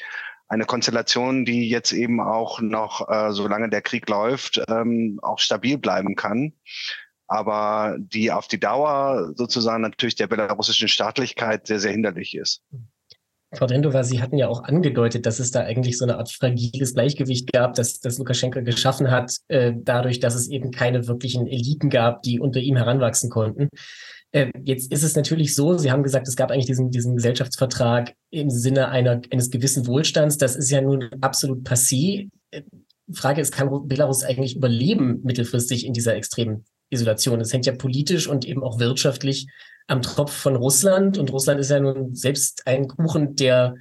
eine 0.53 0.67
Konstellation, 0.67 1.47
die 1.47 1.71
jetzt 1.71 1.93
eben 1.93 2.21
auch 2.21 2.61
noch, 2.61 3.09
äh, 3.09 3.33
solange 3.33 3.71
der 3.71 3.81
Krieg 3.81 4.07
läuft, 4.11 4.63
ähm, 4.69 5.19
auch 5.23 5.39
stabil 5.39 5.79
bleiben 5.79 6.15
kann. 6.15 6.53
Aber 7.27 7.97
die 7.99 8.31
auf 8.31 8.49
die 8.49 8.61
Dauer 8.61 9.33
sozusagen 9.35 9.81
natürlich 9.81 10.17
der 10.17 10.27
belarussischen 10.27 10.89
Staatlichkeit 10.89 11.67
sehr, 11.67 11.79
sehr 11.79 11.93
hinderlich 11.93 12.37
ist. 12.37 12.63
Frau 13.55 13.67
Drendova, 13.67 14.05
Sie 14.05 14.21
hatten 14.21 14.37
ja 14.37 14.49
auch 14.49 14.65
angedeutet, 14.65 15.25
dass 15.25 15.39
es 15.39 15.53
da 15.53 15.61
eigentlich 15.61 15.97
so 15.97 16.05
eine 16.05 16.19
Art 16.19 16.31
fragiles 16.31 16.93
Gleichgewicht 16.93 17.51
gab, 17.51 17.73
das, 17.75 18.01
das 18.01 18.19
Lukaschenko 18.19 18.63
geschaffen 18.63 19.11
hat, 19.11 19.35
äh, 19.49 19.73
dadurch, 19.75 20.21
dass 20.21 20.35
es 20.35 20.51
eben 20.51 20.71
keine 20.71 21.07
wirklichen 21.07 21.47
Eliten 21.47 21.89
gab, 21.89 22.23
die 22.23 22.41
unter 22.41 22.61
ihm 22.61 22.77
heranwachsen 22.77 23.31
konnten. 23.31 23.69
Äh, 24.33 24.51
jetzt 24.65 24.91
ist 24.91 25.03
es 25.03 25.15
natürlich 25.15 25.55
so, 25.55 25.77
Sie 25.77 25.93
haben 25.93 26.03
gesagt, 26.03 26.27
es 26.27 26.37
gab 26.37 26.51
eigentlich 26.51 26.67
diesen, 26.67 26.91
diesen 26.91 27.17
Gesellschaftsvertrag 27.17 28.15
im 28.31 28.51
Sinne 28.51 28.89
einer, 28.89 29.21
eines 29.31 29.51
gewissen 29.51 29.87
Wohlstands. 29.87 30.39
Das 30.39 30.57
ist 30.57 30.71
ja 30.71 30.81
nun 30.81 31.11
absolut 31.21 31.67
passé. 31.69 32.31
Äh, 32.51 32.63
Frage 33.13 33.43
ist, 33.43 33.53
kann 33.53 33.69
Belarus 33.89 34.25
eigentlich 34.25 34.57
überleben 34.57 35.21
mittelfristig 35.23 35.85
in 35.85 35.93
dieser 35.93 36.17
extremen 36.17 36.65
Isolation? 36.89 37.41
Es 37.41 37.53
hängt 37.53 37.67
ja 37.67 37.75
politisch 37.75 38.27
und 38.27 38.47
eben 38.47 38.63
auch 38.63 38.79
wirtschaftlich 38.79 39.49
am 39.87 40.01
Tropf 40.01 40.33
von 40.33 40.57
Russland. 40.57 41.19
Und 41.19 41.31
Russland 41.31 41.61
ist 41.61 41.71
ja 41.71 41.81
nun 41.81 42.15
selbst 42.15 42.67
ein 42.67 42.89
Kuchen, 42.89 43.37
der 43.37 43.75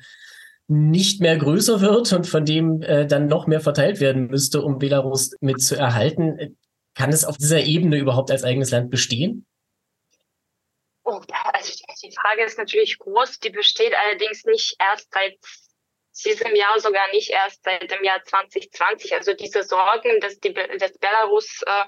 nicht 0.67 1.21
mehr 1.21 1.37
größer 1.37 1.79
wird 1.79 2.11
und 2.11 2.27
von 2.27 2.43
dem 2.43 2.81
äh, 2.81 3.05
dann 3.05 3.27
noch 3.27 3.47
mehr 3.47 3.61
verteilt 3.61 4.01
werden 4.01 4.27
müsste, 4.27 4.61
um 4.61 4.79
Belarus 4.79 5.31
mit 5.39 5.61
zu 5.61 5.75
erhalten. 5.75 6.57
Kann 6.93 7.11
es 7.11 7.23
auf 7.23 7.37
dieser 7.37 7.63
Ebene 7.63 7.97
überhaupt 7.97 8.31
als 8.31 8.43
eigenes 8.43 8.71
Land 8.71 8.89
bestehen? 8.89 9.45
Oh, 11.13 11.21
also 11.51 11.73
die 12.03 12.15
Frage 12.15 12.43
ist 12.45 12.57
natürlich 12.57 12.97
groß. 12.97 13.39
Die 13.41 13.49
besteht 13.49 13.93
allerdings 13.93 14.45
nicht 14.45 14.77
erst 14.79 15.11
seit 15.11 15.37
diesem 16.23 16.55
Jahr, 16.55 16.79
sogar 16.79 17.05
nicht 17.11 17.31
erst 17.31 17.65
seit 17.65 17.91
dem 17.91 18.01
Jahr 18.01 18.23
2020. 18.23 19.13
Also 19.13 19.33
diese 19.33 19.63
Sorgen, 19.63 20.21
dass, 20.21 20.39
die, 20.39 20.53
dass 20.53 20.97
Belarus 20.99 21.63
äh, 21.65 21.83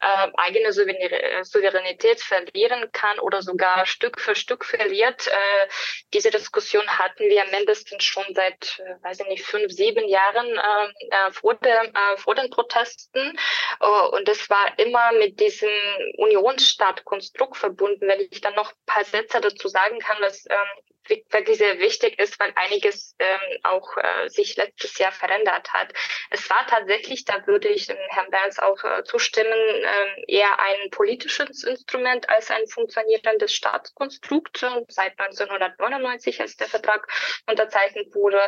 äh, 0.00 0.28
eigene 0.36 0.72
Souveränität 0.72 2.20
verlieren 2.20 2.90
kann 2.92 3.18
oder 3.20 3.42
sogar 3.42 3.86
Stück 3.86 4.20
für 4.20 4.34
Stück 4.34 4.64
verliert. 4.64 5.26
Äh, 5.26 5.68
diese 6.14 6.30
Diskussion 6.30 6.86
hatten 6.86 7.24
wir 7.24 7.44
mindestens 7.50 8.04
schon 8.04 8.24
seit, 8.34 8.80
äh, 8.80 9.04
weiß 9.04 9.20
ich 9.20 9.26
nicht, 9.26 9.44
fünf, 9.44 9.72
sieben 9.72 10.06
Jahren 10.08 10.46
äh, 10.56 11.32
vor, 11.32 11.54
der, 11.54 11.82
äh, 11.84 12.16
vor 12.16 12.34
den 12.34 12.50
Protesten. 12.50 13.38
Äh, 13.80 13.86
und 13.86 14.28
es 14.28 14.48
war 14.48 14.78
immer 14.78 15.12
mit 15.12 15.40
diesem 15.40 15.70
Unionsstaatkonstrukt 16.16 17.56
verbunden. 17.56 18.06
Wenn 18.08 18.20
ich 18.20 18.40
dann 18.40 18.54
noch 18.54 18.70
ein 18.72 18.86
paar 18.86 19.04
Sätze 19.04 19.40
dazu 19.40 19.68
sagen 19.68 19.98
kann, 19.98 20.16
was 20.20 20.46
ähm, 20.48 20.84
wirklich 21.08 21.58
sehr 21.58 21.78
wichtig 21.78 22.18
ist, 22.18 22.38
weil 22.40 22.52
einiges 22.54 23.14
ähm, 23.18 23.58
auch 23.62 23.96
äh, 23.96 24.28
sich 24.28 24.56
letztes 24.56 24.98
Jahr 24.98 25.12
verändert 25.12 25.72
hat. 25.72 25.92
Es 26.30 26.48
war 26.50 26.66
tatsächlich, 26.66 27.24
da 27.24 27.46
würde 27.46 27.68
ich 27.68 27.88
Herrn 27.88 28.30
Berns 28.30 28.58
auch 28.58 28.82
äh, 28.84 29.04
zustimmen, 29.04 29.52
äh, 29.52 30.24
eher 30.26 30.58
ein 30.60 30.90
politisches 30.90 31.64
Instrument 31.64 32.28
als 32.28 32.50
ein 32.50 32.66
funktionierendes 32.66 33.52
Staatskonstrukt 33.52 34.58
seit 34.88 35.18
1999, 35.18 36.40
als 36.40 36.56
der 36.56 36.68
Vertrag 36.68 37.06
unterzeichnet 37.46 38.14
wurde. 38.14 38.40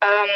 Ähm, 0.00 0.30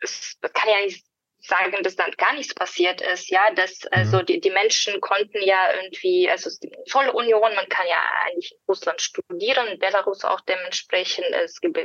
es 0.00 0.38
kann 0.52 0.68
ja 0.68 0.80
nicht 0.80 1.04
sagen, 1.38 1.82
dass 1.82 1.96
dann 1.96 2.10
gar 2.12 2.32
nichts 2.34 2.54
passiert 2.54 3.00
ist, 3.00 3.30
ja, 3.30 3.50
dass 3.54 3.84
mhm. 3.84 3.90
also 3.92 4.22
die, 4.22 4.40
die 4.40 4.50
Menschen 4.50 5.00
konnten 5.00 5.42
ja 5.42 5.72
irgendwie, 5.74 6.28
also 6.28 6.50
die 6.62 6.72
Zollunion, 6.86 7.54
man 7.54 7.68
kann 7.68 7.86
ja 7.88 8.02
eigentlich 8.24 8.52
in 8.52 8.58
Russland 8.68 9.00
studieren, 9.00 9.78
Belarus 9.78 10.24
auch 10.24 10.40
dementsprechend, 10.42 11.26
es 11.32 11.60
gibt 11.60 11.78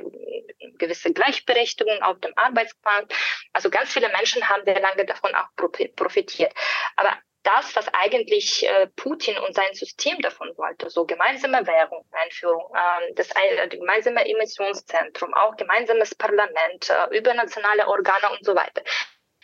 gewisse 0.77 1.13
Gleichberechtigung 1.13 2.01
auf 2.01 2.19
dem 2.19 2.33
Arbeitsmarkt. 2.35 3.13
Also 3.53 3.69
ganz 3.69 3.93
viele 3.93 4.09
Menschen 4.09 4.47
haben 4.49 4.63
sehr 4.65 4.79
lange 4.79 5.05
davon 5.05 5.33
auch 5.35 5.47
profitiert. 5.95 6.53
Aber 6.95 7.17
das, 7.43 7.75
was 7.75 7.87
eigentlich 7.93 8.67
äh, 8.67 8.87
Putin 8.95 9.37
und 9.39 9.55
sein 9.55 9.73
System 9.73 10.19
davon 10.19 10.49
wollte, 10.57 10.89
so 10.89 11.05
gemeinsame 11.05 11.65
Währung, 11.65 12.05
Einführung, 12.11 12.71
ähm, 12.75 13.15
das 13.15 13.29
äh, 13.31 13.67
gemeinsame 13.67 14.27
Emissionszentrum, 14.27 15.33
auch 15.33 15.55
gemeinsames 15.55 16.13
Parlament, 16.13 16.89
äh, 16.89 17.17
übernationale 17.17 17.87
Organe 17.87 18.29
und 18.31 18.45
so 18.45 18.55
weiter. 18.55 18.83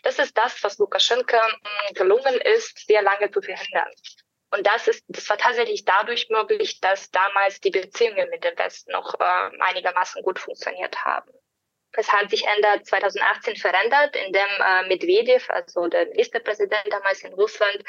Das 0.07 0.19
ist 0.19 0.37
das, 0.37 0.63
was 0.63 0.77
Lukaschenka 0.77 1.37
hm, 1.37 1.93
gelungen 1.93 2.39
ist, 2.39 2.87
sehr 2.87 3.01
lange 3.01 3.29
zu 3.29 3.41
verhindern. 3.41 3.91
Und 4.51 4.65
das 4.65 4.87
ist, 4.87 5.03
das 5.09 5.29
war 5.29 5.37
tatsächlich 5.37 5.83
dadurch 5.83 6.29
möglich, 6.29 6.79
dass 6.79 7.11
damals 7.11 7.59
die 7.59 7.71
Beziehungen 7.71 8.29
mit 8.29 8.41
dem 8.45 8.57
Westen 8.57 8.93
noch 8.93 9.19
äh, 9.19 9.49
einigermaßen 9.59 10.23
gut 10.23 10.39
funktioniert 10.39 11.03
haben. 11.03 11.29
Es 11.97 12.11
hat 12.13 12.29
sich 12.29 12.45
Ende 12.45 12.83
2018 12.83 13.55
verändert, 13.55 14.15
indem 14.15 14.47
äh, 14.59 14.87
Medvedev, 14.87 15.49
also 15.49 15.87
der 15.87 16.05
Ministerpräsident 16.07 16.85
damals 16.89 17.23
in 17.23 17.33
Russland, 17.33 17.83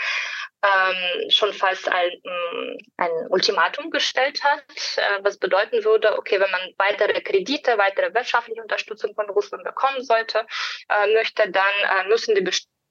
ähm, 0.62 1.30
schon 1.30 1.52
fast 1.52 1.88
ein, 1.88 2.10
mm, 2.24 2.78
ein 2.96 3.10
Ultimatum 3.28 3.90
gestellt 3.90 4.42
hat, 4.42 4.64
äh, 4.96 5.22
was 5.22 5.38
bedeuten 5.38 5.84
würde, 5.84 6.18
okay, 6.18 6.40
wenn 6.40 6.50
man 6.50 6.72
weitere 6.78 7.20
Kredite, 7.20 7.78
weitere 7.78 8.12
wirtschaftliche 8.14 8.62
Unterstützung 8.62 9.14
von 9.14 9.28
Russland 9.30 9.62
bekommen 9.64 10.02
sollte, 10.02 10.46
äh, 10.88 11.12
möchte, 11.14 11.48
dann 11.50 11.74
äh, 11.82 12.08
müssen 12.08 12.34
die 12.34 12.40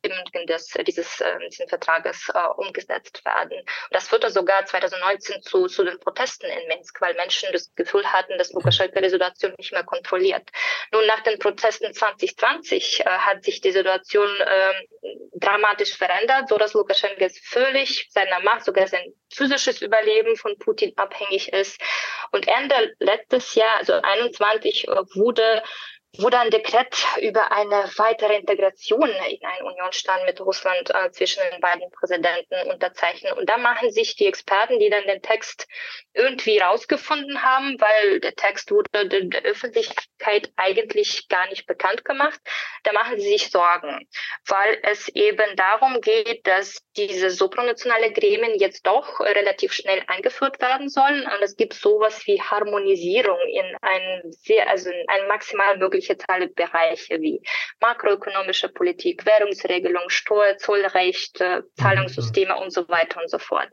Bestimmungen 0.02 0.48
des, 0.48 0.68
dieses, 0.86 1.22
äh, 1.22 1.38
dieses 1.50 1.70
Vertrages 1.70 2.30
äh, 2.34 2.40
umgesetzt 2.58 3.24
werden. 3.26 3.62
Das 3.92 4.08
führte 4.08 4.30
sogar 4.30 4.66
2019 4.66 5.42
zu, 5.42 5.68
zu 5.68 5.84
den 5.84 6.00
Protesten 6.00 6.48
in 6.48 6.68
Minsk, 6.68 7.00
weil 7.02 7.16
Menschen 7.16 7.50
das 7.52 7.74
Gefühl 7.76 8.06
hatten, 8.06 8.38
dass 8.38 8.52
Lukaschenka 8.54 9.02
die 9.02 9.10
Situation 9.10 9.54
nicht 9.58 9.72
mehr 9.72 9.84
kontrolliert. 9.84 10.50
Nun, 10.92 11.06
nach 11.08 11.22
den 11.22 11.40
Protesten 11.40 11.94
2020 11.94 13.02
äh, 13.02 13.04
hat 13.06 13.44
sich 13.44 13.62
die 13.62 13.72
Situation 13.72 14.30
äh, 14.40 14.74
dramatisch 15.36 15.96
verändert, 15.96 16.50
so 16.50 16.58
dass 16.58 16.74
Lukaschenka 16.74 17.22
jetzt 17.22 17.46
völlig 17.46 18.08
seiner 18.12 18.40
Macht, 18.42 18.66
sogar 18.66 18.88
sein 18.88 19.14
physisches 19.34 19.82
Überleben 19.82 20.36
von 20.36 20.58
Putin 20.58 20.94
abhängig 20.98 21.52
ist. 21.54 21.80
Und 22.32 22.48
Ende 22.48 22.96
letztes 23.00 23.56
Jahr, 23.56 23.78
also 23.78 23.94
21, 23.94 24.88
äh, 24.88 24.92
wurde 25.16 25.64
wurde 26.20 26.40
ein 26.40 26.50
Dekret 26.50 26.96
über 27.22 27.52
eine 27.52 27.90
weitere 27.98 28.36
Integration 28.38 29.10
in 29.10 29.46
einen 29.46 29.68
Unionsstaat 29.68 30.26
mit 30.26 30.40
Russland 30.42 30.90
äh, 30.94 31.12
zwischen 31.12 31.42
den 31.52 31.62
beiden 31.62 31.90
Präsidenten 31.92 32.72
unterzeichnet. 32.72 33.34
Und 33.34 33.50
da 33.50 33.58
machen 33.58 33.92
sich 33.92 34.16
die 34.16 34.26
Experten, 34.26 34.80
die 34.80 34.90
dann 34.90 35.06
den 35.06 35.22
Text 35.22 35.68
irgendwie 36.14 36.58
rausgefunden 36.58 37.44
haben, 37.44 37.80
weil 37.80 38.20
der 38.20 38.36
Text 38.36 38.72
wurde 38.72 39.08
der 39.08 39.44
Öffentlichkeit 39.44 40.52
eigentlich 40.56 41.28
gar 41.28 41.48
nicht 41.50 41.68
bekannt 41.68 42.04
gemacht, 42.06 42.40
da 42.84 42.94
machen 42.94 43.20
sie 43.20 43.30
sich 43.30 43.50
Sorgen, 43.52 44.08
weil 44.48 44.80
es 44.84 45.08
eben 45.10 45.56
darum 45.56 46.02
geht, 46.02 46.48
dass 46.48 46.82
diese 46.96 47.30
supranationale 47.30 48.12
Gremien 48.12 48.58
jetzt 48.58 48.86
doch 48.88 49.20
relativ 49.20 49.74
schnell 49.74 50.04
eingeführt 50.08 50.60
werden 50.62 50.90
sollen. 50.90 51.24
Und 51.24 51.42
es 51.42 51.56
gibt 51.56 51.74
sowas 51.74 52.26
wie 52.26 52.42
Harmonisierung 52.42 53.40
in 53.52 53.76
ein 53.82 54.22
sehr, 54.32 54.70
also 54.70 54.90
in 54.90 55.06
ein 55.08 55.28
maximal 55.28 55.78
mögliches 55.78 56.07
solche 56.16 56.48
Bereiche 56.54 57.22
wie 57.22 57.42
makroökonomische 57.82 58.70
Politik, 58.70 59.26
Währungsregelung, 59.26 60.10
Steuer, 60.10 60.58
Zollrecht, 60.58 61.40
mhm. 61.40 61.64
Zahlungssysteme 61.76 62.56
und 62.58 62.72
so 62.72 62.88
weiter 62.88 63.22
und 63.22 63.30
so 63.30 63.40
fort. 63.40 63.70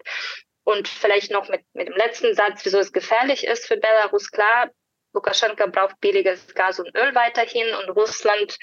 Und 0.65 0.89
vielleicht 0.89 1.31
noch 1.31 1.49
mit, 1.49 1.63
mit 1.75 1.89
dem 1.89 1.97
letzten 1.97 2.35
Satz, 2.35 2.65
wieso 2.65 2.79
es 2.79 2.93
gefährlich 2.93 3.47
ist 3.47 3.67
für 3.67 3.77
Belarus. 3.77 4.31
Klar, 4.31 4.71
Lukaschenka 5.13 5.67
braucht 5.67 6.01
billiges 6.01 6.55
Gas 6.55 6.81
und 6.81 6.95
Öl 6.97 7.15
weiterhin 7.15 7.69
und 7.75 7.91
Russland 7.91 8.57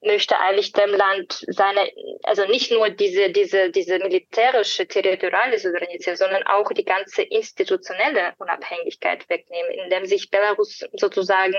möchte 0.00 0.38
eigentlich 0.38 0.72
dem 0.72 0.90
Land 0.90 1.44
seine, 1.48 1.90
also 2.22 2.46
nicht 2.46 2.70
nur 2.70 2.90
diese, 2.90 3.30
diese, 3.30 3.70
diese 3.70 3.98
militärische, 3.98 4.86
territoriale 4.86 5.58
Souveränität, 5.58 6.18
sondern 6.18 6.44
auch 6.44 6.70
die 6.72 6.84
ganze 6.84 7.22
institutionelle 7.22 8.34
Unabhängigkeit 8.38 9.28
wegnehmen, 9.28 9.70
indem 9.84 10.06
sich 10.06 10.30
Belarus 10.30 10.84
sozusagen 10.92 11.56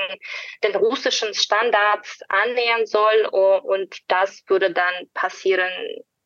den 0.63 0.75
russischen 0.75 1.33
Standards 1.33 2.19
annähern 2.29 2.85
soll 2.85 3.25
und 3.63 3.97
das 4.07 4.43
würde 4.47 4.71
dann 4.71 5.09
passieren, 5.13 5.71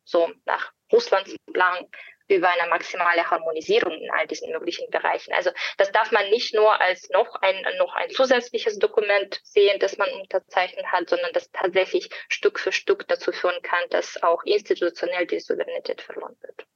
so 0.04 0.30
nach 0.44 0.72
Russlands 0.92 1.34
Plan 1.52 1.86
über 2.28 2.48
eine 2.48 2.70
maximale 2.70 3.30
Harmonisierung 3.30 3.92
in 3.92 4.10
all 4.10 4.26
diesen 4.26 4.50
möglichen 4.50 4.88
Bereichen. 4.90 5.32
Also 5.34 5.50
das 5.76 5.92
darf 5.92 6.10
man 6.12 6.28
nicht 6.30 6.54
nur 6.54 6.80
als 6.80 7.08
noch 7.10 7.34
ein, 7.42 7.56
noch 7.78 7.94
ein 7.94 8.10
zusätzliches 8.10 8.78
Dokument 8.78 9.40
sehen, 9.44 9.78
das 9.80 9.98
man 9.98 10.10
unterzeichnet 10.20 10.86
hat, 10.86 11.08
sondern 11.08 11.32
das 11.32 11.50
tatsächlich 11.50 12.08
Stück 12.28 12.58
für 12.58 12.72
Stück 12.72 13.06
dazu 13.08 13.32
führen 13.32 13.60
kann, 13.62 13.82
dass 13.90 14.22
auch 14.22 14.42
institutionell 14.44 15.26
die 15.26 15.40
Souveränität 15.40 16.00
verloren 16.00 16.36
wird. 16.40 16.66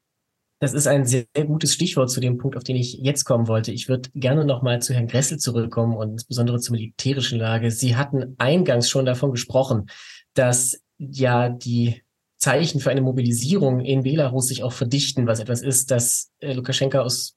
Das 0.60 0.74
ist 0.74 0.88
ein 0.88 1.06
sehr, 1.06 1.24
sehr 1.36 1.44
gutes 1.44 1.72
Stichwort 1.72 2.10
zu 2.10 2.20
dem 2.20 2.36
Punkt, 2.36 2.56
auf 2.56 2.64
den 2.64 2.74
ich 2.74 2.94
jetzt 2.94 3.24
kommen 3.24 3.46
wollte. 3.46 3.70
Ich 3.70 3.88
würde 3.88 4.10
gerne 4.14 4.44
nochmal 4.44 4.82
zu 4.82 4.92
Herrn 4.92 5.06
Gressel 5.06 5.38
zurückkommen 5.38 5.96
und 5.96 6.10
insbesondere 6.10 6.58
zur 6.58 6.74
militärischen 6.74 7.38
Lage. 7.38 7.70
Sie 7.70 7.94
hatten 7.94 8.34
eingangs 8.38 8.90
schon 8.90 9.06
davon 9.06 9.30
gesprochen, 9.30 9.88
dass 10.34 10.82
ja 10.98 11.48
die 11.48 12.02
Zeichen 12.38 12.80
für 12.80 12.90
eine 12.90 13.02
Mobilisierung 13.02 13.80
in 13.80 14.02
Belarus 14.02 14.48
sich 14.48 14.62
auch 14.62 14.72
verdichten, 14.72 15.26
was 15.26 15.40
etwas 15.40 15.62
ist, 15.62 15.90
das 15.90 16.30
äh, 16.40 16.52
Lukaschenka 16.52 17.00
aus 17.00 17.36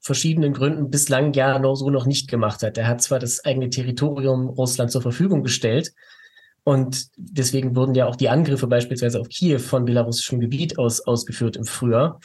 verschiedenen 0.00 0.52
Gründen 0.52 0.90
bislang 0.90 1.32
ja 1.32 1.58
noch 1.58 1.76
so 1.76 1.88
noch 1.88 2.06
nicht 2.06 2.28
gemacht 2.28 2.62
hat. 2.62 2.76
Er 2.76 2.88
hat 2.88 3.00
zwar 3.00 3.18
das 3.18 3.44
eigene 3.44 3.70
Territorium 3.70 4.48
Russland 4.48 4.90
zur 4.90 5.00
Verfügung 5.00 5.42
gestellt 5.42 5.92
und 6.64 7.08
deswegen 7.16 7.74
wurden 7.74 7.94
ja 7.94 8.06
auch 8.06 8.16
die 8.16 8.28
Angriffe 8.28 8.66
beispielsweise 8.66 9.20
auf 9.20 9.28
Kiew 9.28 9.58
von 9.58 9.84
belarussischem 9.84 10.40
Gebiet 10.40 10.78
aus 10.78 11.00
ausgeführt 11.00 11.56
im 11.56 11.64
Frühjahr. 11.64 12.20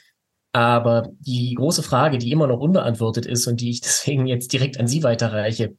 Aber 0.53 1.09
die 1.19 1.53
große 1.53 1.83
Frage, 1.83 2.17
die 2.17 2.31
immer 2.31 2.47
noch 2.47 2.59
unbeantwortet 2.59 3.25
ist 3.25 3.47
und 3.47 3.61
die 3.61 3.69
ich 3.69 3.81
deswegen 3.81 4.27
jetzt 4.27 4.53
direkt 4.53 4.79
an 4.79 4.87
Sie 4.87 5.03
weiterreiche, 5.03 5.75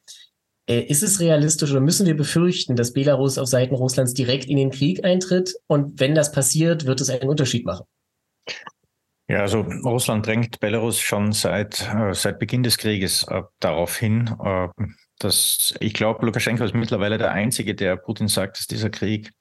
ist 0.68 1.02
es 1.02 1.20
realistisch 1.20 1.70
oder 1.70 1.80
müssen 1.80 2.06
wir 2.06 2.16
befürchten, 2.16 2.76
dass 2.76 2.92
Belarus 2.92 3.38
auf 3.38 3.46
Seiten 3.46 3.74
Russlands 3.74 4.14
direkt 4.14 4.46
in 4.46 4.56
den 4.56 4.70
Krieg 4.70 5.04
eintritt? 5.04 5.54
Und 5.66 5.98
wenn 5.98 6.14
das 6.14 6.30
passiert, 6.30 6.84
wird 6.84 7.00
es 7.00 7.08
einen 7.08 7.28
Unterschied 7.28 7.64
machen? 7.64 7.86
Ja, 9.28 9.40
also 9.40 9.60
Russland 9.60 10.26
drängt 10.26 10.58
Belarus 10.58 11.00
schon 11.00 11.32
seit, 11.32 11.86
äh, 11.94 12.14
seit 12.14 12.38
Beginn 12.38 12.62
des 12.62 12.78
Krieges 12.78 13.24
äh, 13.28 13.42
darauf 13.60 13.96
hin, 13.96 14.34
äh, 14.42 14.68
dass 15.18 15.74
ich 15.80 15.92
glaube, 15.92 16.24
Lukaschenko 16.24 16.64
ist 16.64 16.74
mittlerweile 16.74 17.18
der 17.18 17.32
Einzige, 17.32 17.74
der 17.74 17.96
Putin 17.96 18.28
sagt, 18.28 18.58
dass 18.58 18.66
dieser 18.66 18.88
Krieg 18.88 19.28
äh, 19.28 19.37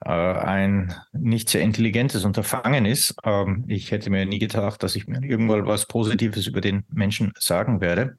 ein 0.00 0.94
nicht 1.12 1.48
sehr 1.48 1.62
intelligentes 1.62 2.24
Unterfangen 2.24 2.84
ist. 2.84 3.14
Ähm, 3.24 3.64
ich 3.68 3.90
hätte 3.90 4.10
mir 4.10 4.26
nie 4.26 4.38
gedacht, 4.38 4.82
dass 4.82 4.96
ich 4.96 5.06
mir 5.06 5.22
irgendwann 5.22 5.66
was 5.66 5.86
Positives 5.86 6.46
über 6.46 6.60
den 6.60 6.84
Menschen 6.92 7.32
sagen 7.38 7.80
werde. 7.80 8.18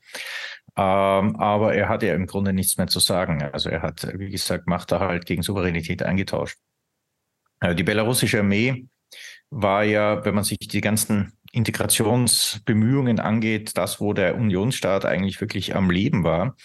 Ähm, 0.77 1.35
aber 1.35 1.75
er 1.75 1.87
hat 1.87 2.03
ja 2.03 2.15
im 2.15 2.25
Grunde 2.25 2.53
nichts 2.53 2.77
mehr 2.77 2.87
zu 2.87 2.99
sagen. 2.99 3.43
Also 3.43 3.69
er 3.69 3.81
hat, 3.81 4.07
wie 4.17 4.29
gesagt, 4.29 4.67
Machterhalt 4.67 5.25
gegen 5.25 5.43
Souveränität 5.43 6.01
eingetauscht. 6.03 6.57
Äh, 7.61 7.75
die 7.75 7.83
belarussische 7.83 8.39
Armee 8.39 8.87
war 9.51 9.83
ja, 9.83 10.25
wenn 10.25 10.35
man 10.35 10.43
sich 10.43 10.57
die 10.57 10.81
ganzen 10.81 11.33
Integrationsbemühungen 11.51 13.19
angeht, 13.19 13.77
das, 13.77 14.01
wo 14.01 14.13
der 14.13 14.35
Unionsstaat 14.35 15.05
eigentlich 15.05 15.39
wirklich 15.39 15.75
am 15.75 15.89
Leben 15.89 16.23
war 16.23 16.55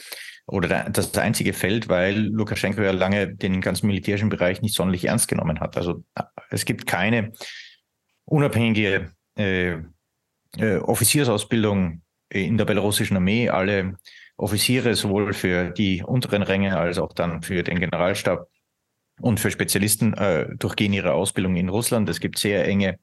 oder 0.51 0.91
das 0.91 1.17
einzige 1.17 1.53
Feld, 1.53 1.89
weil 1.89 2.17
Lukaschenko 2.17 2.83
ja 2.83 2.91
lange 2.91 3.35
den 3.35 3.61
ganzen 3.61 3.87
militärischen 3.87 4.29
Bereich 4.29 4.63
nicht 4.63 4.75
sonderlich 4.75 5.05
ernst 5.05 5.29
genommen 5.29 5.61
hat. 5.61 5.77
Also 5.77 6.05
äh, 6.17 6.23
es 6.51 6.65
gibt 6.65 6.87
keine 6.87 7.33
unabhängige 8.25 9.13
äh, 9.39 9.77
äh, 10.59 10.77
Offiziersausbildung 10.79 12.03
in 12.29 12.59
der 12.59 12.65
belarussischen 12.65 13.17
Armee. 13.17 13.49
Alle 13.49 13.97
Offiziere, 14.37 14.95
sowohl 14.95 15.33
für 15.35 15.71
die 15.71 16.03
unteren 16.03 16.43
Ränge 16.43 16.77
als 16.77 16.99
auch 16.99 17.13
dann 17.13 17.43
für 17.43 17.63
den 17.63 17.79
Generalstab 17.79 18.49
und 19.21 19.39
für 19.39 19.51
Spezialisten, 19.51 20.15
äh, 20.15 20.49
durchgehen 20.57 20.93
ihre 20.93 21.13
Ausbildung 21.13 21.57
in 21.57 21.69
Russland. 21.69 22.09
Es 22.09 22.21
gibt 22.21 22.39
sehr 22.39 22.67
enge 22.67 22.99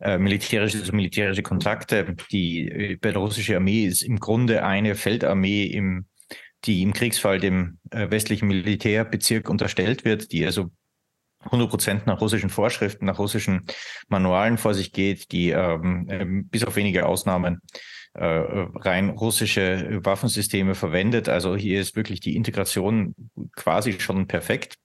äh, 0.00 0.18
militärische 0.18 0.92
militärische 0.92 1.42
Kontakte. 1.42 2.16
Die 2.32 2.68
äh, 2.68 2.96
belarussische 2.96 3.56
Armee 3.56 3.84
ist 3.84 4.02
im 4.02 4.18
Grunde 4.18 4.64
eine 4.64 4.96
Feldarmee, 4.96 5.64
im, 5.64 6.06
die 6.64 6.82
im 6.82 6.92
Kriegsfall 6.92 7.38
dem 7.38 7.78
äh, 7.90 8.10
westlichen 8.10 8.48
Militärbezirk 8.48 9.48
unterstellt 9.48 10.04
wird, 10.04 10.32
die 10.32 10.44
also 10.44 10.70
100 11.40 11.70
Prozent 11.70 12.06
nach 12.06 12.20
russischen 12.20 12.50
Vorschriften, 12.50 13.06
nach 13.06 13.18
russischen 13.18 13.66
Manualen 14.08 14.58
vor 14.58 14.74
sich 14.74 14.92
geht, 14.92 15.30
die 15.32 15.50
ähm, 15.50 16.06
ähm 16.10 16.48
bis 16.48 16.64
auf 16.64 16.76
wenige 16.76 17.06
Ausnahmen 17.06 17.60
äh, 18.14 18.24
rein 18.24 19.10
russische 19.10 20.00
Waffensysteme 20.04 20.74
verwendet. 20.74 21.28
Also 21.28 21.54
hier 21.54 21.80
ist 21.80 21.96
wirklich 21.96 22.20
die 22.20 22.34
Integration 22.34 23.14
quasi 23.54 24.00
schon 24.00 24.26
perfekt. 24.26 24.76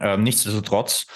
Ähm, 0.00 0.22
nichtsdestotrotz 0.22 1.06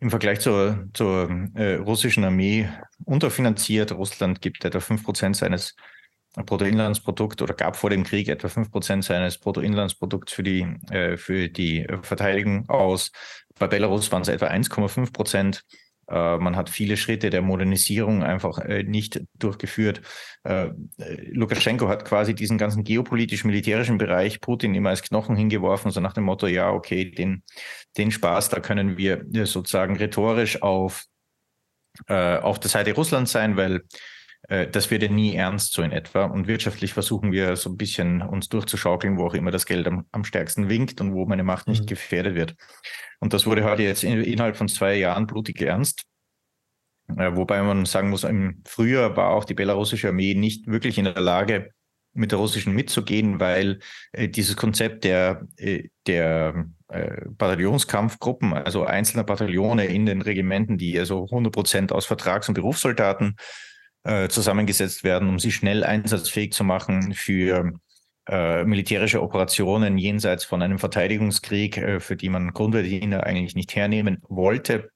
im 0.00 0.10
Vergleich 0.10 0.40
zur, 0.40 0.88
zur 0.94 1.28
äh, 1.54 1.74
russischen 1.74 2.24
Armee 2.24 2.68
unterfinanziert. 3.04 3.92
Russland 3.92 4.40
gibt 4.40 4.64
etwa 4.64 4.80
fünf 4.80 5.02
Prozent 5.02 5.36
seines 5.36 5.74
Bruttoinlandsprodukts 6.34 7.42
oder 7.42 7.54
gab 7.54 7.76
vor 7.76 7.90
dem 7.90 8.04
Krieg 8.04 8.28
etwa 8.28 8.48
fünf 8.48 8.70
Prozent 8.70 9.04
seines 9.04 9.38
Bruttoinlandsprodukts 9.38 10.32
für 10.32 10.42
die, 10.42 10.62
äh, 10.90 11.16
für 11.16 11.48
die 11.48 11.86
Verteidigung 12.02 12.68
aus. 12.68 13.10
Bei 13.58 13.66
Belarus 13.66 14.10
waren 14.12 14.22
es 14.22 14.28
etwa 14.28 14.46
1,5 14.46 15.12
Prozent. 15.12 15.64
Äh, 16.08 16.38
man 16.38 16.56
hat 16.56 16.70
viele 16.70 16.96
Schritte 16.96 17.30
der 17.30 17.42
Modernisierung 17.42 18.22
einfach 18.22 18.58
äh, 18.58 18.82
nicht 18.82 19.20
durchgeführt. 19.38 20.00
Äh, 20.44 20.70
Lukaschenko 21.32 21.88
hat 21.88 22.04
quasi 22.04 22.34
diesen 22.34 22.56
ganzen 22.56 22.82
geopolitisch-militärischen 22.84 23.98
Bereich 23.98 24.40
Putin 24.40 24.74
immer 24.74 24.90
als 24.90 25.02
Knochen 25.02 25.36
hingeworfen, 25.36 25.90
so 25.90 26.00
nach 26.00 26.14
dem 26.14 26.24
Motto, 26.24 26.46
ja, 26.46 26.70
okay, 26.70 27.10
den, 27.10 27.42
den 27.96 28.10
Spaß, 28.10 28.48
da 28.48 28.60
können 28.60 28.96
wir 28.96 29.24
sozusagen 29.44 29.96
rhetorisch 29.96 30.62
auf, 30.62 31.04
auf 32.06 32.60
der 32.60 32.70
Seite 32.70 32.94
Russlands 32.94 33.32
sein, 33.32 33.56
weil 33.56 33.82
das 34.48 34.90
wird 34.90 35.02
ja 35.02 35.10
nie 35.10 35.34
ernst 35.34 35.74
so 35.74 35.82
in 35.82 35.92
etwa. 35.92 36.24
Und 36.24 36.46
wirtschaftlich 36.46 36.94
versuchen 36.94 37.32
wir 37.32 37.54
so 37.56 37.68
ein 37.68 37.76
bisschen 37.76 38.22
uns 38.22 38.48
durchzuschaukeln, 38.48 39.18
wo 39.18 39.26
auch 39.26 39.34
immer 39.34 39.50
das 39.50 39.66
Geld 39.66 39.86
am, 39.86 40.06
am 40.10 40.24
stärksten 40.24 40.70
winkt 40.70 41.02
und 41.02 41.12
wo 41.12 41.26
meine 41.26 41.44
Macht 41.44 41.68
nicht 41.68 41.82
mhm. 41.82 41.86
gefährdet 41.86 42.34
wird. 42.34 42.54
Und 43.20 43.34
das 43.34 43.44
wurde 43.44 43.64
heute 43.64 43.82
jetzt 43.82 44.04
in, 44.04 44.22
innerhalb 44.22 44.56
von 44.56 44.68
zwei 44.68 44.94
Jahren 44.94 45.26
blutig 45.26 45.60
ernst. 45.60 46.04
Äh, 47.16 47.36
wobei 47.36 47.62
man 47.62 47.84
sagen 47.84 48.10
muss, 48.10 48.24
im 48.24 48.62
Frühjahr 48.66 49.16
war 49.16 49.30
auch 49.30 49.44
die 49.44 49.54
belarussische 49.54 50.08
Armee 50.08 50.34
nicht 50.34 50.66
wirklich 50.66 50.98
in 50.98 51.04
der 51.04 51.20
Lage, 51.20 51.70
mit 52.14 52.32
der 52.32 52.38
russischen 52.38 52.74
mitzugehen, 52.74 53.40
weil 53.40 53.78
äh, 54.12 54.28
dieses 54.28 54.56
Konzept 54.56 55.04
der, 55.04 55.46
äh, 55.56 55.88
der 56.06 56.66
äh, 56.88 57.22
Bataillonskampfgruppen, 57.28 58.54
also 58.54 58.84
einzelner 58.84 59.24
Bataillone 59.24 59.86
in 59.86 60.06
den 60.06 60.22
Regimenten, 60.22 60.78
die 60.78 60.98
also 60.98 61.24
100 61.24 61.52
Prozent 61.52 61.92
aus 61.92 62.06
Vertrags- 62.06 62.48
und 62.48 62.54
Berufssoldaten 62.54 63.36
äh, 64.04 64.28
zusammengesetzt 64.28 65.04
werden, 65.04 65.28
um 65.28 65.38
sie 65.38 65.52
schnell 65.52 65.84
einsatzfähig 65.84 66.52
zu 66.52 66.64
machen 66.64 67.14
für 67.14 67.72
äh, 68.28 68.64
militärische 68.64 69.22
Operationen 69.22 69.98
jenseits 69.98 70.44
von 70.44 70.62
einem 70.62 70.78
Verteidigungskrieg, 70.78 71.76
äh, 71.78 72.00
für 72.00 72.16
die 72.16 72.28
man 72.28 72.52
Grundverdiener 72.52 73.24
eigentlich 73.24 73.54
nicht 73.54 73.74
hernehmen 73.74 74.22
wollte. 74.28 74.90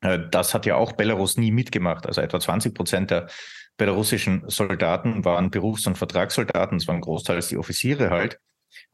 Das 0.00 0.52
hat 0.52 0.66
ja 0.66 0.74
auch 0.74 0.94
Belarus 0.94 1.36
nie 1.36 1.52
mitgemacht. 1.52 2.06
Also 2.06 2.22
etwa 2.22 2.40
20 2.40 2.74
Prozent 2.74 3.12
der 3.12 3.28
belarussischen 3.76 4.42
Soldaten 4.48 5.24
waren 5.24 5.52
Berufs- 5.52 5.86
und 5.86 5.96
Vertragssoldaten. 5.96 6.78
Das 6.78 6.88
waren 6.88 7.00
großteils 7.00 7.46
die 7.46 7.56
Offiziere 7.56 8.10
halt 8.10 8.40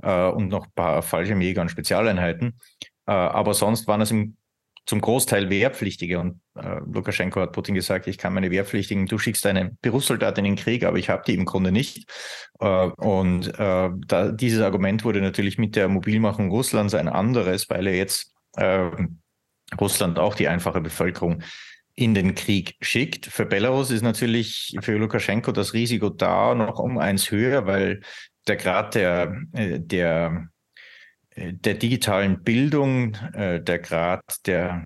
und 0.03 0.49
noch 0.49 0.66
ein 0.66 0.72
paar 0.74 1.01
Fallschirmjäger 1.01 1.62
und 1.62 1.70
Spezialeinheiten. 1.70 2.61
Aber 3.07 3.55
sonst 3.55 3.86
waren 3.86 4.03
es 4.03 4.11
im 4.11 4.36
zum 4.89 5.03
Großteil 5.03 5.51
Wehrpflichtige. 5.51 6.18
Und 6.18 6.41
äh, 6.57 6.80
Lukaschenko 6.91 7.43
hat 7.43 7.53
Putin 7.53 7.74
gesagt, 7.74 8.07
ich 8.07 8.16
kann 8.16 8.32
meine 8.32 8.51
Wehrpflichtigen, 8.51 9.05
du 9.05 9.18
schickst 9.18 9.45
deine 9.45 9.76
Berufssoldaten 9.82 10.47
in 10.47 10.53
den 10.53 10.64
Krieg, 10.64 10.82
aber 10.82 10.97
ich 10.97 11.11
habe 11.11 11.22
die 11.26 11.34
im 11.34 11.45
Grunde 11.45 11.70
nicht. 11.70 12.11
Äh, 12.59 12.86
und 12.97 13.49
äh, 13.59 13.91
da, 14.07 14.32
dieses 14.32 14.62
Argument 14.62 15.05
wurde 15.05 15.20
natürlich 15.20 15.59
mit 15.59 15.76
der 15.76 15.89
Mobilmachung 15.89 16.51
Russlands 16.51 16.95
ein 16.95 17.09
anderes, 17.09 17.68
weil 17.68 17.86
er 17.86 17.97
jetzt 17.97 18.32
äh, 18.57 18.89
Russland 19.78 20.18
auch 20.18 20.34
die 20.34 20.49
einfache 20.49 20.80
Bevölkerung 20.80 21.43
in 21.95 22.14
den 22.14 22.34
Krieg 22.34 22.76
schickt. 22.80 23.26
Für 23.26 23.45
Belarus 23.45 23.91
ist 23.91 24.03
natürlich 24.03 24.74
für 24.80 24.97
Lukaschenko 24.97 25.53
das 25.53 25.74
Risiko 25.74 26.09
da 26.09 26.55
noch 26.55 26.78
um 26.78 26.97
eins 26.97 27.30
höher, 27.30 27.66
weil 27.66 28.01
der 28.47 28.57
Grad 28.57 28.95
der, 28.95 29.36
äh, 29.53 29.80
der 29.80 30.49
der 31.39 31.74
digitalen 31.74 32.43
Bildung, 32.43 33.14
äh, 33.32 33.61
der 33.62 33.78
Grad 33.78 34.22
der, 34.47 34.84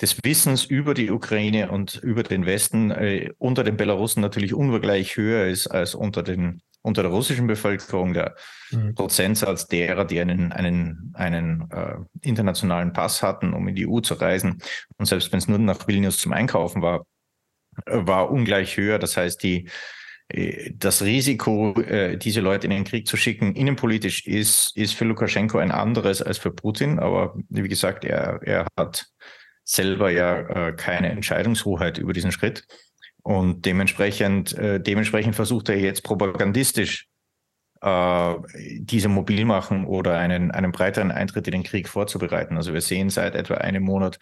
des 0.00 0.22
Wissens 0.24 0.64
über 0.64 0.94
die 0.94 1.10
Ukraine 1.10 1.70
und 1.70 1.96
über 1.96 2.22
den 2.22 2.46
Westen 2.46 2.90
äh, 2.90 3.30
unter 3.38 3.64
den 3.64 3.76
Belarussen 3.76 4.20
natürlich 4.20 4.54
unvergleich 4.54 5.16
höher 5.16 5.46
ist 5.46 5.66
als 5.68 5.94
unter, 5.94 6.22
den, 6.22 6.62
unter 6.82 7.02
der 7.02 7.10
russischen 7.10 7.46
Bevölkerung. 7.46 8.14
Der 8.14 8.34
mhm. 8.70 8.94
Prozentsatz 8.94 9.66
derer, 9.66 10.04
die 10.04 10.20
einen, 10.20 10.52
einen, 10.52 11.12
einen 11.14 11.70
äh, 11.70 11.96
internationalen 12.20 12.92
Pass 12.92 13.22
hatten, 13.22 13.52
um 13.52 13.68
in 13.68 13.74
die 13.74 13.88
EU 13.88 14.00
zu 14.00 14.14
reisen, 14.14 14.62
und 14.96 15.06
selbst 15.06 15.32
wenn 15.32 15.38
es 15.38 15.48
nur 15.48 15.58
nach 15.58 15.86
Vilnius 15.86 16.18
zum 16.18 16.32
Einkaufen 16.32 16.82
war, 16.82 17.06
war 17.86 18.30
ungleich 18.30 18.76
höher. 18.76 18.98
Das 18.98 19.16
heißt, 19.16 19.42
die 19.42 19.64
äh, 19.64 19.70
das 20.74 21.02
Risiko, 21.02 21.78
äh, 21.80 22.16
diese 22.16 22.40
Leute 22.40 22.66
in 22.66 22.70
den 22.70 22.84
Krieg 22.84 23.06
zu 23.06 23.16
schicken, 23.16 23.54
innenpolitisch 23.54 24.26
ist, 24.26 24.76
ist 24.76 24.94
für 24.94 25.04
Lukaschenko 25.04 25.58
ein 25.58 25.70
anderes 25.70 26.22
als 26.22 26.38
für 26.38 26.50
Putin. 26.50 26.98
Aber 26.98 27.34
wie 27.48 27.68
gesagt, 27.68 28.04
er, 28.04 28.40
er 28.42 28.66
hat 28.78 29.06
selber 29.64 30.10
ja 30.10 30.68
äh, 30.68 30.72
keine 30.72 31.10
Entscheidungshoheit 31.10 31.98
über 31.98 32.12
diesen 32.12 32.32
Schritt. 32.32 32.64
Und 33.24 33.66
dementsprechend, 33.66 34.56
dementsprechend 34.58 35.36
versucht 35.36 35.68
er 35.68 35.78
jetzt 35.78 36.02
propagandistisch 36.02 37.06
diese 37.84 39.08
Mobilmachen 39.08 39.84
oder 39.86 40.16
einen, 40.16 40.52
einen 40.52 40.70
breiteren 40.70 41.10
Eintritt 41.10 41.48
in 41.48 41.52
den 41.52 41.62
Krieg 41.64 41.88
vorzubereiten. 41.88 42.56
Also 42.56 42.72
wir 42.72 42.80
sehen 42.80 43.10
seit 43.10 43.34
etwa 43.34 43.54
einem 43.54 43.82
Monat 43.82 44.20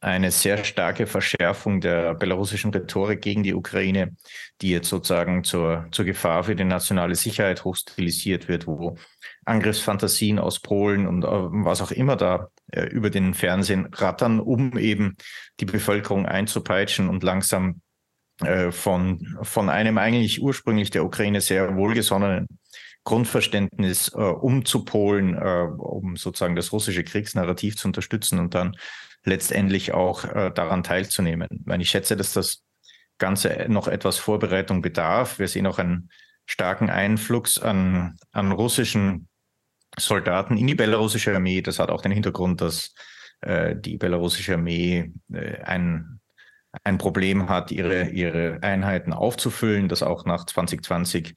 eine 0.00 0.30
sehr 0.30 0.64
starke 0.64 1.06
Verschärfung 1.06 1.80
der 1.80 2.14
belarussischen 2.14 2.72
Rhetorik 2.72 3.20
gegen 3.20 3.42
die 3.42 3.54
Ukraine, 3.54 4.16
die 4.60 4.70
jetzt 4.70 4.88
sozusagen 4.88 5.44
zur, 5.44 5.86
zur 5.90 6.04
Gefahr 6.04 6.44
für 6.44 6.56
die 6.56 6.64
nationale 6.64 7.14
Sicherheit 7.14 7.64
hochstilisiert 7.64 8.48
wird, 8.48 8.66
wo 8.66 8.96
Angriffsfantasien 9.44 10.38
aus 10.38 10.60
Polen 10.60 11.06
und 11.06 11.24
äh, 11.24 11.28
was 11.28 11.82
auch 11.82 11.90
immer 11.90 12.16
da 12.16 12.48
äh, 12.72 12.84
über 12.86 13.10
den 13.10 13.34
Fernsehen 13.34 13.88
rattern, 13.92 14.40
um 14.40 14.78
eben 14.78 15.16
die 15.58 15.66
Bevölkerung 15.66 16.26
einzupeitschen 16.26 17.08
und 17.08 17.22
langsam 17.22 17.82
äh, 18.42 18.70
von, 18.70 19.36
von 19.42 19.68
einem 19.68 19.98
eigentlich 19.98 20.40
ursprünglich 20.40 20.90
der 20.90 21.04
Ukraine 21.04 21.42
sehr 21.42 21.76
wohlgesonnenen 21.76 22.46
Grundverständnis 23.04 24.08
äh, 24.14 24.18
umzupolen, 24.18 25.34
äh, 25.34 25.68
um 25.78 26.16
sozusagen 26.16 26.56
das 26.56 26.72
russische 26.72 27.04
Kriegsnarrativ 27.04 27.76
zu 27.76 27.88
unterstützen 27.88 28.38
und 28.38 28.54
dann 28.54 28.76
letztendlich 29.24 29.92
auch 29.92 30.24
äh, 30.24 30.50
daran 30.54 30.82
teilzunehmen. 30.82 31.48
Weil 31.64 31.80
ich 31.80 31.90
schätze, 31.90 32.16
dass 32.16 32.32
das 32.32 32.62
Ganze 33.18 33.66
noch 33.68 33.88
etwas 33.88 34.18
Vorbereitung 34.18 34.82
bedarf. 34.82 35.38
Wir 35.38 35.48
sehen 35.48 35.66
auch 35.66 35.78
einen 35.78 36.10
starken 36.46 36.90
Einfluss 36.90 37.58
an, 37.58 38.16
an 38.32 38.52
russischen 38.52 39.28
Soldaten 39.98 40.56
in 40.56 40.66
die 40.66 40.74
belarussische 40.74 41.34
Armee. 41.34 41.62
Das 41.62 41.78
hat 41.78 41.90
auch 41.90 42.02
den 42.02 42.12
Hintergrund, 42.12 42.60
dass 42.60 42.94
äh, 43.40 43.76
die 43.76 43.96
belarussische 43.96 44.54
Armee 44.54 45.12
äh, 45.32 45.62
ein, 45.62 46.20
ein 46.84 46.98
Problem 46.98 47.48
hat, 47.48 47.70
ihre, 47.70 48.08
ihre 48.08 48.62
Einheiten 48.62 49.12
aufzufüllen, 49.12 49.88
das 49.88 50.02
auch 50.02 50.24
nach 50.24 50.46
2020 50.46 51.36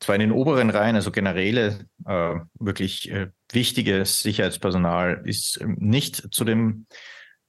zwar 0.00 0.14
in 0.16 0.20
den 0.20 0.32
oberen 0.32 0.70
Reihen, 0.70 0.96
also 0.96 1.10
Generäle, 1.10 1.86
äh, 2.06 2.34
wirklich 2.58 3.10
äh, 3.10 3.28
wichtiges 3.52 4.20
Sicherheitspersonal 4.20 5.22
ist 5.24 5.60
ähm, 5.60 5.76
nicht 5.78 6.34
zu 6.34 6.44
dem 6.44 6.86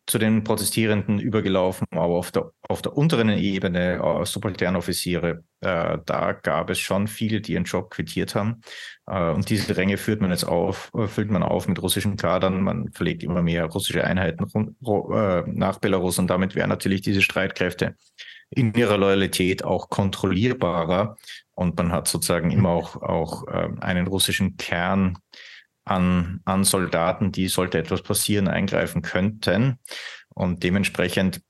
zu 0.08 0.18
den 0.20 0.46
Protestierenden 0.46 1.20
übergelaufen, 1.20 1.86
aber 1.92 2.16
auf 2.16 2.32
der, 2.32 2.52
auf 2.62 2.82
der 2.82 2.96
unteren 2.96 3.30
Ebene, 3.30 4.02
äh, 4.02 4.26
Subalternoffiziere, 4.26 5.44
äh, 5.60 5.98
da 6.06 6.32
gab 6.32 6.70
es 6.70 6.80
schon 6.80 7.08
viele, 7.08 7.42
die 7.42 7.54
ihren 7.54 7.66
Job 7.66 7.92
quittiert 7.92 8.34
haben. 8.34 8.62
Äh, 9.06 9.32
und 9.32 9.50
diese 9.50 9.76
Ränge 9.76 9.98
führt 9.98 10.22
man 10.22 10.32
jetzt 10.32 10.46
auf, 10.46 10.92
äh, 10.98 11.08
füllt 11.08 11.30
man 11.30 11.44
auf 11.44 11.68
mit 11.68 11.82
russischen 11.82 12.16
Kadern. 12.16 12.62
Man 12.62 12.90
verlegt 12.94 13.22
immer 13.22 13.42
mehr 13.42 13.66
russische 13.66 14.06
Einheiten 14.06 14.46
äh, 14.46 15.44
nach 15.48 15.80
Belarus 15.80 16.20
und 16.20 16.28
damit 16.28 16.56
wären 16.56 16.70
natürlich 16.70 17.02
diese 17.02 17.22
Streitkräfte 17.22 17.96
in 18.50 18.74
ihrer 18.74 18.98
Loyalität 18.98 19.66
auch 19.66 19.90
kontrollierbarer. 19.90 21.18
Und 21.58 21.76
man 21.78 21.92
hat 21.92 22.08
sozusagen 22.08 22.52
immer 22.52 22.70
auch, 22.70 23.02
auch 23.02 23.44
ähm, 23.52 23.80
einen 23.82 24.08
russischen 24.08 24.56
Kern 24.58 25.18
an, 25.84 26.42
an 26.46 26.64
Soldaten, 26.64 27.32
die, 27.32 27.48
sollte 27.48 27.80
etwas 27.80 28.02
passieren, 28.02 28.48
eingreifen 28.48 29.02
könnten. 29.02 29.80
Und 30.34 30.64
dementsprechend 30.64 31.42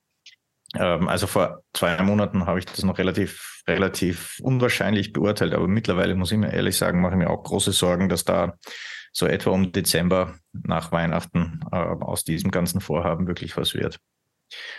Ähm, 0.75 1.07
also 1.07 1.27
vor 1.27 1.63
zwei 1.73 2.01
Monaten 2.03 2.45
habe 2.45 2.59
ich 2.59 2.65
das 2.65 2.83
noch 2.83 2.97
relativ, 2.97 3.63
relativ 3.67 4.37
unwahrscheinlich 4.41 5.13
beurteilt, 5.13 5.53
aber 5.53 5.67
mittlerweile 5.67 6.13
muss 6.13 6.31
ich 6.33 6.37
mir 6.37 6.51
ehrlich 6.51 6.75
sagen, 6.75 6.99
mache 6.99 7.13
ich 7.13 7.19
mir 7.19 7.29
auch 7.29 7.41
große 7.43 7.71
Sorgen, 7.71 8.09
dass 8.09 8.25
da 8.25 8.57
so 9.13 9.25
etwa 9.27 9.51
um 9.51 9.71
Dezember 9.71 10.35
nach 10.51 10.91
Weihnachten 10.91 11.61
äh, 11.71 11.77
aus 11.77 12.25
diesem 12.25 12.51
ganzen 12.51 12.81
Vorhaben 12.81 13.27
wirklich 13.27 13.55
was 13.55 13.73
wird. 13.75 13.97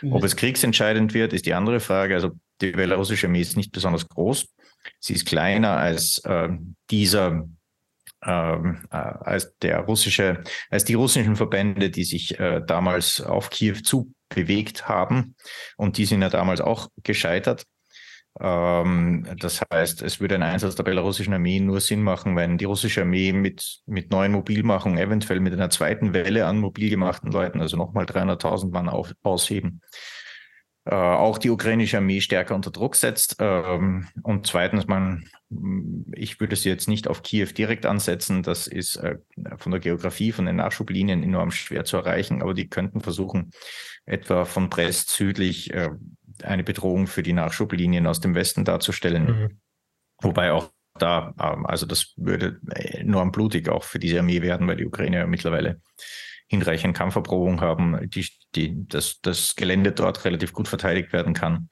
Mhm. 0.03 0.13
Ob 0.13 0.25
es 0.25 0.37
kriegsentscheidend 0.37 1.15
wird, 1.15 1.33
ist 1.33 1.47
die 1.47 1.55
andere 1.55 1.81
Frage. 1.81 2.15
Also 2.15 2.33
die 2.61 2.73
belarussische 2.73 3.27
Armee 3.27 3.41
ist 3.41 3.57
nicht 3.57 3.73
besonders 3.73 4.07
groß. 4.09 4.47
Sie 5.01 5.15
ist 5.15 5.27
kleiner 5.27 5.77
als 5.77 6.19
äh, 6.25 6.49
dieser 6.91 7.49
ähm, 8.25 8.83
äh, 8.91 8.97
als 8.97 9.57
der 9.59 9.79
russische, 9.81 10.43
als 10.71 10.85
die 10.85 10.95
russischen 10.95 11.37
Verbände, 11.37 11.91
die 11.91 12.05
sich 12.05 12.39
äh, 12.41 12.61
damals 12.67 13.21
auf 13.21 13.51
Kiew 13.51 13.77
zu 13.83 14.13
bewegt 14.29 14.89
haben. 14.89 15.37
Und 15.77 15.99
die 15.99 16.05
sind 16.05 16.23
ja 16.23 16.29
damals 16.29 16.61
auch 16.61 16.89
gescheitert. 17.05 17.65
Ähm, 18.41 19.27
das 19.39 19.63
heißt, 19.73 20.03
es 20.03 20.21
würde 20.21 20.35
ein 20.35 20.43
Einsatz 20.43 20.75
der 20.75 20.83
belarussischen 20.85 21.35
Armee 21.35 21.61
nur 21.61 21.81
Sinn 21.81 22.03
machen, 22.03 22.37
wenn 22.37 22.59
die 22.59 22.65
russische 22.65 23.03
Armee 23.03 23.33
mit, 23.33 23.81
mit 23.87 24.11
neuen 24.11 24.33
Mobilmachungen, 24.33 24.99
eventuell 24.99 25.41
mit 25.41 25.53
einer 25.53 25.71
zweiten 25.71 26.13
Welle 26.13 26.47
an 26.47 26.59
mobil 26.59 26.91
gemachten 26.91 27.33
Leuten, 27.33 27.61
also 27.61 27.77
nochmal 27.77 28.05
300.000 28.05 28.71
Mann 28.71 28.89
auf, 28.89 29.13
ausheben, 29.23 29.81
äh, 30.91 30.95
auch 30.95 31.37
die 31.37 31.51
ukrainische 31.51 31.99
Armee 31.99 32.23
stärker 32.23 32.55
unter 32.55 32.71
Druck 32.71 32.97
setzt. 32.97 33.37
Ähm, 33.41 34.09
und 34.23 34.47
zweitens, 34.47 34.87
man, 34.87 35.29
ich 36.13 36.41
würde 36.41 36.57
sie 36.57 36.71
jetzt 36.71 36.89
nicht 36.89 37.09
auf 37.09 37.23
Kiew 37.23 37.49
direkt 37.49 37.85
ansetzen. 37.85 38.43
Das 38.43 38.67
ist 38.67 38.97
äh, 38.97 39.19
von 39.59 39.73
der 39.73 39.83
Geografie, 39.83 40.33
von 40.33 40.47
den 40.47 40.57
Nachschublinien 40.57 41.23
enorm 41.23 41.51
schwer 41.51 41.85
zu 41.85 41.99
erreichen, 41.99 42.41
aber 42.41 42.55
die 42.55 42.71
könnten 42.71 43.03
versuchen, 43.03 43.51
etwa 44.07 44.47
von 44.47 44.71
Brest 44.71 45.11
südlich 45.11 45.75
äh, 45.75 45.91
eine 46.43 46.65
Bedrohung 46.65 47.07
für 47.07 47.23
die 47.23 47.35
Nachschublinien 47.35 48.07
aus 48.07 48.21
dem 48.21 48.35
Westen 48.35 48.65
darzustellen. 48.65 49.25
Mhm. 49.27 49.61
Wobei 50.23 50.53
auch 50.53 50.71
da, 50.95 51.35
ähm, 51.39 51.67
also 51.67 51.85
das 51.85 52.15
würde 52.17 52.61
enorm 52.75 53.31
blutig 53.31 53.69
auch 53.69 53.85
für 53.85 53.99
diese 53.99 54.21
Armee 54.21 54.41
werden, 54.41 54.67
weil 54.67 54.77
die 54.77 54.87
Ukraine 54.87 55.19
ja 55.19 55.27
mittlerweile 55.27 55.83
hinreichend 56.49 56.97
Kampferprobung 56.97 57.61
haben, 57.61 58.09
die, 58.11 58.27
die, 58.55 58.89
dass 58.89 59.21
das 59.21 59.55
Gelände 59.55 59.93
dort 59.93 60.25
relativ 60.25 60.53
gut 60.53 60.67
verteidigt 60.69 61.13
werden 61.13 61.35
kann. 61.35 61.69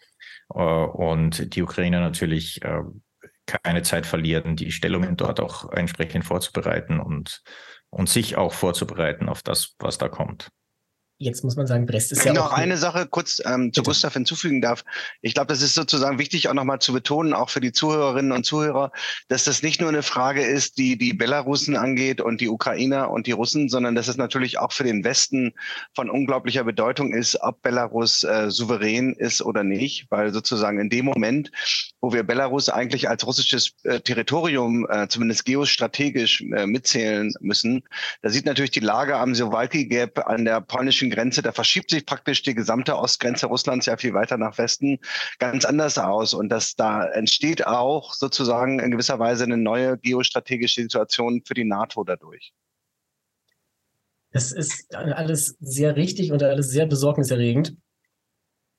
Äh, 0.55 0.59
und 0.59 1.55
die 1.55 1.62
Ukrainer 1.62 2.01
natürlich 2.01 2.62
äh, 2.62 2.83
keine 3.47 3.83
Zeit 3.83 4.07
verlieren, 4.07 4.57
die 4.57 4.72
Stellungen 4.72 5.16
dort 5.16 5.41
auch 5.41 5.70
entsprechend 5.72 6.24
vorzubereiten 6.24 7.01
und, 7.01 7.43
und 7.91 8.09
sich 8.09 8.37
auch 8.37 8.53
vorzubereiten 8.53 9.29
auf 9.29 9.43
das, 9.43 9.74
was 9.79 9.99
da 9.99 10.09
kommt. 10.09 10.51
Jetzt 11.19 11.45
muss 11.45 11.57
man 11.57 11.67
sagen, 11.67 11.87
Brest 11.87 12.12
ist 12.12 12.27
ja 12.27 12.35
noch 12.35 12.53
eine 12.53 12.77
Sache 12.77 13.07
kurz 13.07 13.41
ähm, 13.47 13.73
zu 13.73 13.83
Gustav 13.83 14.12
hinzufügen 14.12 14.61
darf. 14.61 14.85
Ich 15.23 15.33
glaube, 15.33 15.47
das 15.47 15.62
ist 15.62 15.73
sozusagen 15.73 16.19
wichtig 16.19 16.51
auch 16.51 16.55
nochmal 16.55 16.79
zu 16.79 16.93
betonen, 16.93 17.33
auch 17.33 17.49
für 17.49 17.61
die 17.61 17.73
Zuhörerinnen 17.73 18.33
und 18.33 18.45
Zuhörer, 18.45 18.93
dass 19.29 19.45
das 19.45 19.62
nicht 19.62 19.81
nur 19.81 19.89
eine 19.89 20.03
Frage 20.03 20.45
ist, 20.45 20.77
die 20.77 20.99
die 20.99 21.14
Belarusen 21.14 21.75
angeht 21.75 22.21
und 22.21 22.43
die 22.43 22.51
Ukrainer 22.51 23.11
und 23.11 23.27
die 23.27 23.33
Russen, 23.33 23.71
sondern 23.71 23.95
dass 23.95 24.09
es 24.09 24.19
natürlich 24.19 24.59
auch 24.59 24.73
für 24.73 24.85
den 24.85 25.05
Westen 25.05 25.55
von 25.95 26.11
unglaublicher 26.11 26.64
Bedeutung 26.64 27.14
ist, 27.14 27.41
ob 27.41 27.62
Belarus 27.62 28.23
äh, 28.23 28.51
souverän 28.51 29.14
ist 29.14 29.41
oder 29.41 29.64
nicht, 29.64 30.11
weil 30.11 30.35
sozusagen 30.35 30.79
in 30.79 30.91
dem 30.91 31.07
Moment, 31.07 31.51
wo 32.03 32.12
wir 32.12 32.25
Belarus 32.25 32.69
eigentlich 32.69 33.09
als 33.09 33.27
russisches 33.27 33.73
äh, 33.85 34.01
Territorium 34.01 34.87
äh, 34.91 35.09
zumindest 35.09 35.47
geostrategisch 35.47 36.43
äh, 36.43 36.67
mitzählen 36.67 37.33
müssen, 37.41 37.85
da 38.21 38.29
sieht 38.29 38.45
natürlich 38.45 38.71
die 38.73 38.81
Lage 38.81 39.17
am 39.17 39.35
Sowalki 39.35 39.87
Gap 39.87 40.19
an 40.27 40.45
der 40.45 40.61
polnischen 40.61 41.06
russischen 41.07 41.11
Grenze, 41.11 41.43
da 41.43 41.53
verschiebt 41.53 41.91
sich 41.91 42.07
praktisch 42.07 42.43
die 42.43 42.55
gesamte 42.55 42.97
Ostgrenze 42.97 43.47
Russlands 43.47 43.87
ja 43.87 43.97
viel 43.97 44.15
weiter 44.15 44.39
nach 44.39 44.59
Westen 44.59 44.99
ganz 45.39 45.65
anders 45.65 45.99
aus. 45.99 46.35
Und 46.35 46.49
dass 46.49 46.75
da 46.77 47.07
entsteht 47.07 47.67
auch 47.67 48.15
sozusagen 48.15 48.81
in 48.81 48.91
gewisser 48.91 49.19
Weise 49.19 49.45
eine 49.45 49.57
neue 49.57 49.99
geostrategische 49.99 50.83
Situation 50.83 51.43
für 51.45 51.55
die 51.55 51.65
NATO 51.65 52.05
dadurch. 52.05 52.53
Das 54.33 54.53
ist 54.53 54.95
alles 54.95 55.57
sehr 55.61 55.97
richtig 55.97 56.33
und 56.33 56.43
alles 56.43 56.71
sehr 56.71 56.87
besorgniserregend. 56.87 57.77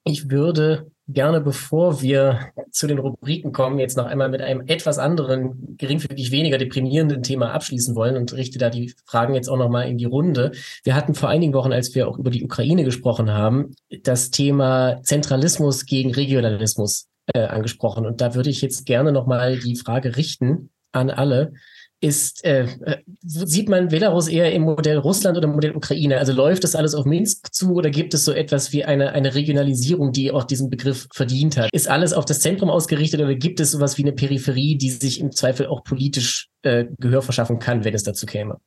Ich 0.03 0.29
würde 0.29 0.91
gerne, 1.07 1.41
bevor 1.41 2.01
wir 2.01 2.51
zu 2.71 2.87
den 2.87 2.99
Rubriken 2.99 3.51
kommen, 3.51 3.79
jetzt 3.79 3.97
noch 3.97 4.05
einmal 4.05 4.29
mit 4.29 4.41
einem 4.41 4.63
etwas 4.67 4.99
anderen, 4.99 5.77
geringfügig 5.77 6.31
weniger 6.31 6.57
deprimierenden 6.57 7.23
Thema 7.23 7.53
abschließen 7.53 7.95
wollen 7.95 8.17
und 8.17 8.33
richte 8.33 8.59
da 8.59 8.69
die 8.69 8.93
Fragen 9.05 9.33
jetzt 9.33 9.47
auch 9.47 9.57
nochmal 9.57 9.87
in 9.87 9.97
die 9.97 10.05
Runde. 10.05 10.51
Wir 10.83 10.95
hatten 10.95 11.15
vor 11.15 11.29
einigen 11.29 11.53
Wochen, 11.53 11.71
als 11.71 11.95
wir 11.95 12.07
auch 12.07 12.17
über 12.17 12.31
die 12.31 12.43
Ukraine 12.43 12.83
gesprochen 12.83 13.31
haben, 13.31 13.71
das 14.03 14.31
Thema 14.31 15.01
Zentralismus 15.03 15.85
gegen 15.85 16.13
Regionalismus 16.13 17.07
äh, 17.33 17.41
angesprochen. 17.41 18.05
Und 18.05 18.21
da 18.21 18.35
würde 18.35 18.49
ich 18.49 18.61
jetzt 18.61 18.85
gerne 18.85 19.11
nochmal 19.11 19.57
die 19.57 19.75
Frage 19.75 20.17
richten 20.17 20.69
an 20.91 21.09
alle 21.09 21.53
ist, 21.99 22.45
äh, 22.45 22.67
äh, 22.81 22.97
sieht 23.21 23.69
man 23.69 23.87
Belarus 23.87 24.27
eher 24.27 24.51
im 24.53 24.63
Modell 24.63 24.97
Russland 24.97 25.37
oder 25.37 25.47
im 25.47 25.55
Modell 25.55 25.75
Ukraine? 25.75 26.17
Also 26.17 26.31
läuft 26.31 26.63
das 26.63 26.75
alles 26.75 26.93
auf 26.93 27.05
Minsk 27.05 27.53
zu 27.53 27.73
oder 27.73 27.89
gibt 27.89 28.13
es 28.13 28.23
so 28.23 28.31
etwas 28.31 28.71
wie 28.71 28.85
eine, 28.85 29.13
eine 29.13 29.33
Regionalisierung, 29.33 30.11
die 30.11 30.31
auch 30.31 30.43
diesen 30.43 30.69
Begriff 30.69 31.07
verdient 31.13 31.57
hat? 31.57 31.69
Ist 31.73 31.89
alles 31.89 32.13
auf 32.13 32.25
das 32.25 32.39
Zentrum 32.39 32.69
ausgerichtet 32.69 33.19
oder 33.19 33.35
gibt 33.35 33.59
es 33.59 33.71
sowas 33.71 33.97
wie 33.97 34.03
eine 34.03 34.13
Peripherie, 34.13 34.77
die 34.77 34.91
sich 34.91 35.19
im 35.19 35.31
Zweifel 35.31 35.67
auch 35.67 35.83
politisch 35.83 36.49
äh, 36.61 36.85
Gehör 36.99 37.21
verschaffen 37.21 37.59
kann, 37.59 37.83
wenn 37.83 37.95
es 37.95 38.03
dazu 38.03 38.25
käme? 38.25 38.59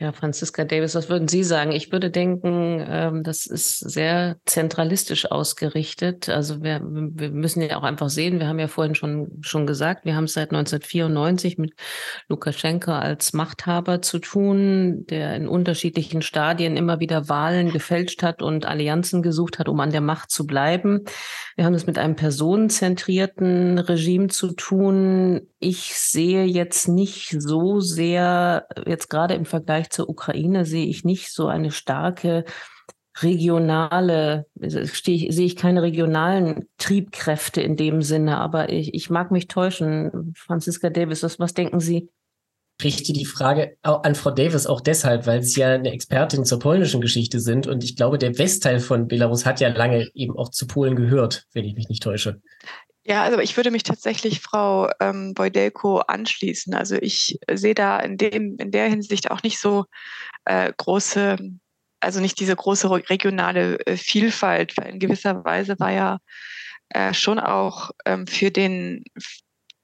Ja, 0.00 0.10
Franziska 0.12 0.64
Davis, 0.64 0.96
was 0.96 1.08
würden 1.08 1.28
Sie 1.28 1.44
sagen? 1.44 1.70
Ich 1.70 1.92
würde 1.92 2.10
denken, 2.10 2.84
ähm, 2.88 3.22
das 3.22 3.46
ist 3.46 3.78
sehr 3.78 4.36
zentralistisch 4.44 5.30
ausgerichtet. 5.30 6.28
Also 6.28 6.64
wir, 6.64 6.80
wir 6.82 7.30
müssen 7.30 7.62
ja 7.62 7.76
auch 7.76 7.84
einfach 7.84 8.08
sehen, 8.08 8.40
wir 8.40 8.48
haben 8.48 8.58
ja 8.58 8.66
vorhin 8.66 8.96
schon, 8.96 9.38
schon 9.42 9.68
gesagt, 9.68 10.04
wir 10.04 10.16
haben 10.16 10.24
es 10.24 10.32
seit 10.32 10.50
1994 10.50 11.58
mit 11.58 11.74
Lukaschenko 12.28 12.90
als 12.90 13.34
Machthaber 13.34 14.02
zu 14.02 14.18
tun, 14.18 15.06
der 15.06 15.36
in 15.36 15.46
unterschiedlichen 15.46 16.22
Stadien 16.22 16.76
immer 16.76 16.98
wieder 16.98 17.28
Wahlen 17.28 17.70
gefälscht 17.70 18.24
hat 18.24 18.42
und 18.42 18.66
Allianzen 18.66 19.22
gesucht 19.22 19.60
hat, 19.60 19.68
um 19.68 19.78
an 19.78 19.92
der 19.92 20.00
Macht 20.00 20.32
zu 20.32 20.44
bleiben. 20.44 21.04
Wir 21.56 21.64
haben 21.64 21.74
es 21.74 21.86
mit 21.86 21.98
einem 21.98 22.16
personenzentrierten 22.16 23.78
Regime 23.78 24.28
zu 24.28 24.52
tun. 24.52 25.48
Ich 25.60 25.94
sehe 25.94 26.44
jetzt 26.44 26.88
nicht 26.88 27.40
so 27.40 27.80
sehr, 27.80 28.66
jetzt 28.86 29.08
gerade 29.08 29.34
im 29.34 29.44
Vergleich 29.44 29.90
zur 29.90 30.08
Ukraine, 30.08 30.64
sehe 30.64 30.86
ich 30.86 31.04
nicht 31.04 31.32
so 31.32 31.46
eine 31.46 31.70
starke 31.70 32.44
regionale, 33.18 34.46
sehe 34.56 35.28
ich 35.28 35.56
keine 35.56 35.82
regionalen 35.82 36.68
Triebkräfte 36.78 37.60
in 37.60 37.76
dem 37.76 38.02
Sinne, 38.02 38.38
aber 38.38 38.70
ich, 38.70 38.92
ich 38.92 39.08
mag 39.08 39.30
mich 39.30 39.46
täuschen. 39.46 40.32
Franziska 40.36 40.90
Davis, 40.90 41.22
was, 41.22 41.38
was 41.38 41.54
denken 41.54 41.78
Sie? 41.78 42.10
Richte 42.82 43.12
die 43.12 43.24
Frage 43.24 43.76
an 43.82 44.14
Frau 44.14 44.30
Davis 44.30 44.66
auch 44.66 44.80
deshalb, 44.80 45.26
weil 45.26 45.42
Sie 45.42 45.60
ja 45.60 45.74
eine 45.74 45.92
Expertin 45.92 46.44
zur 46.44 46.58
polnischen 46.58 47.00
Geschichte 47.00 47.40
sind 47.40 47.66
und 47.66 47.84
ich 47.84 47.96
glaube, 47.96 48.18
der 48.18 48.36
Westteil 48.38 48.80
von 48.80 49.06
Belarus 49.06 49.46
hat 49.46 49.60
ja 49.60 49.68
lange 49.68 50.08
eben 50.14 50.36
auch 50.36 50.50
zu 50.50 50.66
Polen 50.66 50.96
gehört, 50.96 51.46
wenn 51.52 51.64
ich 51.64 51.74
mich 51.74 51.88
nicht 51.88 52.02
täusche. 52.02 52.40
Ja, 53.06 53.22
also 53.22 53.38
ich 53.38 53.56
würde 53.56 53.70
mich 53.70 53.82
tatsächlich 53.82 54.40
Frau 54.40 54.88
ähm, 54.98 55.34
Beudelko 55.34 55.98
anschließen. 55.98 56.74
Also 56.74 56.96
ich 56.96 57.38
sehe 57.52 57.74
da 57.74 58.00
in 58.00 58.16
dem 58.16 58.56
in 58.58 58.70
der 58.70 58.88
Hinsicht 58.88 59.30
auch 59.30 59.42
nicht 59.42 59.60
so 59.60 59.84
äh, 60.46 60.72
große, 60.74 61.36
also 62.00 62.20
nicht 62.20 62.40
diese 62.40 62.56
große 62.56 62.90
regionale 62.90 63.78
äh, 63.86 63.98
Vielfalt, 63.98 64.76
weil 64.78 64.88
in 64.88 64.98
gewisser 65.00 65.44
Weise 65.44 65.78
war 65.78 65.92
ja 65.92 66.18
äh, 66.88 67.12
schon 67.12 67.38
auch 67.38 67.90
ähm, 68.06 68.26
für 68.26 68.50
den 68.50 69.04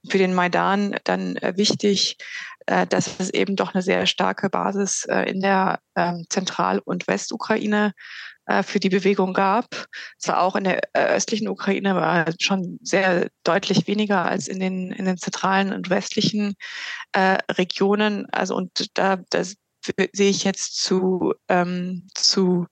für 0.08 0.18
den 0.18 0.34
Maidan 0.34 0.96
dann 1.04 1.36
äh, 1.36 1.52
wichtig, 1.56 2.16
äh, 2.70 2.86
dass 2.86 3.18
es 3.18 3.30
eben 3.30 3.56
doch 3.56 3.74
eine 3.74 3.82
sehr 3.82 4.06
starke 4.06 4.48
Basis 4.48 5.04
äh, 5.06 5.22
in 5.22 5.40
der 5.40 5.80
ähm, 5.96 6.24
Zentral- 6.28 6.78
und 6.78 7.08
Westukraine 7.08 7.92
äh, 8.46 8.62
für 8.62 8.78
die 8.78 8.90
Bewegung 8.90 9.34
gab. 9.34 9.86
Zwar 10.18 10.40
auch 10.40 10.54
in 10.54 10.64
der 10.64 10.80
östlichen 10.94 11.48
Ukraine, 11.48 11.96
aber 11.96 12.32
schon 12.38 12.78
sehr 12.80 13.28
deutlich 13.42 13.88
weniger 13.88 14.24
als 14.24 14.46
in 14.46 14.60
den, 14.60 14.92
in 14.92 15.04
den 15.04 15.18
zentralen 15.18 15.72
und 15.72 15.90
westlichen 15.90 16.54
äh, 17.12 17.38
Regionen. 17.50 18.26
Also 18.30 18.54
und 18.54 18.96
da 18.96 19.18
das 19.30 19.56
sehe 20.12 20.30
ich 20.30 20.44
jetzt 20.44 20.80
zu, 20.80 21.34
ähm, 21.48 22.06
zu 22.14 22.66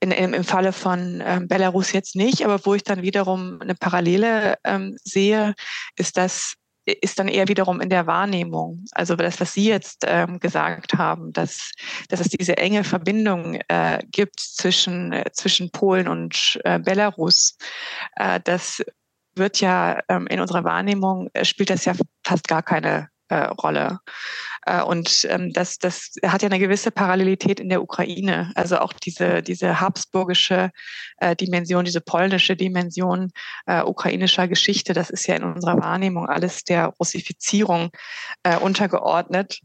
in, 0.00 0.10
im, 0.10 0.34
im 0.34 0.44
Falle 0.44 0.72
von 0.72 1.22
ähm, 1.24 1.46
Belarus 1.46 1.92
jetzt 1.92 2.16
nicht, 2.16 2.44
aber 2.44 2.66
wo 2.66 2.74
ich 2.74 2.82
dann 2.82 3.02
wiederum 3.02 3.60
eine 3.60 3.76
Parallele 3.76 4.56
ähm, 4.64 4.96
sehe, 5.04 5.54
ist 5.96 6.16
das 6.16 6.56
ist 6.86 7.18
dann 7.18 7.28
eher 7.28 7.48
wiederum 7.48 7.80
in 7.80 7.88
der 7.88 8.06
Wahrnehmung. 8.06 8.84
Also 8.92 9.16
das, 9.16 9.40
was 9.40 9.52
Sie 9.54 9.66
jetzt 9.66 10.04
ähm, 10.06 10.38
gesagt 10.38 10.94
haben, 10.94 11.32
dass, 11.32 11.72
dass 12.08 12.20
es 12.20 12.28
diese 12.28 12.56
enge 12.56 12.84
Verbindung 12.84 13.58
äh, 13.68 14.00
gibt 14.10 14.40
zwischen, 14.40 15.12
äh, 15.12 15.30
zwischen 15.32 15.70
Polen 15.70 16.08
und 16.08 16.60
äh, 16.64 16.78
Belarus, 16.78 17.56
äh, 18.16 18.40
das 18.44 18.82
wird 19.34 19.60
ja 19.60 20.00
ähm, 20.08 20.26
in 20.28 20.40
unserer 20.40 20.64
Wahrnehmung, 20.64 21.28
äh, 21.32 21.44
spielt 21.44 21.70
das 21.70 21.84
ja 21.84 21.94
fast 22.24 22.46
gar 22.48 22.62
keine 22.62 23.08
äh, 23.28 23.46
Rolle. 23.46 24.00
Äh, 24.66 24.82
und 24.82 25.26
ähm, 25.30 25.52
das, 25.52 25.78
das 25.78 26.12
hat 26.24 26.42
ja 26.42 26.48
eine 26.48 26.58
gewisse 26.58 26.90
Parallelität 26.90 27.60
in 27.60 27.68
der 27.68 27.82
Ukraine. 27.82 28.52
Also 28.54 28.78
auch 28.78 28.92
diese, 28.92 29.42
diese 29.42 29.80
habsburgische 29.80 30.70
äh, 31.18 31.36
Dimension, 31.36 31.84
diese 31.84 32.00
polnische 32.00 32.56
Dimension 32.56 33.30
äh, 33.66 33.82
ukrainischer 33.82 34.48
Geschichte, 34.48 34.92
das 34.92 35.10
ist 35.10 35.26
ja 35.26 35.36
in 35.36 35.44
unserer 35.44 35.80
Wahrnehmung 35.80 36.28
alles 36.28 36.64
der 36.64 36.86
Russifizierung 37.00 37.90
äh, 38.42 38.56
untergeordnet. 38.56 39.60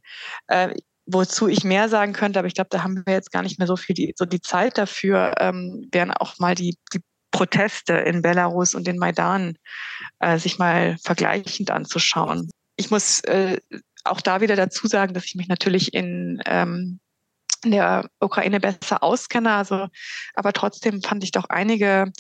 Äh, 0.48 0.76
wozu 1.12 1.48
ich 1.48 1.64
mehr 1.64 1.90
sagen 1.90 2.14
könnte, 2.14 2.38
aber 2.38 2.48
ich 2.48 2.54
glaube, 2.54 2.70
da 2.70 2.84
haben 2.84 3.02
wir 3.04 3.14
jetzt 3.14 3.32
gar 3.32 3.42
nicht 3.42 3.58
mehr 3.58 3.68
so 3.68 3.76
viel 3.76 3.96
die, 3.96 4.14
so 4.16 4.26
die 4.26 4.42
Zeit 4.42 4.78
dafür, 4.78 5.34
ähm, 5.40 5.88
wären 5.92 6.12
auch 6.12 6.38
mal 6.38 6.54
die, 6.54 6.78
die 6.94 7.02
Proteste 7.32 7.94
in 7.94 8.22
Belarus 8.22 8.76
und 8.76 8.86
den 8.86 8.98
Maidan 8.98 9.56
äh, 10.20 10.38
sich 10.38 10.60
mal 10.60 10.98
vergleichend 11.04 11.72
anzuschauen. 11.72 12.50
Ich 12.76 12.92
muss 12.92 13.22
äh, 13.22 13.58
auch 14.04 14.22
da 14.22 14.42
wieder 14.42 14.56
dazu 14.56 14.88
sagen, 14.88 15.14
dass 15.14 15.26
ich 15.26 15.36
mich 15.36 15.48
natürlich 15.48 15.94
in, 15.94 16.42
ähm, 16.46 17.00
in 17.64 17.72
der 17.72 18.10
Ukraine 18.20 18.60
besser 18.60 19.04
auskenne. 19.04 19.52
Also, 19.52 19.88
aber 20.36 20.54
trotzdem 20.54 21.02
fand 21.02 21.24
ich 21.24 21.32
doch 21.32 21.46
einige 21.50 22.12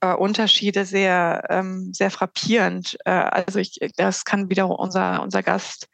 äh, 0.00 0.12
Unterschiede 0.14 0.84
sehr, 0.84 1.44
ähm, 1.48 1.92
sehr 1.94 2.10
frappierend. 2.10 2.98
Äh, 3.04 3.10
also 3.10 3.58
ich, 3.58 3.78
das 3.96 4.24
kann 4.24 4.50
wieder 4.50 4.68
unser, 4.68 5.22
unser 5.22 5.42
Gast 5.42 5.88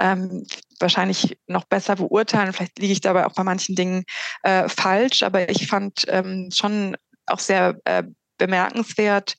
ähm, 0.00 0.46
wahrscheinlich 0.78 1.38
noch 1.46 1.64
besser 1.64 1.96
beurteilen. 1.96 2.52
Vielleicht 2.52 2.78
liege 2.78 2.92
ich 2.92 3.00
dabei 3.00 3.26
auch 3.26 3.34
bei 3.34 3.44
manchen 3.44 3.74
Dingen 3.74 4.04
äh, 4.42 4.68
falsch, 4.68 5.22
aber 5.22 5.50
ich 5.50 5.66
fand 5.66 6.04
ähm, 6.08 6.50
schon 6.52 6.96
auch 7.26 7.40
sehr 7.40 7.76
äh, 7.84 8.04
bemerkenswert, 8.38 9.36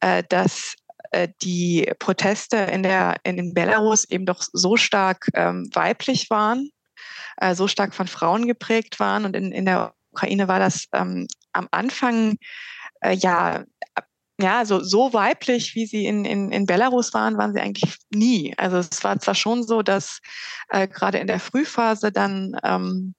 äh, 0.00 0.24
dass 0.28 0.74
die 1.42 1.90
Proteste 1.98 2.56
in 2.56 2.82
der 2.82 3.16
in 3.24 3.54
Belarus 3.54 4.04
eben 4.04 4.26
doch 4.26 4.42
so 4.52 4.76
stark 4.76 5.28
ähm, 5.34 5.68
weiblich 5.72 6.30
waren, 6.30 6.70
äh, 7.38 7.54
so 7.54 7.68
stark 7.68 7.94
von 7.94 8.06
Frauen 8.06 8.46
geprägt 8.46 9.00
waren 9.00 9.24
und 9.24 9.34
in, 9.34 9.52
in 9.52 9.64
der 9.64 9.94
Ukraine 10.12 10.48
war 10.48 10.58
das 10.58 10.86
ähm, 10.92 11.26
am 11.52 11.68
Anfang 11.70 12.36
äh, 13.00 13.14
ja 13.14 13.64
ja, 14.40 14.64
so, 14.64 14.80
so 14.80 15.12
weiblich, 15.12 15.74
wie 15.74 15.86
sie 15.86 16.06
in, 16.06 16.24
in, 16.24 16.52
in 16.52 16.64
Belarus 16.64 17.12
waren, 17.12 17.36
waren 17.38 17.52
sie 17.52 17.60
eigentlich 17.60 17.96
nie. 18.10 18.54
Also 18.56 18.76
es 18.76 19.02
war 19.02 19.18
zwar 19.18 19.34
schon 19.34 19.64
so, 19.64 19.82
dass 19.82 20.20
äh, 20.68 20.86
gerade 20.86 21.18
in 21.18 21.26
der 21.26 21.40
Frühphase 21.40 22.12
dann 22.12 22.56
ähm, 22.62 23.14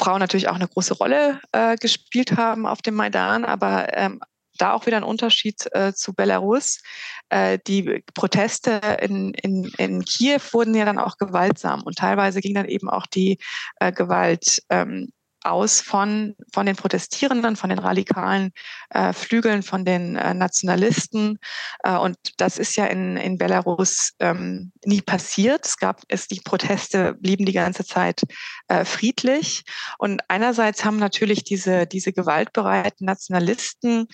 Frauen 0.00 0.20
natürlich 0.20 0.48
auch 0.48 0.54
eine 0.54 0.68
große 0.68 0.94
Rolle 0.94 1.40
äh, 1.52 1.76
gespielt 1.76 2.36
haben 2.36 2.66
auf 2.66 2.80
dem 2.82 2.94
Maidan, 2.94 3.44
aber 3.44 3.94
ähm, 3.96 4.20
da 4.60 4.72
auch 4.72 4.86
wieder 4.86 4.96
ein 4.96 5.02
Unterschied 5.02 5.66
äh, 5.72 5.92
zu 5.94 6.14
Belarus. 6.14 6.80
Äh, 7.28 7.58
die 7.66 8.04
Proteste 8.14 8.80
in, 9.00 9.34
in, 9.34 9.64
in 9.78 10.04
Kiew 10.04 10.40
wurden 10.52 10.74
ja 10.74 10.84
dann 10.84 10.98
auch 10.98 11.16
gewaltsam 11.16 11.82
und 11.82 11.98
teilweise 11.98 12.40
ging 12.40 12.54
dann 12.54 12.66
eben 12.66 12.88
auch 12.88 13.06
die 13.06 13.38
äh, 13.80 13.92
Gewalt 13.92 14.62
ähm, 14.68 15.12
aus 15.42 15.80
von, 15.80 16.34
von 16.52 16.66
den 16.66 16.76
Protestierenden, 16.76 17.56
von 17.56 17.70
den 17.70 17.78
radikalen 17.78 18.52
äh, 18.90 19.12
Flügeln, 19.12 19.62
von 19.62 19.84
den 19.84 20.16
äh, 20.16 20.34
Nationalisten. 20.34 21.38
Äh, 21.82 21.96
und 21.96 22.16
das 22.36 22.58
ist 22.58 22.76
ja 22.76 22.86
in, 22.86 23.16
in 23.16 23.38
Belarus 23.38 24.12
ähm, 24.20 24.72
nie 24.84 25.00
passiert. 25.00 25.66
Es 25.66 25.78
gab 25.78 26.02
es, 26.08 26.28
die 26.28 26.40
Proteste 26.40 27.14
blieben 27.14 27.46
die 27.46 27.52
ganze 27.52 27.84
Zeit 27.84 28.22
äh, 28.68 28.84
friedlich. 28.84 29.64
Und 29.98 30.22
einerseits 30.28 30.84
haben 30.84 30.98
natürlich 30.98 31.44
diese, 31.44 31.86
diese 31.86 32.12
gewaltbereiten 32.12 33.06
Nationalisten 33.06 34.08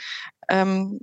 ähm, 0.49 1.01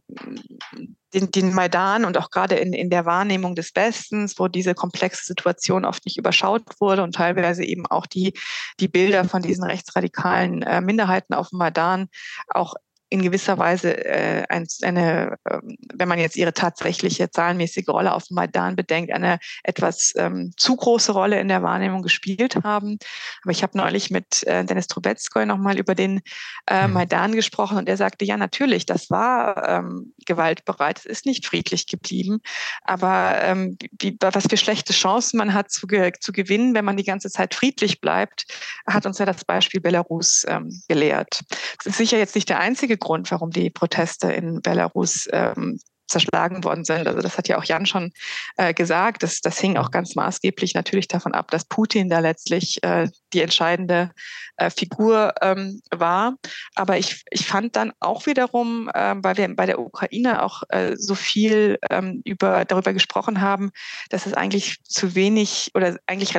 den, 1.13 1.31
den 1.31 1.53
Maidan 1.53 2.05
und 2.05 2.17
auch 2.17 2.29
gerade 2.29 2.55
in, 2.55 2.73
in 2.73 2.89
der 2.89 3.05
Wahrnehmung 3.05 3.55
des 3.55 3.75
Westens, 3.75 4.39
wo 4.39 4.47
diese 4.47 4.73
komplexe 4.73 5.25
Situation 5.25 5.85
oft 5.85 6.05
nicht 6.05 6.17
überschaut 6.17 6.63
wurde 6.79 7.03
und 7.03 7.15
teilweise 7.15 7.63
eben 7.63 7.85
auch 7.85 8.05
die, 8.05 8.33
die 8.79 8.87
Bilder 8.87 9.25
von 9.25 9.41
diesen 9.41 9.63
rechtsradikalen 9.63 10.63
äh, 10.63 10.81
Minderheiten 10.81 11.33
auf 11.33 11.49
dem 11.49 11.59
Maidan 11.59 12.07
auch 12.49 12.73
in 13.13 13.21
gewisser 13.21 13.59
Weise 13.59 13.95
äh, 14.05 14.43
ein, 14.49 14.65
eine, 14.81 15.37
ähm, 15.47 15.77
wenn 15.93 16.07
man 16.07 16.17
jetzt 16.17 16.35
ihre 16.35 16.51
tatsächliche 16.51 17.29
zahlenmäßige 17.29 17.87
Rolle 17.89 18.11
auf 18.11 18.23
dem 18.23 18.33
Maidan 18.33 18.75
bedenkt, 18.75 19.13
eine 19.13 19.37
etwas 19.61 20.13
ähm, 20.15 20.51
zu 20.57 20.75
große 20.75 21.11
Rolle 21.11 21.39
in 21.39 21.47
der 21.47 21.61
Wahrnehmung 21.61 22.01
gespielt 22.01 22.55
haben. 22.63 22.97
Aber 23.43 23.51
ich 23.51 23.61
habe 23.61 23.77
neulich 23.77 24.09
mit 24.09 24.41
äh, 24.47 24.65
Dennis 24.65 24.87
Trubetskoy 24.87 25.45
nochmal 25.45 25.77
über 25.77 25.93
den 25.93 26.21
äh, 26.65 26.87
mhm. 26.87 26.93
Maidan 26.93 27.33
gesprochen 27.33 27.77
und 27.77 27.87
er 27.87 27.97
sagte, 27.97 28.25
ja 28.25 28.35
natürlich, 28.35 28.87
das 28.87 29.11
war 29.11 29.69
ähm, 29.69 30.15
gewaltbereit, 30.25 30.97
es 30.97 31.05
ist 31.05 31.27
nicht 31.27 31.45
friedlich 31.45 31.85
geblieben, 31.85 32.39
aber 32.81 33.43
ähm, 33.43 33.77
wie, 34.01 34.17
was 34.21 34.47
für 34.49 34.57
schlechte 34.57 34.91
Chancen 34.91 35.37
man 35.37 35.53
hat 35.53 35.69
zu, 35.69 35.85
ge 35.85 36.13
zu 36.19 36.31
gewinnen, 36.31 36.73
wenn 36.73 36.83
man 36.83 36.97
die 36.97 37.03
ganze 37.03 37.29
Zeit 37.29 37.53
friedlich 37.53 38.01
bleibt, 38.01 38.47
hat 38.87 39.05
uns 39.05 39.19
ja 39.19 39.27
das 39.27 39.45
Beispiel 39.45 39.81
Belarus 39.81 40.47
ähm, 40.47 40.81
gelehrt. 40.87 41.41
Das 41.77 41.85
ist 41.85 41.97
sicher 41.97 42.17
jetzt 42.17 42.33
nicht 42.33 42.49
der 42.49 42.59
einzige 42.59 42.97
Grund, 43.03 43.29
warum 43.31 43.51
die 43.51 43.69
Proteste 43.69 44.31
in 44.31 44.61
Belarus 44.61 45.27
ähm, 45.31 45.79
zerschlagen 46.07 46.63
worden 46.63 46.85
sind. 46.85 47.07
Also 47.07 47.21
das 47.21 47.37
hat 47.37 47.47
ja 47.47 47.57
auch 47.57 47.63
Jan 47.63 47.85
schon 47.85 48.11
äh, 48.57 48.73
gesagt. 48.73 49.23
Das, 49.23 49.41
das 49.41 49.59
hing 49.59 49.77
auch 49.77 49.91
ganz 49.91 50.15
maßgeblich 50.15 50.73
natürlich 50.73 51.07
davon 51.07 51.33
ab, 51.33 51.51
dass 51.51 51.65
Putin 51.65 52.09
da 52.09 52.19
letztlich 52.19 52.81
äh, 52.83 53.09
die 53.33 53.41
entscheidende 53.41 54.11
äh, 54.57 54.69
Figur 54.69 55.33
ähm, 55.41 55.81
war. 55.91 56.35
Aber 56.75 56.97
ich, 56.97 57.23
ich 57.31 57.47
fand 57.47 57.75
dann 57.75 57.91
auch 57.99 58.25
wiederum, 58.25 58.89
äh, 58.93 59.15
weil 59.17 59.37
wir 59.37 59.55
bei 59.55 59.65
der 59.65 59.79
Ukraine 59.79 60.43
auch 60.43 60.63
äh, 60.69 60.95
so 60.95 61.15
viel 61.15 61.79
ähm, 61.89 62.21
über, 62.25 62.65
darüber 62.65 62.93
gesprochen 62.93 63.41
haben, 63.41 63.71
dass 64.09 64.25
es 64.25 64.33
eigentlich 64.33 64.83
zu 64.83 65.15
wenig 65.15 65.71
oder 65.73 65.97
eigentlich 66.05 66.35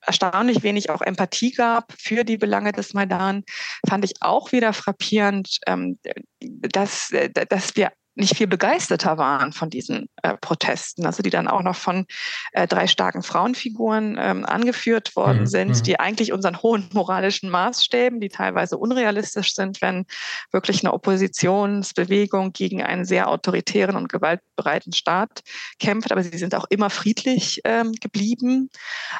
erstaunlich 0.00 0.62
wenig 0.62 0.90
auch 0.90 1.02
Empathie 1.02 1.52
gab 1.52 1.92
für 1.98 2.24
die 2.24 2.36
Belange 2.36 2.72
des 2.72 2.94
Maidan, 2.94 3.44
fand 3.88 4.04
ich 4.04 4.14
auch 4.20 4.52
wieder 4.52 4.72
frappierend, 4.72 5.58
ähm, 5.66 5.98
dass, 6.40 7.10
äh, 7.12 7.30
dass 7.30 7.76
wir 7.76 7.92
nicht 8.14 8.36
viel 8.36 8.46
begeisterter 8.46 9.16
waren 9.16 9.52
von 9.52 9.70
diesen 9.70 10.08
äh, 10.22 10.36
Protesten, 10.36 11.06
also 11.06 11.22
die 11.22 11.30
dann 11.30 11.48
auch 11.48 11.62
noch 11.62 11.76
von 11.76 12.06
äh, 12.52 12.66
drei 12.66 12.86
starken 12.86 13.22
Frauenfiguren 13.22 14.18
ähm, 14.20 14.44
angeführt 14.44 15.16
worden 15.16 15.40
mhm. 15.40 15.46
sind, 15.46 15.78
mhm. 15.78 15.82
die 15.82 15.98
eigentlich 15.98 16.32
unseren 16.32 16.62
hohen 16.62 16.88
moralischen 16.92 17.48
Maßstäben, 17.48 18.20
die 18.20 18.28
teilweise 18.28 18.76
unrealistisch 18.76 19.54
sind, 19.54 19.80
wenn 19.80 20.04
wirklich 20.50 20.84
eine 20.84 20.92
Oppositionsbewegung 20.92 22.52
gegen 22.52 22.82
einen 22.82 23.04
sehr 23.04 23.28
autoritären 23.28 23.96
und 23.96 24.10
gewaltbereiten 24.10 24.92
Staat 24.92 25.42
kämpft, 25.78 26.12
aber 26.12 26.22
sie 26.22 26.36
sind 26.36 26.54
auch 26.54 26.66
immer 26.68 26.90
friedlich 26.90 27.60
ähm, 27.64 27.92
geblieben. 27.92 28.68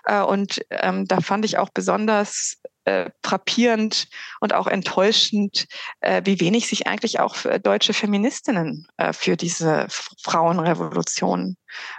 Äh, 0.04 0.20
und 0.20 0.60
ähm, 0.70 1.06
da 1.06 1.20
fand 1.20 1.44
ich 1.44 1.56
auch 1.56 1.70
besonders 1.70 2.58
äh, 2.84 3.10
frappierend 3.24 4.08
und 4.40 4.54
auch 4.54 4.66
enttäuschend, 4.66 5.66
äh, 6.00 6.22
wie 6.24 6.40
wenig 6.40 6.66
sich 6.68 6.86
eigentlich 6.86 7.20
auch 7.20 7.36
deutsche 7.62 7.92
Feministinnen 7.92 8.86
äh, 8.96 9.12
für 9.12 9.36
diese 9.36 9.86
Frauenrevolution 10.22 11.56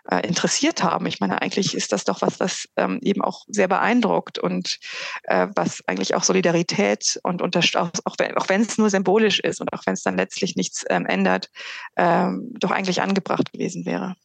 äh, 0.09 0.25
interessiert 0.27 0.83
haben. 0.83 1.05
Ich 1.05 1.19
meine, 1.19 1.41
eigentlich 1.41 1.73
ist 1.75 1.91
das 1.91 2.03
doch 2.03 2.21
was, 2.21 2.39
was 2.39 2.67
ähm, 2.75 2.99
eben 3.01 3.21
auch 3.21 3.43
sehr 3.47 3.67
beeindruckt 3.67 4.39
und 4.39 4.77
äh, 5.23 5.47
was 5.55 5.81
eigentlich 5.87 6.15
auch 6.15 6.23
Solidarität 6.23 7.19
und 7.23 7.41
auch, 7.41 7.89
auch 8.05 8.15
wenn, 8.17 8.37
auch 8.37 8.49
wenn 8.49 8.61
es 8.61 8.77
nur 8.77 8.89
symbolisch 8.89 9.39
ist 9.39 9.61
und 9.61 9.71
auch 9.73 9.81
wenn 9.85 9.93
es 9.93 10.03
dann 10.03 10.17
letztlich 10.17 10.55
nichts 10.55 10.85
ähm, 10.89 11.05
ändert, 11.05 11.49
ähm, 11.97 12.51
doch 12.59 12.71
eigentlich 12.71 13.01
angebracht 13.01 13.51
gewesen 13.51 13.85
wäre. 13.85 14.15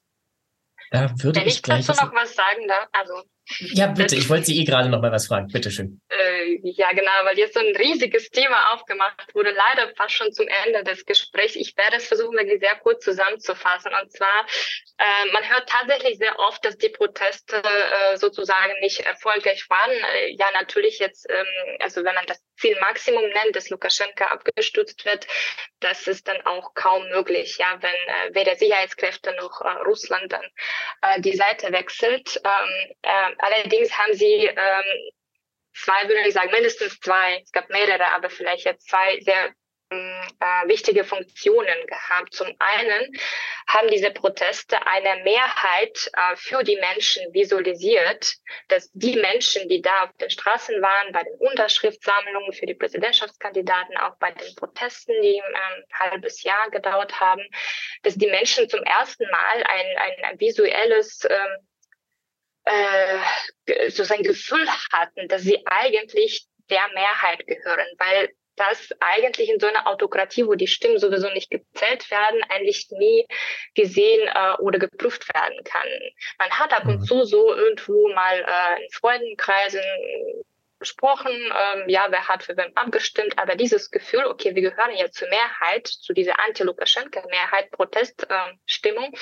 Da 0.91 1.11
würde 1.19 1.41
Wenn 1.41 1.49
ich, 1.49 1.57
ich 1.57 1.63
dazu 1.63 1.93
noch 1.93 2.15
was 2.15 2.35
sagen 2.35 2.67
darf, 2.67 2.89
also 2.93 3.23
ja, 3.61 3.87
bitte, 3.87 4.15
ich 4.15 4.29
wollte 4.29 4.47
Sie 4.47 4.61
eh 4.61 4.65
gerade 4.65 4.89
noch 4.89 5.01
mal 5.01 5.13
was 5.13 5.27
fragen. 5.27 5.49
Bitte 5.49 5.71
schön. 5.71 6.01
Äh, 6.09 6.59
ja, 6.63 6.91
genau, 6.93 7.11
weil 7.25 7.39
jetzt 7.39 7.55
so 7.55 7.61
ein 7.61 7.75
riesiges 7.77 8.31
Thema 8.31 8.73
aufgemacht 8.75 9.35
wurde, 9.35 9.51
leider 9.51 9.93
fast 9.97 10.15
schon 10.15 10.33
zum 10.33 10.47
Ende 10.67 10.85
des 10.85 11.05
Gesprächs. 11.07 11.57
Ich 11.57 11.77
werde 11.77 11.97
es 11.97 12.07
versuchen, 12.07 12.37
wirklich 12.37 12.61
sehr 12.61 12.77
kurz 12.77 13.05
zusammenzufassen. 13.05 13.93
Und 14.01 14.13
zwar, 14.13 14.47
äh, 14.99 15.33
man 15.33 15.49
hört 15.49 15.69
tatsächlich 15.69 16.19
sehr 16.19 16.39
oft, 16.39 16.65
dass 16.65 16.77
die 16.77 16.91
Proteste 16.91 17.63
äh, 17.63 18.17
sozusagen 18.17 18.79
nicht 18.81 19.01
erfolgreich 19.01 19.65
waren. 19.71 19.93
Ja, 20.37 20.47
natürlich 20.53 20.99
jetzt, 20.99 21.27
ähm, 21.31 21.47
also 21.81 22.05
wenn 22.05 22.15
man 22.15 22.27
das 22.27 22.43
Zielmaximum 22.59 23.23
nennt, 23.23 23.57
dass 23.57 23.71
Lukaschenka 23.71 24.27
abgestützt 24.27 25.05
wird, 25.05 25.27
das 25.81 26.07
ist 26.07 26.27
dann 26.27 26.41
auch 26.45 26.75
kaum 26.75 27.09
möglich, 27.09 27.57
ja, 27.59 27.79
wenn 27.81 28.35
weder 28.35 28.57
Sicherheitskräfte 28.57 29.33
noch 29.37 29.61
Russland 29.87 30.33
dann 30.33 30.43
die 31.23 31.37
Seite 31.37 31.71
wechselt. 31.71 32.41
Ähm, 32.45 32.95
äh, 33.03 33.38
allerdings 33.39 33.97
haben 33.97 34.15
sie 34.15 34.47
ähm, 34.47 35.11
zwei, 35.75 36.09
würde 36.09 36.27
ich 36.27 36.35
sagen, 36.35 36.51
mindestens 36.51 36.99
zwei, 37.01 37.41
es 37.43 37.53
gab 37.53 37.69
mehrere, 37.71 38.07
aber 38.13 38.31
vielleicht 38.31 38.65
jetzt 38.65 38.89
zwei 38.89 39.19
sehr 39.21 39.53
äh, 39.91 40.69
wichtige 40.69 41.05
Funktionen 41.05 41.87
gehabt. 41.87 42.35
Zum 42.35 42.49
einen 42.59 43.13
haben 43.69 43.89
diese 43.89 44.11
Proteste 44.11 44.77
eine 44.87 45.23
Mehrheit 45.25 46.11
äh, 46.13 46.37
für 46.37 46.63
die 46.63 46.77
Menschen 46.77 47.33
visualisiert, 47.33 48.35
dass 48.69 48.91
die 48.93 49.17
Menschen, 49.17 49.69
die 49.69 49.81
da 49.81 50.05
auf 50.05 50.17
den 50.21 50.31
Straßen 50.31 50.81
waren, 50.83 51.13
bei 51.13 51.23
den 51.23 51.35
Unterschriftsammlungen 51.39 52.53
für 52.53 52.67
die 52.67 52.75
Präsidentschaftskandidaten, 52.75 53.97
auch 53.97 54.17
bei 54.19 54.31
den 54.33 54.55
Protesten, 54.57 55.15
die 55.23 55.41
ein 55.41 55.55
ähm, 55.55 55.85
halbes 55.93 56.43
Jahr 56.43 56.71
gedauert 56.71 57.19
haben, 57.19 57.43
dass 58.03 58.15
die 58.15 58.29
Menschen 58.29 58.69
zum 58.69 58.83
ersten 58.83 59.25
Mal 59.31 59.63
ein, 59.65 59.97
ein, 59.97 60.25
ein 60.25 60.41
visuelles 60.41 61.25
ähm, 61.29 61.69
äh, 62.69 63.91
so 63.91 64.05
sein 64.05 64.23
Gefühl 64.23 64.67
hatten, 64.93 65.29
dass 65.29 65.43
sie 65.43 65.63
eigentlich 65.67 66.47
der 66.71 66.87
Mehrheit 66.95 67.47
gehören, 67.47 67.87
weil 67.99 68.31
das 68.57 68.91
eigentlich 69.01 69.49
in 69.49 69.61
so 69.61 69.67
einer 69.67 69.87
Autokratie, 69.87 70.47
wo 70.47 70.55
die 70.55 70.67
Stimmen 70.67 70.99
sowieso 70.99 71.31
nicht 71.31 71.51
gezählt 71.51 72.11
werden, 72.11 72.43
eigentlich 72.49 72.89
nie 72.91 73.27
gesehen 73.75 74.29
äh, 74.35 74.55
oder 74.61 74.79
geprüft 74.79 75.33
werden 75.33 75.63
kann. 75.65 75.89
Man 76.39 76.51
hat 76.51 76.73
ab 76.73 76.85
und 76.87 77.01
mhm. 77.01 77.05
zu 77.05 77.25
so 77.25 77.55
irgendwo 77.55 78.09
mal 78.15 78.41
äh, 78.41 78.83
in 78.83 78.91
Freudenkreisen 78.91 79.83
besprochen, 80.79 81.33
ähm, 81.33 81.89
ja, 81.89 82.07
wer 82.11 82.29
hat 82.29 82.43
für 82.43 82.57
wen 82.57 82.77
abgestimmt, 82.77 83.39
aber 83.39 83.57
dieses 83.57 83.91
Gefühl, 83.91 84.25
okay, 84.27 84.55
wir 84.55 84.63
gehören 84.63 84.95
ja 84.97 85.11
zur 85.11 85.29
Mehrheit, 85.29 85.87
zu 85.87 86.13
dieser 86.13 86.39
Anti-Lukaschenka-Mehrheit, 86.41 87.71
Proteststimmung, 87.71 89.13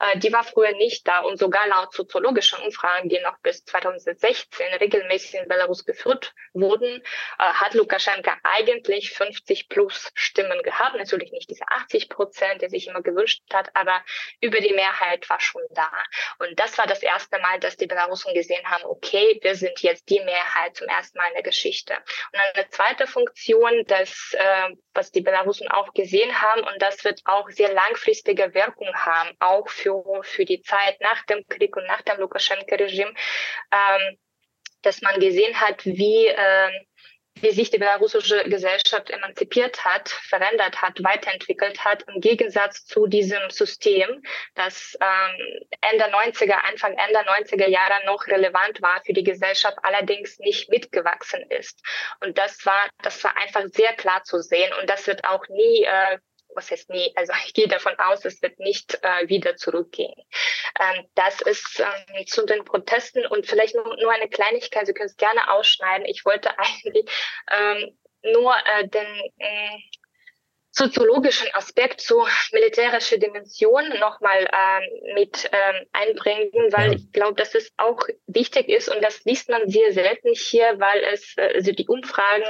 äh, 0.00 0.18
die 0.18 0.32
war 0.32 0.44
früher 0.44 0.72
nicht 0.72 1.06
da 1.06 1.20
und 1.20 1.38
sogar 1.38 1.66
laut 1.68 1.92
soziologischen 1.92 2.58
Umfragen, 2.62 3.08
die 3.08 3.20
noch 3.20 3.38
bis 3.42 3.64
2016 3.64 4.66
regelmäßig 4.80 5.34
in 5.34 5.48
Belarus 5.48 5.84
geführt 5.84 6.32
wurden, 6.52 7.02
äh, 7.38 7.44
hat 7.44 7.74
Lukaschenka 7.74 8.36
eigentlich 8.42 9.12
50 9.12 9.68
plus 9.68 10.10
Stimmen 10.14 10.62
gehabt, 10.62 10.96
natürlich 10.96 11.32
nicht 11.32 11.50
diese 11.50 11.64
80 11.68 12.08
Prozent, 12.08 12.62
die 12.62 12.68
sich 12.68 12.88
immer 12.88 13.02
gewünscht 13.02 13.42
hat, 13.52 13.70
aber 13.74 14.02
über 14.40 14.60
die 14.60 14.72
Mehrheit 14.72 15.28
war 15.28 15.40
schon 15.40 15.62
da. 15.70 15.90
Und 16.38 16.58
das 16.58 16.78
war 16.78 16.86
das 16.86 17.02
erste 17.02 17.38
Mal, 17.40 17.60
dass 17.60 17.76
die 17.76 17.86
Belarusen 17.86 18.34
gesehen 18.34 18.64
haben, 18.64 18.84
okay, 18.84 19.38
wir 19.42 19.54
sind 19.54 19.80
jetzt 19.80 20.08
die 20.08 20.20
Mehrheit 20.20 20.76
zum 20.76 20.88
erstmal 20.96 21.28
in 21.28 21.34
der 21.34 21.42
Geschichte. 21.42 21.94
Und 22.32 22.40
eine 22.54 22.68
zweite 22.68 23.06
Funktion, 23.06 23.84
das, 23.86 24.34
äh, 24.38 24.70
was 24.92 25.10
die 25.10 25.20
Belarusen 25.20 25.68
auch 25.68 25.92
gesehen 25.92 26.40
haben, 26.40 26.62
und 26.62 26.80
das 26.80 27.04
wird 27.04 27.20
auch 27.24 27.48
sehr 27.50 27.72
langfristige 27.72 28.54
Wirkung 28.54 28.92
haben, 28.94 29.30
auch 29.40 29.68
für, 29.68 30.22
für 30.22 30.44
die 30.44 30.62
Zeit 30.62 31.00
nach 31.00 31.24
dem 31.26 31.46
Krieg 31.48 31.76
und 31.76 31.86
nach 31.86 32.02
dem 32.02 32.18
Lukaschenka-Regime, 32.18 33.14
ähm, 33.72 34.18
dass 34.82 35.00
man 35.00 35.18
gesehen 35.18 35.60
hat, 35.60 35.84
wie 35.84 36.26
äh, 36.26 36.70
wie 37.40 37.50
sich 37.50 37.70
die 37.70 37.78
belarussische 37.78 38.44
Gesellschaft 38.44 39.10
emanzipiert 39.10 39.84
hat, 39.84 40.08
verändert 40.08 40.80
hat, 40.80 41.02
weiterentwickelt 41.02 41.84
hat, 41.84 42.04
im 42.14 42.20
Gegensatz 42.20 42.84
zu 42.86 43.06
diesem 43.06 43.50
System, 43.50 44.22
das 44.54 44.96
ähm, 45.00 45.66
Ende 45.80 46.04
90er, 46.04 46.54
Anfang 46.68 46.96
Ende 46.96 47.20
90er 47.20 47.68
Jahre 47.68 48.04
noch 48.06 48.26
relevant 48.26 48.80
war 48.82 49.02
für 49.04 49.12
die 49.12 49.24
Gesellschaft, 49.24 49.76
allerdings 49.82 50.38
nicht 50.38 50.70
mitgewachsen 50.70 51.42
ist. 51.50 51.80
Und 52.20 52.38
das 52.38 52.64
war, 52.64 52.88
das 53.02 53.22
war 53.24 53.36
einfach 53.36 53.64
sehr 53.66 53.92
klar 53.94 54.22
zu 54.24 54.40
sehen 54.40 54.72
und 54.80 54.88
das 54.88 55.06
wird 55.06 55.24
auch 55.24 55.46
nie 55.48 55.84
äh, 55.84 56.18
was 56.54 56.70
heißt 56.70 56.90
nie, 56.90 57.12
also 57.16 57.32
ich 57.46 57.54
gehe 57.54 57.68
davon 57.68 57.94
aus, 57.98 58.24
es 58.24 58.40
wird 58.42 58.58
nicht 58.58 58.98
äh, 59.02 59.28
wieder 59.28 59.56
zurückgehen. 59.56 60.14
Ähm, 60.80 61.06
das 61.14 61.40
ist 61.42 61.80
ähm, 61.80 62.26
zu 62.26 62.44
den 62.46 62.64
Protesten 62.64 63.26
und 63.26 63.46
vielleicht 63.46 63.74
nur, 63.74 63.96
nur 64.00 64.12
eine 64.12 64.28
Kleinigkeit, 64.28 64.86
Sie 64.86 64.94
können 64.94 65.08
es 65.08 65.16
gerne 65.16 65.52
ausschneiden. 65.52 66.06
Ich 66.06 66.24
wollte 66.24 66.50
eigentlich 66.58 67.06
ähm, 67.50 67.98
nur 68.32 68.54
äh, 68.56 68.88
den 68.88 69.06
äh, 69.38 69.78
soziologischen 70.76 71.48
Aspekt 71.54 72.00
zu 72.00 72.26
militärischer 72.52 73.16
Dimension 73.16 73.88
nochmal 74.00 74.48
ähm, 74.52 75.14
mit 75.14 75.48
ähm, 75.52 75.86
einbringen, 75.92 76.50
weil 76.72 76.90
ja. 76.90 76.96
ich 76.96 77.12
glaube, 77.12 77.34
dass 77.34 77.54
es 77.54 77.72
auch 77.76 78.00
wichtig 78.26 78.68
ist 78.68 78.88
und 78.88 79.02
das 79.02 79.24
liest 79.24 79.48
man 79.48 79.68
sehr 79.68 79.92
selten 79.92 80.32
hier, 80.34 80.80
weil 80.80 81.00
es, 81.12 81.36
äh, 81.36 81.52
also 81.54 81.70
die 81.70 81.86
Umfragen, 81.86 82.44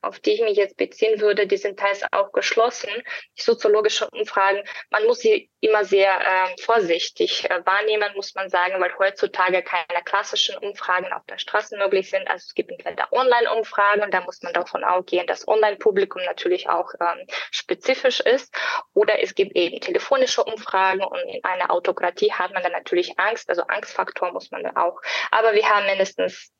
auf 0.00 0.18
die 0.18 0.32
ich 0.32 0.40
mich 0.40 0.56
jetzt 0.56 0.78
beziehen 0.78 1.20
würde, 1.20 1.46
die 1.46 1.58
sind 1.58 1.78
teils 1.78 2.02
auch 2.10 2.32
geschlossen. 2.32 2.90
Die 3.38 3.42
soziologischen 3.42 4.08
Umfragen, 4.12 4.62
man 4.90 5.04
muss 5.04 5.18
sie 5.18 5.50
immer 5.60 5.84
sehr 5.84 6.20
äh, 6.20 6.62
vorsichtig 6.62 7.50
äh, 7.50 7.64
wahrnehmen, 7.66 8.12
muss 8.14 8.34
man 8.34 8.48
sagen, 8.48 8.80
weil 8.80 8.96
heutzutage 8.98 9.62
keine 9.62 10.02
klassischen 10.04 10.56
Umfragen 10.58 11.12
auf 11.12 11.24
der 11.26 11.38
Straße 11.38 11.76
möglich 11.76 12.10
sind. 12.10 12.28
Also 12.28 12.44
es 12.46 12.54
gibt 12.54 12.70
entweder 12.70 13.12
Online-Umfragen 13.12 14.02
und 14.02 14.14
da 14.14 14.20
muss 14.20 14.42
man 14.42 14.52
davon 14.52 14.84
ausgehen, 14.84 15.26
dass 15.26 15.48
Online-Publikum 15.48 16.22
natürlich 16.24 16.68
auch 16.68 16.92
ähm, 17.00 17.26
spezifisch 17.50 18.20
ist. 18.20 18.54
Oder 18.94 19.20
es 19.22 19.34
gibt 19.34 19.56
eben 19.56 19.80
telefonische 19.80 20.44
Umfragen 20.44 21.02
und 21.02 21.20
in 21.20 21.42
einer 21.42 21.70
Autokratie 21.70 22.32
hat 22.32 22.52
man 22.52 22.62
dann 22.62 22.72
natürlich 22.72 23.18
Angst. 23.18 23.48
Also 23.50 23.62
Angstfaktor 23.62 24.32
muss 24.32 24.50
man 24.50 24.64
auch. 24.76 25.00
Aber 25.30 25.54
wir 25.54 25.68
haben 25.68 25.86
mindestens 25.86 26.52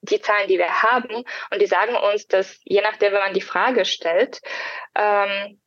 die 0.00 0.20
Zahlen, 0.20 0.48
die 0.48 0.58
wir 0.58 0.82
haben, 0.82 1.24
und 1.50 1.60
die 1.60 1.66
sagen 1.66 1.96
uns, 1.96 2.26
dass 2.26 2.60
je 2.64 2.80
nachdem, 2.80 3.12
wenn 3.12 3.20
man 3.20 3.34
die 3.34 3.40
Frage 3.40 3.84
stellt, 3.84 4.40
ähm, 4.94 5.60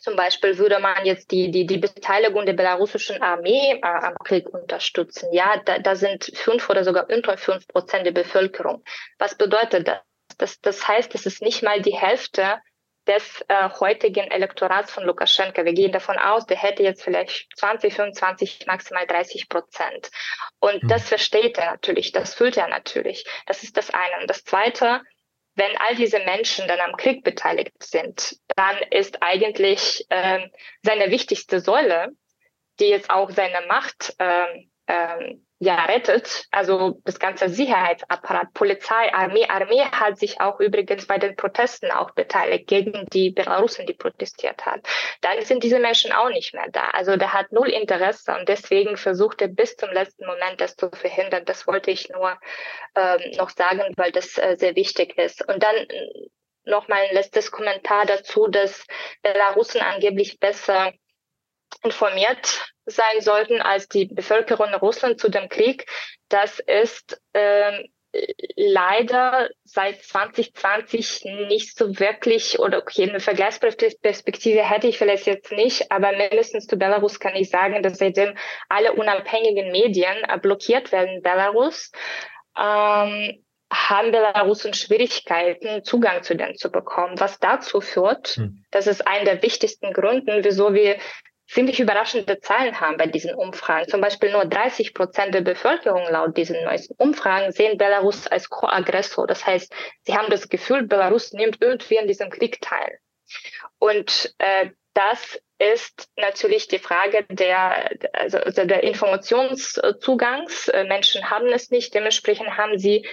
zum 0.00 0.16
Beispiel 0.16 0.58
würde 0.58 0.78
man 0.78 1.04
jetzt 1.04 1.30
die, 1.30 1.50
die, 1.50 1.66
die 1.66 1.78
Beteiligung 1.78 2.46
der 2.46 2.52
belarussischen 2.52 3.22
Armee 3.22 3.72
äh, 3.72 3.80
am 3.82 4.14
Krieg 4.24 4.48
unterstützen. 4.48 5.32
Ja, 5.32 5.60
da, 5.64 5.78
da 5.78 5.96
sind 5.96 6.30
fünf 6.34 6.68
oder 6.68 6.84
sogar 6.84 7.08
unter 7.10 7.36
fünf 7.36 7.66
Prozent 7.68 8.06
der 8.06 8.12
Bevölkerung. 8.12 8.84
Was 9.18 9.36
bedeutet 9.36 9.88
das? 9.88 9.98
Das, 10.36 10.60
das 10.60 10.86
heißt, 10.86 11.14
es 11.14 11.26
ist 11.26 11.42
nicht 11.42 11.62
mal 11.62 11.80
die 11.80 11.96
Hälfte 11.96 12.60
des 13.08 13.42
äh, 13.48 13.70
heutigen 13.80 14.30
Elektorats 14.30 14.92
von 14.92 15.04
Lukaschenka. 15.04 15.64
Wir 15.64 15.72
gehen 15.72 15.92
davon 15.92 16.18
aus, 16.18 16.46
der 16.46 16.58
hätte 16.58 16.82
jetzt 16.82 17.02
vielleicht 17.02 17.48
20, 17.56 17.94
25, 17.94 18.66
maximal 18.66 19.06
30 19.06 19.48
Prozent. 19.48 20.10
Und 20.60 20.82
mhm. 20.82 20.88
das 20.88 21.08
versteht 21.08 21.56
er 21.58 21.72
natürlich, 21.72 22.12
das 22.12 22.34
fühlt 22.34 22.58
er 22.58 22.68
natürlich. 22.68 23.24
Das 23.46 23.62
ist 23.62 23.76
das 23.76 23.90
eine. 23.90 24.20
Und 24.20 24.28
das 24.28 24.44
zweite, 24.44 25.00
wenn 25.58 25.76
all 25.78 25.96
diese 25.96 26.20
Menschen 26.20 26.68
dann 26.68 26.80
am 26.80 26.96
Krieg 26.96 27.24
beteiligt 27.24 27.82
sind, 27.82 28.36
dann 28.56 28.76
ist 28.90 29.22
eigentlich 29.22 30.06
ähm, 30.08 30.50
seine 30.82 31.10
wichtigste 31.10 31.60
Säule, 31.60 32.12
die 32.78 32.86
jetzt 32.86 33.10
auch 33.10 33.30
seine 33.30 33.66
Macht 33.66 34.14
ähm, 34.20 34.70
ähm, 34.86 35.46
ja 35.60 35.84
rettet. 35.84 36.46
Also 36.50 37.00
das 37.04 37.18
ganze 37.18 37.48
Sicherheitsapparat, 37.48 38.52
Polizei, 38.54 39.12
Armee. 39.12 39.46
Armee 39.48 39.80
hat 39.80 40.18
sich 40.18 40.40
auch 40.40 40.60
übrigens 40.60 41.06
bei 41.06 41.18
den 41.18 41.36
Protesten 41.36 41.90
auch 41.90 42.12
beteiligt 42.12 42.68
gegen 42.68 43.06
die 43.12 43.30
Belarusen, 43.30 43.86
die 43.86 43.94
protestiert 43.94 44.64
haben. 44.66 44.82
Dann 45.20 45.42
sind 45.42 45.64
diese 45.64 45.80
Menschen 45.80 46.12
auch 46.12 46.28
nicht 46.28 46.54
mehr 46.54 46.68
da. 46.70 46.90
Also 46.90 47.16
der 47.16 47.32
hat 47.32 47.52
null 47.52 47.70
Interesse 47.70 48.36
und 48.38 48.48
deswegen 48.48 48.96
versucht 48.96 49.42
er 49.42 49.48
bis 49.48 49.76
zum 49.76 49.90
letzten 49.90 50.26
Moment 50.26 50.60
das 50.60 50.76
zu 50.76 50.90
verhindern. 50.90 51.44
Das 51.44 51.66
wollte 51.66 51.90
ich 51.90 52.08
nur 52.08 52.38
ähm, 52.94 53.20
noch 53.36 53.50
sagen, 53.50 53.82
weil 53.96 54.12
das 54.12 54.38
äh, 54.38 54.56
sehr 54.56 54.76
wichtig 54.76 55.18
ist. 55.18 55.46
Und 55.48 55.62
dann 55.62 55.74
äh, 55.74 56.28
noch 56.64 56.86
mal 56.86 57.00
ein 57.02 57.14
letztes 57.14 57.50
Kommentar 57.50 58.06
dazu, 58.06 58.46
dass 58.46 58.86
Belarusen 59.22 59.80
angeblich 59.80 60.38
besser 60.38 60.92
informiert 61.82 62.72
sein 62.86 63.20
sollten 63.20 63.60
als 63.60 63.88
die 63.88 64.06
Bevölkerung 64.06 64.72
Russlands 64.74 65.22
zu 65.22 65.28
dem 65.28 65.48
Krieg. 65.48 65.86
Das 66.28 66.58
ist 66.58 67.20
ähm, 67.34 67.88
leider 68.56 69.50
seit 69.64 70.02
2020 70.02 71.24
nicht 71.48 71.76
so 71.76 71.98
wirklich, 71.98 72.58
oder 72.58 72.78
okay, 72.78 73.08
eine 73.08 73.20
Vergleichsperspektive 73.20 74.62
hätte 74.62 74.86
ich 74.86 74.98
vielleicht 74.98 75.26
jetzt 75.26 75.52
nicht, 75.52 75.92
aber 75.92 76.12
mindestens 76.12 76.66
zu 76.66 76.76
Belarus 76.76 77.20
kann 77.20 77.36
ich 77.36 77.50
sagen, 77.50 77.82
dass 77.82 77.98
seitdem 77.98 78.34
alle 78.68 78.94
unabhängigen 78.94 79.70
Medien 79.70 80.16
äh, 80.26 80.38
blockiert 80.38 80.90
werden 80.90 81.16
in 81.16 81.22
Belarus, 81.22 81.92
ähm, 82.58 83.44
haben 83.70 84.12
Belarusen 84.12 84.72
Schwierigkeiten, 84.72 85.84
Zugang 85.84 86.22
zu 86.22 86.34
denen 86.34 86.56
zu 86.56 86.70
bekommen, 86.70 87.20
was 87.20 87.38
dazu 87.38 87.82
führt, 87.82 88.28
hm. 88.28 88.64
das 88.70 88.86
ist 88.86 89.06
einer 89.06 89.26
der 89.26 89.42
wichtigsten 89.42 89.92
Gründe, 89.92 90.42
wieso 90.42 90.72
wir 90.72 90.96
ziemlich 91.48 91.80
überraschende 91.80 92.40
Zahlen 92.40 92.80
haben 92.80 92.96
bei 92.96 93.06
diesen 93.06 93.34
Umfragen. 93.34 93.88
Zum 93.88 94.00
Beispiel 94.00 94.30
nur 94.30 94.44
30 94.44 94.94
Prozent 94.94 95.34
der 95.34 95.40
Bevölkerung 95.40 96.06
laut 96.10 96.36
diesen 96.36 96.62
neuesten 96.62 96.94
Umfragen 96.98 97.52
sehen 97.52 97.78
Belarus 97.78 98.26
als 98.26 98.50
Co-Aggressor. 98.50 99.26
Das 99.26 99.46
heißt, 99.46 99.72
sie 100.02 100.14
haben 100.14 100.30
das 100.30 100.48
Gefühl, 100.48 100.86
Belarus 100.86 101.32
nimmt 101.32 101.58
irgendwie 101.60 101.96
in 101.96 102.06
diesem 102.06 102.30
Krieg 102.30 102.60
teil. 102.60 102.98
Und 103.78 104.34
äh, 104.38 104.70
das 104.94 105.40
ist 105.58 106.08
natürlich 106.16 106.68
die 106.68 106.78
Frage 106.78 107.24
der, 107.30 107.90
also, 108.12 108.38
also 108.38 108.64
der 108.64 108.82
Informationszugangs. 108.84 110.68
Äh, 110.68 110.84
Menschen 110.84 111.30
haben 111.30 111.48
es 111.48 111.70
nicht, 111.70 111.94
dementsprechend 111.94 112.56
haben 112.56 112.78
sie 112.78 113.06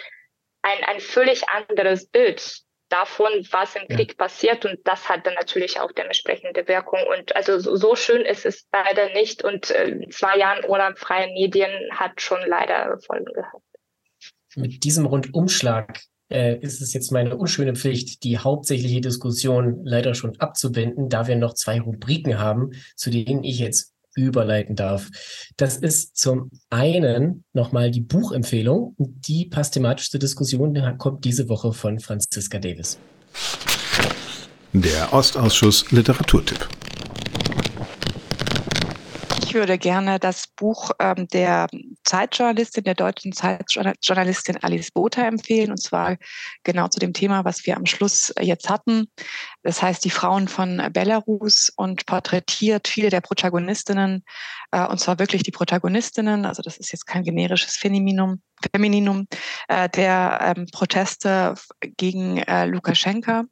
ein, 0.61 0.83
ein 0.83 0.99
völlig 0.99 1.47
anderes 1.49 2.07
Bild 2.07 2.64
davon, 2.89 3.31
was 3.51 3.75
im 3.75 3.87
Krieg 3.87 4.11
ja. 4.11 4.15
passiert. 4.17 4.65
Und 4.65 4.79
das 4.83 5.09
hat 5.09 5.25
dann 5.25 5.33
natürlich 5.35 5.79
auch 5.79 5.91
dementsprechende 5.91 6.67
Wirkung. 6.67 6.99
Und 7.17 7.35
also 7.35 7.59
so, 7.59 7.75
so 7.75 7.95
schön 7.95 8.21
ist 8.21 8.45
es 8.45 8.67
leider 8.71 9.13
nicht. 9.13 9.43
Und 9.43 9.71
äh, 9.71 10.07
zwei 10.09 10.37
Jahren 10.37 10.63
ohne 10.65 10.95
freie 10.95 11.27
Medien 11.33 11.71
hat 11.91 12.21
schon 12.21 12.39
leider 12.47 12.97
Folgen 12.99 13.25
gehabt. 13.25 13.63
Mit 14.55 14.83
diesem 14.83 15.05
Rundumschlag 15.05 15.99
äh, 16.29 16.57
ist 16.59 16.81
es 16.81 16.93
jetzt 16.93 17.11
meine 17.11 17.35
unschöne 17.35 17.75
Pflicht, 17.75 18.23
die 18.23 18.37
hauptsächliche 18.37 19.01
Diskussion 19.01 19.81
leider 19.83 20.15
schon 20.15 20.39
abzubinden, 20.39 21.09
da 21.09 21.27
wir 21.27 21.35
noch 21.35 21.53
zwei 21.53 21.79
Rubriken 21.79 22.39
haben, 22.39 22.71
zu 22.95 23.09
denen 23.09 23.43
ich 23.43 23.59
jetzt 23.59 23.94
überleiten 24.15 24.75
darf. 24.75 25.09
Das 25.57 25.77
ist 25.77 26.17
zum 26.17 26.49
einen 26.69 27.43
nochmal 27.53 27.91
die 27.91 28.01
Buchempfehlung. 28.01 28.95
Die 28.97 29.45
passt 29.45 29.73
thematisch 29.73 30.09
zur 30.09 30.19
Diskussion, 30.19 30.73
kommt 30.97 31.25
diese 31.25 31.49
Woche 31.49 31.73
von 31.73 31.99
Franziska 31.99 32.59
Davis. 32.59 32.97
Der 34.73 35.13
Ostausschuss 35.13 35.91
Literaturtipp. 35.91 36.67
Würde 39.55 39.79
gerne 39.79 40.19
das 40.19 40.45
Buch 40.45 40.91
ähm, 40.99 41.27
der 41.29 41.67
Zeitjournalistin, 42.03 42.83
der 42.83 42.93
deutschen 42.93 43.31
Zeitjournalistin 43.31 44.57
Alice 44.61 44.91
Botha 44.91 45.23
empfehlen, 45.23 45.71
und 45.71 45.81
zwar 45.81 46.17
genau 46.63 46.87
zu 46.89 46.99
dem 46.99 47.13
Thema, 47.13 47.43
was 47.43 47.65
wir 47.65 47.75
am 47.75 47.87
Schluss 47.87 48.33
jetzt 48.39 48.69
hatten. 48.69 49.07
Das 49.63 49.81
heißt, 49.81 50.05
die 50.05 50.11
Frauen 50.11 50.47
von 50.47 50.89
Belarus 50.93 51.71
und 51.75 52.05
porträtiert 52.05 52.87
viele 52.87 53.09
der 53.09 53.21
Protagonistinnen, 53.21 54.23
äh, 54.71 54.85
und 54.85 54.99
zwar 54.99 55.17
wirklich 55.17 55.41
die 55.41 55.51
Protagonistinnen, 55.51 56.45
also 56.45 56.61
das 56.61 56.77
ist 56.77 56.91
jetzt 56.91 57.07
kein 57.07 57.23
generisches 57.23 57.77
Femininum, 57.77 58.41
Femininum 58.71 59.27
äh, 59.67 59.89
der 59.89 60.55
ähm, 60.55 60.67
Proteste 60.71 61.55
gegen 61.97 62.37
äh, 62.37 62.65
Lukaschenka. 62.65 63.45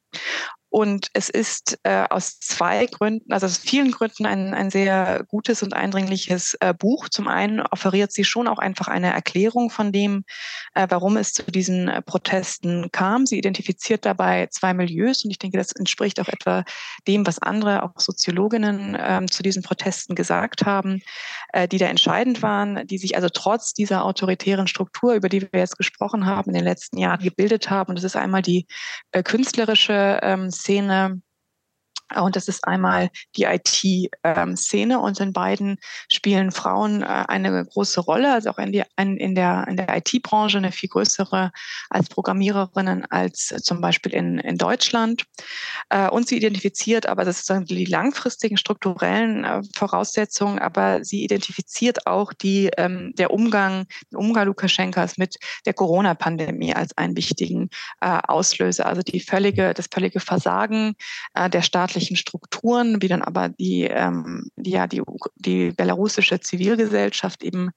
Und 0.73 1.09
es 1.13 1.29
ist 1.29 1.77
äh, 1.83 2.05
aus 2.09 2.39
zwei 2.39 2.87
Gründen, 2.87 3.31
also 3.31 3.45
aus 3.45 3.59
vielen 3.59 3.91
Gründen 3.91 4.25
ein, 4.25 4.55
ein 4.55 4.71
sehr 4.71 5.23
gutes 5.27 5.61
und 5.61 5.75
eindringliches 5.75 6.57
äh, 6.61 6.73
Buch. 6.73 7.09
Zum 7.09 7.27
einen 7.27 7.61
offeriert 7.61 8.11
sie 8.11 8.23
schon 8.23 8.47
auch 8.47 8.57
einfach 8.57 8.87
eine 8.87 9.13
Erklärung 9.13 9.69
von 9.69 9.91
dem, 9.91 10.23
äh, 10.73 10.87
warum 10.89 11.15
es 11.17 11.31
zu 11.31 11.43
diesen 11.43 11.89
äh, 11.89 12.01
Protesten 12.01 12.89
kam. 12.91 13.27
Sie 13.27 13.37
identifiziert 13.37 14.03
dabei 14.03 14.47
zwei 14.47 14.73
Milieus 14.73 15.23
und 15.23 15.29
ich 15.29 15.37
denke, 15.37 15.59
das 15.59 15.73
entspricht 15.73 16.19
auch 16.19 16.27
etwa 16.27 16.63
dem, 17.07 17.27
was 17.27 17.37
andere, 17.37 17.83
auch 17.83 17.91
Soziologinnen 17.99 18.97
ähm, 18.99 19.29
zu 19.29 19.43
diesen 19.43 19.61
Protesten 19.61 20.15
gesagt 20.15 20.65
haben, 20.65 21.03
äh, 21.49 21.67
die 21.67 21.77
da 21.77 21.85
entscheidend 21.85 22.41
waren, 22.41 22.87
die 22.87 22.97
sich 22.97 23.15
also 23.15 23.29
trotz 23.29 23.75
dieser 23.75 24.05
autoritären 24.05 24.65
Struktur, 24.65 25.13
über 25.13 25.29
die 25.29 25.41
wir 25.41 25.59
jetzt 25.59 25.77
gesprochen 25.77 26.25
haben, 26.25 26.49
in 26.49 26.55
den 26.55 26.65
letzten 26.65 26.97
Jahren 26.97 27.21
gebildet 27.21 27.69
haben. 27.69 27.89
Und 27.89 27.97
das 27.97 28.05
ist 28.05 28.15
einmal 28.15 28.41
die 28.41 28.65
äh, 29.11 29.21
künstlerische 29.21 30.19
ähm, 30.23 30.49
Szene 30.63 30.99
und 32.15 32.35
das 32.35 32.47
ist 32.47 32.67
einmal 32.67 33.09
die 33.35 33.43
IT-Szene 33.43 34.99
und 34.99 35.19
in 35.19 35.33
beiden 35.33 35.77
spielen 36.09 36.51
Frauen 36.51 37.01
äh, 37.01 37.05
eine 37.05 37.65
große 37.65 38.01
Rolle, 38.01 38.33
also 38.33 38.49
auch 38.51 38.57
in, 38.57 38.71
die, 38.71 38.83
in 38.97 39.35
der, 39.35 39.65
in 39.67 39.77
der 39.77 39.97
IT-Branche 39.97 40.57
eine 40.57 40.71
viel 40.71 40.89
größere 40.89 41.51
als 41.89 42.09
Programmiererinnen 42.09 43.05
als 43.05 43.47
zum 43.63 43.81
Beispiel 43.81 44.13
in, 44.13 44.37
in 44.39 44.57
Deutschland. 44.57 45.25
Äh, 45.89 46.09
und 46.09 46.27
sie 46.27 46.37
identifiziert 46.37 47.07
aber, 47.07 47.25
das 47.25 47.45
sind 47.45 47.69
die 47.69 47.85
langfristigen 47.85 48.57
strukturellen 48.57 49.43
äh, 49.43 49.61
Voraussetzungen, 49.75 50.59
aber 50.59 51.03
sie 51.03 51.23
identifiziert 51.23 52.05
auch 52.05 52.33
die, 52.33 52.69
ähm, 52.77 53.13
der 53.17 53.31
Umgang, 53.31 53.87
den 54.11 54.17
Umgang 54.17 54.45
Lukaschenkas 54.45 55.17
mit 55.17 55.37
der 55.65 55.73
Corona-Pandemie 55.73 56.73
als 56.73 56.97
einen 56.97 57.15
wichtigen 57.15 57.69
Auslöser. 57.99 58.85
Also 58.85 59.01
die 59.01 59.19
völlige, 59.19 59.73
das 59.73 59.87
völlige 59.91 60.19
Versagen 60.19 60.95
der 61.35 61.61
staatlichen 61.61 61.92
staatlichen 61.93 62.17
Strukturen, 62.17 63.01
wie 63.01 63.07
dann 63.07 63.21
aber 63.21 63.49
die, 63.49 63.83
ähm, 63.83 64.49
die 64.55 64.71
ja 64.71 64.87
die, 64.87 65.01
die 65.35 65.71
belarussische 65.71 66.39
Zivilgesellschaft 66.39 67.43
eben 67.43 67.71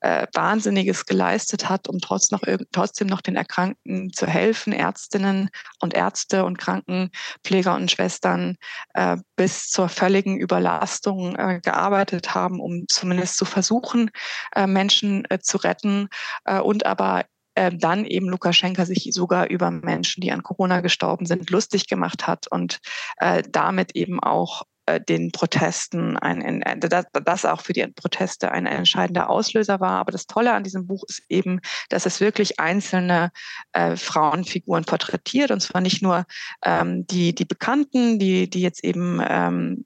äh, 0.00 0.26
Wahnsinniges 0.34 1.06
geleistet 1.06 1.68
hat, 1.68 1.88
um 1.88 2.00
trotz 2.00 2.30
noch, 2.30 2.42
trotzdem 2.72 3.06
noch 3.06 3.20
den 3.20 3.36
Erkrankten 3.36 4.12
zu 4.12 4.26
helfen, 4.26 4.72
Ärztinnen 4.72 5.50
und 5.80 5.94
Ärzte 5.94 6.44
und 6.44 6.58
Krankenpfleger 6.58 7.74
und 7.74 7.90
Schwestern 7.90 8.56
äh, 8.94 9.16
bis 9.36 9.68
zur 9.68 9.88
völligen 9.88 10.38
Überlastung 10.38 11.36
äh, 11.36 11.60
gearbeitet 11.62 12.34
haben, 12.34 12.60
um 12.60 12.84
zumindest 12.88 13.36
zu 13.36 13.44
versuchen, 13.44 14.10
äh, 14.56 14.66
Menschen 14.66 15.24
äh, 15.30 15.38
zu 15.38 15.58
retten 15.58 16.08
äh, 16.44 16.58
und 16.58 16.86
aber 16.86 17.24
äh, 17.54 17.70
dann 17.74 18.04
eben 18.04 18.28
Lukaschenka 18.28 18.84
sich 18.84 19.10
sogar 19.12 19.48
über 19.48 19.70
Menschen, 19.70 20.20
die 20.20 20.32
an 20.32 20.42
Corona 20.42 20.80
gestorben 20.80 21.26
sind, 21.26 21.50
lustig 21.50 21.86
gemacht 21.86 22.26
hat 22.26 22.46
und 22.50 22.78
äh, 23.18 23.42
damit 23.50 23.94
eben 23.96 24.20
auch 24.20 24.62
äh, 24.86 25.00
den 25.00 25.32
Protesten, 25.32 26.16
ein, 26.16 26.64
ein, 26.64 26.80
das, 26.80 27.04
das 27.12 27.44
auch 27.44 27.60
für 27.60 27.72
die 27.72 27.86
Proteste 27.86 28.52
ein 28.52 28.66
entscheidender 28.66 29.30
Auslöser 29.30 29.80
war. 29.80 30.00
Aber 30.00 30.12
das 30.12 30.26
Tolle 30.26 30.52
an 30.52 30.64
diesem 30.64 30.86
Buch 30.86 31.04
ist 31.08 31.22
eben, 31.28 31.60
dass 31.88 32.06
es 32.06 32.20
wirklich 32.20 32.60
einzelne 32.60 33.30
äh, 33.72 33.96
Frauenfiguren 33.96 34.84
porträtiert 34.84 35.50
und 35.50 35.60
zwar 35.60 35.80
nicht 35.80 36.02
nur 36.02 36.24
ähm, 36.64 37.06
die, 37.06 37.34
die 37.34 37.44
Bekannten, 37.44 38.18
die, 38.18 38.48
die 38.48 38.62
jetzt 38.62 38.84
eben 38.84 39.20
ähm, 39.26 39.84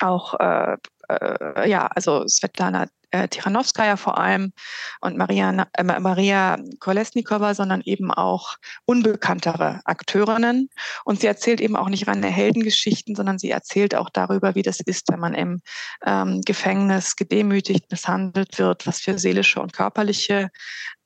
auch 0.00 0.34
äh, 0.40 0.76
äh, 1.08 1.68
ja, 1.68 1.86
also 1.86 2.26
Svetlana 2.26 2.86
äh, 3.10 3.28
Tichanowskaja 3.28 3.96
vor 3.96 4.18
allem 4.18 4.52
und 5.00 5.16
Maria, 5.16 5.66
äh, 5.72 5.82
Maria 5.82 6.58
Kolesnikova, 6.80 7.54
sondern 7.54 7.82
eben 7.82 8.12
auch 8.12 8.56
unbekanntere 8.84 9.80
Akteurinnen. 9.84 10.68
Und 11.04 11.20
sie 11.20 11.26
erzählt 11.26 11.60
eben 11.60 11.76
auch 11.76 11.88
nicht 11.88 12.08
reine 12.08 12.28
Heldengeschichten, 12.28 13.14
sondern 13.14 13.38
sie 13.38 13.50
erzählt 13.50 13.94
auch 13.94 14.10
darüber, 14.10 14.54
wie 14.54 14.62
das 14.62 14.80
ist, 14.80 15.10
wenn 15.10 15.20
man 15.20 15.34
im 15.34 15.60
ähm, 16.04 16.40
Gefängnis 16.44 17.16
gedemütigt, 17.16 17.90
misshandelt 17.90 18.58
wird, 18.58 18.86
was 18.86 19.00
für 19.00 19.18
seelische 19.18 19.60
und 19.60 19.72
körperliche 19.72 20.50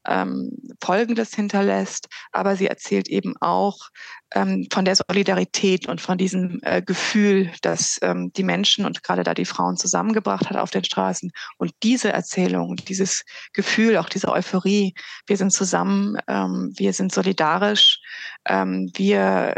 ähm, 0.07 0.51
Folgendes 0.83 1.35
hinterlässt, 1.35 2.09
aber 2.33 2.57
sie 2.57 2.67
erzählt 2.67 3.09
eben 3.09 3.35
auch 3.41 3.91
ähm, 4.35 4.67
von 4.73 4.85
der 4.85 4.97
Solidarität 4.97 5.89
und 5.89 6.01
von 6.01 6.19
diesem 6.19 6.61
äh, 6.63 6.83
Gefühl, 6.83 7.51
dass 7.63 7.99
ähm, 8.03 8.33
die 8.33 8.45
Menschen 8.45 8.85
und 8.85 9.03
gerade 9.03 9.23
da 9.23 9.35
die 9.35 9.45
Frauen 9.45 9.77
zusammengebracht 9.77 10.49
hat 10.49 10.57
auf 10.57 10.71
den 10.71 10.85
Straßen. 10.85 11.33
Und 11.59 11.73
diese 11.83 12.13
Erzählung, 12.13 12.77
dieses 12.77 13.25
Gefühl, 13.53 13.97
auch 13.97 14.09
diese 14.09 14.29
Euphorie, 14.29 14.95
wir 15.27 15.37
sind 15.37 15.53
zusammen, 15.53 16.17
ähm, 16.29 16.73
wir 16.77 16.93
sind 16.93 17.13
solidarisch, 17.13 18.01
ähm, 18.47 18.91
wir 18.95 19.55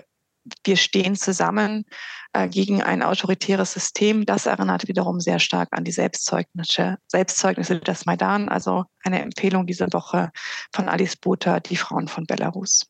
wir 0.65 0.77
stehen 0.77 1.17
zusammen 1.17 1.85
äh, 2.33 2.49
gegen 2.49 2.83
ein 2.83 3.03
autoritäres 3.03 3.73
System. 3.73 4.27
Das 4.27 4.47
erinnert 4.47 4.89
wiederum 4.89 5.21
sehr 5.21 5.39
stark 5.39 5.69
an 5.73 5.85
die 5.85 5.93
Selbstzeugnisse, 5.93 6.97
Selbstzeugnisse 7.07 7.81
des 7.81 8.07
Maidan. 8.07 8.49
Also 8.49 8.85
eine 9.05 9.23
Empfehlung 9.23 9.67
diese 9.67 9.93
Woche 9.93 10.31
von 10.73 10.89
Alice 10.89 11.17
Botha, 11.17 11.61
die 11.61 11.77
Frauen 11.77 12.09
von 12.09 12.25
Belarus. 12.25 12.87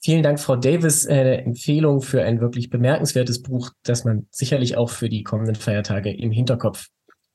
Vielen 0.00 0.22
Dank, 0.22 0.38
Frau 0.38 0.54
Davis. 0.54 1.06
Eine 1.06 1.42
Empfehlung 1.42 2.02
für 2.02 2.22
ein 2.22 2.40
wirklich 2.40 2.70
bemerkenswertes 2.70 3.42
Buch, 3.42 3.70
das 3.82 4.04
man 4.04 4.28
sicherlich 4.30 4.76
auch 4.76 4.90
für 4.90 5.08
die 5.08 5.24
kommenden 5.24 5.56
Feiertage 5.56 6.12
im 6.12 6.30
Hinterkopf 6.30 6.86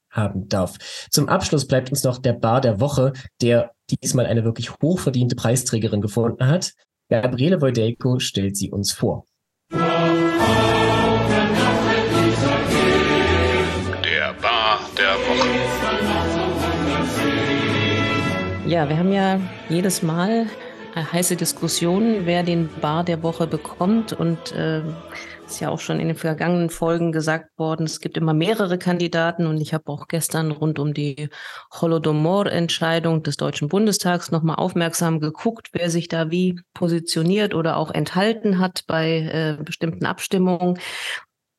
haben 0.10 0.48
darf. 0.48 0.78
Zum 1.10 1.28
Abschluss 1.28 1.68
bleibt 1.68 1.90
uns 1.90 2.04
noch 2.04 2.20
der 2.20 2.34
Bar 2.34 2.62
der 2.62 2.80
Woche, 2.80 3.14
der 3.42 3.72
diesmal 3.90 4.28
eine 4.28 4.46
wirklich 4.46 4.72
hochverdiente 4.82 5.36
Preisträgerin 5.36 6.02
gefunden 6.02 6.48
hat. 6.48 6.74
Gabriele 7.14 7.62
Wojdelko 7.62 8.18
stellt 8.18 8.58
sie 8.58 8.72
uns 8.72 8.92
vor. 8.92 9.26
Der 9.72 9.84
Bar 14.42 14.80
der 14.98 15.14
Woche. 15.22 15.48
Ja, 18.68 18.90
wir 18.90 18.98
haben 18.98 19.14
ja 19.14 19.40
jedes 19.70 20.02
Mal 20.02 20.48
heiße 20.96 21.36
Diskussionen, 21.36 22.26
wer 22.26 22.44
den 22.44 22.70
Bar 22.82 23.04
der 23.04 23.24
Woche 23.24 23.48
bekommt 23.48 24.14
und 24.14 24.52
äh, 24.54 24.82
ist 25.46 25.60
ja 25.60 25.70
auch 25.70 25.80
schon 25.80 26.00
in 26.00 26.08
den 26.08 26.16
vergangenen 26.16 26.70
Folgen 26.70 27.12
gesagt 27.12 27.58
worden, 27.58 27.86
es 27.86 28.00
gibt 28.00 28.18
immer 28.18 28.34
mehrere 28.34 28.78
Kandidaten 28.78 29.46
und 29.46 29.60
ich 29.60 29.74
habe 29.74 29.88
auch 29.88 30.08
gestern 30.08 30.52
rund 30.52 30.80
um 30.80 30.94
die 30.94 31.30
Holodomor-Entscheidung 31.74 33.24
des 33.24 33.38
Deutschen 33.38 33.68
Bundestags 33.68 34.32
nochmal 34.32 34.56
aufmerksam 34.56 35.20
geguckt, 35.20 35.70
wer 35.74 35.90
sich 35.90 36.08
da 36.08 36.32
wie 36.32 36.60
positioniert 36.74 37.54
oder 37.54 37.78
auch 37.78 37.92
enthalten 37.92 38.60
hat 38.60 38.84
bei 38.88 39.58
äh, 39.60 39.64
bestimmten 39.64 40.06
Abstimmungen. 40.06 40.80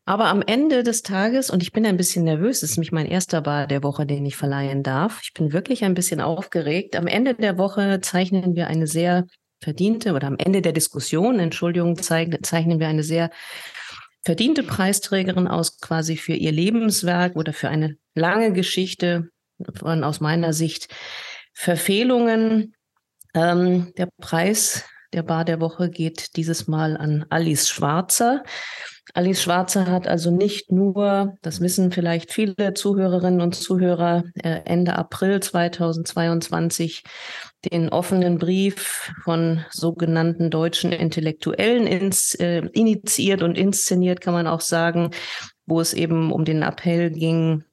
Aber 0.07 0.27
am 0.27 0.43
Ende 0.43 0.83
des 0.83 1.03
Tages, 1.03 1.49
und 1.49 1.63
ich 1.63 1.73
bin 1.73 1.87
ein 1.87 1.97
bisschen 1.97 2.25
nervös, 2.25 2.63
ist 2.63 2.77
nämlich 2.77 2.93
mein 2.93 3.07
erster 3.07 3.41
Bar 3.41 3.67
der 3.67 3.83
Woche, 3.83 4.05
den 4.05 4.27
ich 4.27 4.37
verleihen 4.37 4.83
darf. 4.83 5.21
Ich 5.23 5.33
bin 5.33 5.53
wirklich 5.53 5.83
ein 5.85 5.95
bisschen 5.95 6.21
aufgeregt. 6.21 6.95
Am 6.95 7.07
Ende 7.07 7.35
der 7.35 7.57
Woche 7.57 8.01
zeichnen 8.03 8.55
wir 8.55 8.67
eine 8.67 8.87
sehr 8.87 9.27
verdiente, 9.63 10.13
oder 10.13 10.27
am 10.27 10.37
Ende 10.37 10.61
der 10.61 10.73
Diskussion, 10.73 11.39
Entschuldigung, 11.39 11.97
zeichnen 11.97 12.81
wir 12.81 12.89
eine 12.89 13.03
sehr 13.03 13.31
verdiente 14.23 14.63
Preisträgerin 14.63 15.49
aus 15.49 15.81
quasi 15.81 16.17
für 16.17 16.35
ihr 16.35 16.53
Lebenswerk 16.53 17.37
oder 17.37 17.55
für 17.55 17.71
eine 17.71 17.97
lange 18.15 18.53
Geschichte 18.53 19.31
von 19.75 20.05
aus 20.05 20.21
meiner 20.21 20.53
Sicht 20.53 20.95
Verfehlungen. 21.55 22.75
Ähm, 23.35 23.93
der 23.97 24.09
Preis 24.21 24.85
der 25.15 25.23
Bar 25.23 25.45
der 25.45 25.61
Woche 25.61 25.91
geht 25.91 26.37
dieses 26.37 26.67
Mal 26.67 26.97
an 26.97 27.25
Alice 27.31 27.69
Schwarzer. 27.69 28.43
Alice 29.17 29.43
Schwarzer 29.43 29.87
hat 29.87 30.09
also 30.09 30.33
nicht 30.33 30.73
nur, 30.73 31.37
das 31.41 31.61
wissen 31.61 31.93
vielleicht 31.93 32.33
viele 32.33 32.75
Zuhörerinnen 32.75 33.41
und 33.41 33.55
Zuhörer, 33.55 34.25
äh, 34.35 34.63
Ende 34.65 34.97
April 34.97 35.39
2022 35.39 37.05
den 37.65 37.91
offenen 37.91 38.39
Brief 38.39 39.13
von 39.23 39.65
sogenannten 39.71 40.51
deutschen 40.51 40.91
Intellektuellen 40.91 41.87
ins, 41.87 42.35
äh, 42.35 42.63
initiiert 42.73 43.43
und 43.43 43.57
inszeniert, 43.57 44.21
kann 44.21 44.35
man 44.35 44.49
auch 44.49 44.61
sagen, 44.61 45.11
wo 45.65 45.81
es 45.81 45.95
eben 45.95 46.33
um 46.33 46.45
den 46.45 46.63
Appell 46.63 47.11
ging, 47.11 47.65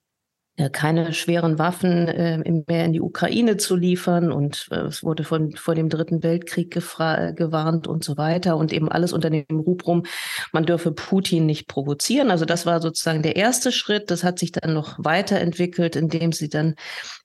keine 0.72 1.14
schweren 1.14 1.60
Waffen 1.60 2.08
äh, 2.08 2.38
mehr 2.68 2.86
in 2.86 2.94
die 2.94 3.02
Ukraine 3.02 3.58
zu 3.58 3.76
liefern 3.76 4.32
und 4.32 4.68
äh, 4.72 4.82
es 4.82 5.04
wurde 5.04 5.24
von, 5.24 5.56
vor 5.56 5.76
dem 5.76 5.90
Dritten 5.90 6.24
Weltkrieg 6.24 6.72
gewarnt 6.72 7.88
und 7.88 8.04
so 8.04 8.18
weiter 8.18 8.58
und 8.58 8.74
eben 8.74 8.90
alles 8.90 9.14
unter 9.14 9.30
dem 9.30 9.46
Rubrum, 9.50 10.04
man 10.52 10.66
dürfe 10.66 10.92
Putin 10.92 11.46
nicht 11.46 11.68
provozieren. 11.68 12.32
Also 12.32 12.46
das 12.46 12.66
war 12.66 12.82
sozusagen 12.82 13.24
der 13.24 13.38
erste 13.38 13.72
Schritt. 13.72 14.12
Das 14.12 14.24
hat 14.24 14.40
sich 14.40 14.52
dann 14.52 14.74
noch 14.74 14.98
weiterentwickelt, 15.00 15.96
indem 15.96 16.32
sie 16.32 16.50
dann 16.50 16.76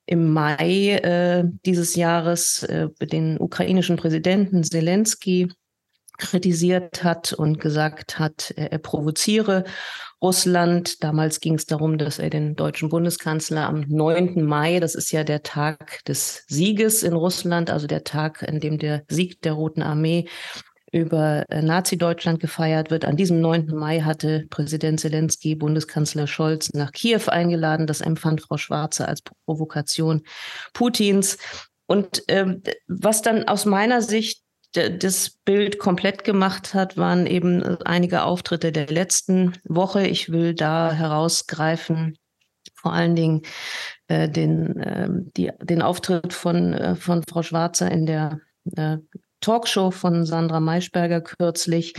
im 0.06 0.32
Mai 0.32 0.92
äh, 0.92 1.44
dieses 1.64 1.96
Jahres 1.96 2.62
äh, 2.62 2.88
den 3.00 3.38
ukrainischen 3.38 3.96
Präsidenten 3.96 4.62
Zelensky 4.62 5.48
kritisiert 6.18 7.04
hat 7.04 7.32
und 7.32 7.60
gesagt 7.60 8.18
hat, 8.18 8.52
er, 8.56 8.72
er 8.72 8.78
provoziere 8.78 9.64
Russland. 10.22 11.02
Damals 11.02 11.40
ging 11.40 11.54
es 11.54 11.66
darum, 11.66 11.98
dass 11.98 12.18
er 12.18 12.30
den 12.30 12.56
deutschen 12.56 12.88
Bundeskanzler 12.88 13.66
am 13.66 13.84
9. 13.88 14.44
Mai, 14.44 14.80
das 14.80 14.94
ist 14.94 15.12
ja 15.12 15.24
der 15.24 15.42
Tag 15.42 16.04
des 16.04 16.44
Sieges 16.48 17.02
in 17.02 17.12
Russland, 17.12 17.70
also 17.70 17.86
der 17.86 18.04
Tag, 18.04 18.42
an 18.48 18.60
dem 18.60 18.78
der 18.78 19.04
Sieg 19.08 19.42
der 19.42 19.52
Roten 19.52 19.82
Armee 19.82 20.26
über 20.92 21.44
äh, 21.50 21.62
Nazi-Deutschland 21.62 22.40
gefeiert 22.40 22.90
wird. 22.90 23.04
An 23.04 23.16
diesem 23.16 23.40
9. 23.40 23.66
Mai 23.74 24.00
hatte 24.00 24.46
Präsident 24.48 25.00
Zelensky 25.00 25.54
Bundeskanzler 25.54 26.26
Scholz 26.26 26.72
nach 26.72 26.92
Kiew 26.92 27.22
eingeladen. 27.26 27.86
Das 27.86 28.00
empfand 28.00 28.42
Frau 28.42 28.56
Schwarze 28.56 29.06
als 29.06 29.22
Provokation 29.44 30.22
Putins. 30.72 31.38
Und 31.86 32.22
ähm, 32.28 32.62
was 32.88 33.22
dann 33.22 33.46
aus 33.46 33.64
meiner 33.64 34.00
Sicht 34.02 34.42
das 34.76 35.30
Bild 35.44 35.78
komplett 35.78 36.24
gemacht 36.24 36.74
hat, 36.74 36.96
waren 36.96 37.26
eben 37.26 37.62
einige 37.84 38.22
Auftritte 38.22 38.72
der 38.72 38.86
letzten 38.86 39.52
Woche. 39.64 40.06
Ich 40.06 40.30
will 40.30 40.54
da 40.54 40.92
herausgreifen, 40.92 42.16
vor 42.74 42.92
allen 42.92 43.16
Dingen 43.16 43.42
äh, 44.08 44.28
den, 44.28 44.78
äh, 44.78 45.08
die, 45.36 45.50
den 45.62 45.82
Auftritt 45.82 46.32
von, 46.32 46.72
äh, 46.74 46.96
von 46.96 47.22
Frau 47.28 47.42
Schwarzer 47.42 47.90
in 47.90 48.06
der 48.06 48.40
äh, 48.76 48.98
Talkshow 49.40 49.90
von 49.90 50.24
Sandra 50.24 50.60
Maischberger 50.60 51.20
kürzlich. 51.20 51.94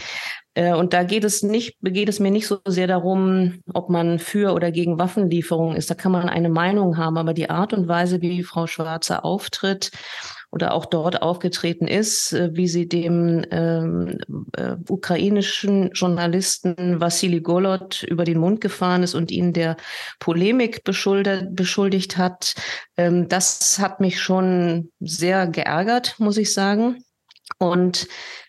Äh, 0.53 0.73
und 0.73 0.93
da 0.93 1.03
geht 1.03 1.23
es 1.23 1.43
nicht, 1.43 1.77
geht 1.81 2.09
es 2.09 2.19
mir 2.19 2.31
nicht 2.31 2.47
so 2.47 2.59
sehr 2.67 2.87
darum, 2.87 3.61
ob 3.73 3.89
man 3.89 4.19
für 4.19 4.53
oder 4.53 4.71
gegen 4.71 4.99
Waffenlieferungen 4.99 5.77
ist. 5.77 5.89
Da 5.89 5.95
kann 5.95 6.11
man 6.11 6.29
eine 6.29 6.49
Meinung 6.49 6.97
haben, 6.97 7.17
aber 7.17 7.33
die 7.33 7.49
Art 7.49 7.73
und 7.73 7.87
Weise, 7.87 8.21
wie 8.21 8.43
Frau 8.43 8.67
Schwarzer 8.67 9.23
auftritt, 9.23 9.91
oder 10.51 10.73
auch 10.73 10.85
dort 10.85 11.21
aufgetreten 11.21 11.87
ist, 11.87 12.33
äh, 12.33 12.49
wie 12.53 12.67
sie 12.67 12.87
dem 12.87 13.45
ähm, 13.51 14.17
äh, 14.53 14.75
ukrainischen 14.89 15.91
Journalisten 15.91 16.99
Vassili 16.99 17.41
Golod 17.41 18.03
über 18.03 18.23
den 18.23 18.39
Mund 18.39 18.61
gefahren 18.61 19.03
ist 19.03 19.13
und 19.13 19.31
ihn 19.31 19.53
der 19.53 19.77
Polemik 20.19 20.83
beschuldigt, 20.83 22.17
hat. 22.17 22.55
Ähm, 22.95 23.27
das 23.27 23.79
hat 23.79 23.99
mich 23.99 24.21
schon 24.21 24.91
sehr 24.99 25.47
geärgert, 25.47 26.15
muss 26.17 26.37
ich 26.37 26.53
sagen. 26.53 27.03
Und 27.59 28.07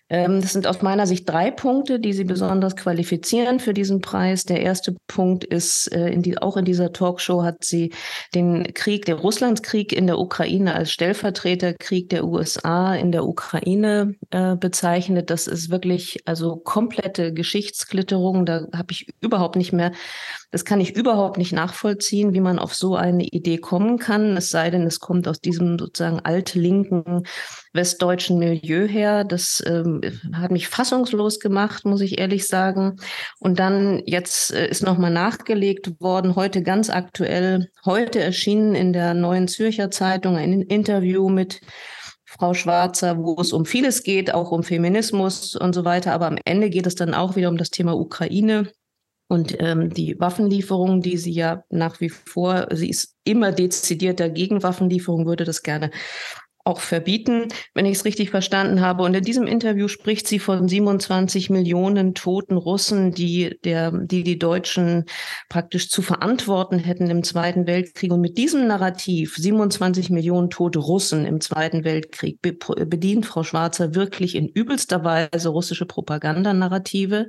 das 0.09 0.55
sind 0.55 0.67
aus 0.67 0.81
meiner 0.81 1.07
Sicht 1.07 1.29
drei 1.29 1.51
Punkte, 1.51 2.01
die 2.01 2.15
Sie 2.15 2.25
besonders 2.25 2.77
qualifizieren 2.77 3.61
für 3.61 3.75
diesen 3.75 4.01
Preis. 4.01 4.45
Der 4.45 4.63
erste 4.63 4.97
Punkt 5.07 5.45
ist, 5.45 5.93
äh, 5.93 6.09
in 6.09 6.23
die, 6.23 6.39
auch 6.39 6.57
in 6.57 6.65
dieser 6.65 6.93
Talkshow 6.93 7.43
hat 7.43 7.65
sie 7.65 7.93
den 8.35 8.73
Krieg, 8.73 9.05
den 9.05 9.17
Russlandskrieg 9.17 9.93
in 9.93 10.07
der 10.07 10.19
Ukraine 10.19 10.75
als 10.75 10.93
Stellvertreterkrieg 10.93 12.09
der 12.09 12.25
USA 12.25 12.95
in 12.95 13.13
der 13.13 13.27
Ukraine 13.27 14.15
äh, 14.31 14.57
bezeichnet. 14.57 15.29
Das 15.29 15.47
ist 15.47 15.69
wirklich 15.71 16.23
also 16.25 16.57
komplette 16.57 17.35
Geschichtsklitterung. 17.35 18.47
Da 18.47 18.67
habe 18.75 18.93
ich 18.93 19.09
überhaupt 19.21 19.57
nicht 19.57 19.73
mehr 19.73 19.93
das 20.51 20.65
kann 20.65 20.81
ich 20.81 20.97
überhaupt 20.97 21.37
nicht 21.37 21.53
nachvollziehen, 21.53 22.33
wie 22.33 22.41
man 22.41 22.59
auf 22.59 22.75
so 22.75 22.97
eine 22.97 23.25
Idee 23.25 23.59
kommen 23.59 23.99
kann, 23.99 24.37
es 24.37 24.51
sei 24.51 24.71
denn, 24.71 24.87
es 24.87 24.99
kommt 24.99 25.29
aus 25.29 25.41
diesem 25.41 25.79
sozusagen 25.79 26.21
altlinken 26.21 27.25
westdeutschen 27.75 28.39
Milieu 28.39 28.87
her. 28.89 29.25
Das 29.25 29.63
ähm, 29.67 30.01
hat 30.33 30.51
mich 30.51 30.69
fassungslos 30.69 31.39
gemacht, 31.39 31.85
muss 31.85 32.01
ich 32.01 32.19
ehrlich 32.19 32.49
sagen. 32.49 32.97
Und 33.39 33.59
dann 33.59 34.03
jetzt 34.07 34.53
äh, 34.53 34.69
ist 34.69 34.83
nochmal 34.83 35.11
nachgelegt 35.11 36.01
worden, 36.01 36.35
heute 36.35 36.63
ganz 36.63 36.89
aktuell, 36.89 37.69
heute 37.85 38.21
erschienen 38.21 38.75
in 38.75 38.95
der 38.95 39.13
Neuen 39.13 39.49
Zürcher 39.49 39.91
Zeitung 39.91 40.37
ein 40.37 40.63
Interview 40.63 41.29
mit 41.29 41.61
Frau 42.25 42.55
Schwarzer, 42.55 43.19
wo 43.19 43.37
es 43.41 43.53
um 43.53 43.67
vieles 43.67 44.03
geht, 44.03 44.33
auch 44.33 44.51
um 44.51 44.63
Feminismus 44.63 45.57
und 45.57 45.75
so 45.75 45.85
weiter. 45.85 46.13
Aber 46.13 46.27
am 46.27 46.39
Ende 46.45 46.71
geht 46.71 46.87
es 46.87 46.95
dann 46.95 47.13
auch 47.13 47.37
wieder 47.37 47.51
um 47.51 47.59
das 47.59 47.71
Thema 47.71 47.95
Ukraine. 47.97 48.71
Und 49.29 49.57
ähm, 49.61 49.91
die 49.91 50.19
Waffenlieferung, 50.19 51.03
die 51.03 51.19
sie 51.19 51.33
ja 51.33 51.63
nach 51.69 52.01
wie 52.01 52.09
vor, 52.09 52.67
sie 52.73 52.89
ist 52.89 53.15
immer 53.25 53.53
dezidiert 53.53 54.21
dagegen 54.21 54.63
Waffenlieferung, 54.63 55.27
würde 55.27 55.45
das 55.45 55.63
gerne 55.63 55.91
auch 56.69 56.81
verbieten, 56.81 57.49
wenn 57.75 57.87
ich 57.87 57.97
es 57.97 58.05
richtig 58.05 58.31
verstanden 58.31 58.83
habe. 58.83 59.03
Und 59.03 59.15
in 59.15 59.25
diesem 59.25 59.47
Interview 59.47 59.89
spricht 59.89 60.29
sie 60.29 60.39
von 60.39 60.69
27 60.69 61.49
Millionen 61.49 62.15
toten 62.15 62.59
Russen, 62.59 63.13
die 63.13 63.59
der, 63.65 63.91
die 63.91 64.23
die 64.23 64.39
Deutschen 64.39 65.07
praktisch 65.49 65.89
zu 65.89 66.03
verantworten 66.03 66.79
hätten 66.79 67.09
im 67.09 67.23
Zweiten 67.23 67.67
Weltkrieg. 67.67 68.13
Und 68.13 68.21
mit 68.21 68.37
diesem 68.37 68.67
Narrativ, 68.67 69.37
27 69.37 70.11
Millionen 70.11 70.51
tote 70.51 70.79
Russen 70.79 71.25
im 71.25 71.41
Zweiten 71.41 71.85
Weltkrieg, 71.85 72.39
bedient 72.43 73.25
Frau 73.25 73.43
Schwarzer 73.43 73.95
wirklich 73.95 74.35
in 74.35 74.47
übelster 74.47 75.03
Weise 75.05 75.49
russische 75.49 75.87
Propagandanarrative. 75.87 77.29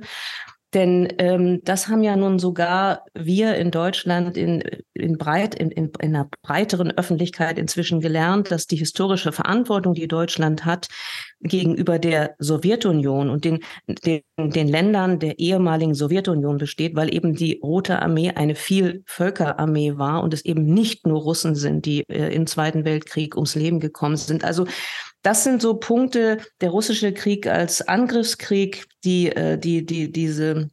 Denn 0.72 1.12
ähm, 1.18 1.60
das 1.64 1.88
haben 1.88 2.04
ja 2.04 2.14
nun 2.14 2.38
sogar 2.38 3.04
wir 3.12 3.56
in 3.56 3.72
Deutschland 3.72 4.36
in, 4.36 4.62
in, 4.94 5.18
breit, 5.18 5.54
in, 5.56 5.70
in, 5.70 5.90
in 6.00 6.14
einer 6.14 6.28
breiteren 6.42 6.92
Öffentlichkeit 6.92 7.58
inzwischen 7.58 8.00
gelernt, 8.00 8.52
dass 8.52 8.68
die 8.68 8.76
historische 8.76 9.32
Verantwortung, 9.32 9.94
die 9.94 10.06
Deutschland 10.06 10.64
hat, 10.64 10.86
gegenüber 11.40 11.98
der 11.98 12.36
Sowjetunion 12.38 13.30
und 13.30 13.44
den, 13.44 13.60
den, 14.04 14.22
den 14.36 14.68
Ländern 14.68 15.18
der 15.18 15.38
ehemaligen 15.38 15.94
Sowjetunion 15.94 16.58
besteht, 16.58 16.94
weil 16.94 17.12
eben 17.12 17.34
die 17.34 17.58
Rote 17.62 18.00
Armee 18.00 18.30
eine 18.30 18.54
Vielvölkerarmee 18.54 19.96
war 19.96 20.22
und 20.22 20.34
es 20.34 20.44
eben 20.44 20.64
nicht 20.64 21.06
nur 21.06 21.20
Russen 21.20 21.56
sind, 21.56 21.86
die 21.86 22.04
äh, 22.08 22.32
im 22.34 22.46
Zweiten 22.46 22.84
Weltkrieg 22.84 23.34
ums 23.34 23.54
Leben 23.54 23.80
gekommen 23.80 24.16
sind. 24.16 24.44
Also 24.44 24.66
das 25.22 25.44
sind 25.44 25.62
so 25.62 25.74
Punkte, 25.74 26.38
der 26.60 26.70
russische 26.70 27.12
Krieg 27.12 27.46
als 27.46 27.86
Angriffskrieg, 27.86 28.86
die, 29.04 29.28
äh, 29.28 29.58
die, 29.58 29.84
die, 29.84 30.10
diese 30.10 30.70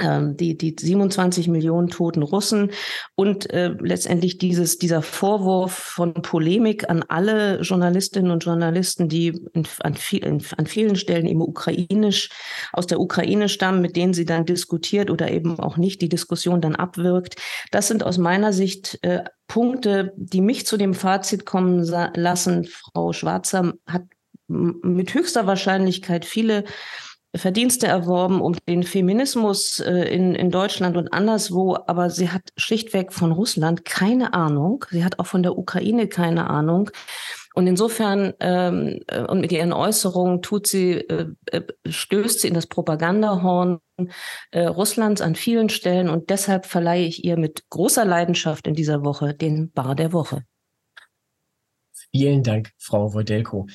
die, 0.00 0.56
die 0.56 0.76
27 0.78 1.48
Millionen 1.48 1.88
toten 1.88 2.22
Russen 2.22 2.70
und 3.16 3.50
äh, 3.50 3.74
letztendlich 3.80 4.38
dieses, 4.38 4.78
dieser 4.78 5.02
Vorwurf 5.02 5.72
von 5.72 6.14
Polemik 6.14 6.88
an 6.88 7.04
alle 7.08 7.60
Journalistinnen 7.62 8.30
und 8.30 8.44
Journalisten, 8.44 9.08
die 9.08 9.40
in, 9.54 9.66
an, 9.80 9.94
viel, 9.94 10.24
in, 10.24 10.42
an 10.56 10.66
vielen 10.66 10.94
Stellen 10.94 11.26
eben 11.26 11.42
ukrainisch, 11.42 12.30
aus 12.72 12.86
der 12.86 13.00
Ukraine 13.00 13.48
stammen, 13.48 13.80
mit 13.80 13.96
denen 13.96 14.14
sie 14.14 14.24
dann 14.24 14.46
diskutiert 14.46 15.10
oder 15.10 15.32
eben 15.32 15.58
auch 15.58 15.76
nicht 15.76 16.00
die 16.00 16.08
Diskussion 16.08 16.60
dann 16.60 16.76
abwirkt. 16.76 17.34
Das 17.72 17.88
sind 17.88 18.04
aus 18.04 18.18
meiner 18.18 18.52
Sicht 18.52 19.00
äh, 19.02 19.24
Punkte, 19.48 20.12
die 20.16 20.40
mich 20.40 20.64
zu 20.64 20.76
dem 20.76 20.94
Fazit 20.94 21.44
kommen 21.44 21.82
lassen. 21.82 22.64
Frau 22.66 23.12
Schwarzer 23.12 23.72
hat 23.86 24.04
mit 24.46 25.12
höchster 25.12 25.46
Wahrscheinlichkeit 25.46 26.24
viele 26.24 26.64
Verdienste 27.34 27.86
erworben 27.86 28.40
um 28.40 28.56
den 28.66 28.82
Feminismus 28.82 29.80
äh, 29.80 30.04
in, 30.14 30.34
in 30.34 30.50
Deutschland 30.50 30.96
und 30.96 31.12
anderswo, 31.12 31.76
aber 31.86 32.08
sie 32.08 32.30
hat 32.30 32.52
schlichtweg 32.56 33.12
von 33.12 33.32
Russland 33.32 33.84
keine 33.84 34.32
Ahnung. 34.32 34.84
Sie 34.90 35.04
hat 35.04 35.18
auch 35.18 35.26
von 35.26 35.42
der 35.42 35.58
Ukraine 35.58 36.08
keine 36.08 36.48
Ahnung. 36.48 36.90
Und 37.54 37.66
insofern 37.66 38.32
ähm, 38.40 39.00
äh, 39.08 39.24
und 39.24 39.40
mit 39.40 39.52
ihren 39.52 39.72
Äußerungen 39.72 40.42
tut 40.42 40.66
sie, 40.66 40.92
äh, 40.92 41.26
äh, 41.46 41.62
stößt 41.86 42.40
sie 42.40 42.48
in 42.48 42.54
das 42.54 42.66
Propagandahorn 42.66 43.80
äh, 44.52 44.66
Russlands 44.66 45.20
an 45.20 45.34
vielen 45.34 45.68
Stellen 45.68 46.08
und 46.08 46.30
deshalb 46.30 46.66
verleihe 46.66 47.04
ich 47.04 47.24
ihr 47.24 47.36
mit 47.36 47.68
großer 47.68 48.04
Leidenschaft 48.04 48.66
in 48.66 48.74
dieser 48.74 49.04
Woche 49.04 49.34
den 49.34 49.70
Bar 49.72 49.94
der 49.96 50.12
Woche. 50.12 50.44
Vielen 52.10 52.42
Dank, 52.42 52.70
Frau 52.78 53.12
Wojdelko. 53.12 53.66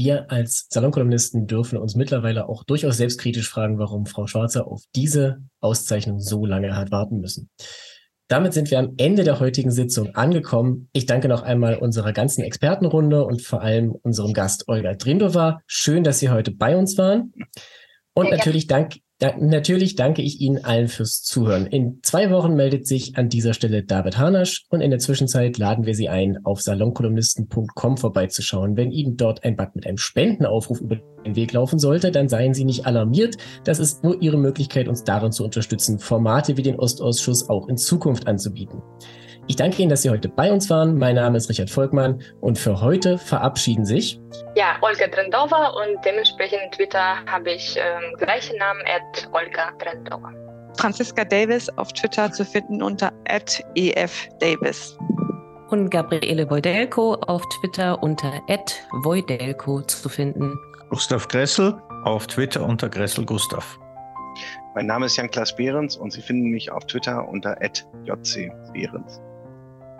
Wir 0.00 0.30
als 0.30 0.68
Salonkolumnisten 0.70 1.48
dürfen 1.48 1.76
uns 1.76 1.96
mittlerweile 1.96 2.48
auch 2.48 2.62
durchaus 2.62 2.98
selbstkritisch 2.98 3.50
fragen, 3.50 3.80
warum 3.80 4.06
Frau 4.06 4.28
Schwarzer 4.28 4.68
auf 4.68 4.84
diese 4.94 5.42
Auszeichnung 5.60 6.20
so 6.20 6.46
lange 6.46 6.76
hat 6.76 6.92
warten 6.92 7.18
müssen. 7.18 7.50
Damit 8.28 8.52
sind 8.52 8.70
wir 8.70 8.78
am 8.78 8.94
Ende 8.96 9.24
der 9.24 9.40
heutigen 9.40 9.72
Sitzung 9.72 10.14
angekommen. 10.14 10.88
Ich 10.92 11.06
danke 11.06 11.26
noch 11.26 11.42
einmal 11.42 11.78
unserer 11.78 12.12
ganzen 12.12 12.44
Expertenrunde 12.44 13.24
und 13.24 13.42
vor 13.42 13.60
allem 13.60 13.90
unserem 13.90 14.34
Gast 14.34 14.68
Olga 14.68 14.94
Drindova. 14.94 15.62
Schön, 15.66 16.04
dass 16.04 16.20
Sie 16.20 16.28
heute 16.28 16.52
bei 16.52 16.76
uns 16.76 16.96
waren. 16.96 17.32
Und 18.14 18.30
natürlich 18.30 18.68
danke 18.68 19.00
da, 19.18 19.36
natürlich 19.36 19.96
danke 19.96 20.22
ich 20.22 20.40
Ihnen 20.40 20.64
allen 20.64 20.86
fürs 20.86 21.22
Zuhören. 21.22 21.66
In 21.66 21.98
zwei 22.02 22.30
Wochen 22.30 22.54
meldet 22.54 22.86
sich 22.86 23.16
an 23.16 23.28
dieser 23.28 23.52
Stelle 23.52 23.82
David 23.82 24.16
Hanasch 24.16 24.64
und 24.70 24.80
in 24.80 24.90
der 24.90 25.00
Zwischenzeit 25.00 25.58
laden 25.58 25.86
wir 25.86 25.96
Sie 25.96 26.08
ein, 26.08 26.38
auf 26.44 26.62
salonkolumnisten.com 26.62 27.96
vorbeizuschauen. 27.96 28.76
Wenn 28.76 28.92
Ihnen 28.92 29.16
dort 29.16 29.42
ein 29.42 29.56
Button 29.56 29.72
mit 29.74 29.86
einem 29.88 29.98
Spendenaufruf 29.98 30.80
über 30.80 30.98
den 31.26 31.34
Weg 31.34 31.52
laufen 31.52 31.80
sollte, 31.80 32.12
dann 32.12 32.28
seien 32.28 32.54
Sie 32.54 32.64
nicht 32.64 32.86
alarmiert. 32.86 33.36
Das 33.64 33.80
ist 33.80 34.04
nur 34.04 34.22
Ihre 34.22 34.38
Möglichkeit, 34.38 34.86
uns 34.86 35.02
darin 35.02 35.32
zu 35.32 35.44
unterstützen, 35.44 35.98
Formate 35.98 36.56
wie 36.56 36.62
den 36.62 36.78
Ostausschuss 36.78 37.50
auch 37.50 37.68
in 37.68 37.76
Zukunft 37.76 38.28
anzubieten. 38.28 38.82
Ich 39.48 39.56
danke 39.56 39.80
Ihnen, 39.80 39.88
dass 39.88 40.02
Sie 40.02 40.10
heute 40.10 40.28
bei 40.28 40.52
uns 40.52 40.68
waren. 40.68 40.98
Mein 40.98 41.14
Name 41.14 41.38
ist 41.38 41.48
Richard 41.48 41.70
Volkmann 41.70 42.20
und 42.42 42.58
für 42.58 42.82
heute 42.82 43.16
verabschieden 43.16 43.86
sich. 43.86 44.20
Ja, 44.54 44.76
Olga 44.82 45.06
Drendova 45.08 45.68
und 45.68 46.04
dementsprechend 46.04 46.72
Twitter 46.72 47.16
habe 47.24 47.52
ich 47.52 47.74
ähm, 47.78 48.14
gleichen 48.18 48.58
Namen, 48.58 48.82
at 48.82 49.26
Olga 49.32 49.72
Drendova. 49.82 50.34
Franziska 50.76 51.24
Davis 51.24 51.70
auf 51.78 51.90
Twitter 51.94 52.30
zu 52.30 52.44
finden 52.44 52.82
unter 52.82 53.10
@efdavis. 53.24 54.98
Und 55.70 55.88
Gabriele 55.90 56.48
Wojdelko 56.50 57.14
auf 57.14 57.42
Twitter 57.60 58.02
unter 58.02 58.30
@wojdelko 59.02 59.80
zu 59.80 60.10
finden. 60.10 60.52
Gustav 60.90 61.26
Gressel 61.26 61.74
auf 62.04 62.26
Twitter 62.26 62.62
unter 62.62 62.90
Gressel 62.90 63.24
Gustav. 63.24 63.78
Mein 64.74 64.86
Name 64.86 65.06
ist 65.06 65.16
Jan-Klaas 65.16 65.56
Behrens 65.56 65.96
und 65.96 66.12
Sie 66.12 66.20
finden 66.20 66.50
mich 66.50 66.70
auf 66.70 66.84
Twitter 66.84 67.26
unter 67.26 67.56
@jcbehrens. 68.04 69.22